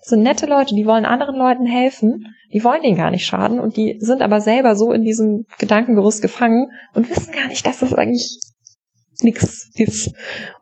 Das 0.00 0.08
sind 0.08 0.22
nette 0.22 0.46
Leute, 0.46 0.74
die 0.74 0.86
wollen 0.86 1.04
anderen 1.04 1.36
Leuten 1.36 1.66
helfen. 1.66 2.34
Die 2.52 2.64
wollen 2.64 2.82
denen 2.82 2.96
gar 2.96 3.10
nicht 3.10 3.26
schaden. 3.26 3.60
Und 3.60 3.76
die 3.76 3.96
sind 4.00 4.22
aber 4.22 4.40
selber 4.40 4.74
so 4.74 4.92
in 4.92 5.02
diesem 5.02 5.46
Gedankengerüst 5.58 6.22
gefangen 6.22 6.70
und 6.94 7.08
wissen 7.10 7.32
gar 7.32 7.48
nicht, 7.48 7.66
dass 7.66 7.80
das 7.80 7.94
eigentlich 7.94 8.38
nichts 9.20 9.70
ist. 9.74 10.12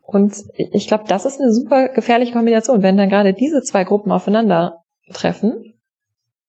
Und 0.02 0.35
ich 0.56 0.86
glaube, 0.86 1.05
das 1.09 1.27
ist 1.27 1.40
eine 1.40 1.52
super 1.52 1.89
gefährliche 1.89 2.32
Kombination. 2.32 2.82
Wenn 2.82 2.97
dann 2.97 3.09
gerade 3.09 3.35
diese 3.35 3.62
zwei 3.62 3.85
Gruppen 3.85 4.12
aufeinandertreffen, 4.12 5.76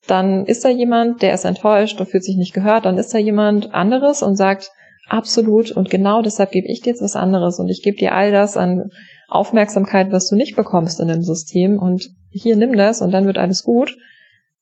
dann 0.07 0.45
ist 0.45 0.65
da 0.65 0.69
jemand, 0.69 1.21
der 1.21 1.33
ist 1.33 1.45
enttäuscht 1.45 1.99
und 1.99 2.07
fühlt 2.07 2.23
sich 2.23 2.37
nicht 2.37 2.53
gehört, 2.53 2.85
dann 2.85 2.97
ist 2.97 3.13
da 3.13 3.17
jemand 3.17 3.73
anderes 3.73 4.23
und 4.23 4.35
sagt, 4.35 4.71
absolut 5.07 5.71
und 5.71 5.89
genau 5.89 6.21
deshalb 6.21 6.51
gebe 6.51 6.67
ich 6.67 6.81
dir 6.81 6.91
jetzt 6.91 7.01
was 7.01 7.15
anderes 7.15 7.59
und 7.59 7.69
ich 7.69 7.81
gebe 7.81 7.97
dir 7.97 8.13
all 8.13 8.31
das 8.31 8.57
an 8.57 8.89
Aufmerksamkeit, 9.29 10.11
was 10.11 10.29
du 10.29 10.35
nicht 10.35 10.55
bekommst 10.55 10.99
in 10.99 11.07
dem 11.07 11.21
System 11.21 11.79
und 11.79 12.09
hier 12.29 12.55
nimm 12.55 12.75
das 12.75 13.01
und 13.01 13.11
dann 13.11 13.25
wird 13.25 13.37
alles 13.37 13.63
gut. 13.63 13.97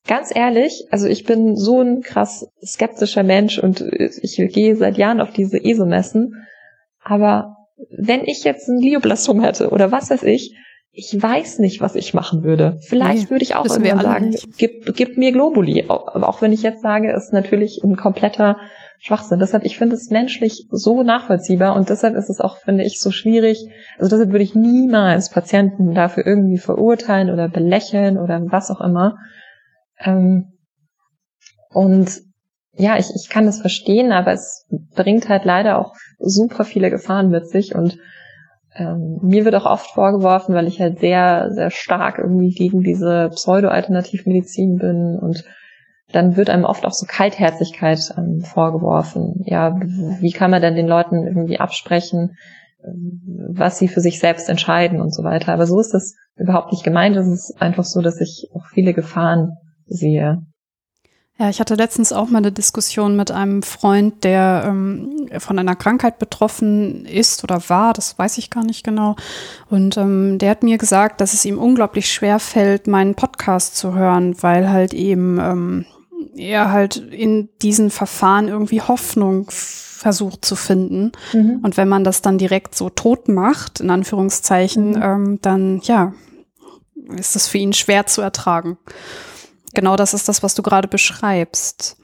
Ganz 0.06 0.34
ehrlich, 0.34 0.86
also 0.90 1.08
ich 1.08 1.24
bin 1.24 1.56
so 1.56 1.80
ein 1.80 2.00
krass 2.00 2.48
skeptischer 2.64 3.24
Mensch 3.24 3.58
und 3.58 3.80
ich 3.80 4.36
gehe 4.52 4.76
seit 4.76 4.98
Jahren 4.98 5.20
auf 5.20 5.32
diese 5.32 5.62
ESO-Messen, 5.62 6.46
aber 7.02 7.56
wenn 7.90 8.24
ich 8.24 8.44
jetzt 8.44 8.68
ein 8.68 8.80
Glioblastom 8.80 9.40
hätte 9.40 9.70
oder 9.70 9.90
was 9.90 10.10
weiß 10.10 10.22
ich, 10.22 10.54
ich 10.98 11.22
weiß 11.22 11.58
nicht, 11.58 11.82
was 11.82 11.94
ich 11.94 12.14
machen 12.14 12.42
würde. 12.42 12.78
Vielleicht 12.80 13.24
nee, 13.24 13.30
würde 13.30 13.42
ich 13.42 13.54
auch 13.54 13.66
irgendwann 13.66 14.00
sagen, 14.00 14.34
gib, 14.56 14.96
gib 14.96 15.18
mir 15.18 15.30
Globuli. 15.30 15.84
Aber 15.88 16.26
auch 16.26 16.40
wenn 16.40 16.54
ich 16.54 16.62
jetzt 16.62 16.80
sage, 16.80 17.12
ist 17.12 17.34
natürlich 17.34 17.82
ein 17.84 17.96
kompletter 17.96 18.56
Schwachsinn. 18.98 19.38
Deshalb, 19.38 19.66
ich 19.66 19.76
finde 19.76 19.94
es 19.94 20.08
menschlich 20.08 20.66
so 20.70 21.02
nachvollziehbar 21.02 21.76
und 21.76 21.90
deshalb 21.90 22.16
ist 22.16 22.30
es 22.30 22.40
auch, 22.40 22.56
finde 22.56 22.82
ich, 22.84 22.98
so 22.98 23.10
schwierig. 23.10 23.68
Also 23.98 24.08
deshalb 24.08 24.32
würde 24.32 24.44
ich 24.44 24.54
niemals 24.54 25.28
Patienten 25.28 25.94
dafür 25.94 26.26
irgendwie 26.26 26.56
verurteilen 26.56 27.30
oder 27.30 27.50
belächeln 27.50 28.16
oder 28.16 28.40
was 28.46 28.70
auch 28.70 28.80
immer. 28.80 29.18
Ähm, 29.98 30.54
und 31.68 32.22
ja, 32.72 32.96
ich, 32.96 33.10
ich 33.14 33.28
kann 33.28 33.44
das 33.44 33.60
verstehen, 33.60 34.12
aber 34.12 34.32
es 34.32 34.66
bringt 34.94 35.28
halt 35.28 35.44
leider 35.44 35.78
auch 35.78 35.92
super 36.18 36.64
viele 36.64 36.88
Gefahren 36.88 37.28
mit 37.28 37.50
sich 37.50 37.74
und 37.74 37.98
ähm, 38.78 39.18
mir 39.22 39.44
wird 39.44 39.54
auch 39.54 39.66
oft 39.66 39.90
vorgeworfen, 39.90 40.54
weil 40.54 40.66
ich 40.66 40.80
halt 40.80 40.98
sehr, 40.98 41.50
sehr 41.50 41.70
stark 41.70 42.18
irgendwie 42.18 42.50
gegen 42.50 42.80
diese 42.80 43.30
Pseudo-Alternativmedizin 43.30 44.76
bin 44.76 45.18
und 45.20 45.44
dann 46.12 46.36
wird 46.36 46.50
einem 46.50 46.64
oft 46.64 46.86
auch 46.86 46.92
so 46.92 47.06
Kaltherzigkeit 47.08 47.98
ähm, 48.16 48.40
vorgeworfen. 48.40 49.42
Ja, 49.44 49.76
wie 49.80 50.32
kann 50.32 50.50
man 50.50 50.62
denn 50.62 50.76
den 50.76 50.86
Leuten 50.86 51.26
irgendwie 51.26 51.58
absprechen, 51.58 52.36
was 53.52 53.78
sie 53.78 53.88
für 53.88 54.00
sich 54.00 54.20
selbst 54.20 54.48
entscheiden 54.48 55.00
und 55.00 55.14
so 55.14 55.24
weiter. 55.24 55.52
Aber 55.52 55.66
so 55.66 55.80
ist 55.80 55.92
das 55.92 56.14
überhaupt 56.36 56.72
nicht 56.72 56.84
gemeint. 56.84 57.16
Es 57.16 57.26
ist 57.26 57.60
einfach 57.60 57.84
so, 57.84 58.00
dass 58.00 58.20
ich 58.20 58.48
auch 58.54 58.66
viele 58.66 58.94
Gefahren 58.94 59.56
sehe. 59.86 60.42
Ja, 61.38 61.50
ich 61.50 61.60
hatte 61.60 61.74
letztens 61.74 62.14
auch 62.14 62.30
mal 62.30 62.38
eine 62.38 62.52
Diskussion 62.52 63.14
mit 63.14 63.30
einem 63.30 63.62
Freund, 63.62 64.24
der 64.24 64.64
ähm, 64.66 65.28
von 65.38 65.58
einer 65.58 65.76
Krankheit 65.76 66.18
betroffen 66.18 67.04
ist 67.04 67.44
oder 67.44 67.68
war, 67.68 67.92
das 67.92 68.18
weiß 68.18 68.38
ich 68.38 68.48
gar 68.48 68.64
nicht 68.64 68.84
genau. 68.84 69.16
Und 69.68 69.98
ähm, 69.98 70.38
der 70.38 70.50
hat 70.50 70.62
mir 70.62 70.78
gesagt, 70.78 71.20
dass 71.20 71.34
es 71.34 71.44
ihm 71.44 71.58
unglaublich 71.58 72.10
schwer 72.10 72.38
fällt, 72.38 72.86
meinen 72.86 73.14
Podcast 73.14 73.76
zu 73.76 73.94
hören, 73.94 74.34
weil 74.42 74.70
halt 74.70 74.94
eben 74.94 75.38
ähm, 75.38 75.84
er 76.34 76.72
halt 76.72 76.96
in 76.96 77.50
diesen 77.60 77.90
Verfahren 77.90 78.48
irgendwie 78.48 78.80
Hoffnung 78.80 79.50
versucht 79.50 80.42
zu 80.42 80.56
finden. 80.56 81.12
Mhm. 81.34 81.60
Und 81.62 81.76
wenn 81.76 81.88
man 81.88 82.02
das 82.02 82.22
dann 82.22 82.38
direkt 82.38 82.74
so 82.74 82.88
tot 82.88 83.28
macht, 83.28 83.80
in 83.80 83.90
Anführungszeichen, 83.90 84.92
mhm. 84.92 85.02
ähm, 85.02 85.38
dann 85.42 85.80
ja, 85.82 86.14
ist 87.14 87.36
es 87.36 87.46
für 87.46 87.58
ihn 87.58 87.74
schwer 87.74 88.06
zu 88.06 88.22
ertragen 88.22 88.78
genau 89.76 89.94
das 89.94 90.12
ist 90.12 90.28
das, 90.28 90.42
was 90.42 90.56
du 90.56 90.62
gerade 90.62 90.88
beschreibst. 90.88 91.96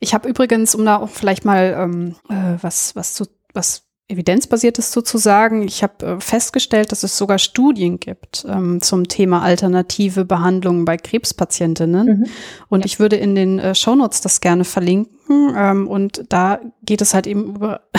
Ich 0.00 0.14
habe 0.14 0.28
übrigens, 0.28 0.74
um 0.74 0.86
da 0.86 0.96
auch 0.96 1.10
vielleicht 1.10 1.44
mal 1.44 1.76
ähm, 1.78 2.16
äh, 2.30 2.56
was, 2.62 2.96
was 2.96 3.12
zu, 3.12 3.26
was 3.52 3.82
evidenzbasiertes 4.08 4.92
sozusagen. 4.92 5.62
Ich 5.62 5.82
habe 5.82 6.06
äh, 6.06 6.20
festgestellt, 6.20 6.92
dass 6.92 7.02
es 7.02 7.18
sogar 7.18 7.38
Studien 7.38 7.98
gibt 7.98 8.46
ähm, 8.48 8.80
zum 8.80 9.08
Thema 9.08 9.42
alternative 9.42 10.24
Behandlungen 10.24 10.84
bei 10.84 10.96
Krebspatientinnen. 10.96 12.06
Mhm. 12.06 12.26
Und 12.68 12.80
ja. 12.80 12.86
ich 12.86 12.98
würde 12.98 13.16
in 13.16 13.34
den 13.34 13.58
äh, 13.58 13.74
Shownotes 13.74 14.22
das 14.22 14.40
gerne 14.40 14.64
verlinken. 14.64 15.54
Ähm, 15.56 15.88
und 15.88 16.24
da 16.28 16.60
geht 16.82 17.02
es 17.02 17.12
halt 17.12 17.26
eben 17.26 17.56
über 17.56 17.82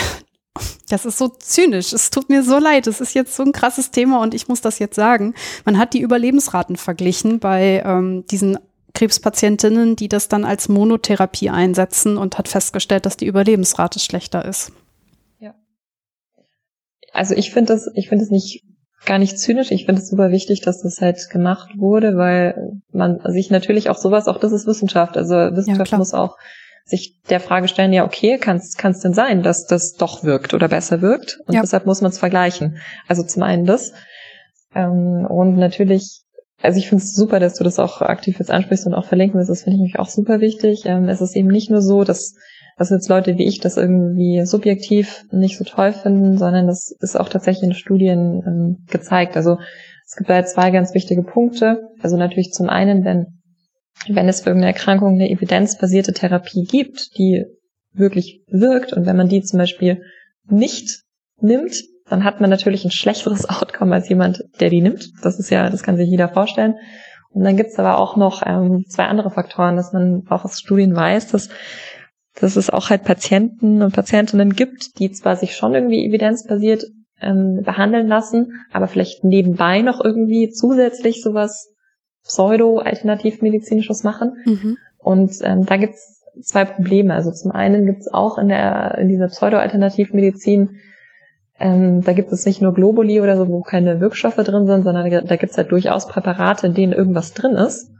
Das 0.89 1.05
ist 1.05 1.17
so 1.17 1.27
zynisch. 1.27 1.93
Es 1.93 2.09
tut 2.09 2.29
mir 2.29 2.43
so 2.43 2.57
leid. 2.57 2.87
Es 2.87 3.01
ist 3.01 3.13
jetzt 3.13 3.35
so 3.35 3.43
ein 3.43 3.51
krasses 3.51 3.91
Thema 3.91 4.21
und 4.21 4.33
ich 4.33 4.47
muss 4.47 4.61
das 4.61 4.79
jetzt 4.79 4.95
sagen. 4.95 5.33
Man 5.65 5.77
hat 5.77 5.93
die 5.93 6.01
Überlebensraten 6.01 6.77
verglichen 6.77 7.39
bei 7.39 7.83
ähm, 7.85 8.25
diesen 8.27 8.57
Krebspatientinnen, 8.97 9.95
die 9.95 10.07
das 10.07 10.27
dann 10.27 10.43
als 10.43 10.69
Monotherapie 10.69 11.51
einsetzen 11.51 12.17
und 12.17 12.39
hat 12.39 12.47
festgestellt, 12.47 13.05
dass 13.05 13.15
die 13.15 13.27
Überlebensrate 13.27 13.99
schlechter 13.99 14.43
ist. 14.43 14.71
Ja. 15.37 15.53
Also 17.13 17.35
ich 17.35 17.51
finde 17.51 17.73
das, 17.73 17.87
ich 17.93 18.09
finde 18.09 18.23
es 18.23 18.31
nicht 18.31 18.63
gar 19.05 19.19
nicht 19.19 19.37
zynisch. 19.37 19.69
Ich 19.69 19.85
finde 19.85 20.01
es 20.01 20.09
super 20.09 20.31
wichtig, 20.31 20.61
dass 20.61 20.81
das 20.81 20.99
halt 20.99 21.29
gemacht 21.29 21.77
wurde, 21.77 22.17
weil 22.17 22.79
man 22.91 23.19
sich 23.27 23.51
natürlich 23.51 23.91
auch 23.91 23.97
sowas, 23.97 24.27
auch 24.27 24.39
das 24.39 24.51
ist 24.51 24.65
Wissenschaft. 24.65 25.15
Also 25.15 25.35
Wissenschaft 25.35 25.91
ja, 25.91 25.99
muss 25.99 26.15
auch 26.15 26.35
sich 26.83 27.21
der 27.29 27.39
Frage 27.39 27.67
stellen, 27.67 27.93
ja, 27.93 28.03
okay, 28.03 28.39
kann 28.39 28.57
es 28.57 28.99
denn 28.99 29.13
sein, 29.13 29.43
dass 29.43 29.67
das 29.67 29.93
doch 29.93 30.23
wirkt 30.23 30.55
oder 30.55 30.69
besser 30.69 31.03
wirkt? 31.03 31.39
Und 31.45 31.53
ja. 31.53 31.61
deshalb 31.61 31.85
muss 31.85 32.01
man 32.01 32.09
es 32.09 32.17
vergleichen. 32.17 32.79
Also 33.07 33.21
zum 33.21 33.43
einen 33.43 33.67
das. 33.67 33.93
Ähm, 34.73 35.27
und 35.29 35.57
natürlich 35.57 36.23
also 36.61 36.79
ich 36.79 36.89
finde 36.89 37.03
es 37.03 37.13
super, 37.13 37.39
dass 37.39 37.55
du 37.55 37.63
das 37.63 37.79
auch 37.79 38.01
aktiv 38.01 38.39
jetzt 38.39 38.51
ansprichst 38.51 38.88
und 38.88 38.93
auch 38.93 39.05
verlinken 39.05 39.38
willst. 39.38 39.49
Das 39.49 39.63
finde 39.63 39.75
ich 39.75 39.79
nämlich 39.81 39.99
auch 39.99 40.09
super 40.09 40.39
wichtig. 40.39 40.84
Ähm, 40.85 41.07
es 41.07 41.21
ist 41.21 41.35
eben 41.35 41.49
nicht 41.49 41.69
nur 41.69 41.81
so, 41.81 42.03
dass, 42.03 42.35
dass 42.77 42.89
jetzt 42.89 43.09
Leute 43.09 43.38
wie 43.38 43.47
ich 43.47 43.59
das 43.59 43.77
irgendwie 43.77 44.43
subjektiv 44.45 45.25
nicht 45.31 45.57
so 45.57 45.63
toll 45.63 45.93
finden, 45.93 46.38
sondern 46.38 46.67
das 46.67 46.95
ist 46.99 47.19
auch 47.19 47.29
tatsächlich 47.29 47.69
in 47.69 47.75
Studien 47.75 48.43
ähm, 48.45 48.85
gezeigt. 48.89 49.38
Also 49.38 49.57
es 50.05 50.15
gibt 50.15 50.29
da 50.29 50.43
zwei 50.45 50.71
ganz 50.71 50.93
wichtige 50.93 51.21
Punkte. 51.21 51.89
Also 52.01 52.17
natürlich 52.17 52.51
zum 52.51 52.69
einen, 52.69 53.05
wenn, 53.05 53.39
wenn 54.07 54.27
es 54.27 54.41
für 54.41 54.49
irgendeine 54.49 54.73
Erkrankung 54.73 55.13
eine 55.13 55.29
evidenzbasierte 55.29 56.13
Therapie 56.13 56.63
gibt, 56.63 57.17
die 57.17 57.45
wirklich 57.93 58.43
wirkt 58.47 58.93
und 58.93 59.05
wenn 59.05 59.17
man 59.17 59.29
die 59.29 59.41
zum 59.41 59.59
Beispiel 59.59 60.01
nicht 60.49 61.01
nimmt, 61.39 61.84
dann 62.09 62.23
hat 62.23 62.41
man 62.41 62.49
natürlich 62.49 62.85
ein 62.85 62.91
schlechteres 62.91 63.45
Outcome 63.49 63.95
als 63.95 64.09
jemand, 64.09 64.43
der 64.59 64.69
die 64.69 64.81
nimmt. 64.81 65.09
Das 65.23 65.39
ist 65.39 65.49
ja, 65.49 65.69
das 65.69 65.84
kann 65.84 65.97
sich 65.97 66.09
jeder 66.09 66.29
vorstellen. 66.29 66.75
Und 67.31 67.43
dann 67.43 67.57
gibt's 67.57 67.77
aber 67.77 67.99
auch 67.99 68.15
noch 68.15 68.41
ähm, 68.45 68.85
zwei 68.88 69.05
andere 69.05 69.29
Faktoren, 69.29 69.75
dass 69.75 69.93
man 69.93 70.23
auch 70.29 70.45
aus 70.45 70.59
Studien 70.59 70.95
weiß, 70.95 71.31
dass, 71.31 71.49
dass 72.39 72.55
es 72.55 72.69
auch 72.69 72.89
halt 72.89 73.03
Patienten 73.03 73.81
und 73.81 73.93
Patientinnen 73.93 74.53
gibt, 74.53 74.99
die 74.99 75.11
zwar 75.11 75.35
sich 75.35 75.55
schon 75.55 75.75
irgendwie 75.75 76.05
evidenzbasiert 76.05 76.85
ähm, 77.21 77.61
behandeln 77.63 78.07
lassen, 78.07 78.53
aber 78.71 78.88
vielleicht 78.88 79.23
nebenbei 79.23 79.81
noch 79.81 80.03
irgendwie 80.03 80.49
zusätzlich 80.49 81.21
sowas 81.21 81.73
pseudo-alternativmedizinisches 82.23 84.03
machen. 84.03 84.38
Mhm. 84.45 84.77
Und 84.97 85.31
ähm, 85.41 85.65
da 85.65 85.77
gibt's 85.77 86.23
zwei 86.43 86.65
Probleme. 86.65 87.13
Also 87.13 87.31
zum 87.31 87.51
einen 87.51 87.85
gibt's 87.85 88.11
auch 88.11 88.38
in 88.38 88.49
der 88.49 88.97
in 88.97 89.07
dieser 89.07 89.27
Pseudo-Alternativmedizin 89.27 90.77
ähm, 91.59 92.01
da 92.01 92.13
gibt 92.13 92.31
es 92.31 92.45
nicht 92.45 92.61
nur 92.61 92.73
Globuli 92.73 93.19
oder 93.19 93.35
so, 93.35 93.47
wo 93.47 93.61
keine 93.61 93.99
Wirkstoffe 93.99 94.35
drin 94.35 94.67
sind, 94.67 94.84
sondern 94.84 95.09
da 95.09 95.35
gibt 95.35 95.51
es 95.51 95.57
halt 95.57 95.71
durchaus 95.71 96.07
Präparate, 96.07 96.67
in 96.67 96.73
denen 96.73 96.93
irgendwas 96.93 97.34
drin 97.34 97.55
ist. 97.55 97.91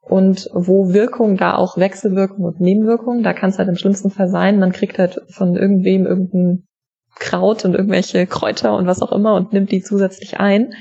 Und 0.00 0.48
wo 0.52 0.92
Wirkung 0.92 1.36
da 1.36 1.56
auch 1.56 1.76
Wechselwirkung 1.76 2.44
und 2.44 2.60
Nebenwirkung, 2.60 3.22
da 3.22 3.32
kann 3.32 3.50
es 3.50 3.58
halt 3.58 3.68
im 3.68 3.76
schlimmsten 3.76 4.10
Fall 4.10 4.28
sein, 4.28 4.58
man 4.58 4.72
kriegt 4.72 4.98
halt 4.98 5.20
von 5.28 5.56
irgendwem 5.56 6.06
irgendein 6.06 6.64
Kraut 7.16 7.64
und 7.64 7.74
irgendwelche 7.74 8.26
Kräuter 8.26 8.76
und 8.76 8.86
was 8.86 9.02
auch 9.02 9.12
immer 9.12 9.34
und 9.34 9.52
nimmt 9.52 9.70
die 9.72 9.82
zusätzlich 9.82 10.40
ein. 10.40 10.72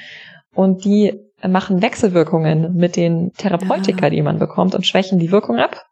Und 0.53 0.85
die 0.85 1.19
machen 1.47 1.81
Wechselwirkungen 1.81 2.75
mit 2.75 2.95
den 2.95 3.31
Therapeutika, 3.33 4.05
ja. 4.05 4.09
die 4.09 4.21
man 4.21 4.39
bekommt 4.39 4.75
und 4.75 4.85
schwächen 4.85 5.19
die 5.19 5.31
Wirkung 5.31 5.57
ab. 5.57 5.85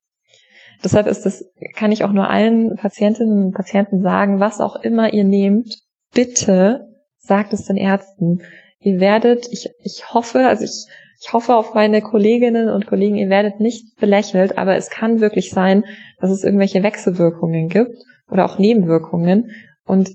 Deshalb 0.84 1.08
ist 1.08 1.26
das, 1.26 1.44
kann 1.76 1.92
ich 1.92 2.04
auch 2.04 2.12
nur 2.12 2.30
allen 2.30 2.76
Patientinnen 2.76 3.46
und 3.46 3.54
Patienten 3.54 4.02
sagen, 4.02 4.40
was 4.40 4.62
auch 4.62 4.76
immer 4.76 5.12
ihr 5.14 5.24
nehmt, 5.24 5.87
bitte 6.18 6.88
sagt 7.20 7.54
es 7.54 7.66
den 7.66 7.78
Ärzten. 7.78 8.42
Ihr 8.80 9.00
werdet, 9.00 9.48
ich, 9.52 9.70
ich 9.84 10.12
hoffe, 10.12 10.48
also 10.48 10.64
ich, 10.64 10.88
ich 11.22 11.32
hoffe 11.32 11.56
auf 11.56 11.76
meine 11.76 12.02
Kolleginnen 12.02 12.70
und 12.70 12.88
Kollegen, 12.88 13.18
ihr 13.18 13.30
werdet 13.30 13.60
nicht 13.60 14.00
belächelt, 14.00 14.58
aber 14.58 14.76
es 14.76 14.90
kann 14.90 15.22
wirklich 15.22 15.52
sein, 15.52 15.84
dass 16.20 16.32
es 16.32 16.44
irgendwelche 16.44 16.82
Wechselwirkungen 16.82 17.70
gibt 17.70 17.98
oder 18.32 18.46
auch 18.46 18.58
Nebenwirkungen. 18.58 19.52
Und 19.86 20.10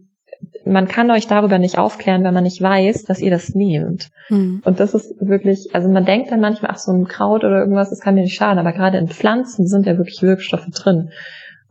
man 0.64 0.88
kann 0.88 1.08
euch 1.12 1.28
darüber 1.28 1.58
nicht 1.58 1.78
aufklären, 1.78 2.24
wenn 2.24 2.34
man 2.34 2.42
nicht 2.42 2.60
weiß, 2.60 3.04
dass 3.04 3.20
ihr 3.20 3.30
das 3.30 3.54
nehmt. 3.54 4.10
Mhm. 4.28 4.60
Und 4.64 4.80
das 4.80 4.94
ist 4.94 5.14
wirklich, 5.20 5.72
also 5.72 5.88
man 5.88 6.04
denkt 6.04 6.32
dann 6.32 6.40
manchmal, 6.40 6.72
ach, 6.74 6.78
so 6.78 6.90
ein 6.90 7.06
Kraut 7.06 7.44
oder 7.44 7.60
irgendwas, 7.60 7.90
das 7.90 8.00
kann 8.00 8.16
mir 8.16 8.22
nicht 8.22 8.34
schaden, 8.34 8.58
aber 8.58 8.72
gerade 8.72 8.98
in 8.98 9.06
Pflanzen 9.06 9.68
sind 9.68 9.86
ja 9.86 9.96
wirklich 9.98 10.20
Wirkstoffe 10.20 10.66
drin. 10.74 11.10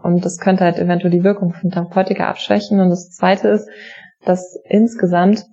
Und 0.04 0.26
das 0.26 0.40
könnte 0.40 0.64
halt 0.64 0.80
eventuell 0.80 1.12
die 1.12 1.24
Wirkung 1.24 1.54
von 1.54 1.70
Therapeutika 1.70 2.28
abschwächen. 2.28 2.80
Und 2.80 2.90
das 2.90 3.12
zweite 3.12 3.50
ist, 3.50 3.70
dass 4.26 4.60
insgesamt 4.66 5.46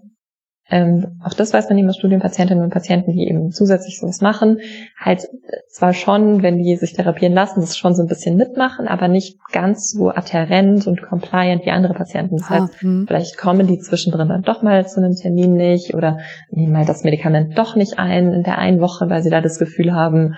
ähm, 0.71 1.19
auch 1.25 1.33
das 1.33 1.55
weiß 1.55 1.71
man 1.71 1.79
eben 1.79 1.89
aus 1.89 1.97
Studienpatientinnen 1.97 2.63
und 2.63 2.71
Patienten, 2.71 3.13
die 3.13 3.27
eben 3.27 3.51
zusätzlich 3.51 3.99
sowas 3.99 4.21
machen, 4.21 4.59
halt 4.99 5.27
zwar 5.69 5.95
schon, 5.95 6.43
wenn 6.43 6.59
die 6.59 6.77
sich 6.77 6.93
therapieren 6.93 7.33
lassen, 7.33 7.61
das 7.61 7.79
schon 7.79 7.95
so 7.95 8.03
ein 8.03 8.09
bisschen 8.09 8.37
mitmachen, 8.37 8.87
aber 8.87 9.09
nicht 9.09 9.39
ganz 9.51 9.91
so 9.91 10.11
adherent 10.11 10.87
und 10.87 11.01
compliant 11.01 11.65
wie 11.65 11.71
andere 11.71 11.95
Patienten. 11.95 12.37
Das 12.37 12.51
heißt, 12.51 12.75
ah, 12.77 12.81
hm. 12.81 13.05
vielleicht 13.09 13.39
kommen 13.39 13.67
die 13.67 13.79
zwischendrin 13.79 14.29
dann 14.29 14.43
doch 14.43 14.63
mal 14.63 14.87
zu 14.87 15.01
einem 15.01 15.15
Termin 15.15 15.55
nicht 15.55 15.95
oder 15.95 16.19
nehmen 16.51 16.73
mal 16.75 16.85
das 16.85 17.03
Medikament 17.03 17.57
doch 17.57 17.75
nicht 17.75 17.99
ein 17.99 18.35
in 18.35 18.43
der 18.43 18.59
einen 18.59 18.81
Woche, 18.81 19.09
weil 19.09 19.23
sie 19.23 19.31
da 19.31 19.41
das 19.41 19.59
Gefühl 19.59 19.95
haben, 19.95 20.35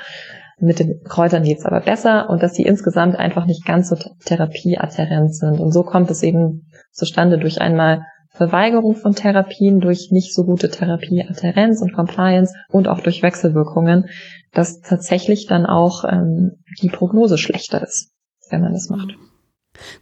mit 0.60 0.78
den 0.78 1.02
Kräutern 1.02 1.42
geht's 1.42 1.64
aber 1.64 1.80
besser 1.80 2.28
und 2.30 2.42
dass 2.42 2.54
sie 2.54 2.62
insgesamt 2.62 3.16
einfach 3.16 3.46
nicht 3.46 3.64
ganz 3.64 3.88
so 3.88 3.96
therapieadherent 4.26 5.34
sind. 5.34 5.58
Und 5.58 5.72
so 5.72 5.82
kommt 5.82 6.10
es 6.10 6.22
eben 6.22 6.66
zustande 6.92 7.38
durch 7.38 7.60
einmal 7.60 8.02
Verweigerung 8.30 8.94
von 8.94 9.14
Therapien, 9.14 9.80
durch 9.80 10.10
nicht 10.10 10.34
so 10.34 10.44
gute 10.44 10.70
Therapieadherenz 10.70 11.82
und 11.82 11.92
Compliance 11.92 12.54
und 12.68 12.88
auch 12.88 13.00
durch 13.00 13.22
Wechselwirkungen, 13.22 14.08
dass 14.52 14.80
tatsächlich 14.80 15.46
dann 15.46 15.66
auch 15.66 16.04
ähm, 16.04 16.62
die 16.80 16.88
Prognose 16.88 17.38
schlechter 17.38 17.82
ist, 17.82 18.12
wenn 18.50 18.62
man 18.62 18.72
das 18.72 18.88
macht. 18.88 19.16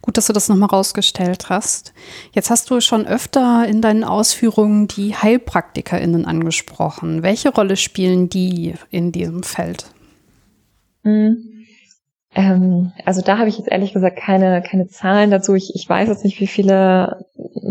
Gut, 0.01 0.17
dass 0.17 0.27
du 0.27 0.33
das 0.33 0.49
nochmal 0.49 0.69
rausgestellt 0.69 1.49
hast. 1.49 1.93
Jetzt 2.33 2.49
hast 2.49 2.69
du 2.69 2.81
schon 2.81 3.07
öfter 3.07 3.65
in 3.67 3.81
deinen 3.81 4.03
Ausführungen 4.03 4.87
die 4.87 5.15
HeilpraktikerInnen 5.15 6.25
angesprochen. 6.25 7.23
Welche 7.23 7.53
Rolle 7.53 7.77
spielen 7.77 8.29
die 8.29 8.73
in 8.89 9.11
diesem 9.11 9.43
Feld? 9.43 9.85
Mhm. 11.03 11.65
Ähm, 12.35 12.91
also 13.05 13.21
da 13.21 13.37
habe 13.37 13.49
ich 13.49 13.57
jetzt 13.57 13.71
ehrlich 13.71 13.93
gesagt 13.93 14.17
keine, 14.17 14.61
keine 14.61 14.87
Zahlen 14.87 15.31
dazu. 15.31 15.55
Ich, 15.55 15.73
ich 15.73 15.89
weiß 15.89 16.09
jetzt 16.09 16.23
nicht, 16.23 16.39
wie 16.39 16.47
viele 16.47 17.25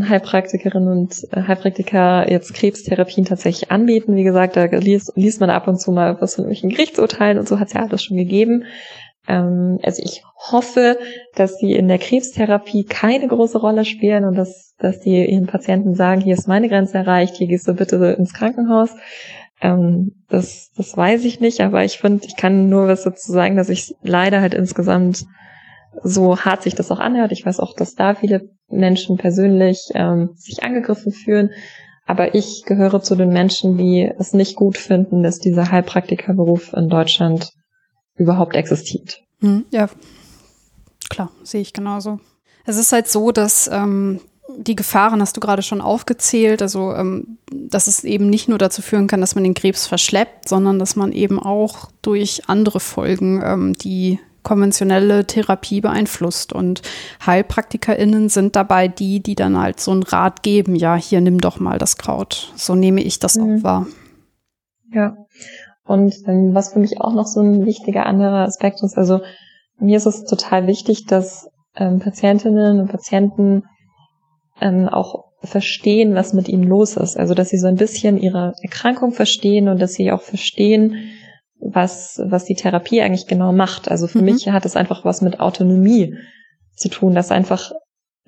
Heilpraktikerinnen 0.08 0.88
und 0.88 1.26
äh, 1.32 1.42
Heilpraktiker 1.42 2.30
jetzt 2.30 2.54
Krebstherapien 2.54 3.24
tatsächlich 3.24 3.70
anbieten. 3.70 4.16
Wie 4.16 4.24
gesagt, 4.24 4.56
da 4.56 4.64
liest, 4.64 5.12
liest 5.16 5.40
man 5.40 5.50
ab 5.50 5.68
und 5.68 5.80
zu 5.80 5.92
mal 5.92 6.20
was 6.20 6.34
von 6.34 6.44
irgendwelchen 6.44 6.70
Gerichtsurteilen 6.70 7.38
und 7.38 7.48
so 7.48 7.58
hat 7.58 7.68
es 7.68 7.74
ja 7.74 7.82
alles 7.82 8.02
schon 8.02 8.16
gegeben. 8.16 8.64
Ähm, 9.28 9.78
also 9.82 10.02
ich 10.02 10.22
hoffe, 10.50 10.98
dass 11.34 11.58
sie 11.58 11.72
in 11.72 11.88
der 11.88 11.98
Krebstherapie 11.98 12.84
keine 12.84 13.28
große 13.28 13.58
Rolle 13.58 13.84
spielen 13.84 14.24
und 14.24 14.34
dass, 14.36 14.74
dass 14.78 15.00
die 15.00 15.26
ihren 15.26 15.46
Patienten 15.46 15.94
sagen, 15.94 16.20
hier 16.20 16.34
ist 16.34 16.48
meine 16.48 16.68
Grenze 16.68 16.98
erreicht, 16.98 17.36
hier 17.36 17.46
gehst 17.46 17.68
du 17.68 17.74
bitte 17.74 17.96
ins 18.18 18.32
Krankenhaus. 18.32 18.90
Ähm, 19.60 20.24
das, 20.28 20.70
das 20.76 20.96
weiß 20.96 21.24
ich 21.24 21.40
nicht, 21.40 21.60
aber 21.60 21.84
ich 21.84 21.98
finde, 21.98 22.26
ich 22.26 22.36
kann 22.36 22.68
nur 22.68 22.88
was 22.88 23.02
dazu 23.02 23.32
sagen, 23.32 23.56
dass 23.56 23.68
ich 23.68 23.94
leider 24.02 24.40
halt 24.40 24.54
insgesamt 24.54 25.24
so 26.02 26.38
hart 26.38 26.62
sich 26.62 26.74
das 26.74 26.90
auch 26.90 27.00
anhört. 27.00 27.32
Ich 27.32 27.44
weiß 27.44 27.60
auch, 27.60 27.74
dass 27.74 27.94
da 27.94 28.14
viele 28.14 28.50
Menschen 28.70 29.16
persönlich 29.16 29.88
ähm, 29.94 30.30
sich 30.36 30.62
angegriffen 30.62 31.12
fühlen. 31.12 31.50
Aber 32.06 32.34
ich 32.34 32.62
gehöre 32.64 33.02
zu 33.02 33.16
den 33.16 33.30
Menschen, 33.30 33.76
die 33.76 34.10
es 34.18 34.32
nicht 34.32 34.56
gut 34.56 34.78
finden, 34.78 35.22
dass 35.22 35.40
dieser 35.40 35.70
Heilpraktikerberuf 35.70 36.72
in 36.72 36.88
Deutschland 36.88 37.52
überhaupt 38.16 38.56
existiert. 38.56 39.22
Hm, 39.40 39.66
ja, 39.70 39.88
klar, 41.10 41.30
sehe 41.42 41.60
ich 41.60 41.72
genauso. 41.72 42.18
Es 42.64 42.76
ist 42.76 42.92
halt 42.92 43.08
so, 43.08 43.30
dass 43.30 43.68
ähm, 43.72 44.20
die 44.56 44.76
Gefahren 44.76 45.20
hast 45.20 45.36
du 45.36 45.40
gerade 45.40 45.62
schon 45.62 45.80
aufgezählt. 45.80 46.62
Also, 46.62 46.94
ähm, 46.94 47.38
dass 47.50 47.86
es 47.86 48.04
eben 48.04 48.28
nicht 48.30 48.48
nur 48.48 48.58
dazu 48.58 48.82
führen 48.82 49.06
kann, 49.06 49.20
dass 49.20 49.34
man 49.34 49.44
den 49.44 49.54
Krebs 49.54 49.86
verschleppt, 49.86 50.48
sondern 50.48 50.78
dass 50.78 50.96
man 50.96 51.12
eben 51.12 51.38
auch 51.38 51.90
durch 52.02 52.48
andere 52.48 52.80
Folgen 52.80 53.42
ähm, 53.44 53.74
die 53.74 54.18
konventionelle 54.48 55.26
Therapie 55.26 55.82
beeinflusst. 55.82 56.54
Und 56.54 56.80
HeilpraktikerInnen 57.24 58.30
sind 58.30 58.56
dabei 58.56 58.88
die, 58.88 59.20
die 59.20 59.34
dann 59.34 59.60
halt 59.60 59.78
so 59.78 59.90
einen 59.90 60.02
Rat 60.02 60.42
geben, 60.42 60.74
ja, 60.74 60.96
hier 60.96 61.20
nimm 61.20 61.38
doch 61.38 61.60
mal 61.60 61.78
das 61.78 61.98
Kraut. 61.98 62.52
So 62.56 62.74
nehme 62.74 63.02
ich 63.02 63.18
das 63.18 63.36
mhm. 63.36 63.42
auch 63.42 63.62
wahr. 63.62 63.86
Ja. 64.90 65.16
Und 65.84 66.14
ähm, 66.26 66.54
was 66.54 66.72
für 66.72 66.78
mich 66.78 67.00
auch 67.00 67.12
noch 67.12 67.26
so 67.26 67.40
ein 67.40 67.66
wichtiger 67.66 68.06
anderer 68.06 68.46
Aspekt 68.46 68.82
ist, 68.82 68.96
also 68.96 69.20
mir 69.78 69.98
ist 69.98 70.06
es 70.06 70.24
total 70.24 70.66
wichtig, 70.66 71.04
dass 71.06 71.48
ähm, 71.76 71.98
Patientinnen 71.98 72.80
und 72.80 72.90
Patienten 72.90 73.64
ähm, 74.60 74.88
auch 74.88 75.26
verstehen, 75.42 76.14
was 76.14 76.32
mit 76.32 76.48
ihnen 76.48 76.64
los 76.64 76.96
ist. 76.96 77.18
Also 77.18 77.34
dass 77.34 77.50
sie 77.50 77.58
so 77.58 77.66
ein 77.66 77.76
bisschen 77.76 78.16
ihre 78.18 78.54
Erkrankung 78.62 79.12
verstehen 79.12 79.68
und 79.68 79.80
dass 79.80 79.92
sie 79.92 80.10
auch 80.10 80.22
verstehen, 80.22 80.96
was, 81.60 82.20
was 82.24 82.44
die 82.44 82.54
Therapie 82.54 83.02
eigentlich 83.02 83.26
genau 83.26 83.52
macht. 83.52 83.90
Also 83.90 84.06
für 84.06 84.18
mhm. 84.18 84.26
mich 84.26 84.48
hat 84.48 84.64
es 84.64 84.76
einfach 84.76 85.04
was 85.04 85.22
mit 85.22 85.40
Autonomie 85.40 86.14
zu 86.76 86.88
tun, 86.88 87.14
dass 87.14 87.30
einfach 87.30 87.72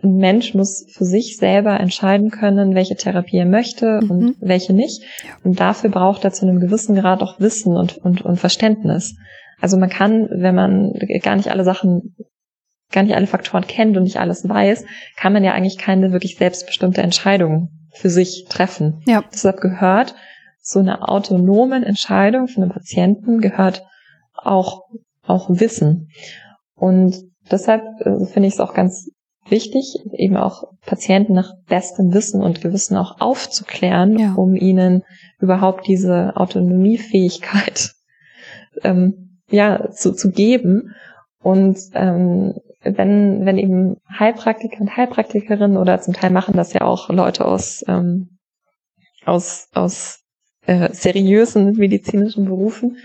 ein 0.03 0.17
Mensch 0.17 0.55
muss 0.55 0.87
für 0.91 1.05
sich 1.05 1.37
selber 1.37 1.79
entscheiden 1.79 2.31
können, 2.31 2.75
welche 2.75 2.97
Therapie 2.97 3.37
er 3.37 3.47
möchte 3.47 4.01
mhm. 4.03 4.11
und 4.11 4.37
welche 4.41 4.73
nicht. 4.73 5.03
Und 5.45 5.61
dafür 5.61 5.91
braucht 5.91 6.25
er 6.25 6.33
zu 6.33 6.47
einem 6.47 6.61
gewissen 6.61 6.97
Grad 6.97 7.23
auch 7.23 7.39
Wissen 7.39 7.77
und, 7.77 7.99
und, 7.99 8.23
und 8.23 8.37
Verständnis. 8.37 9.17
Also 9.61 9.77
man 9.77 9.91
kann, 9.91 10.29
wenn 10.31 10.55
man 10.55 10.95
gar 11.23 11.37
nicht 11.37 11.51
alle 11.51 11.65
Sachen 11.65 12.17
gar 12.93 13.05
nicht 13.05 13.15
alle 13.15 13.27
Faktoren 13.27 13.67
kennt 13.67 13.97
und 13.97 14.03
nicht 14.03 14.19
alles 14.19 14.49
weiß, 14.49 14.85
kann 15.17 15.33
man 15.33 15.45
ja 15.45 15.53
eigentlich 15.53 15.79
keine 15.79 16.13
wirklich 16.13 16.37
selbstbestimmte 16.37 17.03
Entscheidung 17.03 17.71
für 17.93 18.11
sich 18.11 18.47
treffen. 18.49 19.03
Ja. 19.07 19.23
Deshalb 19.33 19.61
gehört 19.61 20.15
so 20.71 20.79
eine 20.79 21.09
autonomen 21.09 21.83
Entscheidung 21.83 22.49
von 22.49 22.63
einem 22.63 22.73
Patienten 22.73 23.41
gehört 23.41 23.85
auch, 24.35 24.83
auch 25.27 25.49
Wissen. 25.51 26.09
Und 26.75 27.17
deshalb 27.51 27.83
äh, 28.01 28.25
finde 28.27 28.49
ich 28.49 28.55
es 28.55 28.61
auch 28.61 28.75
ganz 28.75 29.11
wichtig, 29.49 29.97
eben 30.13 30.37
auch 30.37 30.65
Patienten 30.87 31.35
nach 31.35 31.53
bestem 31.69 32.15
Wissen 32.15 32.43
und 32.43 32.61
Gewissen 32.61 32.97
auch 32.97 33.21
aufzuklären, 33.21 34.19
ja. 34.19 34.35
um 34.35 34.55
ihnen 34.55 35.03
überhaupt 35.41 35.87
diese 35.87 36.37
Autonomiefähigkeit 36.37 37.93
ähm, 38.83 39.41
ja 39.51 39.91
zu, 39.91 40.13
zu 40.13 40.31
geben 40.31 40.95
und 41.43 41.79
ähm, 41.95 42.55
wenn, 42.83 43.45
wenn 43.45 43.59
eben 43.59 43.97
Heilpraktiker 44.09 44.81
und 44.81 44.97
Heilpraktikerinnen 44.97 45.77
oder 45.77 46.01
zum 46.01 46.15
Teil 46.15 46.31
machen 46.31 46.55
das 46.57 46.73
ja 46.73 46.83
auch 46.83 47.11
Leute 47.11 47.45
aus, 47.45 47.85
ähm, 47.89 48.39
aus, 49.25 49.69
aus 49.75 50.20
äh, 50.67 50.93
seriösen 50.93 51.73
medizinischen 51.77 52.45
Berufen, 52.45 52.99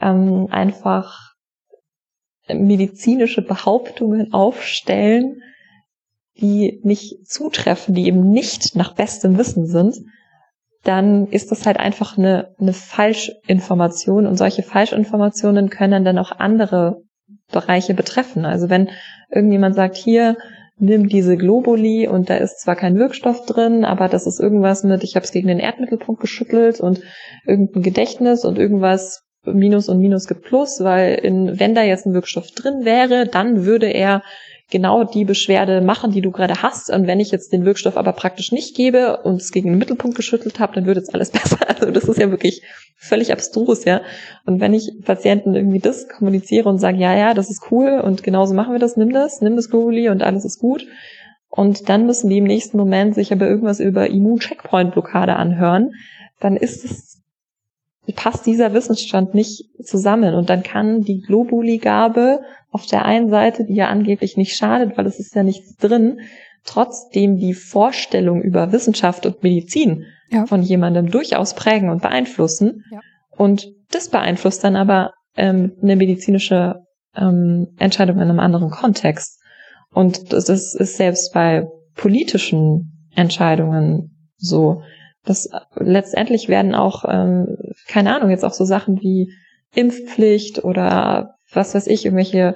ähm, 0.00 0.48
einfach 0.50 1.34
medizinische 2.48 3.42
Behauptungen 3.42 4.32
aufstellen, 4.32 5.42
die 6.38 6.80
nicht 6.84 7.26
zutreffen, 7.26 7.94
die 7.94 8.06
eben 8.06 8.30
nicht 8.30 8.76
nach 8.76 8.94
bestem 8.94 9.38
Wissen 9.38 9.66
sind, 9.66 9.96
dann 10.84 11.26
ist 11.28 11.50
das 11.50 11.66
halt 11.66 11.78
einfach 11.78 12.16
eine, 12.16 12.54
eine 12.60 12.72
Falschinformation 12.72 14.26
und 14.26 14.36
solche 14.36 14.62
Falschinformationen 14.62 15.70
können 15.70 16.04
dann 16.04 16.18
auch 16.18 16.30
andere 16.30 17.02
Bereiche 17.50 17.94
betreffen. 17.94 18.44
Also 18.44 18.70
wenn 18.70 18.90
irgendjemand 19.30 19.74
sagt, 19.74 19.96
hier, 19.96 20.36
nimm 20.78 21.08
diese 21.08 21.36
Globuli 21.36 22.06
und 22.06 22.28
da 22.28 22.36
ist 22.36 22.60
zwar 22.60 22.76
kein 22.76 22.98
Wirkstoff 22.98 23.46
drin, 23.46 23.84
aber 23.84 24.08
das 24.08 24.26
ist 24.26 24.40
irgendwas 24.40 24.84
mit, 24.84 25.04
ich 25.04 25.16
habe 25.16 25.24
es 25.24 25.32
gegen 25.32 25.48
den 25.48 25.58
Erdmittelpunkt 25.58 26.20
geschüttelt 26.20 26.80
und 26.80 27.00
irgendein 27.46 27.82
Gedächtnis 27.82 28.44
und 28.44 28.58
irgendwas 28.58 29.22
Minus 29.44 29.88
und 29.88 29.98
Minus 30.00 30.26
gibt 30.26 30.42
Plus, 30.42 30.80
weil 30.80 31.14
in, 31.14 31.58
wenn 31.60 31.74
da 31.74 31.82
jetzt 31.82 32.04
ein 32.04 32.14
Wirkstoff 32.14 32.50
drin 32.50 32.84
wäre, 32.84 33.26
dann 33.26 33.64
würde 33.64 33.86
er 33.86 34.22
genau 34.70 35.04
die 35.04 35.24
Beschwerde 35.24 35.80
machen, 35.80 36.10
die 36.10 36.20
du 36.20 36.30
gerade 36.30 36.62
hast. 36.62 36.90
Und 36.90 37.06
wenn 37.06 37.20
ich 37.20 37.30
jetzt 37.30 37.52
den 37.52 37.64
Wirkstoff 37.64 37.96
aber 37.96 38.12
praktisch 38.12 38.50
nicht 38.50 38.74
gebe 38.76 39.18
und 39.18 39.40
es 39.40 39.52
gegen 39.52 39.70
den 39.70 39.78
Mittelpunkt 39.78 40.16
geschüttelt 40.16 40.58
habe, 40.58 40.74
dann 40.74 40.86
wird 40.86 40.96
jetzt 40.96 41.14
alles 41.14 41.30
besser. 41.32 41.58
Also 41.68 41.90
das 41.90 42.04
ist 42.04 42.18
ja 42.18 42.30
wirklich 42.30 42.62
völlig 42.96 43.32
abstrus, 43.32 43.84
ja. 43.84 44.00
Und 44.44 44.60
wenn 44.60 44.74
ich 44.74 44.92
Patienten 45.04 45.54
irgendwie 45.54 45.78
das 45.78 46.08
kommuniziere 46.08 46.68
und 46.68 46.78
sage, 46.78 46.98
ja, 46.98 47.16
ja, 47.16 47.34
das 47.34 47.50
ist 47.50 47.70
cool 47.70 48.00
und 48.02 48.22
genauso 48.22 48.54
machen 48.54 48.72
wir 48.72 48.80
das, 48.80 48.96
nimm 48.96 49.12
das, 49.12 49.40
nimm 49.40 49.56
das 49.56 49.70
Globuli 49.70 50.08
und 50.08 50.22
alles 50.22 50.44
ist 50.44 50.58
gut. 50.58 50.86
Und 51.48 51.88
dann 51.88 52.06
müssen 52.06 52.28
die 52.28 52.38
im 52.38 52.44
nächsten 52.44 52.76
Moment 52.76 53.14
sich 53.14 53.32
aber 53.32 53.48
irgendwas 53.48 53.80
über 53.80 54.08
Immun-Checkpoint-Blockade 54.10 55.36
anhören, 55.36 55.92
dann 56.40 56.56
ist 56.56 56.84
es 56.84 57.16
passt 58.14 58.46
dieser 58.46 58.72
Wissensstand 58.72 59.34
nicht 59.34 59.64
zusammen. 59.82 60.34
Und 60.34 60.48
dann 60.50 60.62
kann 60.62 61.02
die 61.02 61.22
Globuli-Gabe 61.22 62.40
auf 62.76 62.84
der 62.84 63.06
einen 63.06 63.30
Seite, 63.30 63.64
die 63.64 63.74
ja 63.74 63.88
angeblich 63.88 64.36
nicht 64.36 64.54
schadet, 64.54 64.98
weil 64.98 65.06
es 65.06 65.18
ist 65.18 65.34
ja 65.34 65.42
nichts 65.42 65.76
drin, 65.76 66.20
trotzdem 66.62 67.38
die 67.38 67.54
Vorstellung 67.54 68.42
über 68.42 68.70
Wissenschaft 68.70 69.24
und 69.24 69.42
Medizin 69.42 70.04
ja. 70.30 70.44
von 70.44 70.60
jemandem 70.60 71.10
durchaus 71.10 71.54
prägen 71.54 71.88
und 71.88 72.02
beeinflussen. 72.02 72.84
Ja. 72.92 73.00
Und 73.30 73.66
das 73.90 74.10
beeinflusst 74.10 74.62
dann 74.62 74.76
aber 74.76 75.14
ähm, 75.38 75.72
eine 75.80 75.96
medizinische 75.96 76.82
ähm, 77.16 77.68
Entscheidung 77.78 78.16
in 78.16 78.24
einem 78.24 78.40
anderen 78.40 78.68
Kontext. 78.68 79.40
Und 79.90 80.34
das 80.34 80.50
ist, 80.50 80.74
ist 80.74 80.98
selbst 80.98 81.32
bei 81.32 81.66
politischen 81.94 83.08
Entscheidungen 83.14 84.28
so. 84.36 84.82
Das 85.24 85.48
letztendlich 85.76 86.50
werden 86.50 86.74
auch, 86.74 87.06
ähm, 87.08 87.56
keine 87.88 88.14
Ahnung, 88.14 88.28
jetzt 88.28 88.44
auch 88.44 88.52
so 88.52 88.66
Sachen 88.66 89.00
wie 89.00 89.32
Impfpflicht 89.74 90.62
oder 90.62 91.35
was 91.56 91.74
weiß 91.74 91.86
ich, 91.88 92.04
irgendwelche 92.04 92.54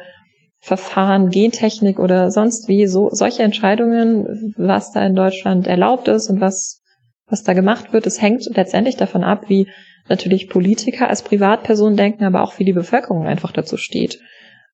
Verfahren, 0.60 1.30
Gentechnik 1.30 1.98
oder 1.98 2.30
sonst 2.30 2.68
wie, 2.68 2.86
so 2.86 3.08
solche 3.10 3.42
Entscheidungen, 3.42 4.54
was 4.56 4.92
da 4.92 5.04
in 5.04 5.14
Deutschland 5.14 5.66
erlaubt 5.66 6.06
ist 6.08 6.28
und 6.28 6.40
was, 6.40 6.82
was 7.26 7.42
da 7.42 7.54
gemacht 7.54 7.92
wird, 7.92 8.06
es 8.06 8.20
hängt 8.20 8.44
letztendlich 8.54 8.96
davon 8.96 9.24
ab, 9.24 9.48
wie 9.48 9.68
natürlich 10.08 10.50
Politiker 10.50 11.08
als 11.08 11.22
Privatpersonen 11.22 11.96
denken, 11.96 12.24
aber 12.24 12.42
auch 12.42 12.58
wie 12.58 12.64
die 12.64 12.74
Bevölkerung 12.74 13.26
einfach 13.26 13.52
dazu 13.52 13.78
steht. 13.78 14.20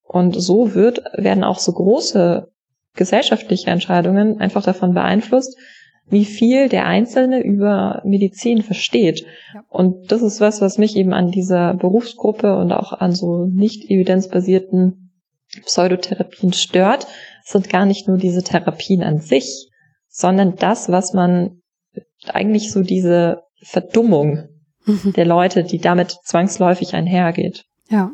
Und 0.03 0.32
so 0.40 0.74
wird, 0.74 1.03
werden 1.15 1.44
auch 1.44 1.59
so 1.59 1.73
große 1.73 2.48
gesellschaftliche 2.94 3.70
Entscheidungen 3.70 4.40
einfach 4.40 4.65
davon 4.65 4.94
beeinflusst, 4.94 5.57
wie 6.09 6.24
viel 6.24 6.69
der 6.69 6.87
Einzelne 6.87 7.43
über 7.43 8.01
Medizin 8.05 8.62
versteht. 8.62 9.27
Ja. 9.55 9.65
Und 9.69 10.12
das 10.12 10.23
ist 10.23 10.41
was, 10.41 10.61
was 10.61 10.78
mich 10.78 10.97
eben 10.97 11.12
an 11.12 11.31
dieser 11.31 11.74
Berufsgruppe 11.74 12.57
und 12.57 12.73
auch 12.73 12.93
an 12.93 13.12
so 13.12 13.47
nicht 13.47 13.91
evidenzbasierten 13.91 15.11
Pseudotherapien 15.65 16.53
stört. 16.53 17.07
Es 17.45 17.53
sind 17.53 17.69
gar 17.69 17.87
nicht 17.87 18.09
nur 18.09 18.19
diese 18.19 18.43
Therapien 18.43 19.03
an 19.03 19.19
sich, 19.19 19.69
sondern 20.09 20.57
das, 20.57 20.89
was 20.89 21.12
man 21.12 21.62
eigentlich 22.28 22.73
so 22.73 22.83
diese 22.83 23.43
Verdummung 23.62 24.49
mhm. 24.85 25.12
der 25.16 25.27
Leute, 25.27 25.65
die 25.65 25.78
damit 25.78 26.16
zwangsläufig 26.24 26.95
einhergeht. 26.95 27.65
Ja. 27.91 28.12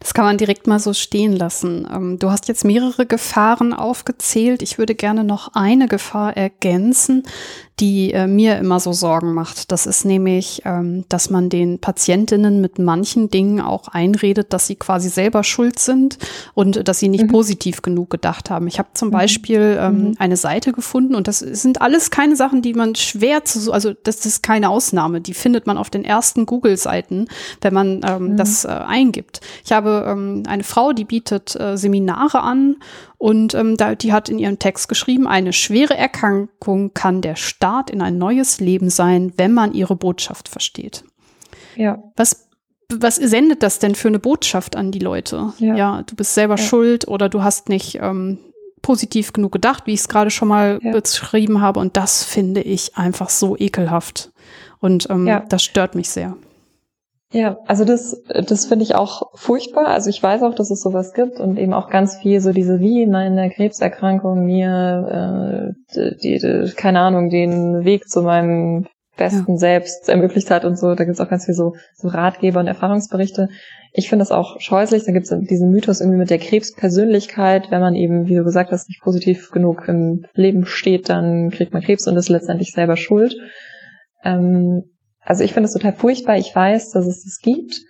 Das 0.00 0.14
kann 0.14 0.24
man 0.24 0.38
direkt 0.38 0.66
mal 0.66 0.78
so 0.78 0.92
stehen 0.92 1.32
lassen. 1.32 1.88
Ähm, 1.92 2.18
du 2.18 2.30
hast 2.30 2.48
jetzt 2.48 2.64
mehrere 2.64 3.06
Gefahren 3.06 3.72
aufgezählt. 3.72 4.62
Ich 4.62 4.78
würde 4.78 4.94
gerne 4.94 5.24
noch 5.24 5.54
eine 5.54 5.88
Gefahr 5.88 6.36
ergänzen, 6.36 7.24
die 7.80 8.12
äh, 8.12 8.26
mir 8.26 8.58
immer 8.58 8.80
so 8.80 8.92
Sorgen 8.92 9.32
macht. 9.32 9.72
Das 9.72 9.86
ist 9.86 10.04
nämlich, 10.04 10.62
ähm, 10.64 11.04
dass 11.08 11.30
man 11.30 11.48
den 11.48 11.78
Patientinnen 11.78 12.60
mit 12.60 12.78
manchen 12.78 13.30
Dingen 13.30 13.60
auch 13.60 13.88
einredet, 13.88 14.52
dass 14.52 14.66
sie 14.66 14.76
quasi 14.76 15.08
selber 15.08 15.42
schuld 15.42 15.78
sind 15.78 16.18
und 16.54 16.86
dass 16.86 16.98
sie 16.98 17.08
nicht 17.08 17.24
mhm. 17.24 17.28
positiv 17.28 17.82
genug 17.82 18.10
gedacht 18.10 18.50
haben. 18.50 18.66
Ich 18.66 18.78
habe 18.78 18.90
zum 18.94 19.08
mhm. 19.08 19.12
Beispiel 19.12 19.78
ähm, 19.80 19.98
mhm. 19.98 20.14
eine 20.18 20.36
Seite 20.36 20.72
gefunden 20.72 21.14
und 21.14 21.28
das 21.28 21.38
sind 21.38 21.80
alles 21.80 22.10
keine 22.10 22.36
Sachen, 22.36 22.60
die 22.62 22.74
man 22.74 22.94
schwer 22.94 23.44
zu, 23.44 23.72
also 23.72 23.92
das 24.04 24.26
ist 24.26 24.42
keine 24.42 24.68
Ausnahme. 24.68 25.20
Die 25.20 25.34
findet 25.34 25.66
man 25.66 25.78
auf 25.78 25.88
den 25.88 26.04
ersten 26.04 26.46
Google-Seiten, 26.46 27.28
wenn 27.62 27.74
man 27.74 28.00
ähm, 28.06 28.32
mhm. 28.32 28.36
das 28.36 28.64
äh, 28.64 28.68
eingibt. 28.68 29.40
Ich 29.64 29.72
habe 29.72 30.04
ähm, 30.08 30.42
eine 30.46 30.62
Frau, 30.62 30.92
die 30.92 31.04
bietet 31.04 31.58
äh, 31.58 31.76
Seminare 31.76 32.42
an 32.42 32.76
und 33.22 33.54
ähm, 33.54 33.76
da, 33.76 33.94
die 33.94 34.12
hat 34.12 34.28
in 34.28 34.40
ihrem 34.40 34.58
Text 34.58 34.88
geschrieben, 34.88 35.28
eine 35.28 35.52
schwere 35.52 35.96
Erkrankung 35.96 36.92
kann 36.92 37.20
der 37.20 37.36
Start 37.36 37.88
in 37.88 38.02
ein 38.02 38.18
neues 38.18 38.58
Leben 38.58 38.90
sein, 38.90 39.32
wenn 39.36 39.52
man 39.52 39.74
ihre 39.74 39.94
Botschaft 39.94 40.48
versteht. 40.48 41.04
Ja. 41.76 42.02
Was 42.16 42.48
was 42.92 43.14
sendet 43.14 43.62
das 43.62 43.78
denn 43.78 43.94
für 43.94 44.08
eine 44.08 44.18
Botschaft 44.18 44.74
an 44.74 44.90
die 44.90 44.98
Leute? 44.98 45.52
Ja, 45.58 45.76
ja 45.76 46.02
du 46.02 46.16
bist 46.16 46.34
selber 46.34 46.56
ja. 46.56 46.64
schuld 46.64 47.06
oder 47.06 47.28
du 47.28 47.44
hast 47.44 47.68
nicht 47.68 48.00
ähm, 48.02 48.40
positiv 48.82 49.32
genug 49.32 49.52
gedacht, 49.52 49.86
wie 49.86 49.92
ich 49.92 50.00
es 50.00 50.08
gerade 50.08 50.30
schon 50.30 50.48
mal 50.48 50.80
ja. 50.82 50.90
beschrieben 50.90 51.60
habe. 51.60 51.78
Und 51.78 51.96
das 51.96 52.24
finde 52.24 52.60
ich 52.62 52.96
einfach 52.96 53.30
so 53.30 53.56
ekelhaft. 53.56 54.32
Und 54.80 55.08
ähm, 55.10 55.42
das 55.48 55.62
stört 55.62 55.94
mich 55.94 56.10
sehr. 56.10 56.36
Ja, 57.32 57.56
also 57.66 57.86
das, 57.86 58.22
das 58.28 58.66
finde 58.66 58.84
ich 58.84 58.94
auch 58.94 59.22
furchtbar. 59.34 59.86
Also 59.86 60.10
ich 60.10 60.22
weiß 60.22 60.42
auch, 60.42 60.54
dass 60.54 60.70
es 60.70 60.82
sowas 60.82 61.14
gibt 61.14 61.40
und 61.40 61.58
eben 61.58 61.72
auch 61.72 61.88
ganz 61.88 62.16
viel 62.16 62.40
so 62.40 62.52
diese 62.52 62.78
wie 62.78 63.06
meine 63.06 63.48
Krebserkrankung 63.48 64.44
mir 64.44 65.74
äh, 65.96 66.14
die, 66.22 66.38
die, 66.38 66.72
keine 66.76 67.00
Ahnung 67.00 67.30
den 67.30 67.86
Weg 67.86 68.08
zu 68.08 68.20
meinem 68.20 68.86
besten 69.16 69.52
ja. 69.52 69.58
Selbst 69.58 70.10
ermöglicht 70.10 70.50
hat 70.50 70.66
und 70.66 70.78
so. 70.78 70.94
Da 70.94 71.04
gibt's 71.04 71.20
auch 71.20 71.28
ganz 71.28 71.46
viel 71.46 71.54
so, 71.54 71.74
so 71.94 72.08
Ratgeber 72.08 72.60
und 72.60 72.66
Erfahrungsberichte. 72.66 73.48
Ich 73.94 74.10
finde 74.10 74.22
das 74.22 74.32
auch 74.32 74.60
scheußlich. 74.60 75.04
Da 75.04 75.12
gibt's 75.12 75.34
diesen 75.50 75.70
Mythos 75.70 76.00
irgendwie 76.00 76.18
mit 76.18 76.30
der 76.30 76.38
Krebspersönlichkeit. 76.38 77.70
Wenn 77.70 77.80
man 77.80 77.94
eben, 77.94 78.26
wie 78.26 78.36
du 78.36 78.44
gesagt 78.44 78.72
hast, 78.72 78.88
nicht 78.88 79.02
positiv 79.02 79.50
genug 79.50 79.88
im 79.88 80.26
Leben 80.34 80.66
steht, 80.66 81.08
dann 81.08 81.50
kriegt 81.50 81.72
man 81.72 81.82
Krebs 81.82 82.06
und 82.06 82.16
ist 82.16 82.28
letztendlich 82.28 82.72
selber 82.72 82.96
schuld. 82.96 83.34
Ähm, 84.24 84.84
also 85.24 85.44
ich 85.44 85.52
finde 85.52 85.68
es 85.68 85.72
total 85.72 85.92
furchtbar. 85.92 86.36
Ich 86.36 86.54
weiß, 86.54 86.90
dass 86.90 87.06
es 87.06 87.24
das 87.24 87.38
gibt. 87.38 87.80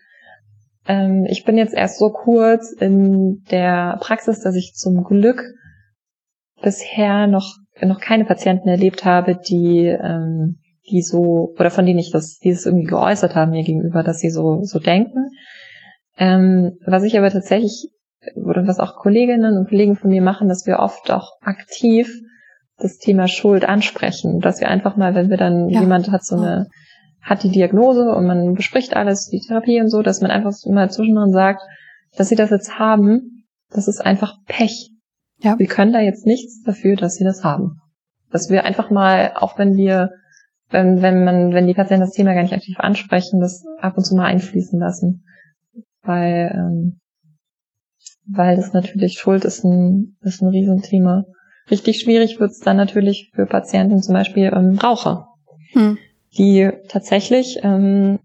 Ähm, 0.86 1.26
ich 1.28 1.44
bin 1.44 1.56
jetzt 1.56 1.74
erst 1.74 1.98
so 1.98 2.10
kurz 2.10 2.72
in 2.72 3.42
der 3.50 3.98
Praxis, 4.00 4.40
dass 4.40 4.54
ich 4.54 4.74
zum 4.74 5.04
Glück 5.04 5.42
bisher 6.62 7.26
noch 7.26 7.56
noch 7.80 8.00
keine 8.00 8.24
Patienten 8.24 8.68
erlebt 8.68 9.04
habe, 9.04 9.36
die 9.36 9.86
ähm, 9.86 10.58
die 10.90 11.02
so 11.02 11.54
oder 11.58 11.70
von 11.70 11.86
denen 11.86 11.98
ich 11.98 12.10
das 12.10 12.38
dieses 12.38 12.66
irgendwie 12.66 12.86
geäußert 12.86 13.34
haben 13.34 13.52
mir 13.52 13.64
gegenüber, 13.64 14.02
dass 14.02 14.18
sie 14.18 14.30
so 14.30 14.62
so 14.62 14.78
denken. 14.78 15.30
Ähm, 16.18 16.78
was 16.86 17.04
ich 17.04 17.16
aber 17.16 17.30
tatsächlich 17.30 17.88
oder 18.36 18.66
was 18.66 18.78
auch 18.78 18.96
Kolleginnen 18.96 19.56
und 19.56 19.68
Kollegen 19.68 19.96
von 19.96 20.10
mir 20.10 20.22
machen, 20.22 20.48
dass 20.48 20.66
wir 20.66 20.78
oft 20.78 21.10
auch 21.10 21.32
aktiv 21.40 22.12
das 22.78 22.98
Thema 22.98 23.28
Schuld 23.28 23.64
ansprechen, 23.64 24.40
dass 24.40 24.60
wir 24.60 24.68
einfach 24.68 24.96
mal, 24.96 25.14
wenn 25.14 25.30
wir 25.30 25.36
dann 25.36 25.68
ja. 25.68 25.80
jemand 25.80 26.10
hat 26.10 26.24
so 26.24 26.36
eine 26.36 26.66
hat 27.22 27.44
die 27.44 27.50
Diagnose 27.50 28.10
und 28.14 28.26
man 28.26 28.54
bespricht 28.54 28.96
alles, 28.96 29.28
die 29.28 29.40
Therapie 29.40 29.80
und 29.80 29.88
so, 29.88 30.02
dass 30.02 30.20
man 30.20 30.30
einfach 30.30 30.52
mal 30.66 30.90
zwischendrin 30.90 31.32
sagt, 31.32 31.62
dass 32.16 32.28
sie 32.28 32.34
das 32.34 32.50
jetzt 32.50 32.78
haben, 32.78 33.46
das 33.70 33.88
ist 33.88 34.04
einfach 34.04 34.34
Pech. 34.46 34.90
Ja. 35.38 35.58
Wir 35.58 35.66
können 35.66 35.92
da 35.92 36.00
jetzt 36.00 36.26
nichts 36.26 36.62
dafür, 36.62 36.96
dass 36.96 37.14
sie 37.14 37.24
das 37.24 37.44
haben. 37.44 37.80
Dass 38.30 38.50
wir 38.50 38.64
einfach 38.64 38.90
mal, 38.90 39.32
auch 39.36 39.58
wenn 39.58 39.76
wir, 39.76 40.10
wenn, 40.70 41.00
wenn 41.00 41.24
man, 41.24 41.52
wenn 41.52 41.66
die 41.66 41.74
Patienten 41.74 42.04
das 42.04 42.14
Thema 42.14 42.34
gar 42.34 42.42
nicht 42.42 42.54
aktiv 42.54 42.78
ansprechen, 42.78 43.40
das 43.40 43.64
ab 43.78 43.96
und 43.96 44.04
zu 44.04 44.14
mal 44.14 44.26
einfließen 44.26 44.78
lassen. 44.78 45.24
Weil, 46.02 46.52
ähm, 46.54 47.00
weil 48.26 48.56
das 48.56 48.72
natürlich 48.72 49.18
Schuld 49.18 49.44
ist 49.44 49.64
ein, 49.64 50.16
ist 50.22 50.42
ein 50.42 50.48
Riesenthema. 50.48 51.24
Richtig 51.70 52.00
schwierig 52.00 52.40
wird 52.40 52.50
es 52.50 52.58
dann 52.58 52.76
natürlich 52.76 53.30
für 53.34 53.46
Patienten, 53.46 54.02
zum 54.02 54.14
Beispiel 54.14 54.52
ähm, 54.52 54.78
Raucher. 54.78 55.28
Hm 55.72 55.98
die 56.36 56.70
tatsächlich 56.88 57.58
ähm, 57.62 58.18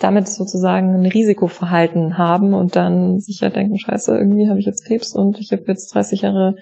damit 0.00 0.28
sozusagen 0.28 0.94
ein 0.94 1.06
Risikoverhalten 1.06 2.18
haben 2.18 2.54
und 2.54 2.74
dann 2.74 3.20
sicher 3.20 3.50
denken, 3.50 3.78
scheiße, 3.78 4.16
irgendwie 4.16 4.48
habe 4.48 4.58
ich 4.58 4.66
jetzt 4.66 4.84
Krebs 4.84 5.14
und 5.14 5.38
ich 5.38 5.52
habe 5.52 5.64
jetzt 5.66 5.94
30 5.94 6.22
Jahre 6.22 6.56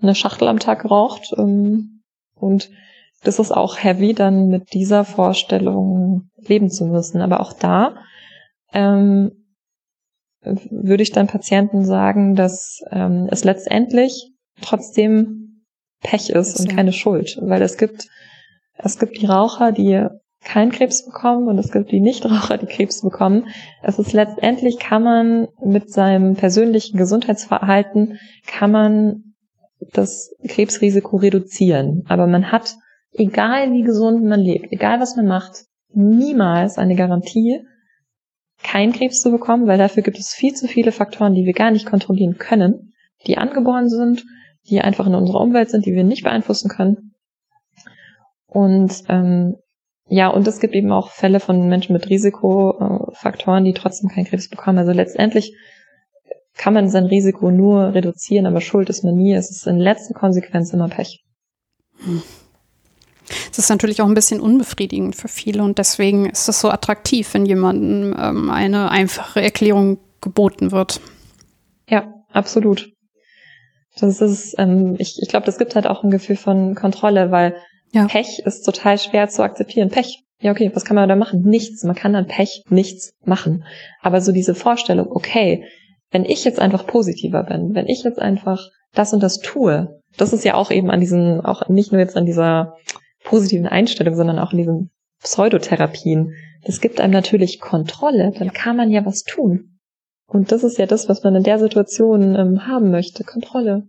eine 0.00 0.14
Schachtel 0.14 0.48
am 0.48 0.58
Tag 0.58 0.82
geraucht. 0.82 1.34
Ähm, 1.36 2.02
und 2.34 2.70
das 3.24 3.38
ist 3.38 3.50
auch 3.50 3.82
heavy, 3.82 4.14
dann 4.14 4.48
mit 4.48 4.72
dieser 4.72 5.04
Vorstellung 5.04 6.30
leben 6.36 6.70
zu 6.70 6.86
müssen. 6.86 7.20
Aber 7.20 7.40
auch 7.40 7.52
da 7.52 7.96
ähm, 8.72 9.32
würde 10.42 11.02
ich 11.02 11.10
dann 11.10 11.26
Patienten 11.26 11.84
sagen, 11.84 12.36
dass 12.36 12.80
ähm, 12.90 13.26
es 13.30 13.42
letztendlich 13.42 14.30
trotzdem 14.60 15.64
Pech 16.02 16.30
ist 16.30 16.60
und 16.60 16.68
keine 16.68 16.92
Schuld. 16.92 17.38
Weil 17.40 17.62
es 17.62 17.78
gibt 17.78 18.06
es 18.78 18.98
gibt 18.98 19.20
die 19.20 19.26
Raucher, 19.26 19.72
die 19.72 20.06
keinen 20.44 20.70
Krebs 20.70 21.04
bekommen 21.04 21.48
und 21.48 21.58
es 21.58 21.72
gibt 21.72 21.90
die 21.90 22.00
Nichtraucher, 22.00 22.56
die 22.58 22.66
Krebs 22.66 23.02
bekommen. 23.02 23.48
Es 23.82 23.98
ist 23.98 24.12
letztendlich 24.12 24.78
kann 24.78 25.02
man 25.02 25.48
mit 25.62 25.90
seinem 25.90 26.34
persönlichen 26.34 26.96
Gesundheitsverhalten 26.96 28.18
kann 28.46 28.70
man 28.70 29.34
das 29.92 30.34
Krebsrisiko 30.46 31.16
reduzieren. 31.16 32.04
Aber 32.08 32.26
man 32.26 32.52
hat, 32.52 32.76
egal 33.12 33.72
wie 33.72 33.82
gesund 33.82 34.24
man 34.24 34.40
lebt, 34.40 34.72
egal 34.72 35.00
was 35.00 35.16
man 35.16 35.26
macht, 35.26 35.64
niemals 35.92 36.78
eine 36.78 36.94
Garantie, 36.94 37.60
keinen 38.62 38.92
Krebs 38.92 39.20
zu 39.20 39.30
bekommen, 39.30 39.66
weil 39.66 39.78
dafür 39.78 40.02
gibt 40.02 40.18
es 40.18 40.32
viel 40.32 40.54
zu 40.54 40.66
viele 40.66 40.92
Faktoren, 40.92 41.34
die 41.34 41.44
wir 41.44 41.52
gar 41.52 41.70
nicht 41.70 41.86
kontrollieren 41.86 42.38
können, 42.38 42.92
die 43.26 43.36
angeboren 43.36 43.88
sind, 43.88 44.24
die 44.68 44.80
einfach 44.80 45.06
in 45.06 45.14
unserer 45.14 45.40
Umwelt 45.40 45.70
sind, 45.70 45.86
die 45.86 45.94
wir 45.94 46.04
nicht 46.04 46.24
beeinflussen 46.24 46.68
können. 46.68 47.14
Und 48.56 49.04
ähm, 49.10 49.56
ja, 50.08 50.28
und 50.28 50.48
es 50.48 50.60
gibt 50.60 50.74
eben 50.74 50.90
auch 50.90 51.10
Fälle 51.10 51.40
von 51.40 51.68
Menschen 51.68 51.92
mit 51.92 52.08
Risikofaktoren, 52.08 53.64
die 53.64 53.74
trotzdem 53.74 54.08
keinen 54.08 54.24
Krebs 54.24 54.48
bekommen. 54.48 54.78
Also 54.78 54.92
letztendlich 54.92 55.54
kann 56.56 56.72
man 56.72 56.88
sein 56.88 57.04
Risiko 57.04 57.50
nur 57.50 57.92
reduzieren, 57.92 58.46
aber 58.46 58.62
schuld 58.62 58.88
ist 58.88 59.04
man 59.04 59.14
nie. 59.14 59.34
Es 59.34 59.50
ist 59.50 59.66
in 59.66 59.76
letzter 59.76 60.14
Konsequenz 60.14 60.72
immer 60.72 60.88
Pech. 60.88 61.22
Hm. 61.98 62.22
Es 63.50 63.58
ist 63.58 63.68
natürlich 63.68 64.00
auch 64.00 64.06
ein 64.06 64.14
bisschen 64.14 64.40
unbefriedigend 64.40 65.16
für 65.16 65.28
viele 65.28 65.62
und 65.62 65.76
deswegen 65.76 66.24
ist 66.24 66.48
es 66.48 66.58
so 66.58 66.70
attraktiv, 66.70 67.34
wenn 67.34 67.44
jemandem 67.44 68.16
ähm, 68.18 68.48
eine 68.48 68.90
einfache 68.90 69.42
Erklärung 69.42 69.98
geboten 70.22 70.72
wird. 70.72 71.02
Ja, 71.90 72.10
absolut. 72.32 72.88
Das 74.00 74.22
ist, 74.22 74.54
ähm, 74.56 74.96
ich, 74.98 75.18
ich 75.20 75.28
glaube, 75.28 75.44
das 75.44 75.58
gibt 75.58 75.74
halt 75.74 75.86
auch 75.86 76.02
ein 76.04 76.10
Gefühl 76.10 76.36
von 76.36 76.74
Kontrolle, 76.74 77.30
weil 77.30 77.54
ja. 77.92 78.06
Pech 78.06 78.40
ist 78.44 78.62
total 78.62 78.98
schwer 78.98 79.28
zu 79.28 79.42
akzeptieren. 79.42 79.90
Pech. 79.90 80.22
Ja, 80.38 80.52
okay, 80.52 80.70
was 80.74 80.84
kann 80.84 80.96
man 80.96 81.08
da 81.08 81.16
machen? 81.16 81.42
Nichts. 81.42 81.82
Man 81.84 81.94
kann 81.94 82.12
dann 82.12 82.26
Pech 82.26 82.62
nichts 82.68 83.14
machen. 83.24 83.64
Aber 84.02 84.20
so 84.20 84.32
diese 84.32 84.54
Vorstellung, 84.54 85.06
okay, 85.10 85.64
wenn 86.10 86.24
ich 86.24 86.44
jetzt 86.44 86.60
einfach 86.60 86.86
positiver 86.86 87.42
bin, 87.42 87.74
wenn 87.74 87.86
ich 87.86 88.04
jetzt 88.04 88.18
einfach 88.18 88.68
das 88.92 89.12
und 89.12 89.22
das 89.22 89.38
tue. 89.38 90.00
Das 90.16 90.32
ist 90.32 90.44
ja 90.44 90.54
auch 90.54 90.70
eben 90.70 90.90
an 90.90 91.00
diesen, 91.00 91.40
auch 91.40 91.68
nicht 91.68 91.92
nur 91.92 92.00
jetzt 92.00 92.16
an 92.16 92.26
dieser 92.26 92.76
positiven 93.24 93.66
Einstellung, 93.66 94.14
sondern 94.14 94.38
auch 94.38 94.52
in 94.52 94.58
diesen 94.58 94.90
Pseudotherapien. 95.22 96.34
Das 96.64 96.80
gibt 96.80 97.00
einem 97.00 97.12
natürlich 97.12 97.60
Kontrolle, 97.60 98.32
dann 98.38 98.52
kann 98.52 98.76
man 98.76 98.90
ja 98.90 99.04
was 99.04 99.22
tun. 99.22 99.78
Und 100.26 100.50
das 100.52 100.64
ist 100.64 100.78
ja 100.78 100.86
das, 100.86 101.08
was 101.08 101.22
man 101.22 101.34
in 101.36 101.44
der 101.44 101.58
Situation 101.58 102.34
ähm, 102.34 102.66
haben 102.66 102.90
möchte, 102.90 103.24
Kontrolle. 103.24 103.86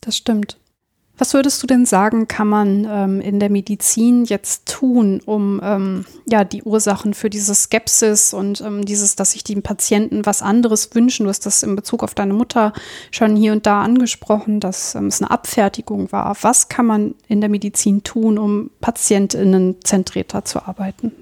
Das 0.00 0.16
stimmt. 0.16 0.58
Was 1.16 1.32
würdest 1.32 1.62
du 1.62 1.68
denn 1.68 1.86
sagen, 1.86 2.26
kann 2.26 2.48
man 2.48 2.88
ähm, 2.90 3.20
in 3.20 3.38
der 3.38 3.48
Medizin 3.48 4.24
jetzt 4.24 4.66
tun, 4.66 5.20
um 5.24 5.60
ähm, 5.62 6.06
ja 6.26 6.42
die 6.42 6.64
Ursachen 6.64 7.14
für 7.14 7.30
diese 7.30 7.54
Skepsis 7.54 8.34
und 8.34 8.60
ähm, 8.60 8.84
dieses, 8.84 9.14
dass 9.14 9.30
sich 9.30 9.44
die 9.44 9.54
Patienten 9.60 10.26
was 10.26 10.42
anderes 10.42 10.92
wünschen? 10.92 11.24
Du 11.24 11.30
hast 11.30 11.46
das 11.46 11.62
in 11.62 11.76
Bezug 11.76 12.02
auf 12.02 12.14
deine 12.14 12.34
Mutter 12.34 12.72
schon 13.12 13.36
hier 13.36 13.52
und 13.52 13.64
da 13.64 13.82
angesprochen, 13.82 14.58
dass 14.58 14.96
ähm, 14.96 15.06
es 15.06 15.22
eine 15.22 15.30
Abfertigung 15.30 16.10
war. 16.10 16.36
Was 16.42 16.68
kann 16.68 16.86
man 16.86 17.14
in 17.28 17.40
der 17.40 17.50
Medizin 17.50 18.02
tun, 18.02 18.36
um 18.36 18.70
PatientInnen 18.80 19.76
zentrierter 19.84 20.44
zu 20.44 20.66
arbeiten? 20.66 21.12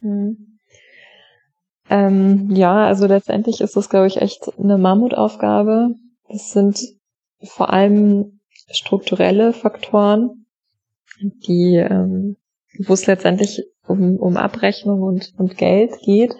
Hm. 0.00 0.58
Ähm, 1.88 2.50
ja, 2.50 2.84
also 2.84 3.06
letztendlich 3.06 3.60
ist 3.60 3.76
das, 3.76 3.88
glaube 3.88 4.08
ich, 4.08 4.20
echt 4.20 4.50
eine 4.58 4.76
Mammutaufgabe. 4.76 5.94
Es 6.28 6.50
sind 6.50 6.80
vor 7.44 7.72
allem 7.72 8.33
strukturelle 8.70 9.52
Faktoren, 9.52 10.46
die, 11.20 11.76
ähm, 11.76 12.36
wo 12.78 12.92
es 12.94 13.06
letztendlich 13.06 13.62
um, 13.86 14.16
um 14.16 14.36
Abrechnung 14.36 15.02
und, 15.02 15.32
und 15.36 15.56
Geld 15.56 15.92
geht. 16.02 16.34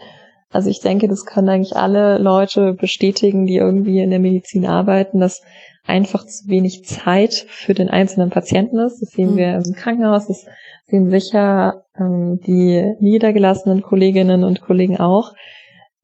Also 0.51 0.71
ich 0.71 0.81
denke, 0.81 1.09
das 1.09 1.27
können 1.27 1.49
eigentlich 1.49 1.77
alle 1.77 2.19
Leute 2.19 2.75
bestätigen, 2.75 3.47
die 3.47 3.57
irgendwie 3.57 4.01
in 4.01 4.11
der 4.11 4.21
Medizin 4.21 4.67
arbeiten, 4.67 5.21
dass 5.21 5.43
einfach 5.85 6.25
zu 6.27 6.49
wenig 6.49 6.85
Zeit 6.85 7.35
für 7.49 7.75
den 7.75 7.91
einzelnen 7.91 8.31
Patienten 8.31 8.79
ist. 8.79 9.03
Das 9.03 9.11
sehen 9.11 9.33
mhm. 9.33 9.37
wir 9.37 9.55
im 9.57 9.75
Krankenhaus, 9.75 10.29
das 10.29 10.47
sehen 10.87 11.11
sicher 11.11 11.85
ähm, 11.99 12.41
die 12.47 12.95
niedergelassenen 13.01 13.83
Kolleginnen 13.83 14.45
und 14.45 14.61
Kollegen 14.61 14.99
auch. 14.99 15.33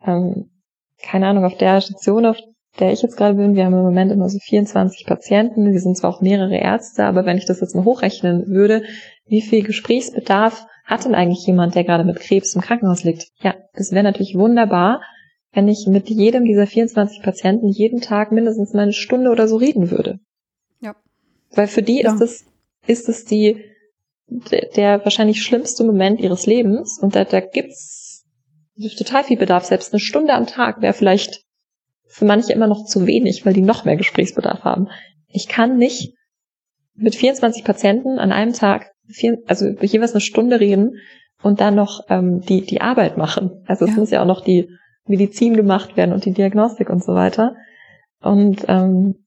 Ähm, 0.05 0.51
keine 1.03 1.29
Ahnung, 1.29 1.45
auf 1.45 1.57
der 1.57 1.81
Station, 1.81 2.27
auf 2.27 2.37
der 2.79 2.93
ich 2.93 3.03
jetzt 3.03 3.17
gerade 3.17 3.35
bin, 3.35 3.57
wir 3.57 3.65
haben 3.65 3.75
im 3.75 3.83
Moment 3.83 4.13
immer 4.13 4.29
so 4.29 4.39
24 4.39 5.07
Patienten, 5.07 5.73
wir 5.73 5.81
sind 5.81 5.97
zwar 5.97 6.11
auch 6.11 6.21
mehrere 6.21 6.57
Ärzte, 6.57 7.05
aber 7.05 7.27
wenn 7.27 7.37
ich 7.37 7.47
das 7.47 7.61
jetzt 7.61 7.75
mal 7.75 7.85
hochrechnen 7.85 8.47
würde, 8.47 8.85
wie 9.27 9.43
viel 9.43 9.63
Gesprächsbedarf 9.65 10.67
hat 10.85 11.05
denn 11.05 11.15
eigentlich 11.15 11.47
jemand, 11.47 11.75
der 11.75 11.85
gerade 11.85 12.05
mit 12.05 12.21
Krebs 12.21 12.55
im 12.55 12.63
Krankenhaus 12.63 13.05
liegt? 13.05 13.29
Ja, 13.43 13.55
es 13.73 13.93
wäre 13.93 14.05
natürlich 14.05 14.35
wunderbar, 14.35 15.03
wenn 15.53 15.69
ich 15.69 15.87
mit 15.89 16.09
jedem 16.09 16.45
dieser 16.45 16.67
24 16.67 17.23
Patienten 17.23 17.69
jeden 17.69 18.01
Tag 18.01 18.33
mindestens 18.33 18.73
mal 18.73 18.83
eine 18.83 18.93
Stunde 18.93 19.31
oder 19.31 19.49
so 19.49 19.57
reden 19.57 19.91
würde. 19.91 20.21
Ja. 20.81 20.95
Weil 21.51 21.67
für 21.67 21.83
die 21.83 22.03
ja. 22.03 22.13
ist 22.13 22.21
es, 22.21 22.45
ist 22.87 23.09
es 23.09 23.25
die, 23.25 23.65
der 24.77 25.05
wahrscheinlich 25.05 25.43
schlimmste 25.43 25.85
Moment 25.85 26.21
ihres 26.21 26.47
Lebens 26.47 26.99
und 27.01 27.17
da, 27.17 27.25
da 27.25 27.41
gibt's 27.41 28.25
total 28.97 29.25
viel 29.25 29.37
Bedarf. 29.37 29.65
Selbst 29.65 29.93
eine 29.93 30.01
Stunde 30.01 30.35
am 30.35 30.47
Tag 30.47 30.81
wäre 30.81 30.95
vielleicht 30.95 31.43
für 32.11 32.25
manche 32.25 32.53
immer 32.53 32.67
noch 32.67 32.85
zu 32.85 33.07
wenig, 33.07 33.47
weil 33.47 33.55
die 33.55 33.63
noch 33.63 33.85
mehr 33.85 33.97
Gesprächsbedarf 33.97 34.65
haben. 34.65 34.89
Ich 35.29 35.49
kann 35.49 35.77
nicht 35.77 36.15
mit 36.95 37.15
24 37.15 37.65
Patienten 37.65 38.19
an 38.19 38.33
einem 38.33 38.53
Tag, 38.53 38.91
vier, 39.07 39.39
also 39.47 39.67
jeweils 39.81 40.13
eine 40.13 40.21
Stunde 40.21 40.59
reden 40.59 40.97
und 41.43 41.61
dann 41.61 41.77
noch 41.77 42.01
ähm, 42.09 42.41
die, 42.41 42.63
die 42.63 42.81
Arbeit 42.81 43.17
machen. 43.17 43.63
Also 43.67 43.85
es 43.85 43.93
ja. 43.93 43.97
muss 43.97 44.11
ja 44.11 44.23
auch 44.23 44.27
noch 44.27 44.43
die 44.43 44.69
Medizin 45.07 45.57
gemacht 45.57 45.97
werden 45.97 46.13
und 46.13 46.25
die 46.25 46.33
Diagnostik 46.33 46.91
und 46.91 47.03
so 47.03 47.15
weiter. 47.15 47.55
Und 48.21 48.65
ähm, 48.69 49.25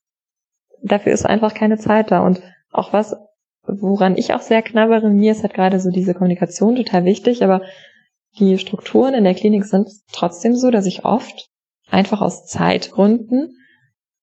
dafür 0.83 1.13
ist 1.13 1.25
einfach 1.25 1.53
keine 1.53 1.77
Zeit 1.77 2.11
da. 2.11 2.19
Und 2.19 2.41
auch 2.71 2.91
was, 2.91 3.15
woran 3.65 4.17
ich 4.17 4.33
auch 4.33 4.41
sehr 4.41 4.61
knabbere, 4.61 5.09
mir 5.09 5.31
ist 5.31 5.41
halt 5.41 5.53
gerade 5.53 5.79
so 5.79 5.89
diese 5.89 6.13
Kommunikation 6.13 6.75
total 6.75 7.05
wichtig, 7.05 7.43
aber 7.43 7.61
die 8.39 8.57
Strukturen 8.57 9.13
in 9.13 9.23
der 9.23 9.35
Klinik 9.35 9.63
sind 9.65 9.89
trotzdem 10.11 10.55
so, 10.55 10.69
dass 10.69 10.85
ich 10.85 11.05
oft 11.05 11.49
einfach 11.93 12.21
aus 12.21 12.45
Zeitgründen 12.45 13.55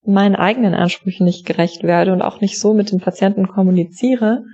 meinen 0.05 0.35
eigenen 0.35 0.75
Ansprüchen 0.75 1.25
nicht 1.25 1.47
gerecht 1.47 1.83
werde 1.83 2.13
und 2.13 2.23
auch 2.23 2.41
nicht 2.41 2.59
so 2.59 2.75
mit 2.75 2.91
den 2.91 3.01
Patienten 3.01 3.49
kommuniziere, 3.49 4.45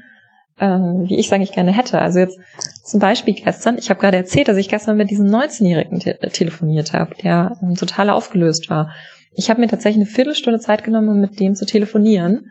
äh, 0.59 0.67
wie 0.67 1.17
ich 1.17 1.27
es 1.27 1.33
eigentlich 1.33 1.53
gerne 1.53 1.73
hätte. 1.73 2.01
Also 2.01 2.19
jetzt 2.19 2.39
zum 2.85 3.01
Beispiel 3.01 3.35
gestern, 3.35 3.79
ich 3.79 3.91
habe 3.91 4.01
gerade 4.01 4.17
erzählt, 4.17 4.49
dass 4.49 4.57
ich 4.57 4.69
gestern 4.69 4.97
mit 4.97 5.11
diesem 5.11 5.27
19-Jährigen 5.27 6.01
te 6.01 6.19
telefoniert 6.19 6.93
habe, 6.93 7.15
der 7.23 7.59
ähm, 7.63 7.75
total 7.75 8.11
aufgelöst 8.11 8.71
war. 8.71 8.93
Ich 9.33 9.51
habe 9.51 9.61
mir 9.61 9.69
tatsächlich 9.69 10.05
eine 10.05 10.15
Viertelstunde 10.15 10.61
Zeit 10.61 10.83
genommen, 10.83 11.09
um 11.09 11.21
mit 11.21 11.39
dem 11.39 11.55
zu 11.55 11.65
telefonieren, 11.65 12.51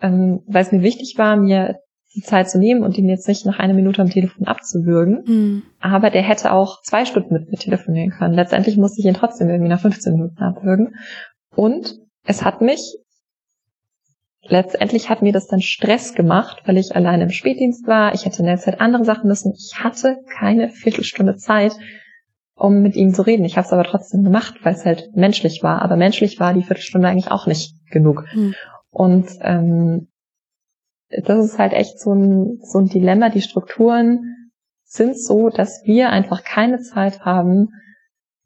ähm, 0.00 0.42
weil 0.46 0.62
es 0.62 0.72
mir 0.72 0.82
wichtig 0.82 1.14
war, 1.18 1.36
mir 1.36 1.80
die 2.18 2.24
Zeit 2.24 2.50
zu 2.50 2.58
nehmen 2.58 2.82
und 2.82 2.98
ihn 2.98 3.08
jetzt 3.08 3.28
nicht 3.28 3.46
nach 3.46 3.60
einer 3.60 3.74
Minute 3.74 4.02
am 4.02 4.10
Telefon 4.10 4.46
abzuwürgen. 4.46 5.22
Mhm. 5.24 5.62
Aber 5.78 6.10
der 6.10 6.22
hätte 6.22 6.52
auch 6.52 6.82
zwei 6.82 7.04
Stunden 7.04 7.32
mit 7.32 7.48
mir 7.48 7.58
telefonieren 7.58 8.10
können. 8.10 8.34
Letztendlich 8.34 8.76
musste 8.76 9.00
ich 9.00 9.06
ihn 9.06 9.14
trotzdem 9.14 9.48
irgendwie 9.48 9.70
nach 9.70 9.80
15 9.80 10.14
Minuten 10.14 10.42
abwürgen. 10.42 10.96
Und 11.54 11.94
es 12.24 12.44
hat 12.44 12.60
mich, 12.60 12.96
letztendlich 14.42 15.08
hat 15.08 15.22
mir 15.22 15.32
das 15.32 15.46
dann 15.46 15.60
Stress 15.60 16.14
gemacht, 16.14 16.62
weil 16.66 16.76
ich 16.76 16.96
alleine 16.96 17.22
im 17.22 17.30
Spätdienst 17.30 17.86
war. 17.86 18.14
Ich 18.14 18.24
hätte 18.24 18.40
in 18.40 18.46
der 18.46 18.58
Zeit 18.58 18.80
andere 18.80 19.04
Sachen 19.04 19.28
müssen. 19.28 19.52
Ich 19.56 19.78
hatte 19.78 20.18
keine 20.36 20.70
Viertelstunde 20.70 21.36
Zeit, 21.36 21.72
um 22.56 22.82
mit 22.82 22.96
ihm 22.96 23.14
zu 23.14 23.22
reden. 23.22 23.44
Ich 23.44 23.56
habe 23.56 23.66
es 23.66 23.72
aber 23.72 23.84
trotzdem 23.84 24.24
gemacht, 24.24 24.56
weil 24.64 24.74
es 24.74 24.84
halt 24.84 25.14
menschlich 25.14 25.62
war. 25.62 25.82
Aber 25.82 25.94
menschlich 25.94 26.40
war 26.40 26.52
die 26.52 26.64
Viertelstunde 26.64 27.06
eigentlich 27.06 27.30
auch 27.30 27.46
nicht 27.46 27.74
genug. 27.92 28.24
Mhm. 28.34 28.56
Und 28.90 29.28
ähm, 29.42 30.07
das 31.24 31.44
ist 31.44 31.58
halt 31.58 31.72
echt 31.72 31.98
so 31.98 32.12
ein, 32.12 32.58
so 32.62 32.78
ein 32.78 32.86
Dilemma. 32.86 33.30
Die 33.30 33.42
Strukturen 33.42 34.50
sind 34.84 35.18
so, 35.18 35.48
dass 35.48 35.82
wir 35.84 36.10
einfach 36.10 36.44
keine 36.44 36.80
Zeit 36.80 37.20
haben, 37.20 37.68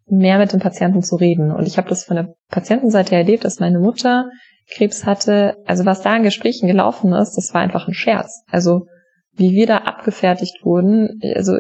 mehr 0.07 0.39
mit 0.39 0.53
dem 0.53 0.61
Patienten 0.61 1.03
zu 1.03 1.17
reden. 1.17 1.51
Und 1.51 1.67
ich 1.67 1.79
habe 1.79 1.89
das 1.89 2.05
von 2.05 2.17
der 2.17 2.35
Patientenseite 2.49 3.15
erlebt, 3.15 3.45
dass 3.45 3.61
meine 3.61 3.79
Mutter 3.79 4.29
Krebs 4.69 5.07
hatte. 5.07 5.57
Also 5.67 5.85
was 5.87 6.03
da 6.03 6.17
in 6.17 6.23
Gesprächen 6.23 6.67
gelaufen 6.67 7.13
ist, 7.13 7.37
das 7.37 7.55
war 7.55 7.61
einfach 7.61 7.89
ein 7.89 7.95
Scherz. 7.95 8.43
Also 8.51 8.87
wie 9.35 9.53
wir 9.53 9.67
da 9.67 9.79
abgefertigt 9.79 10.65
wurden, 10.65 11.21
also 11.35 11.59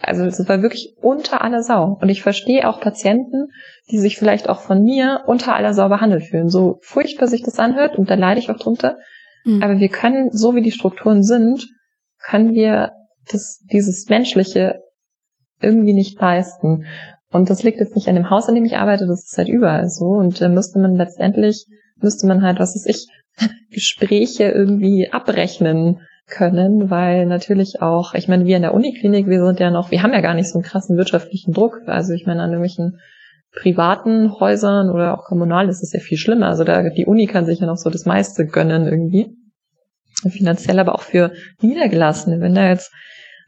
also 0.00 0.24
es 0.24 0.48
war 0.48 0.60
wirklich 0.62 0.94
unter 1.00 1.42
aller 1.42 1.62
Sau. 1.62 1.96
Und 2.00 2.08
ich 2.08 2.22
verstehe 2.22 2.68
auch 2.68 2.80
Patienten, 2.80 3.48
die 3.90 3.98
sich 3.98 4.18
vielleicht 4.18 4.48
auch 4.48 4.60
von 4.60 4.82
mir 4.82 5.22
unter 5.26 5.54
aller 5.54 5.72
Sau 5.72 5.88
behandelt 5.88 6.24
fühlen. 6.24 6.48
So 6.48 6.78
furchtbar 6.82 7.26
sich 7.26 7.42
das 7.42 7.58
anhört 7.58 7.96
und 7.96 8.10
da 8.10 8.14
leide 8.14 8.40
ich 8.40 8.50
auch 8.50 8.58
drunter. 8.58 8.98
Mhm. 9.44 9.62
Aber 9.62 9.78
wir 9.78 9.88
können, 9.88 10.30
so 10.32 10.54
wie 10.54 10.62
die 10.62 10.72
Strukturen 10.72 11.22
sind, 11.22 11.68
können 12.18 12.54
wir 12.54 12.92
das, 13.30 13.62
dieses 13.70 14.08
Menschliche 14.08 14.80
irgendwie 15.60 15.94
nicht 15.94 16.20
leisten. 16.20 16.86
Und 17.30 17.50
das 17.50 17.62
liegt 17.62 17.80
jetzt 17.80 17.96
nicht 17.96 18.08
an 18.08 18.14
dem 18.14 18.30
Haus, 18.30 18.48
in 18.48 18.54
dem 18.54 18.64
ich 18.64 18.76
arbeite, 18.76 19.06
das 19.06 19.24
ist 19.24 19.38
halt 19.38 19.48
überall 19.48 19.88
so. 19.88 20.06
Und 20.06 20.40
da 20.40 20.48
müsste 20.48 20.78
man 20.78 20.94
letztendlich, 20.94 21.66
müsste 21.96 22.26
man 22.26 22.42
halt, 22.42 22.58
was 22.58 22.74
weiß 22.74 22.86
ich, 22.86 23.08
Gespräche 23.70 24.44
irgendwie 24.44 25.10
abrechnen 25.10 26.00
können, 26.26 26.90
weil 26.90 27.26
natürlich 27.26 27.82
auch, 27.82 28.14
ich 28.14 28.28
meine, 28.28 28.46
wir 28.46 28.56
in 28.56 28.62
der 28.62 28.74
Uniklinik, 28.74 29.26
wir 29.26 29.44
sind 29.44 29.60
ja 29.60 29.70
noch, 29.70 29.90
wir 29.90 30.02
haben 30.02 30.12
ja 30.12 30.20
gar 30.20 30.34
nicht 30.34 30.48
so 30.48 30.54
einen 30.54 30.64
krassen 30.64 30.96
wirtschaftlichen 30.96 31.52
Druck. 31.52 31.82
Also 31.86 32.12
ich 32.12 32.26
meine, 32.26 32.42
an 32.42 32.50
irgendwelchen 32.50 32.98
privaten 33.54 34.38
Häusern 34.40 34.90
oder 34.90 35.16
auch 35.16 35.24
kommunal 35.24 35.68
ist 35.68 35.82
es 35.82 35.92
ja 35.92 36.00
viel 36.00 36.18
schlimmer. 36.18 36.48
Also 36.48 36.64
da, 36.64 36.88
die 36.90 37.06
Uni 37.06 37.26
kann 37.26 37.46
sich 37.46 37.60
ja 37.60 37.66
noch 37.66 37.76
so 37.76 37.90
das 37.90 38.04
meiste 38.04 38.46
gönnen 38.46 38.86
irgendwie. 38.86 39.36
Finanziell, 40.28 40.78
aber 40.78 40.94
auch 40.94 41.02
für 41.02 41.32
Niedergelassene. 41.60 42.40
Wenn 42.40 42.54
da 42.54 42.68
jetzt 42.68 42.92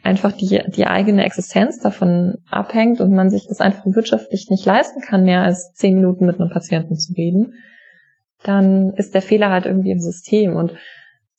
einfach 0.03 0.33
die, 0.33 0.63
die 0.69 0.87
eigene 0.87 1.25
Existenz 1.25 1.81
davon 1.81 2.37
abhängt 2.51 3.01
und 3.01 3.13
man 3.13 3.31
sich 3.31 3.47
das 3.49 3.61
einfach 3.61 3.85
wirtschaftlich 3.87 4.49
nicht 4.51 4.65
leisten 4.65 5.01
kann, 5.01 5.25
mehr 5.25 5.43
als 5.43 5.73
zehn 5.75 5.95
Minuten 5.95 6.27
mit 6.27 6.41
einem 6.41 6.51
Patienten 6.51 6.97
zu 6.97 7.13
reden, 7.15 7.55
dann 8.43 8.93
ist 8.95 9.15
der 9.15 9.23
Fehler 9.23 9.51
halt 9.51 9.67
irgendwie 9.67 9.91
im 9.91 10.01
System. 10.01 10.55
Und 10.55 10.75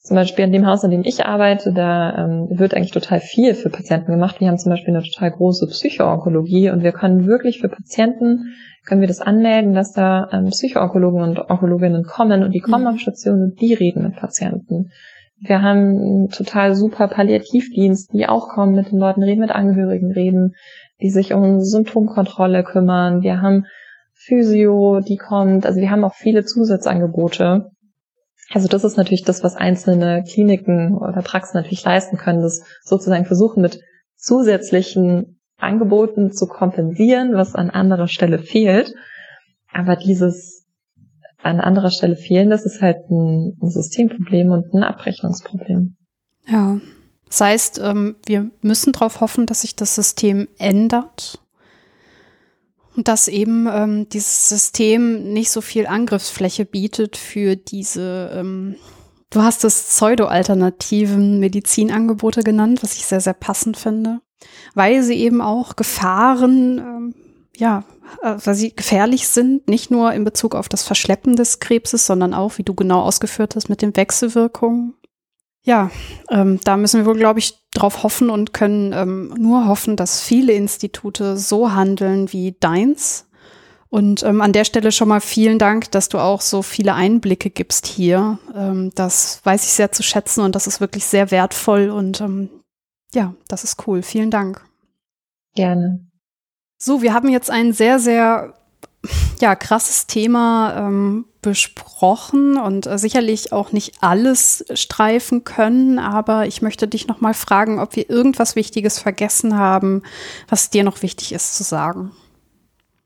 zum 0.00 0.14
Beispiel 0.14 0.44
an 0.44 0.52
dem 0.52 0.66
Haus, 0.66 0.84
an 0.84 0.90
dem 0.90 1.04
ich 1.04 1.26
arbeite, 1.26 1.72
da 1.72 2.24
ähm, 2.24 2.48
wird 2.50 2.74
eigentlich 2.74 2.92
total 2.92 3.20
viel 3.20 3.54
für 3.54 3.68
Patienten 3.68 4.12
gemacht. 4.12 4.40
Wir 4.40 4.48
haben 4.48 4.58
zum 4.58 4.70
Beispiel 4.70 4.94
eine 4.94 5.02
total 5.02 5.32
große 5.32 5.66
Psychoonkologie 5.66 6.70
und 6.70 6.82
wir 6.82 6.92
können 6.92 7.26
wirklich 7.26 7.60
für 7.60 7.68
Patienten, 7.68 8.54
können 8.86 9.00
wir 9.00 9.08
das 9.08 9.20
anmelden, 9.20 9.74
dass 9.74 9.92
da 9.92 10.28
ähm, 10.32 10.46
Psychoonkologen 10.46 11.22
und 11.22 11.50
Onkologinnen 11.50 12.04
kommen 12.04 12.42
und 12.42 12.52
die 12.52 12.60
kommen 12.60 12.84
mhm. 12.84 12.90
auf 12.94 13.00
Station 13.00 13.42
und 13.42 13.60
die 13.60 13.74
reden 13.74 14.02
mit 14.04 14.16
Patienten. 14.16 14.90
Wir 15.40 15.62
haben 15.62 15.78
einen 15.78 16.28
total 16.30 16.74
super 16.74 17.08
Palliativdienst, 17.08 18.12
die 18.12 18.26
auch 18.26 18.48
kommen 18.48 18.74
mit 18.74 18.90
den 18.90 18.98
Leuten, 18.98 19.22
reden 19.22 19.40
mit 19.40 19.50
Angehörigen, 19.50 20.10
reden, 20.12 20.54
die 21.00 21.10
sich 21.10 21.32
um 21.32 21.60
Symptomkontrolle 21.60 22.64
kümmern. 22.64 23.22
Wir 23.22 23.40
haben 23.40 23.66
Physio, 24.14 25.00
die 25.00 25.16
kommt. 25.16 25.64
Also 25.64 25.80
wir 25.80 25.90
haben 25.90 26.04
auch 26.04 26.14
viele 26.14 26.44
Zusatzangebote 26.44 27.70
also 28.50 28.66
das 28.66 28.84
ist 28.84 28.96
natürlich 28.96 29.24
das, 29.24 29.44
was 29.44 29.56
einzelne 29.56 30.24
Kliniken 30.24 30.96
oder 30.96 31.22
Praxen 31.22 31.56
natürlich 31.56 31.84
leisten 31.84 32.16
können, 32.16 32.42
das 32.42 32.62
sozusagen 32.82 33.26
versuchen 33.26 33.60
mit 33.60 33.80
zusätzlichen 34.16 35.40
Angeboten 35.58 36.32
zu 36.32 36.46
kompensieren, 36.46 37.34
was 37.34 37.54
an 37.54 37.70
anderer 37.70 38.08
Stelle 38.08 38.38
fehlt. 38.38 38.94
Aber 39.70 39.96
dieses 39.96 40.66
an 41.42 41.60
anderer 41.60 41.90
Stelle 41.90 42.16
fehlen, 42.16 42.50
das 42.50 42.64
ist 42.64 42.80
halt 42.80 43.10
ein, 43.10 43.56
Systemproblem 43.60 44.50
und 44.50 44.72
ein 44.72 44.82
Abrechnungsproblem. 44.82 45.96
Ja, 46.46 46.80
das 47.26 47.40
heißt, 47.40 47.80
ähm, 47.84 48.16
wir 48.26 48.50
müssen 48.62 48.92
darauf 48.92 49.20
hoffen, 49.20 49.46
dass 49.46 49.60
sich 49.60 49.76
das 49.76 49.94
System 49.94 50.48
ändert 50.58 51.38
dass 53.04 53.28
eben 53.28 53.66
ähm, 53.70 54.08
dieses 54.08 54.48
System 54.48 55.32
nicht 55.32 55.50
so 55.50 55.60
viel 55.60 55.86
Angriffsfläche 55.86 56.64
bietet 56.64 57.16
für 57.16 57.56
diese, 57.56 58.30
ähm, 58.34 58.76
du 59.30 59.42
hast 59.42 59.64
es 59.64 59.82
pseudo-alternativen 59.82 61.38
Medizinangebote 61.38 62.42
genannt, 62.42 62.82
was 62.82 62.94
ich 62.94 63.06
sehr, 63.06 63.20
sehr 63.20 63.34
passend 63.34 63.76
finde, 63.76 64.20
weil 64.74 65.02
sie 65.02 65.16
eben 65.16 65.40
auch 65.40 65.76
Gefahren, 65.76 66.78
ähm, 66.78 67.14
ja, 67.56 67.84
äh, 68.22 68.36
weil 68.44 68.54
sie 68.54 68.74
gefährlich 68.74 69.28
sind, 69.28 69.68
nicht 69.68 69.90
nur 69.90 70.12
in 70.12 70.24
Bezug 70.24 70.54
auf 70.54 70.68
das 70.68 70.82
Verschleppen 70.82 71.36
des 71.36 71.60
Krebses, 71.60 72.06
sondern 72.06 72.34
auch, 72.34 72.58
wie 72.58 72.62
du 72.62 72.74
genau 72.74 73.02
ausgeführt 73.02 73.56
hast, 73.56 73.68
mit 73.68 73.82
den 73.82 73.96
Wechselwirkungen. 73.96 74.94
Ja, 75.68 75.90
ähm, 76.30 76.58
da 76.64 76.78
müssen 76.78 77.00
wir 77.00 77.04
wohl, 77.04 77.18
glaube 77.18 77.40
ich, 77.40 77.58
drauf 77.74 78.02
hoffen 78.02 78.30
und 78.30 78.54
können 78.54 78.94
ähm, 78.94 79.34
nur 79.36 79.68
hoffen, 79.68 79.96
dass 79.96 80.22
viele 80.22 80.54
Institute 80.54 81.36
so 81.36 81.72
handeln 81.72 82.32
wie 82.32 82.56
deins. 82.58 83.28
Und 83.90 84.22
ähm, 84.22 84.40
an 84.40 84.54
der 84.54 84.64
Stelle 84.64 84.92
schon 84.92 85.08
mal 85.08 85.20
vielen 85.20 85.58
Dank, 85.58 85.90
dass 85.90 86.08
du 86.08 86.20
auch 86.20 86.40
so 86.40 86.62
viele 86.62 86.94
Einblicke 86.94 87.50
gibst 87.50 87.86
hier. 87.86 88.38
Ähm, 88.56 88.92
das 88.94 89.42
weiß 89.44 89.62
ich 89.64 89.72
sehr 89.72 89.92
zu 89.92 90.02
schätzen 90.02 90.40
und 90.40 90.54
das 90.54 90.66
ist 90.66 90.80
wirklich 90.80 91.04
sehr 91.04 91.30
wertvoll 91.30 91.90
und 91.90 92.22
ähm, 92.22 92.48
ja, 93.12 93.34
das 93.46 93.62
ist 93.62 93.86
cool. 93.86 94.00
Vielen 94.00 94.30
Dank. 94.30 94.64
Gerne. 95.54 96.08
So, 96.78 97.02
wir 97.02 97.12
haben 97.12 97.28
jetzt 97.28 97.50
ein 97.50 97.74
sehr, 97.74 97.98
sehr 97.98 98.54
ja, 99.38 99.54
krasses 99.54 100.06
Thema 100.06 100.86
ähm, 100.88 101.26
besprochen 101.40 102.56
und 102.56 102.86
äh, 102.86 102.98
sicherlich 102.98 103.52
auch 103.52 103.72
nicht 103.72 103.94
alles 104.00 104.64
streifen 104.74 105.44
können, 105.44 105.98
aber 105.98 106.46
ich 106.46 106.62
möchte 106.62 106.88
dich 106.88 107.06
noch 107.06 107.20
mal 107.20 107.34
fragen, 107.34 107.78
ob 107.78 107.94
wir 107.96 108.10
irgendwas 108.10 108.56
Wichtiges 108.56 108.98
vergessen 108.98 109.56
haben, 109.56 110.02
was 110.48 110.70
dir 110.70 110.84
noch 110.84 111.02
wichtig 111.02 111.32
ist 111.32 111.56
zu 111.56 111.62
sagen. 111.62 112.10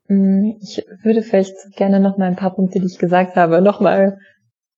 Mm, 0.08 0.52
ich 0.60 0.82
würde 1.02 1.22
vielleicht 1.22 1.54
gerne 1.76 2.00
noch 2.00 2.16
mal 2.16 2.26
ein 2.26 2.36
paar 2.36 2.54
Punkte, 2.54 2.80
die 2.80 2.86
ich 2.86 2.98
gesagt 2.98 3.36
habe, 3.36 3.60
noch 3.60 3.80
mal 3.80 4.18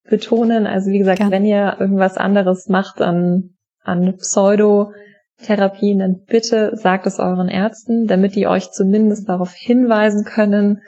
betonen. 0.08 0.66
Also 0.66 0.90
wie 0.90 0.98
gesagt, 0.98 1.18
Gerne. 1.18 1.32
wenn 1.32 1.44
ihr 1.44 1.76
irgendwas 1.78 2.16
anderes 2.16 2.68
macht 2.68 3.00
an, 3.00 3.54
an 3.82 4.16
Pseudotherapien, 4.16 5.98
dann 5.98 6.24
bitte 6.26 6.76
sagt 6.76 7.06
es 7.06 7.18
euren 7.18 7.48
Ärzten, 7.48 8.06
damit 8.06 8.34
die 8.34 8.46
euch 8.46 8.70
zumindest 8.70 9.28
darauf 9.28 9.52
hinweisen 9.52 10.24
können, 10.24 10.82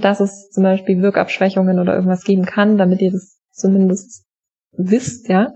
dass 0.00 0.20
es 0.20 0.48
zum 0.50 0.62
Beispiel 0.62 1.02
Wirkabschwächungen 1.02 1.78
oder 1.78 1.94
irgendwas 1.94 2.24
geben 2.24 2.46
kann, 2.46 2.78
damit 2.78 3.02
ihr 3.02 3.12
das 3.12 3.38
zumindest 3.50 4.24
wisst, 4.72 5.28
ja. 5.28 5.52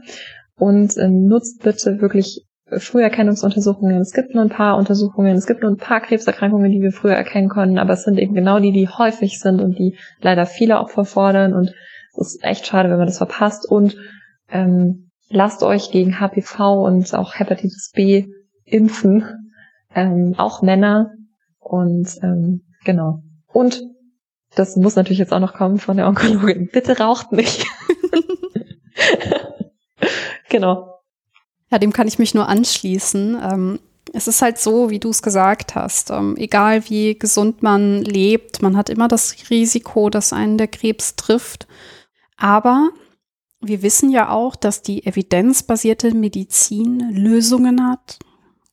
Und 0.59 0.97
ähm, 0.99 1.27
nutzt 1.27 1.63
bitte 1.63 2.01
wirklich 2.01 2.45
Früherkennungsuntersuchungen. 2.69 4.01
Es 4.01 4.13
gibt 4.13 4.35
nur 4.35 4.43
ein 4.43 4.51
paar 4.51 4.77
Untersuchungen, 4.77 5.37
es 5.37 5.47
gibt 5.47 5.63
nur 5.63 5.71
ein 5.71 5.77
paar 5.77 6.01
Krebserkrankungen, 6.01 6.71
die 6.71 6.83
wir 6.83 6.93
früher 6.93 7.15
erkennen 7.15 7.49
können, 7.49 7.79
aber 7.79 7.93
es 7.93 8.05
sind 8.05 8.19
eben 8.19 8.35
genau 8.35 8.59
die, 8.59 8.73
die 8.73 8.89
häufig 8.89 9.39
sind 9.39 9.61
und 9.61 9.79
die 9.79 9.97
leider 10.21 10.47
viele 10.47 10.81
Opfer 10.81 11.05
fordern. 11.05 11.55
Und 11.55 11.73
es 12.19 12.35
ist 12.35 12.45
echt 12.45 12.67
schade, 12.67 12.91
wenn 12.91 12.99
man 12.99 13.07
das 13.07 13.19
verpasst. 13.19 13.71
Und 13.71 13.97
ähm, 14.51 15.11
lasst 15.29 15.63
euch 15.63 15.91
gegen 15.93 16.19
HPV 16.21 16.85
und 16.85 17.15
auch 17.15 17.35
Hepatitis 17.39 17.93
B 17.95 18.27
impfen, 18.65 19.25
ähm, 19.95 20.35
auch 20.37 20.61
Männer. 20.63 21.13
Und 21.59 22.09
ähm, 22.23 22.63
genau. 22.85 23.21
Und 23.53 23.81
das 24.57 24.75
muss 24.75 24.97
natürlich 24.97 25.19
jetzt 25.19 25.33
auch 25.33 25.41
noch 25.41 25.55
kommen 25.55 25.79
von 25.79 25.97
der 25.97 26.09
Onkologin. 26.09 26.69
Bitte 26.73 26.99
raucht 26.99 27.31
nicht. 27.31 27.67
genau. 30.49 31.01
Ja, 31.71 31.79
dem 31.79 31.93
kann 31.93 32.09
ich 32.09 32.19
mich 32.19 32.35
nur 32.35 32.49
anschließen. 32.49 33.39
Ähm, 33.41 33.79
es 34.13 34.29
ist 34.29 34.41
halt 34.41 34.59
so, 34.59 34.89
wie 34.89 34.99
du 34.99 35.11
es 35.11 35.23
gesagt 35.23 35.75
hast. 35.75 36.11
Ähm, 36.11 36.37
egal 36.39 36.89
wie 36.89 37.19
gesund 37.19 37.63
man 37.63 38.03
lebt, 38.03 38.63
man 38.63 38.77
hat 38.77 38.89
immer 38.89 39.09
das 39.09 39.37
Risiko, 39.51 40.09
dass 40.09 40.33
einen 40.33 40.59
der 40.59 40.69
Krebs 40.69 41.17
trifft. 41.17 41.67
Aber 42.39 42.91
wir 43.61 43.83
wissen 43.83 44.11
ja 44.11 44.31
auch, 44.31 44.57
dass 44.57 44.81
die 44.81 45.07
evidenzbasierte 45.07 46.15
Medizin 46.15 47.11
Lösungen 47.11 47.87
hat 47.87 48.19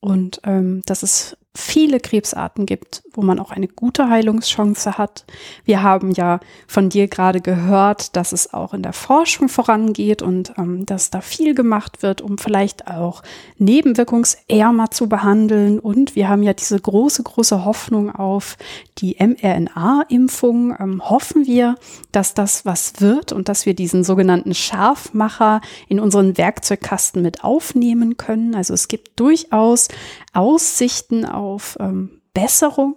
und 0.00 0.40
ähm, 0.44 0.82
dass 0.86 1.02
es 1.02 1.36
viele 1.56 2.00
Krebsarten 2.00 2.66
gibt, 2.66 3.04
wo 3.12 3.22
man 3.22 3.38
auch 3.38 3.52
eine 3.52 3.68
gute 3.68 4.08
Heilungschance 4.08 4.98
hat. 4.98 5.24
Wir 5.64 5.82
haben 5.84 6.10
ja 6.10 6.40
von 6.66 6.88
dir 6.88 7.06
gerade 7.06 7.40
gehört, 7.40 8.16
dass 8.16 8.32
es 8.32 8.52
auch 8.52 8.74
in 8.74 8.82
der 8.82 8.92
Forschung 8.92 9.48
vorangeht 9.48 10.20
und 10.20 10.54
ähm, 10.58 10.84
dass 10.84 11.10
da 11.10 11.20
viel 11.20 11.54
gemacht 11.54 12.02
wird, 12.02 12.22
um 12.22 12.38
vielleicht 12.38 12.88
auch 12.88 13.22
nebenwirkungsärmer 13.58 14.90
zu 14.90 15.08
behandeln. 15.08 15.78
Und 15.78 16.16
wir 16.16 16.28
haben 16.28 16.42
ja 16.42 16.54
diese 16.54 16.78
große, 16.78 17.22
große 17.22 17.64
Hoffnung 17.64 18.12
auf 18.12 18.56
die 18.98 19.16
mRNA-Impfung. 19.20 20.76
Ähm, 20.80 21.08
hoffen 21.08 21.46
wir, 21.46 21.76
dass 22.14 22.34
das 22.34 22.64
was 22.64 23.00
wird 23.00 23.32
und 23.32 23.48
dass 23.48 23.66
wir 23.66 23.74
diesen 23.74 24.04
sogenannten 24.04 24.54
Scharfmacher 24.54 25.60
in 25.88 25.98
unseren 25.98 26.38
Werkzeugkasten 26.38 27.22
mit 27.22 27.42
aufnehmen 27.42 28.16
können. 28.16 28.54
Also 28.54 28.72
es 28.74 28.88
gibt 28.88 29.18
durchaus 29.18 29.88
Aussichten 30.32 31.24
auf 31.24 31.76
ähm, 31.80 32.20
Besserung. 32.32 32.96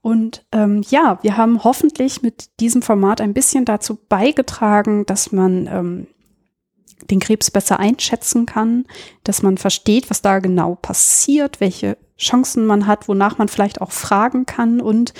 Und 0.00 0.44
ähm, 0.52 0.82
ja, 0.88 1.18
wir 1.22 1.36
haben 1.36 1.64
hoffentlich 1.64 2.22
mit 2.22 2.60
diesem 2.60 2.82
Format 2.82 3.20
ein 3.20 3.34
bisschen 3.34 3.64
dazu 3.64 3.96
beigetragen, 4.08 5.06
dass 5.06 5.32
man 5.32 5.66
ähm, 5.66 6.06
den 7.10 7.20
Krebs 7.20 7.50
besser 7.50 7.78
einschätzen 7.78 8.46
kann, 8.46 8.84
dass 9.24 9.42
man 9.42 9.58
versteht, 9.58 10.10
was 10.10 10.22
da 10.22 10.38
genau 10.38 10.76
passiert, 10.76 11.60
welche 11.60 11.96
Chancen 12.18 12.66
man 12.66 12.86
hat, 12.86 13.08
wonach 13.08 13.38
man 13.38 13.48
vielleicht 13.48 13.80
auch 13.80 13.90
fragen 13.90 14.46
kann 14.46 14.80
und 14.80 15.12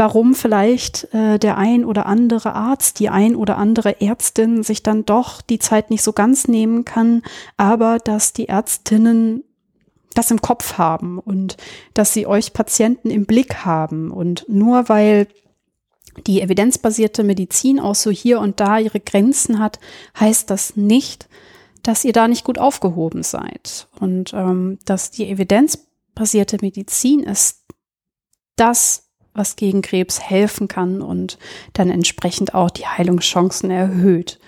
warum 0.00 0.34
vielleicht 0.34 1.12
äh, 1.12 1.38
der 1.38 1.58
ein 1.58 1.84
oder 1.84 2.06
andere 2.06 2.54
Arzt, 2.54 3.00
die 3.00 3.10
ein 3.10 3.36
oder 3.36 3.58
andere 3.58 4.00
Ärztin 4.00 4.62
sich 4.62 4.82
dann 4.82 5.04
doch 5.04 5.42
die 5.42 5.58
Zeit 5.58 5.90
nicht 5.90 6.02
so 6.02 6.14
ganz 6.14 6.48
nehmen 6.48 6.86
kann, 6.86 7.20
aber 7.58 7.98
dass 7.98 8.32
die 8.32 8.48
Ärztinnen 8.48 9.44
das 10.14 10.30
im 10.30 10.40
Kopf 10.40 10.78
haben 10.78 11.18
und 11.18 11.58
dass 11.92 12.14
sie 12.14 12.26
euch 12.26 12.54
Patienten 12.54 13.10
im 13.10 13.26
Blick 13.26 13.66
haben. 13.66 14.10
Und 14.10 14.46
nur 14.48 14.88
weil 14.88 15.28
die 16.26 16.40
evidenzbasierte 16.40 17.22
Medizin 17.22 17.78
auch 17.78 17.94
so 17.94 18.10
hier 18.10 18.40
und 18.40 18.58
da 18.58 18.78
ihre 18.78 19.00
Grenzen 19.00 19.58
hat, 19.58 19.80
heißt 20.18 20.48
das 20.48 20.76
nicht, 20.76 21.28
dass 21.82 22.06
ihr 22.06 22.14
da 22.14 22.26
nicht 22.26 22.44
gut 22.44 22.56
aufgehoben 22.56 23.22
seid. 23.22 23.86
Und 24.00 24.32
ähm, 24.32 24.78
dass 24.86 25.10
die 25.10 25.28
evidenzbasierte 25.28 26.56
Medizin 26.62 27.22
ist 27.22 27.66
das, 28.56 29.09
was 29.34 29.56
gegen 29.56 29.82
Krebs 29.82 30.20
helfen 30.20 30.68
kann 30.68 31.02
und 31.02 31.38
dann 31.72 31.90
entsprechend 31.90 32.54
auch 32.54 32.70
die 32.70 32.86
Heilungschancen 32.86 33.70
erhöht. 33.70 34.38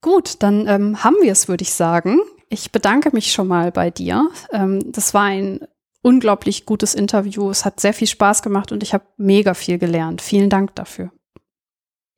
Gut, 0.00 0.42
dann 0.42 0.68
ähm, 0.68 1.02
haben 1.02 1.16
wir 1.22 1.32
es, 1.32 1.48
würde 1.48 1.62
ich 1.62 1.72
sagen. 1.72 2.20
Ich 2.48 2.70
bedanke 2.70 3.10
mich 3.12 3.32
schon 3.32 3.48
mal 3.48 3.72
bei 3.72 3.90
dir. 3.90 4.28
Ähm, 4.52 4.92
das 4.92 5.14
war 5.14 5.24
ein 5.24 5.60
unglaublich 6.02 6.66
gutes 6.66 6.94
Interview. 6.94 7.50
Es 7.50 7.64
hat 7.64 7.80
sehr 7.80 7.92
viel 7.92 8.06
Spaß 8.06 8.42
gemacht 8.42 8.70
und 8.70 8.82
ich 8.84 8.94
habe 8.94 9.04
mega 9.16 9.54
viel 9.54 9.78
gelernt. 9.78 10.22
Vielen 10.22 10.48
Dank 10.48 10.74
dafür. 10.76 11.10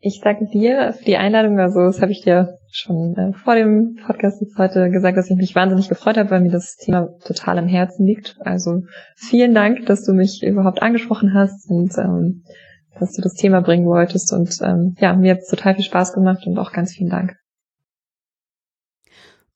Ich 0.00 0.20
danke 0.22 0.46
dir 0.46 0.92
für 0.92 1.04
die 1.04 1.16
Einladung. 1.16 1.58
Also 1.58 1.80
das 1.80 2.00
habe 2.00 2.12
ich 2.12 2.22
dir 2.22 2.58
schon 2.70 3.16
äh, 3.16 3.32
vor 3.32 3.56
dem 3.56 3.98
Podcast 4.06 4.40
jetzt 4.40 4.56
heute 4.56 4.90
gesagt, 4.90 5.16
dass 5.16 5.28
ich 5.28 5.36
mich 5.36 5.56
wahnsinnig 5.56 5.88
gefreut 5.88 6.16
habe, 6.16 6.30
weil 6.30 6.40
mir 6.40 6.52
das 6.52 6.76
Thema 6.76 7.08
total 7.24 7.58
am 7.58 7.66
Herzen 7.66 8.06
liegt. 8.06 8.36
Also 8.40 8.82
vielen 9.16 9.54
Dank, 9.54 9.86
dass 9.86 10.04
du 10.04 10.12
mich 10.12 10.42
überhaupt 10.44 10.82
angesprochen 10.82 11.34
hast 11.34 11.68
und 11.68 11.96
ähm, 11.98 12.44
dass 13.00 13.12
du 13.12 13.22
das 13.22 13.34
Thema 13.34 13.60
bringen 13.60 13.86
wolltest. 13.86 14.32
Und 14.32 14.56
ähm, 14.62 14.94
ja, 15.00 15.14
mir 15.14 15.32
hat 15.32 15.40
es 15.40 15.48
total 15.48 15.74
viel 15.74 15.84
Spaß 15.84 16.12
gemacht 16.12 16.46
und 16.46 16.58
auch 16.58 16.72
ganz 16.72 16.92
vielen 16.92 17.10
Dank. 17.10 17.36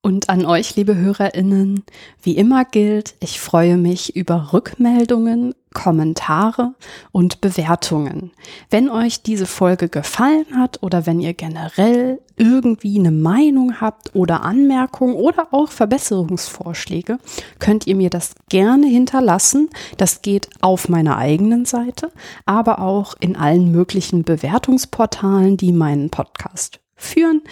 Und 0.04 0.28
an 0.28 0.44
euch, 0.44 0.74
liebe 0.74 0.96
Hörerinnen, 0.96 1.84
wie 2.20 2.36
immer 2.36 2.64
gilt, 2.64 3.14
ich 3.20 3.40
freue 3.40 3.76
mich 3.76 4.16
über 4.16 4.52
Rückmeldungen, 4.52 5.54
Kommentare 5.72 6.74
und 7.12 7.40
Bewertungen. 7.40 8.32
Wenn 8.68 8.90
euch 8.90 9.22
diese 9.22 9.46
Folge 9.46 9.88
gefallen 9.88 10.46
hat 10.56 10.82
oder 10.82 11.06
wenn 11.06 11.20
ihr 11.20 11.34
generell 11.34 12.20
irgendwie 12.36 12.98
eine 12.98 13.12
Meinung 13.12 13.80
habt 13.80 14.12
oder 14.16 14.42
Anmerkungen 14.42 15.14
oder 15.14 15.46
auch 15.52 15.70
Verbesserungsvorschläge, 15.70 17.18
könnt 17.60 17.86
ihr 17.86 17.94
mir 17.94 18.10
das 18.10 18.34
gerne 18.48 18.88
hinterlassen. 18.88 19.70
Das 19.98 20.20
geht 20.20 20.48
auf 20.62 20.88
meiner 20.88 21.16
eigenen 21.16 21.64
Seite, 21.64 22.10
aber 22.44 22.80
auch 22.80 23.14
in 23.20 23.36
allen 23.36 23.70
möglichen 23.70 24.24
Bewertungsportalen, 24.24 25.56
die 25.56 25.72
meinen 25.72 26.10
Podcast 26.10 26.80
führen. 26.96 27.42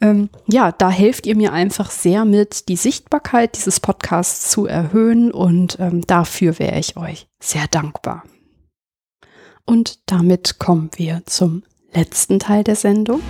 Ähm, 0.00 0.28
ja, 0.46 0.72
da 0.72 0.90
helft 0.90 1.26
ihr 1.26 1.36
mir 1.36 1.52
einfach 1.52 1.90
sehr 1.90 2.24
mit, 2.24 2.68
die 2.68 2.76
Sichtbarkeit 2.76 3.56
dieses 3.56 3.80
Podcasts 3.80 4.50
zu 4.50 4.66
erhöhen 4.66 5.32
und 5.32 5.78
ähm, 5.80 6.06
dafür 6.06 6.58
wäre 6.58 6.78
ich 6.78 6.96
euch 6.96 7.28
sehr 7.40 7.66
dankbar. 7.68 8.24
Und 9.64 10.00
damit 10.06 10.58
kommen 10.58 10.90
wir 10.96 11.22
zum 11.24 11.62
letzten 11.92 12.38
Teil 12.38 12.62
der 12.62 12.76
Sendung. 12.76 13.20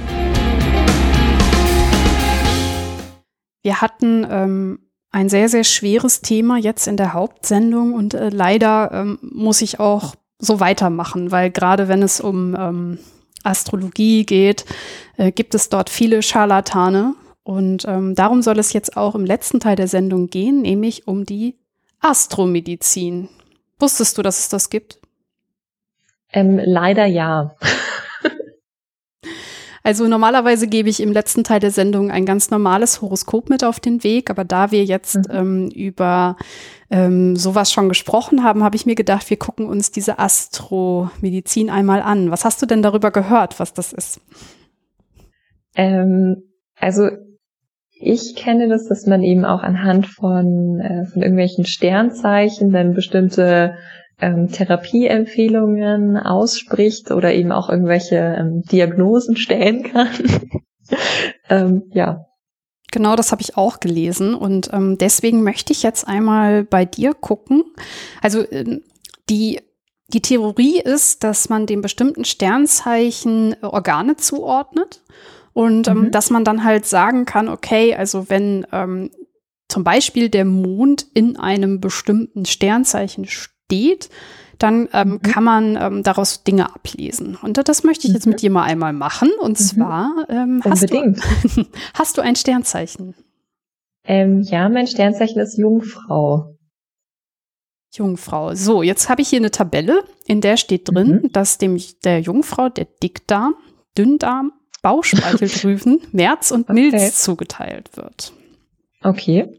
Wir 3.62 3.80
hatten 3.80 4.26
ähm, 4.28 4.78
ein 5.10 5.28
sehr, 5.28 5.48
sehr 5.48 5.64
schweres 5.64 6.20
Thema 6.20 6.58
jetzt 6.58 6.88
in 6.88 6.96
der 6.96 7.14
Hauptsendung 7.14 7.94
und 7.94 8.14
äh, 8.14 8.28
leider 8.28 8.90
ähm, 8.92 9.18
muss 9.22 9.62
ich 9.62 9.78
auch 9.80 10.14
so 10.38 10.60
weitermachen, 10.60 11.30
weil 11.30 11.50
gerade 11.50 11.88
wenn 11.88 12.02
es 12.02 12.20
um 12.20 12.54
ähm, 12.58 12.98
Astrologie 13.46 14.24
geht, 14.24 14.64
äh, 15.16 15.32
gibt 15.32 15.54
es 15.54 15.68
dort 15.68 15.90
viele 15.90 16.22
Scharlatane. 16.22 17.14
Und 17.42 17.84
ähm, 17.86 18.14
darum 18.14 18.42
soll 18.42 18.58
es 18.58 18.72
jetzt 18.72 18.96
auch 18.96 19.14
im 19.14 19.24
letzten 19.24 19.60
Teil 19.60 19.76
der 19.76 19.88
Sendung 19.88 20.28
gehen, 20.28 20.62
nämlich 20.62 21.06
um 21.06 21.24
die 21.24 21.56
Astromedizin. 22.00 23.28
Wusstest 23.78 24.18
du, 24.18 24.22
dass 24.22 24.40
es 24.40 24.48
das 24.48 24.68
gibt? 24.68 24.98
Ähm, 26.32 26.60
leider 26.62 27.06
ja. 27.06 27.54
Also 29.86 30.08
normalerweise 30.08 30.66
gebe 30.66 30.88
ich 30.88 30.98
im 30.98 31.12
letzten 31.12 31.44
Teil 31.44 31.60
der 31.60 31.70
Sendung 31.70 32.10
ein 32.10 32.26
ganz 32.26 32.50
normales 32.50 33.02
Horoskop 33.02 33.48
mit 33.48 33.62
auf 33.62 33.78
den 33.78 34.02
Weg, 34.02 34.30
aber 34.30 34.42
da 34.42 34.72
wir 34.72 34.84
jetzt 34.84 35.14
mhm. 35.14 35.24
ähm, 35.30 35.68
über 35.68 36.36
ähm, 36.90 37.36
sowas 37.36 37.72
schon 37.72 37.88
gesprochen 37.88 38.42
haben, 38.44 38.62
habe 38.62 38.76
ich 38.76 38.86
mir 38.86 38.94
gedacht, 38.94 39.28
wir 39.28 39.38
gucken 39.38 39.66
uns 39.66 39.90
diese 39.90 40.18
Astromedizin 40.18 41.70
einmal 41.70 42.00
an. 42.02 42.30
Was 42.30 42.44
hast 42.44 42.62
du 42.62 42.66
denn 42.66 42.82
darüber 42.82 43.10
gehört, 43.10 43.58
was 43.58 43.72
das 43.72 43.92
ist? 43.92 44.20
Ähm, 45.74 46.42
also 46.78 47.08
ich 47.98 48.36
kenne 48.36 48.68
das, 48.68 48.88
dass 48.88 49.06
man 49.06 49.22
eben 49.22 49.44
auch 49.44 49.62
anhand 49.62 50.06
von, 50.06 50.80
äh, 50.80 51.06
von 51.06 51.22
irgendwelchen 51.22 51.64
Sternzeichen 51.64 52.70
dann 52.70 52.94
bestimmte 52.94 53.74
ähm, 54.20 54.48
Therapieempfehlungen 54.48 56.16
ausspricht 56.16 57.10
oder 57.10 57.32
eben 57.32 57.52
auch 57.52 57.68
irgendwelche 57.68 58.16
ähm, 58.16 58.62
Diagnosen 58.62 59.36
stellen 59.36 59.82
kann. 59.82 60.08
ähm, 61.48 61.84
ja. 61.92 62.25
Genau, 62.92 63.16
das 63.16 63.32
habe 63.32 63.42
ich 63.42 63.56
auch 63.56 63.80
gelesen 63.80 64.34
und 64.34 64.70
ähm, 64.72 64.96
deswegen 64.96 65.42
möchte 65.42 65.72
ich 65.72 65.82
jetzt 65.82 66.06
einmal 66.06 66.64
bei 66.64 66.84
dir 66.84 67.14
gucken. 67.14 67.64
Also 68.22 68.44
ähm, 68.50 68.82
die 69.28 69.60
die 70.08 70.22
Theorie 70.22 70.80
ist, 70.80 71.24
dass 71.24 71.48
man 71.48 71.66
dem 71.66 71.82
bestimmten 71.82 72.24
Sternzeichen 72.24 73.56
Organe 73.62 74.16
zuordnet 74.16 75.02
und 75.52 75.88
ähm, 75.88 76.02
mhm. 76.02 76.10
dass 76.12 76.30
man 76.30 76.44
dann 76.44 76.62
halt 76.62 76.86
sagen 76.86 77.24
kann, 77.24 77.48
okay, 77.48 77.94
also 77.94 78.30
wenn 78.30 78.66
ähm, 78.72 79.10
zum 79.68 79.82
Beispiel 79.82 80.28
der 80.28 80.44
Mond 80.44 81.06
in 81.12 81.36
einem 81.36 81.80
bestimmten 81.80 82.44
Sternzeichen 82.44 83.26
steht, 83.26 84.10
dann 84.58 84.88
ähm, 84.92 85.08
mhm. 85.08 85.22
kann 85.22 85.44
man 85.44 85.76
ähm, 85.76 86.02
daraus 86.02 86.44
Dinge 86.44 86.74
ablesen. 86.74 87.36
Und 87.40 87.56
das 87.68 87.84
möchte 87.84 88.06
ich 88.06 88.14
jetzt 88.14 88.26
mhm. 88.26 88.32
mit 88.32 88.42
dir 88.42 88.50
mal 88.50 88.64
einmal 88.64 88.92
machen. 88.92 89.30
Und 89.40 89.60
mhm. 89.60 89.64
zwar 89.64 90.26
ähm, 90.28 90.62
hast, 90.64 90.90
du, 90.90 91.14
hast 91.94 92.18
du 92.18 92.22
ein 92.22 92.36
Sternzeichen? 92.36 93.14
Ähm, 94.04 94.42
ja, 94.42 94.68
mein 94.68 94.86
Sternzeichen 94.86 95.40
ist 95.40 95.58
Jungfrau. 95.58 96.54
Jungfrau. 97.92 98.54
So, 98.54 98.82
jetzt 98.82 99.08
habe 99.08 99.22
ich 99.22 99.28
hier 99.28 99.38
eine 99.38 99.50
Tabelle, 99.50 100.04
in 100.26 100.40
der 100.40 100.56
steht 100.56 100.92
drin, 100.92 101.22
mhm. 101.22 101.32
dass 101.32 101.58
dem 101.58 101.80
der 102.04 102.20
Jungfrau 102.20 102.68
der 102.68 102.86
Dickdarm, 103.02 103.54
Dünndarm, 103.96 104.52
Bauchspeicheldrüsen, 104.82 106.00
März 106.12 106.50
und 106.50 106.68
Milz 106.68 106.94
okay. 106.94 107.10
zugeteilt 107.12 107.96
wird. 107.96 108.32
Okay. 109.02 109.56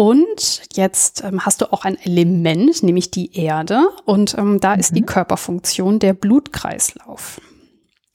Und 0.00 0.62
jetzt 0.72 1.22
ähm, 1.24 1.44
hast 1.44 1.60
du 1.60 1.70
auch 1.74 1.84
ein 1.84 1.98
Element, 1.98 2.82
nämlich 2.82 3.10
die 3.10 3.36
Erde. 3.36 3.86
Und 4.06 4.34
ähm, 4.38 4.58
da 4.58 4.72
mhm. 4.72 4.80
ist 4.80 4.96
die 4.96 5.02
mhm. 5.02 5.06
Körperfunktion 5.06 5.98
der 5.98 6.14
Blutkreislauf. 6.14 7.38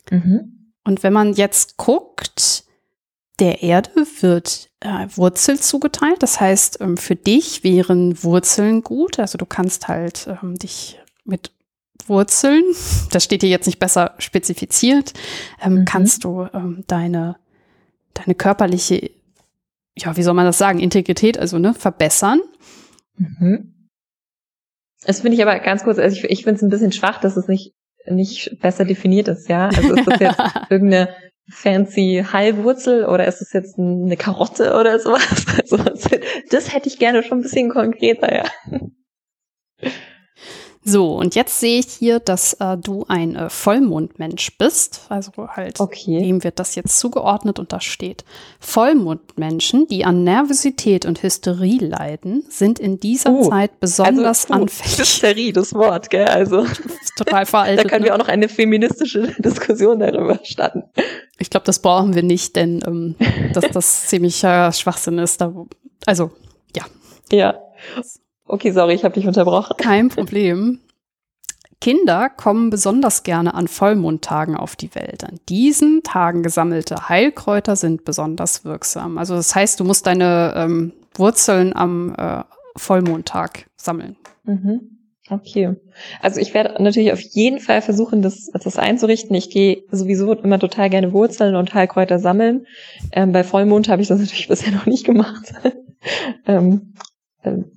Mhm. 0.09 0.71
Und 0.83 1.03
wenn 1.03 1.13
man 1.13 1.33
jetzt 1.33 1.77
guckt, 1.77 2.63
der 3.37 3.61
Erde 3.61 3.91
wird 4.19 4.71
äh, 4.79 5.05
Wurzel 5.13 5.59
zugeteilt. 5.59 6.23
Das 6.23 6.39
heißt, 6.39 6.81
ähm, 6.81 6.97
für 6.97 7.15
dich 7.15 7.63
wären 7.63 8.23
Wurzeln 8.23 8.81
gut. 8.81 9.19
Also 9.19 9.37
du 9.37 9.45
kannst 9.45 9.87
halt 9.87 10.27
ähm, 10.41 10.57
dich 10.57 10.99
mit 11.23 11.51
Wurzeln, 12.07 12.63
das 13.11 13.23
steht 13.23 13.41
hier 13.41 13.51
jetzt 13.51 13.67
nicht 13.67 13.77
besser 13.77 14.15
spezifiziert, 14.17 15.13
ähm, 15.61 15.81
mhm. 15.81 15.85
kannst 15.85 16.23
du 16.23 16.47
ähm, 16.51 16.83
deine, 16.87 17.35
deine 18.15 18.33
körperliche 18.33 19.11
ja, 19.97 20.15
wie 20.17 20.23
soll 20.23 20.33
man 20.33 20.45
das 20.45 20.57
sagen, 20.57 20.79
Integrität, 20.79 21.37
also 21.37 21.57
ne, 21.57 21.73
verbessern. 21.73 22.41
Mhm. 23.17 23.89
Das 25.05 25.21
finde 25.21 25.35
ich 25.35 25.43
aber 25.43 25.59
ganz 25.59 25.83
kurz, 25.83 25.99
also 25.99 26.17
ich, 26.17 26.23
ich 26.25 26.43
finde 26.43 26.57
es 26.57 26.61
ein 26.63 26.69
bisschen 26.69 26.91
schwach, 26.91 27.19
dass 27.19 27.37
es 27.37 27.47
nicht, 27.47 27.73
nicht 28.09 28.57
besser 28.59 28.85
definiert 28.85 29.27
ist, 29.27 29.47
ja. 29.47 29.67
Also 29.67 29.93
ist 29.93 30.07
das 30.07 30.19
jetzt 30.19 30.39
irgendeine 30.69 31.15
fancy 31.47 32.25
Heilwurzel 32.31 33.05
oder 33.05 33.27
ist 33.27 33.41
es 33.41 33.53
jetzt 33.53 33.77
eine 33.77 34.17
Karotte 34.17 34.77
oder 34.79 34.99
sowas? 34.99 35.45
Also 35.61 35.77
das 36.49 36.73
hätte 36.73 36.89
ich 36.89 36.99
gerne 36.99 37.23
schon 37.23 37.39
ein 37.39 37.41
bisschen 37.41 37.69
konkreter, 37.69 38.35
ja. 38.35 38.45
So, 40.87 41.15
und 41.17 41.33
jetzt 41.33 41.59
sehe 41.59 41.79
ich 41.79 41.87
hier, 41.87 42.19
dass 42.19 42.53
äh, 42.59 42.77
du 42.77 43.05
ein 43.07 43.35
äh, 43.35 43.49
Vollmondmensch 43.49 44.55
bist. 44.59 45.07
Also 45.09 45.31
halt, 45.47 45.79
okay. 45.79 46.19
dem 46.19 46.43
wird 46.43 46.59
das 46.59 46.75
jetzt 46.75 46.99
zugeordnet 46.99 47.57
und 47.57 47.73
da 47.73 47.81
steht, 47.81 48.23
Vollmondmenschen, 48.59 49.87
die 49.87 50.05
an 50.05 50.23
Nervosität 50.23 51.07
und 51.07 51.23
Hysterie 51.23 51.79
leiden, 51.79 52.45
sind 52.49 52.77
in 52.77 52.99
dieser 52.99 53.31
uh, 53.31 53.49
Zeit 53.49 53.79
besonders 53.79 54.43
also, 54.45 54.53
uh, 54.53 54.61
anfällig. 54.61 54.99
Hysterie, 54.99 55.53
das 55.53 55.73
Wort, 55.73 56.11
gell? 56.11 56.27
Also 56.27 56.67
total 57.17 57.47
veraltet. 57.47 57.79
da 57.85 57.89
können 57.89 58.01
ne? 58.03 58.09
wir 58.09 58.13
auch 58.13 58.19
noch 58.19 58.27
eine 58.27 58.47
feministische 58.47 59.33
Diskussion 59.39 59.97
darüber 59.97 60.39
starten. 60.43 60.83
Ich 61.39 61.49
glaube, 61.49 61.65
das 61.65 61.79
brauchen 61.79 62.13
wir 62.13 62.21
nicht, 62.21 62.55
denn 62.55 62.83
ähm, 62.85 63.15
dass 63.53 63.65
das 63.71 64.05
ziemlicher 64.05 64.71
Schwachsinn 64.71 65.17
ist. 65.17 65.41
Da, 65.41 65.51
also, 66.05 66.29
ja. 66.75 66.83
Ja. 67.31 67.59
Okay, 68.45 68.71
sorry, 68.71 68.93
ich 68.93 69.03
habe 69.03 69.15
dich 69.15 69.27
unterbrochen. 69.27 69.75
Kein 69.77 70.09
Problem. 70.09 70.79
Kinder 71.81 72.29
kommen 72.29 72.69
besonders 72.69 73.23
gerne 73.23 73.53
an 73.53 73.67
Vollmondtagen 73.67 74.55
auf 74.55 74.75
die 74.75 74.93
Welt. 74.95 75.23
An 75.23 75.39
diesen 75.49 76.03
Tagen 76.03 76.41
gesammelte 76.41 77.09
Heilkräuter 77.09 77.75
sind 77.75 78.05
besonders 78.05 78.65
wirksam. 78.65 79.17
Also 79.17 79.35
das 79.35 79.53
heißt, 79.53 79.79
du 79.79 79.83
musst 79.83 80.07
deine 80.07 80.53
ähm, 80.55 80.93
Wurzeln 81.15 81.75
am 81.75 82.15
äh, 82.17 82.43
Vollmondtag 82.75 83.67
sammeln. 83.75 84.15
Mhm. 84.43 84.95
Okay. 85.29 85.75
Also 86.21 86.39
ich 86.39 86.53
werde 86.53 86.81
natürlich 86.81 87.11
auf 87.11 87.19
jeden 87.19 87.59
Fall 87.59 87.81
versuchen, 87.81 88.21
das, 88.21 88.49
das 88.51 88.77
einzurichten. 88.77 89.35
Ich 89.35 89.49
gehe 89.49 89.83
sowieso 89.89 90.33
immer 90.33 90.59
total 90.59 90.89
gerne 90.89 91.13
Wurzeln 91.13 91.55
und 91.55 91.73
Heilkräuter 91.73 92.19
sammeln. 92.19 92.67
Ähm, 93.11 93.31
bei 93.31 93.43
Vollmond 93.43 93.89
habe 93.89 94.01
ich 94.01 94.07
das 94.07 94.19
natürlich 94.21 94.47
bisher 94.47 94.71
noch 94.71 94.85
nicht 94.85 95.05
gemacht. 95.05 95.53
ähm, 96.45 96.93
äh, 96.95 97.14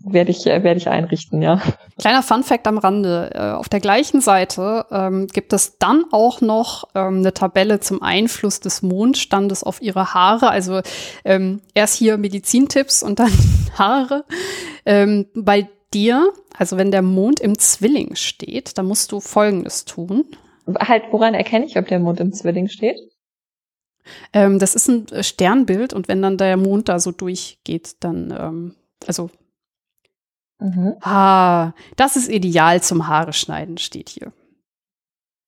werde 0.04 0.30
ich, 0.30 0.46
äh, 0.46 0.62
werde 0.62 0.78
ich 0.78 0.88
einrichten, 0.88 1.42
ja. 1.42 1.60
Kleiner 1.98 2.22
Funfact 2.22 2.66
am 2.66 2.78
Rande. 2.78 3.30
Äh, 3.34 3.50
auf 3.52 3.68
der 3.68 3.80
gleichen 3.80 4.20
Seite 4.20 4.86
ähm, 4.90 5.26
gibt 5.26 5.52
es 5.52 5.78
dann 5.78 6.04
auch 6.10 6.40
noch 6.40 6.88
ähm, 6.94 7.18
eine 7.18 7.34
Tabelle 7.34 7.80
zum 7.80 8.02
Einfluss 8.02 8.60
des 8.60 8.82
Mondstandes 8.82 9.64
auf 9.64 9.82
ihre 9.82 10.14
Haare. 10.14 10.50
Also 10.50 10.80
ähm, 11.24 11.60
erst 11.74 11.96
hier 11.96 12.18
Medizintipps 12.18 13.02
und 13.02 13.18
dann 13.18 13.32
Haare. 13.78 14.24
Ähm, 14.86 15.26
bei 15.34 15.68
dir, 15.94 16.32
also 16.56 16.76
wenn 16.76 16.90
der 16.90 17.02
Mond 17.02 17.40
im 17.40 17.58
Zwilling 17.58 18.14
steht, 18.14 18.78
dann 18.78 18.86
musst 18.86 19.12
du 19.12 19.20
Folgendes 19.20 19.84
tun. 19.84 20.24
Halt, 20.78 21.04
woran 21.10 21.34
erkenne 21.34 21.64
ich, 21.64 21.78
ob 21.78 21.86
der 21.88 21.98
Mond 21.98 22.20
im 22.20 22.32
Zwilling 22.32 22.68
steht? 22.68 22.98
Ähm, 24.32 24.58
das 24.58 24.74
ist 24.74 24.88
ein 24.88 25.06
Sternbild 25.22 25.92
und 25.92 26.08
wenn 26.08 26.22
dann 26.22 26.36
der 26.36 26.56
Mond 26.56 26.88
da 26.88 26.98
so 26.98 27.12
durchgeht, 27.12 27.96
dann, 28.00 28.34
ähm, 28.38 28.74
also 29.06 29.30
Mhm. 30.60 30.96
Ah, 31.00 31.72
das 31.96 32.16
ist 32.16 32.28
ideal 32.28 32.82
zum 32.82 33.06
Haare 33.06 33.32
schneiden, 33.32 33.78
steht 33.78 34.08
hier. 34.08 34.32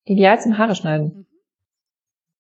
Ideal 0.05 0.41
zum 0.41 0.59
Haare 0.59 0.75
schneiden. 0.75 1.07
Mhm. 1.07 1.27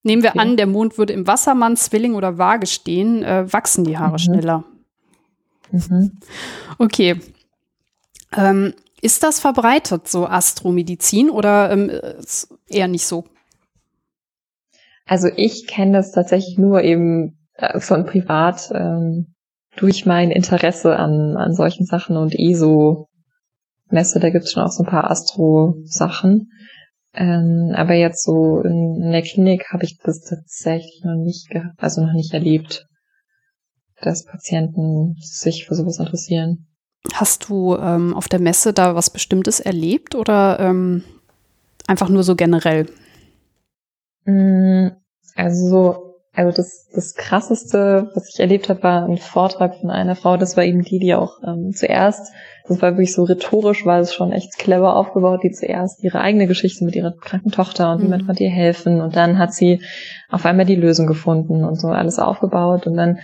Nehmen 0.03 0.23
wir 0.23 0.31
okay. 0.31 0.39
an, 0.39 0.57
der 0.57 0.67
Mond 0.67 0.97
würde 0.97 1.13
im 1.13 1.27
Wassermann, 1.27 1.77
Zwilling 1.77 2.15
oder 2.15 2.39
Waage 2.39 2.67
stehen, 2.67 3.23
äh, 3.23 3.53
wachsen 3.53 3.85
die 3.85 3.99
Haare 3.99 4.13
mhm. 4.13 4.19
schneller. 4.19 4.65
Mhm. 5.71 6.19
Okay. 6.79 7.21
Ähm, 8.35 8.75
ist 9.03 9.23
das 9.23 9.41
verbreitet, 9.41 10.09
so 10.09 10.27
Astromedizin, 10.27 11.31
oder 11.31 11.71
ähm, 11.71 11.91
eher 12.69 12.89
nicht 12.89 13.05
so? 13.05 13.25
Also 15.07 15.29
ich 15.37 15.67
kenne 15.67 15.93
das 15.93 16.13
tatsächlich 16.13 16.57
nur 16.57 16.83
eben 16.83 17.39
äh, 17.55 17.81
von 17.81 18.07
privat. 18.07 18.71
Ähm, 18.73 19.35
durch 19.77 20.07
mein 20.07 20.31
Interesse 20.31 20.97
an, 20.97 21.37
an 21.37 21.55
solchen 21.55 21.87
Sachen 21.87 22.17
und 22.17 22.35
ESO-Messe, 22.35 24.21
da 24.21 24.31
gibt's 24.31 24.53
schon 24.53 24.63
auch 24.63 24.73
so 24.73 24.83
ein 24.83 24.91
paar 24.91 25.11
Astro-Sachen. 25.11 26.51
Ähm, 27.13 27.73
aber 27.75 27.95
jetzt 27.95 28.25
so 28.25 28.61
in, 28.61 29.03
in 29.03 29.11
der 29.11 29.23
Klinik 29.23 29.73
habe 29.73 29.85
ich 29.85 29.99
das 29.99 30.21
tatsächlich 30.21 31.03
noch 31.05 31.17
nicht, 31.17 31.49
also 31.77 32.05
noch 32.05 32.13
nicht 32.13 32.33
erlebt, 32.33 32.87
dass 34.01 34.25
Patienten 34.25 35.17
sich 35.21 35.67
für 35.67 35.75
sowas 35.75 35.99
interessieren. 35.99 36.69
Hast 37.15 37.49
du 37.49 37.77
ähm, 37.77 38.15
auf 38.15 38.29
der 38.29 38.41
Messe 38.41 38.73
da 38.73 38.95
was 38.95 39.11
Bestimmtes 39.11 39.59
erlebt 39.59 40.15
oder 40.15 40.61
ähm, 40.61 41.03
einfach 41.87 42.09
nur 42.09 42.23
so 42.23 42.37
generell? 42.37 42.87
Mm, 44.25 44.89
also 45.35 45.69
so 45.69 46.10
also 46.33 46.57
das, 46.57 46.89
das 46.95 47.15
krasseste, 47.15 48.11
was 48.15 48.29
ich 48.33 48.39
erlebt 48.39 48.69
habe, 48.69 48.83
war 48.85 49.05
ein 49.05 49.19
Vortrag 49.19 49.77
von 49.81 49.91
einer 49.91 50.15
Frau. 50.15 50.37
Das 50.37 50.57
war 50.57 50.65
eben 50.65 50.83
die, 50.83 51.01
die 51.01 51.15
auch 51.15 51.39
ähm, 51.45 51.73
zuerst, 51.75 52.33
das 52.69 52.81
war 52.81 52.93
wirklich 52.93 53.13
so 53.13 53.25
rhetorisch, 53.25 53.85
war 53.85 53.99
es 53.99 54.15
schon 54.15 54.31
echt 54.31 54.57
clever 54.57 54.95
aufgebaut, 54.95 55.41
die 55.43 55.51
zuerst 55.51 56.05
ihre 56.05 56.21
eigene 56.21 56.47
Geschichte 56.47 56.85
mit 56.85 56.95
ihrer 56.95 57.13
kranken 57.13 57.51
Tochter 57.51 57.91
und 57.91 57.99
mhm. 57.99 58.05
niemand 58.05 58.27
konnte 58.27 58.45
ihr 58.45 58.51
helfen. 58.51 59.01
Und 59.01 59.17
dann 59.17 59.39
hat 59.39 59.53
sie 59.55 59.81
auf 60.29 60.47
einmal 60.47 60.67
die 60.67 60.77
Lösung 60.77 61.09
gefunden 61.09 61.65
und 61.65 61.81
so 61.81 61.89
alles 61.89 62.21
aufgebaut. 62.21 62.87
Und 62.87 62.97
dann 62.97 63.19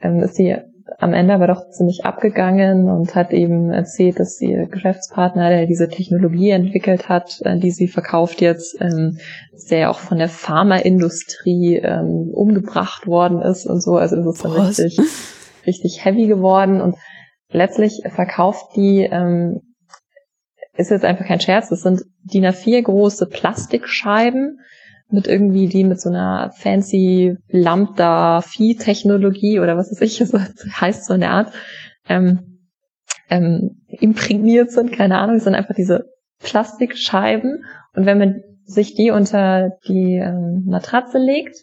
ähm, 0.00 0.20
ist 0.20 0.36
sie 0.36 0.56
am 0.98 1.12
Ende 1.12 1.34
aber 1.34 1.46
doch 1.46 1.68
ziemlich 1.70 2.04
abgegangen 2.04 2.88
und 2.88 3.14
hat 3.14 3.32
eben 3.32 3.72
erzählt, 3.72 4.20
dass 4.20 4.40
ihr 4.40 4.66
Geschäftspartner, 4.66 5.48
der 5.48 5.66
diese 5.66 5.88
Technologie 5.88 6.50
entwickelt 6.50 7.08
hat, 7.08 7.40
äh, 7.42 7.58
die 7.58 7.70
sie 7.70 7.88
verkauft 7.88 8.40
jetzt, 8.40 8.80
ähm, 8.80 9.18
der 9.70 9.78
ja 9.78 9.90
auch 9.90 9.98
von 9.98 10.18
der 10.18 10.28
Pharmaindustrie 10.28 11.76
ähm, 11.76 12.30
umgebracht 12.32 13.06
worden 13.06 13.42
ist 13.42 13.66
und 13.66 13.82
so. 13.82 13.96
Also 13.96 14.16
das 14.16 14.36
ist 14.36 14.44
dann 14.44 14.52
richtig, 14.52 14.98
richtig 15.66 16.04
heavy 16.04 16.26
geworden 16.26 16.80
und 16.80 16.96
letztlich 17.50 18.02
verkauft 18.08 18.76
die, 18.76 19.00
ähm, 19.00 19.60
ist 20.76 20.90
jetzt 20.90 21.04
einfach 21.04 21.26
kein 21.26 21.40
Scherz, 21.40 21.70
das 21.70 21.82
sind 21.82 22.02
DIN 22.22 22.44
A4 22.44 22.82
große 22.82 23.26
Plastikscheiben, 23.26 24.60
mit 25.10 25.26
irgendwie 25.26 25.68
die 25.68 25.84
mit 25.84 26.00
so 26.00 26.08
einer 26.08 26.52
fancy 26.56 27.36
Lambda-Vieh-Technologie 27.48 29.60
oder 29.60 29.76
was 29.76 29.90
weiß 29.90 30.00
ich, 30.00 30.16
so 30.18 30.38
heißt 30.38 31.06
so 31.06 31.14
in 31.14 31.20
der 31.20 31.30
Art, 31.30 31.52
ähm, 32.08 32.58
ähm, 33.28 33.82
imprägniert 33.88 34.70
sind, 34.70 34.92
keine 34.92 35.18
Ahnung, 35.18 35.36
es 35.36 35.44
sind 35.44 35.54
einfach 35.54 35.74
diese 35.74 36.06
Plastikscheiben 36.40 37.64
und 37.94 38.06
wenn 38.06 38.18
man 38.18 38.42
sich 38.64 38.94
die 38.94 39.10
unter 39.10 39.72
die 39.86 40.16
ähm, 40.16 40.64
Matratze 40.66 41.18
legt, 41.18 41.56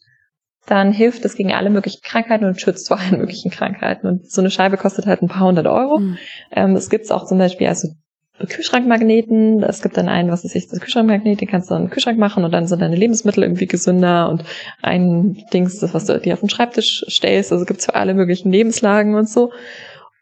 dann 0.65 0.93
hilft 0.93 1.25
es 1.25 1.35
gegen 1.35 1.51
alle 1.51 1.69
möglichen 1.69 2.01
Krankheiten 2.01 2.45
und 2.45 2.59
schützt 2.59 2.87
vor 2.87 2.97
allen 2.97 3.19
möglichen 3.19 3.51
Krankheiten. 3.51 4.07
Und 4.07 4.31
so 4.31 4.41
eine 4.41 4.49
Scheibe 4.49 4.77
kostet 4.77 5.05
halt 5.05 5.21
ein 5.21 5.27
paar 5.27 5.47
hundert 5.47 5.67
Euro. 5.67 5.99
Mhm. 5.99 6.17
Ähm, 6.51 6.75
es 6.75 6.89
gibt 6.89 7.11
auch 7.11 7.25
zum 7.25 7.37
Beispiel 7.37 7.67
also 7.67 7.89
Kühlschrankmagneten. 8.39 9.61
Es 9.63 9.81
gibt 9.81 9.95
dann 9.95 10.09
einen, 10.09 10.31
was 10.31 10.43
ist 10.43 10.71
das 10.71 10.79
Kühlschrankmagnet, 10.79 11.39
den 11.39 11.47
kannst 11.47 11.69
du 11.69 11.75
in 11.75 11.83
den 11.83 11.89
Kühlschrank 11.89 12.17
machen 12.17 12.43
und 12.43 12.51
dann 12.51 12.67
sind 12.67 12.81
deine 12.81 12.95
Lebensmittel 12.95 13.43
irgendwie 13.43 13.67
gesünder 13.67 14.29
und 14.29 14.43
ein 14.81 15.45
Dings, 15.53 15.79
das 15.79 15.93
was 15.93 16.05
du 16.05 16.19
dir 16.19 16.33
auf 16.33 16.39
den 16.39 16.49
Schreibtisch 16.49 17.05
stellst. 17.07 17.51
Also 17.51 17.65
gibt's 17.65 17.85
für 17.85 17.95
alle 17.95 18.13
möglichen 18.13 18.51
Lebenslagen 18.51 19.15
und 19.15 19.29
so. 19.29 19.51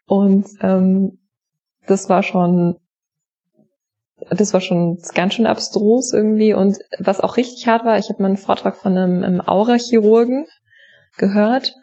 Und 0.06 0.46
ähm, 0.60 1.18
das 1.86 2.08
war 2.08 2.22
schon 2.22 2.76
das 4.30 4.52
war 4.52 4.60
schon 4.60 4.98
ganz 5.14 5.34
schön 5.34 5.46
abstrus 5.46 6.12
irgendwie. 6.12 6.54
Und 6.54 6.78
was 6.98 7.20
auch 7.20 7.36
richtig 7.36 7.66
hart 7.66 7.84
war, 7.84 7.98
ich 7.98 8.08
habe 8.08 8.22
mal 8.22 8.28
einen 8.28 8.36
Vortrag 8.36 8.76
von 8.76 8.96
einem, 8.96 9.24
einem 9.24 9.40
Aura-Chirurgen 9.40 10.46
gehört. 11.16 11.74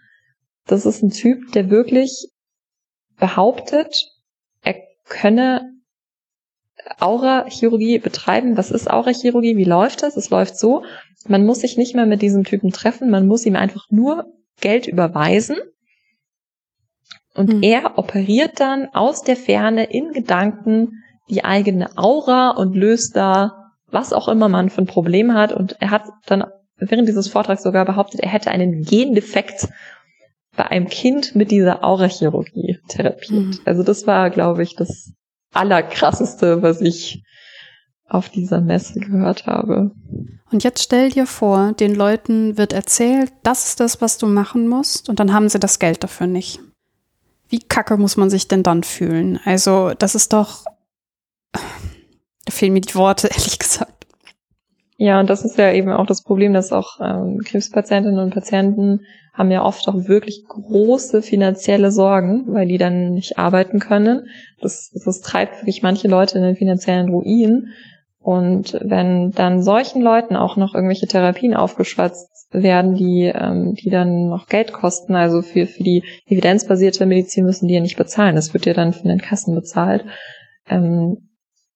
Das 0.65 0.85
ist 0.85 1.01
ein 1.03 1.09
Typ, 1.09 1.51
der 1.51 1.69
wirklich 1.69 2.29
behauptet, 3.17 4.07
er 4.61 4.75
könne 5.05 5.78
Aura-Chirurgie 6.99 7.99
betreiben. 7.99 8.57
Was 8.57 8.71
ist 8.71 8.89
Aura-Chirurgie? 8.89 9.57
Wie 9.57 9.65
läuft 9.65 10.03
das? 10.03 10.17
Es 10.17 10.29
läuft 10.29 10.57
so, 10.57 10.83
man 11.27 11.45
muss 11.45 11.61
sich 11.61 11.77
nicht 11.77 11.95
mehr 11.95 12.05
mit 12.05 12.21
diesem 12.21 12.43
Typen 12.43 12.71
treffen, 12.71 13.09
man 13.09 13.27
muss 13.27 13.45
ihm 13.45 13.55
einfach 13.55 13.85
nur 13.89 14.25
Geld 14.61 14.87
überweisen. 14.87 15.57
Und 17.35 17.51
hm. 17.51 17.63
er 17.63 17.97
operiert 17.97 18.59
dann 18.59 18.89
aus 18.93 19.23
der 19.23 19.35
Ferne 19.35 19.85
in 19.85 20.11
Gedanken 20.11 21.03
die 21.29 21.43
eigene 21.43 21.97
Aura 21.97 22.51
und 22.51 22.75
löst 22.75 23.15
da, 23.15 23.71
was 23.91 24.13
auch 24.13 24.27
immer 24.27 24.49
man 24.49 24.69
für 24.69 24.81
ein 24.81 24.87
Problem 24.87 25.33
hat. 25.33 25.53
Und 25.53 25.77
er 25.79 25.91
hat 25.91 26.03
dann 26.25 26.45
während 26.77 27.07
dieses 27.07 27.27
Vortrags 27.27 27.63
sogar 27.63 27.85
behauptet, 27.85 28.21
er 28.21 28.29
hätte 28.29 28.51
einen 28.51 28.83
Gendefekt 28.83 29.67
bei 30.55 30.65
einem 30.65 30.87
Kind 30.87 31.35
mit 31.35 31.51
dieser 31.51 31.83
Aura-Chirurgie 31.83 32.79
therapiert. 32.87 33.31
Mhm. 33.31 33.59
Also 33.65 33.83
das 33.83 34.07
war, 34.07 34.29
glaube 34.29 34.63
ich, 34.63 34.75
das 34.75 35.13
Allerkrasseste, 35.53 36.61
was 36.61 36.81
ich 36.81 37.23
auf 38.07 38.29
dieser 38.29 38.59
Messe 38.61 38.99
gehört 38.99 39.45
habe. 39.45 39.91
Und 40.51 40.63
jetzt 40.63 40.83
stell 40.83 41.11
dir 41.11 41.27
vor, 41.27 41.73
den 41.73 41.93
Leuten 41.93 42.57
wird 42.57 42.73
erzählt, 42.73 43.31
das 43.43 43.69
ist 43.69 43.79
das, 43.79 44.01
was 44.01 44.17
du 44.17 44.25
machen 44.25 44.67
musst, 44.67 45.09
und 45.09 45.19
dann 45.19 45.31
haben 45.31 45.47
sie 45.47 45.59
das 45.59 45.79
Geld 45.79 46.03
dafür 46.03 46.27
nicht. 46.27 46.59
Wie 47.49 47.59
kacke 47.59 47.97
muss 47.97 48.17
man 48.17 48.29
sich 48.29 48.47
denn 48.47 48.63
dann 48.63 48.83
fühlen? 48.83 49.39
Also, 49.45 49.91
das 49.97 50.15
ist 50.15 50.33
doch. 50.33 50.65
Da 51.53 52.51
fehlen 52.51 52.73
mir 52.73 52.81
die 52.81 52.95
Worte, 52.95 53.27
ehrlich 53.31 53.59
gesagt. 53.59 54.07
Ja, 54.97 55.19
und 55.19 55.29
das 55.29 55.45
ist 55.45 55.57
ja 55.57 55.71
eben 55.71 55.91
auch 55.91 56.05
das 56.05 56.23
Problem, 56.23 56.53
dass 56.53 56.73
auch 56.73 56.99
ähm, 56.99 57.39
Krebspatientinnen 57.45 58.19
und 58.19 58.33
Patienten 58.33 59.05
haben 59.33 59.49
ja 59.49 59.63
oft 59.63 59.87
auch 59.87 60.07
wirklich 60.09 60.43
große 60.45 61.21
finanzielle 61.21 61.91
Sorgen, 61.91 62.53
weil 62.53 62.67
die 62.67 62.77
dann 62.77 63.13
nicht 63.13 63.37
arbeiten 63.37 63.79
können. 63.79 64.27
Das, 64.61 64.91
das 65.05 65.21
treibt 65.21 65.57
wirklich 65.57 65.81
manche 65.81 66.07
Leute 66.07 66.37
in 66.37 66.43
den 66.43 66.55
finanziellen 66.55 67.09
Ruin. 67.09 67.69
Und 68.19 68.77
wenn 68.81 69.31
dann 69.31 69.63
solchen 69.63 70.01
Leuten 70.01 70.35
auch 70.35 70.57
noch 70.57 70.75
irgendwelche 70.75 71.07
Therapien 71.07 71.55
aufgeschwatzt 71.55 72.47
werden, 72.51 72.95
die, 72.95 73.31
ähm, 73.33 73.75
die 73.75 73.89
dann 73.89 74.27
noch 74.27 74.47
Geld 74.47 74.73
kosten, 74.73 75.15
also 75.15 75.41
für, 75.41 75.67
für 75.67 75.83
die 75.83 76.03
evidenzbasierte 76.25 77.05
Medizin 77.05 77.45
müssen 77.45 77.67
die 77.67 77.75
ja 77.75 77.79
nicht 77.79 77.97
bezahlen, 77.97 78.35
das 78.35 78.53
wird 78.53 78.65
ja 78.65 78.73
dann 78.73 78.93
von 78.93 79.07
den 79.07 79.21
Kassen 79.21 79.55
bezahlt, 79.55 80.03
ähm, 80.67 81.29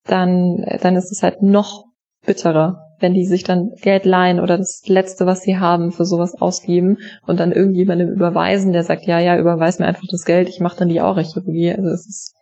dann, 0.06 0.66
dann 0.82 0.96
ist 0.96 1.12
es 1.12 1.24
halt 1.24 1.42
noch 1.42 1.86
bitterer, 2.26 2.84
wenn 3.00 3.14
die 3.14 3.26
sich 3.26 3.44
dann 3.44 3.72
Geld 3.82 4.06
leihen 4.06 4.40
oder 4.40 4.58
das 4.58 4.84
Letzte, 4.88 5.26
was 5.26 5.42
sie 5.42 5.58
haben, 5.58 5.92
für 5.92 6.06
sowas 6.06 6.40
ausgeben 6.40 6.98
und 7.26 7.40
dann 7.40 7.52
irgendjemandem 7.52 8.10
überweisen, 8.10 8.74
der 8.74 8.84
sagt, 8.84 9.06
ja, 9.06 9.20
ja, 9.20 9.38
überweis 9.38 9.80
mir 9.80 9.86
einfach 9.86 10.08
das 10.10 10.26
Geld, 10.26 10.50
ich 10.50 10.60
mache 10.60 10.80
dann 10.80 10.90
die 10.90 11.02
Aura-Chirurgie. 11.02 11.74
Also 11.74 11.90
es 11.90 12.08
ist, 12.08 12.34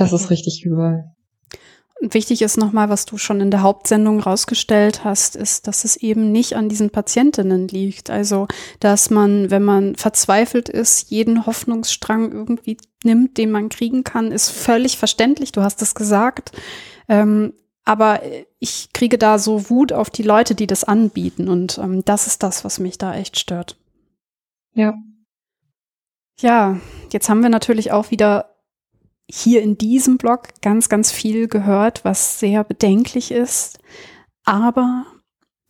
das 0.00 0.12
ist 0.12 0.30
richtig 0.30 0.64
übel. 0.64 1.04
Wichtig 2.00 2.40
ist 2.40 2.56
nochmal, 2.56 2.88
was 2.88 3.04
du 3.04 3.18
schon 3.18 3.42
in 3.42 3.50
der 3.50 3.60
Hauptsendung 3.60 4.20
rausgestellt 4.20 5.04
hast, 5.04 5.36
ist, 5.36 5.66
dass 5.66 5.84
es 5.84 5.96
eben 5.96 6.32
nicht 6.32 6.56
an 6.56 6.70
diesen 6.70 6.88
Patientinnen 6.88 7.68
liegt. 7.68 8.08
Also, 8.08 8.48
dass 8.80 9.10
man, 9.10 9.50
wenn 9.50 9.62
man 9.62 9.96
verzweifelt 9.96 10.70
ist, 10.70 11.10
jeden 11.10 11.44
Hoffnungsstrang 11.44 12.32
irgendwie 12.32 12.78
nimmt, 13.04 13.36
den 13.36 13.50
man 13.50 13.68
kriegen 13.68 14.02
kann, 14.02 14.32
ist 14.32 14.48
völlig 14.48 14.96
verständlich. 14.96 15.52
Du 15.52 15.60
hast 15.60 15.82
es 15.82 15.94
gesagt. 15.94 16.52
Ähm, 17.06 17.52
aber 17.84 18.22
ich 18.58 18.94
kriege 18.94 19.18
da 19.18 19.38
so 19.38 19.68
Wut 19.68 19.92
auf 19.92 20.08
die 20.08 20.22
Leute, 20.22 20.54
die 20.54 20.66
das 20.66 20.84
anbieten. 20.84 21.48
Und 21.48 21.76
ähm, 21.76 22.02
das 22.06 22.26
ist 22.26 22.42
das, 22.42 22.64
was 22.64 22.78
mich 22.78 22.96
da 22.96 23.14
echt 23.14 23.38
stört. 23.38 23.76
Ja. 24.72 24.94
Ja, 26.40 26.80
jetzt 27.12 27.28
haben 27.28 27.42
wir 27.42 27.50
natürlich 27.50 27.92
auch 27.92 28.10
wieder 28.10 28.50
hier 29.32 29.62
in 29.62 29.78
diesem 29.78 30.18
Blog 30.18 30.48
ganz, 30.60 30.88
ganz 30.88 31.12
viel 31.12 31.48
gehört, 31.48 32.04
was 32.04 32.40
sehr 32.40 32.64
bedenklich 32.64 33.30
ist. 33.30 33.78
Aber 34.44 35.06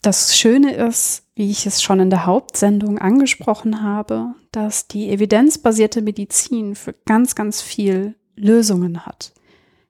das 0.03 0.37
Schöne 0.37 0.74
ist, 0.74 1.24
wie 1.35 1.51
ich 1.51 1.66
es 1.66 1.82
schon 1.82 2.01
in 2.01 2.11
der 2.11 2.27
Hauptsendung 2.27 2.99
angesprochen 2.99 3.82
habe, 3.82 4.35
dass 4.51 4.89
die 4.89 5.11
evidenzbasierte 5.11 6.01
Medizin 6.01 6.74
für 6.74 6.95
ganz, 7.05 7.35
ganz 7.35 7.61
viel 7.61 8.15
Lösungen 8.35 9.05
hat. 9.05 9.35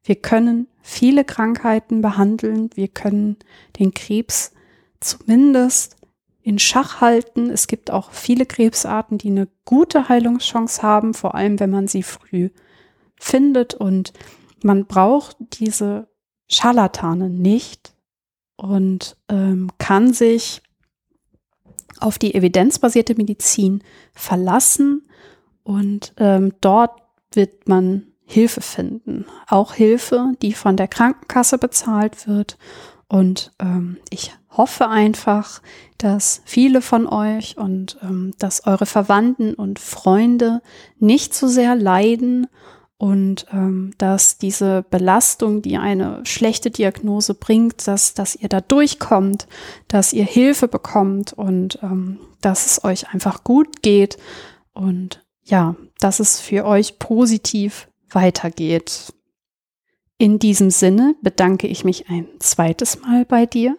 Wir 0.02 0.16
können 0.16 0.66
viele 0.82 1.24
Krankheiten 1.24 2.00
behandeln. 2.00 2.70
Wir 2.74 2.88
können 2.88 3.36
den 3.78 3.94
Krebs 3.94 4.52
zumindest 4.98 5.96
in 6.42 6.58
Schach 6.58 7.00
halten. 7.00 7.50
Es 7.50 7.66
gibt 7.66 7.90
auch 7.90 8.10
viele 8.10 8.46
Krebsarten, 8.46 9.18
die 9.18 9.30
eine 9.30 9.48
gute 9.64 10.08
Heilungschance 10.08 10.82
haben, 10.82 11.14
vor 11.14 11.34
allem 11.34 11.60
wenn 11.60 11.70
man 11.70 11.86
sie 11.86 12.02
früh 12.02 12.50
findet. 13.20 13.74
Und 13.74 14.12
man 14.62 14.86
braucht 14.86 15.36
diese 15.60 16.08
Scharlatane 16.48 17.30
nicht 17.30 17.94
und 18.56 19.16
ähm, 19.28 19.70
kann 19.78 20.12
sich 20.12 20.62
auf 22.00 22.18
die 22.18 22.34
evidenzbasierte 22.34 23.14
Medizin 23.14 23.84
verlassen. 24.12 25.08
Und 25.62 26.14
ähm, 26.16 26.54
dort 26.60 27.02
wird 27.32 27.68
man 27.68 28.06
Hilfe 28.24 28.60
finden. 28.60 29.26
Auch 29.48 29.74
Hilfe, 29.74 30.32
die 30.42 30.52
von 30.52 30.76
der 30.76 30.88
Krankenkasse 30.88 31.58
bezahlt 31.58 32.26
wird. 32.26 32.56
Und 33.08 33.52
ähm, 33.58 33.98
ich 34.10 34.32
hoffe 34.50 34.88
einfach, 34.88 35.62
dass 35.98 36.42
viele 36.44 36.80
von 36.80 37.06
euch 37.06 37.56
und 37.56 37.98
ähm, 38.02 38.32
dass 38.38 38.66
eure 38.66 38.86
Verwandten 38.86 39.54
und 39.54 39.78
Freunde 39.78 40.62
nicht 40.98 41.34
so 41.34 41.48
sehr 41.48 41.74
leiden 41.74 42.46
und 43.00 43.46
ähm, 43.50 43.94
dass 43.96 44.36
diese 44.36 44.84
Belastung, 44.90 45.62
die 45.62 45.78
eine 45.78 46.20
schlechte 46.26 46.70
Diagnose 46.70 47.32
bringt, 47.32 47.88
dass, 47.88 48.12
dass 48.12 48.36
ihr 48.36 48.50
da 48.50 48.60
durchkommt, 48.60 49.46
dass 49.88 50.12
ihr 50.12 50.26
Hilfe 50.26 50.68
bekommt 50.68 51.32
und 51.32 51.78
ähm, 51.82 52.20
dass 52.42 52.66
es 52.66 52.84
euch 52.84 53.08
einfach 53.08 53.42
gut 53.42 53.80
geht 53.80 54.18
und 54.74 55.24
ja, 55.44 55.76
dass 55.98 56.20
es 56.20 56.40
für 56.40 56.66
euch 56.66 56.98
positiv 56.98 57.88
weitergeht. 58.10 59.14
In 60.18 60.38
diesem 60.38 60.68
Sinne 60.68 61.14
bedanke 61.22 61.68
ich 61.68 61.84
mich 61.84 62.10
ein 62.10 62.28
zweites 62.38 63.00
Mal 63.00 63.24
bei 63.24 63.46
dir. 63.46 63.78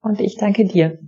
Und 0.00 0.22
ich 0.22 0.38
danke 0.38 0.64
dir. 0.64 0.98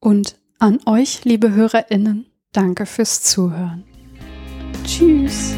Und 0.00 0.38
an 0.58 0.78
euch, 0.86 1.26
liebe 1.26 1.52
HörerInnen, 1.52 2.24
danke 2.52 2.86
fürs 2.86 3.22
Zuhören. 3.22 3.84
Tschüss. 4.86 5.54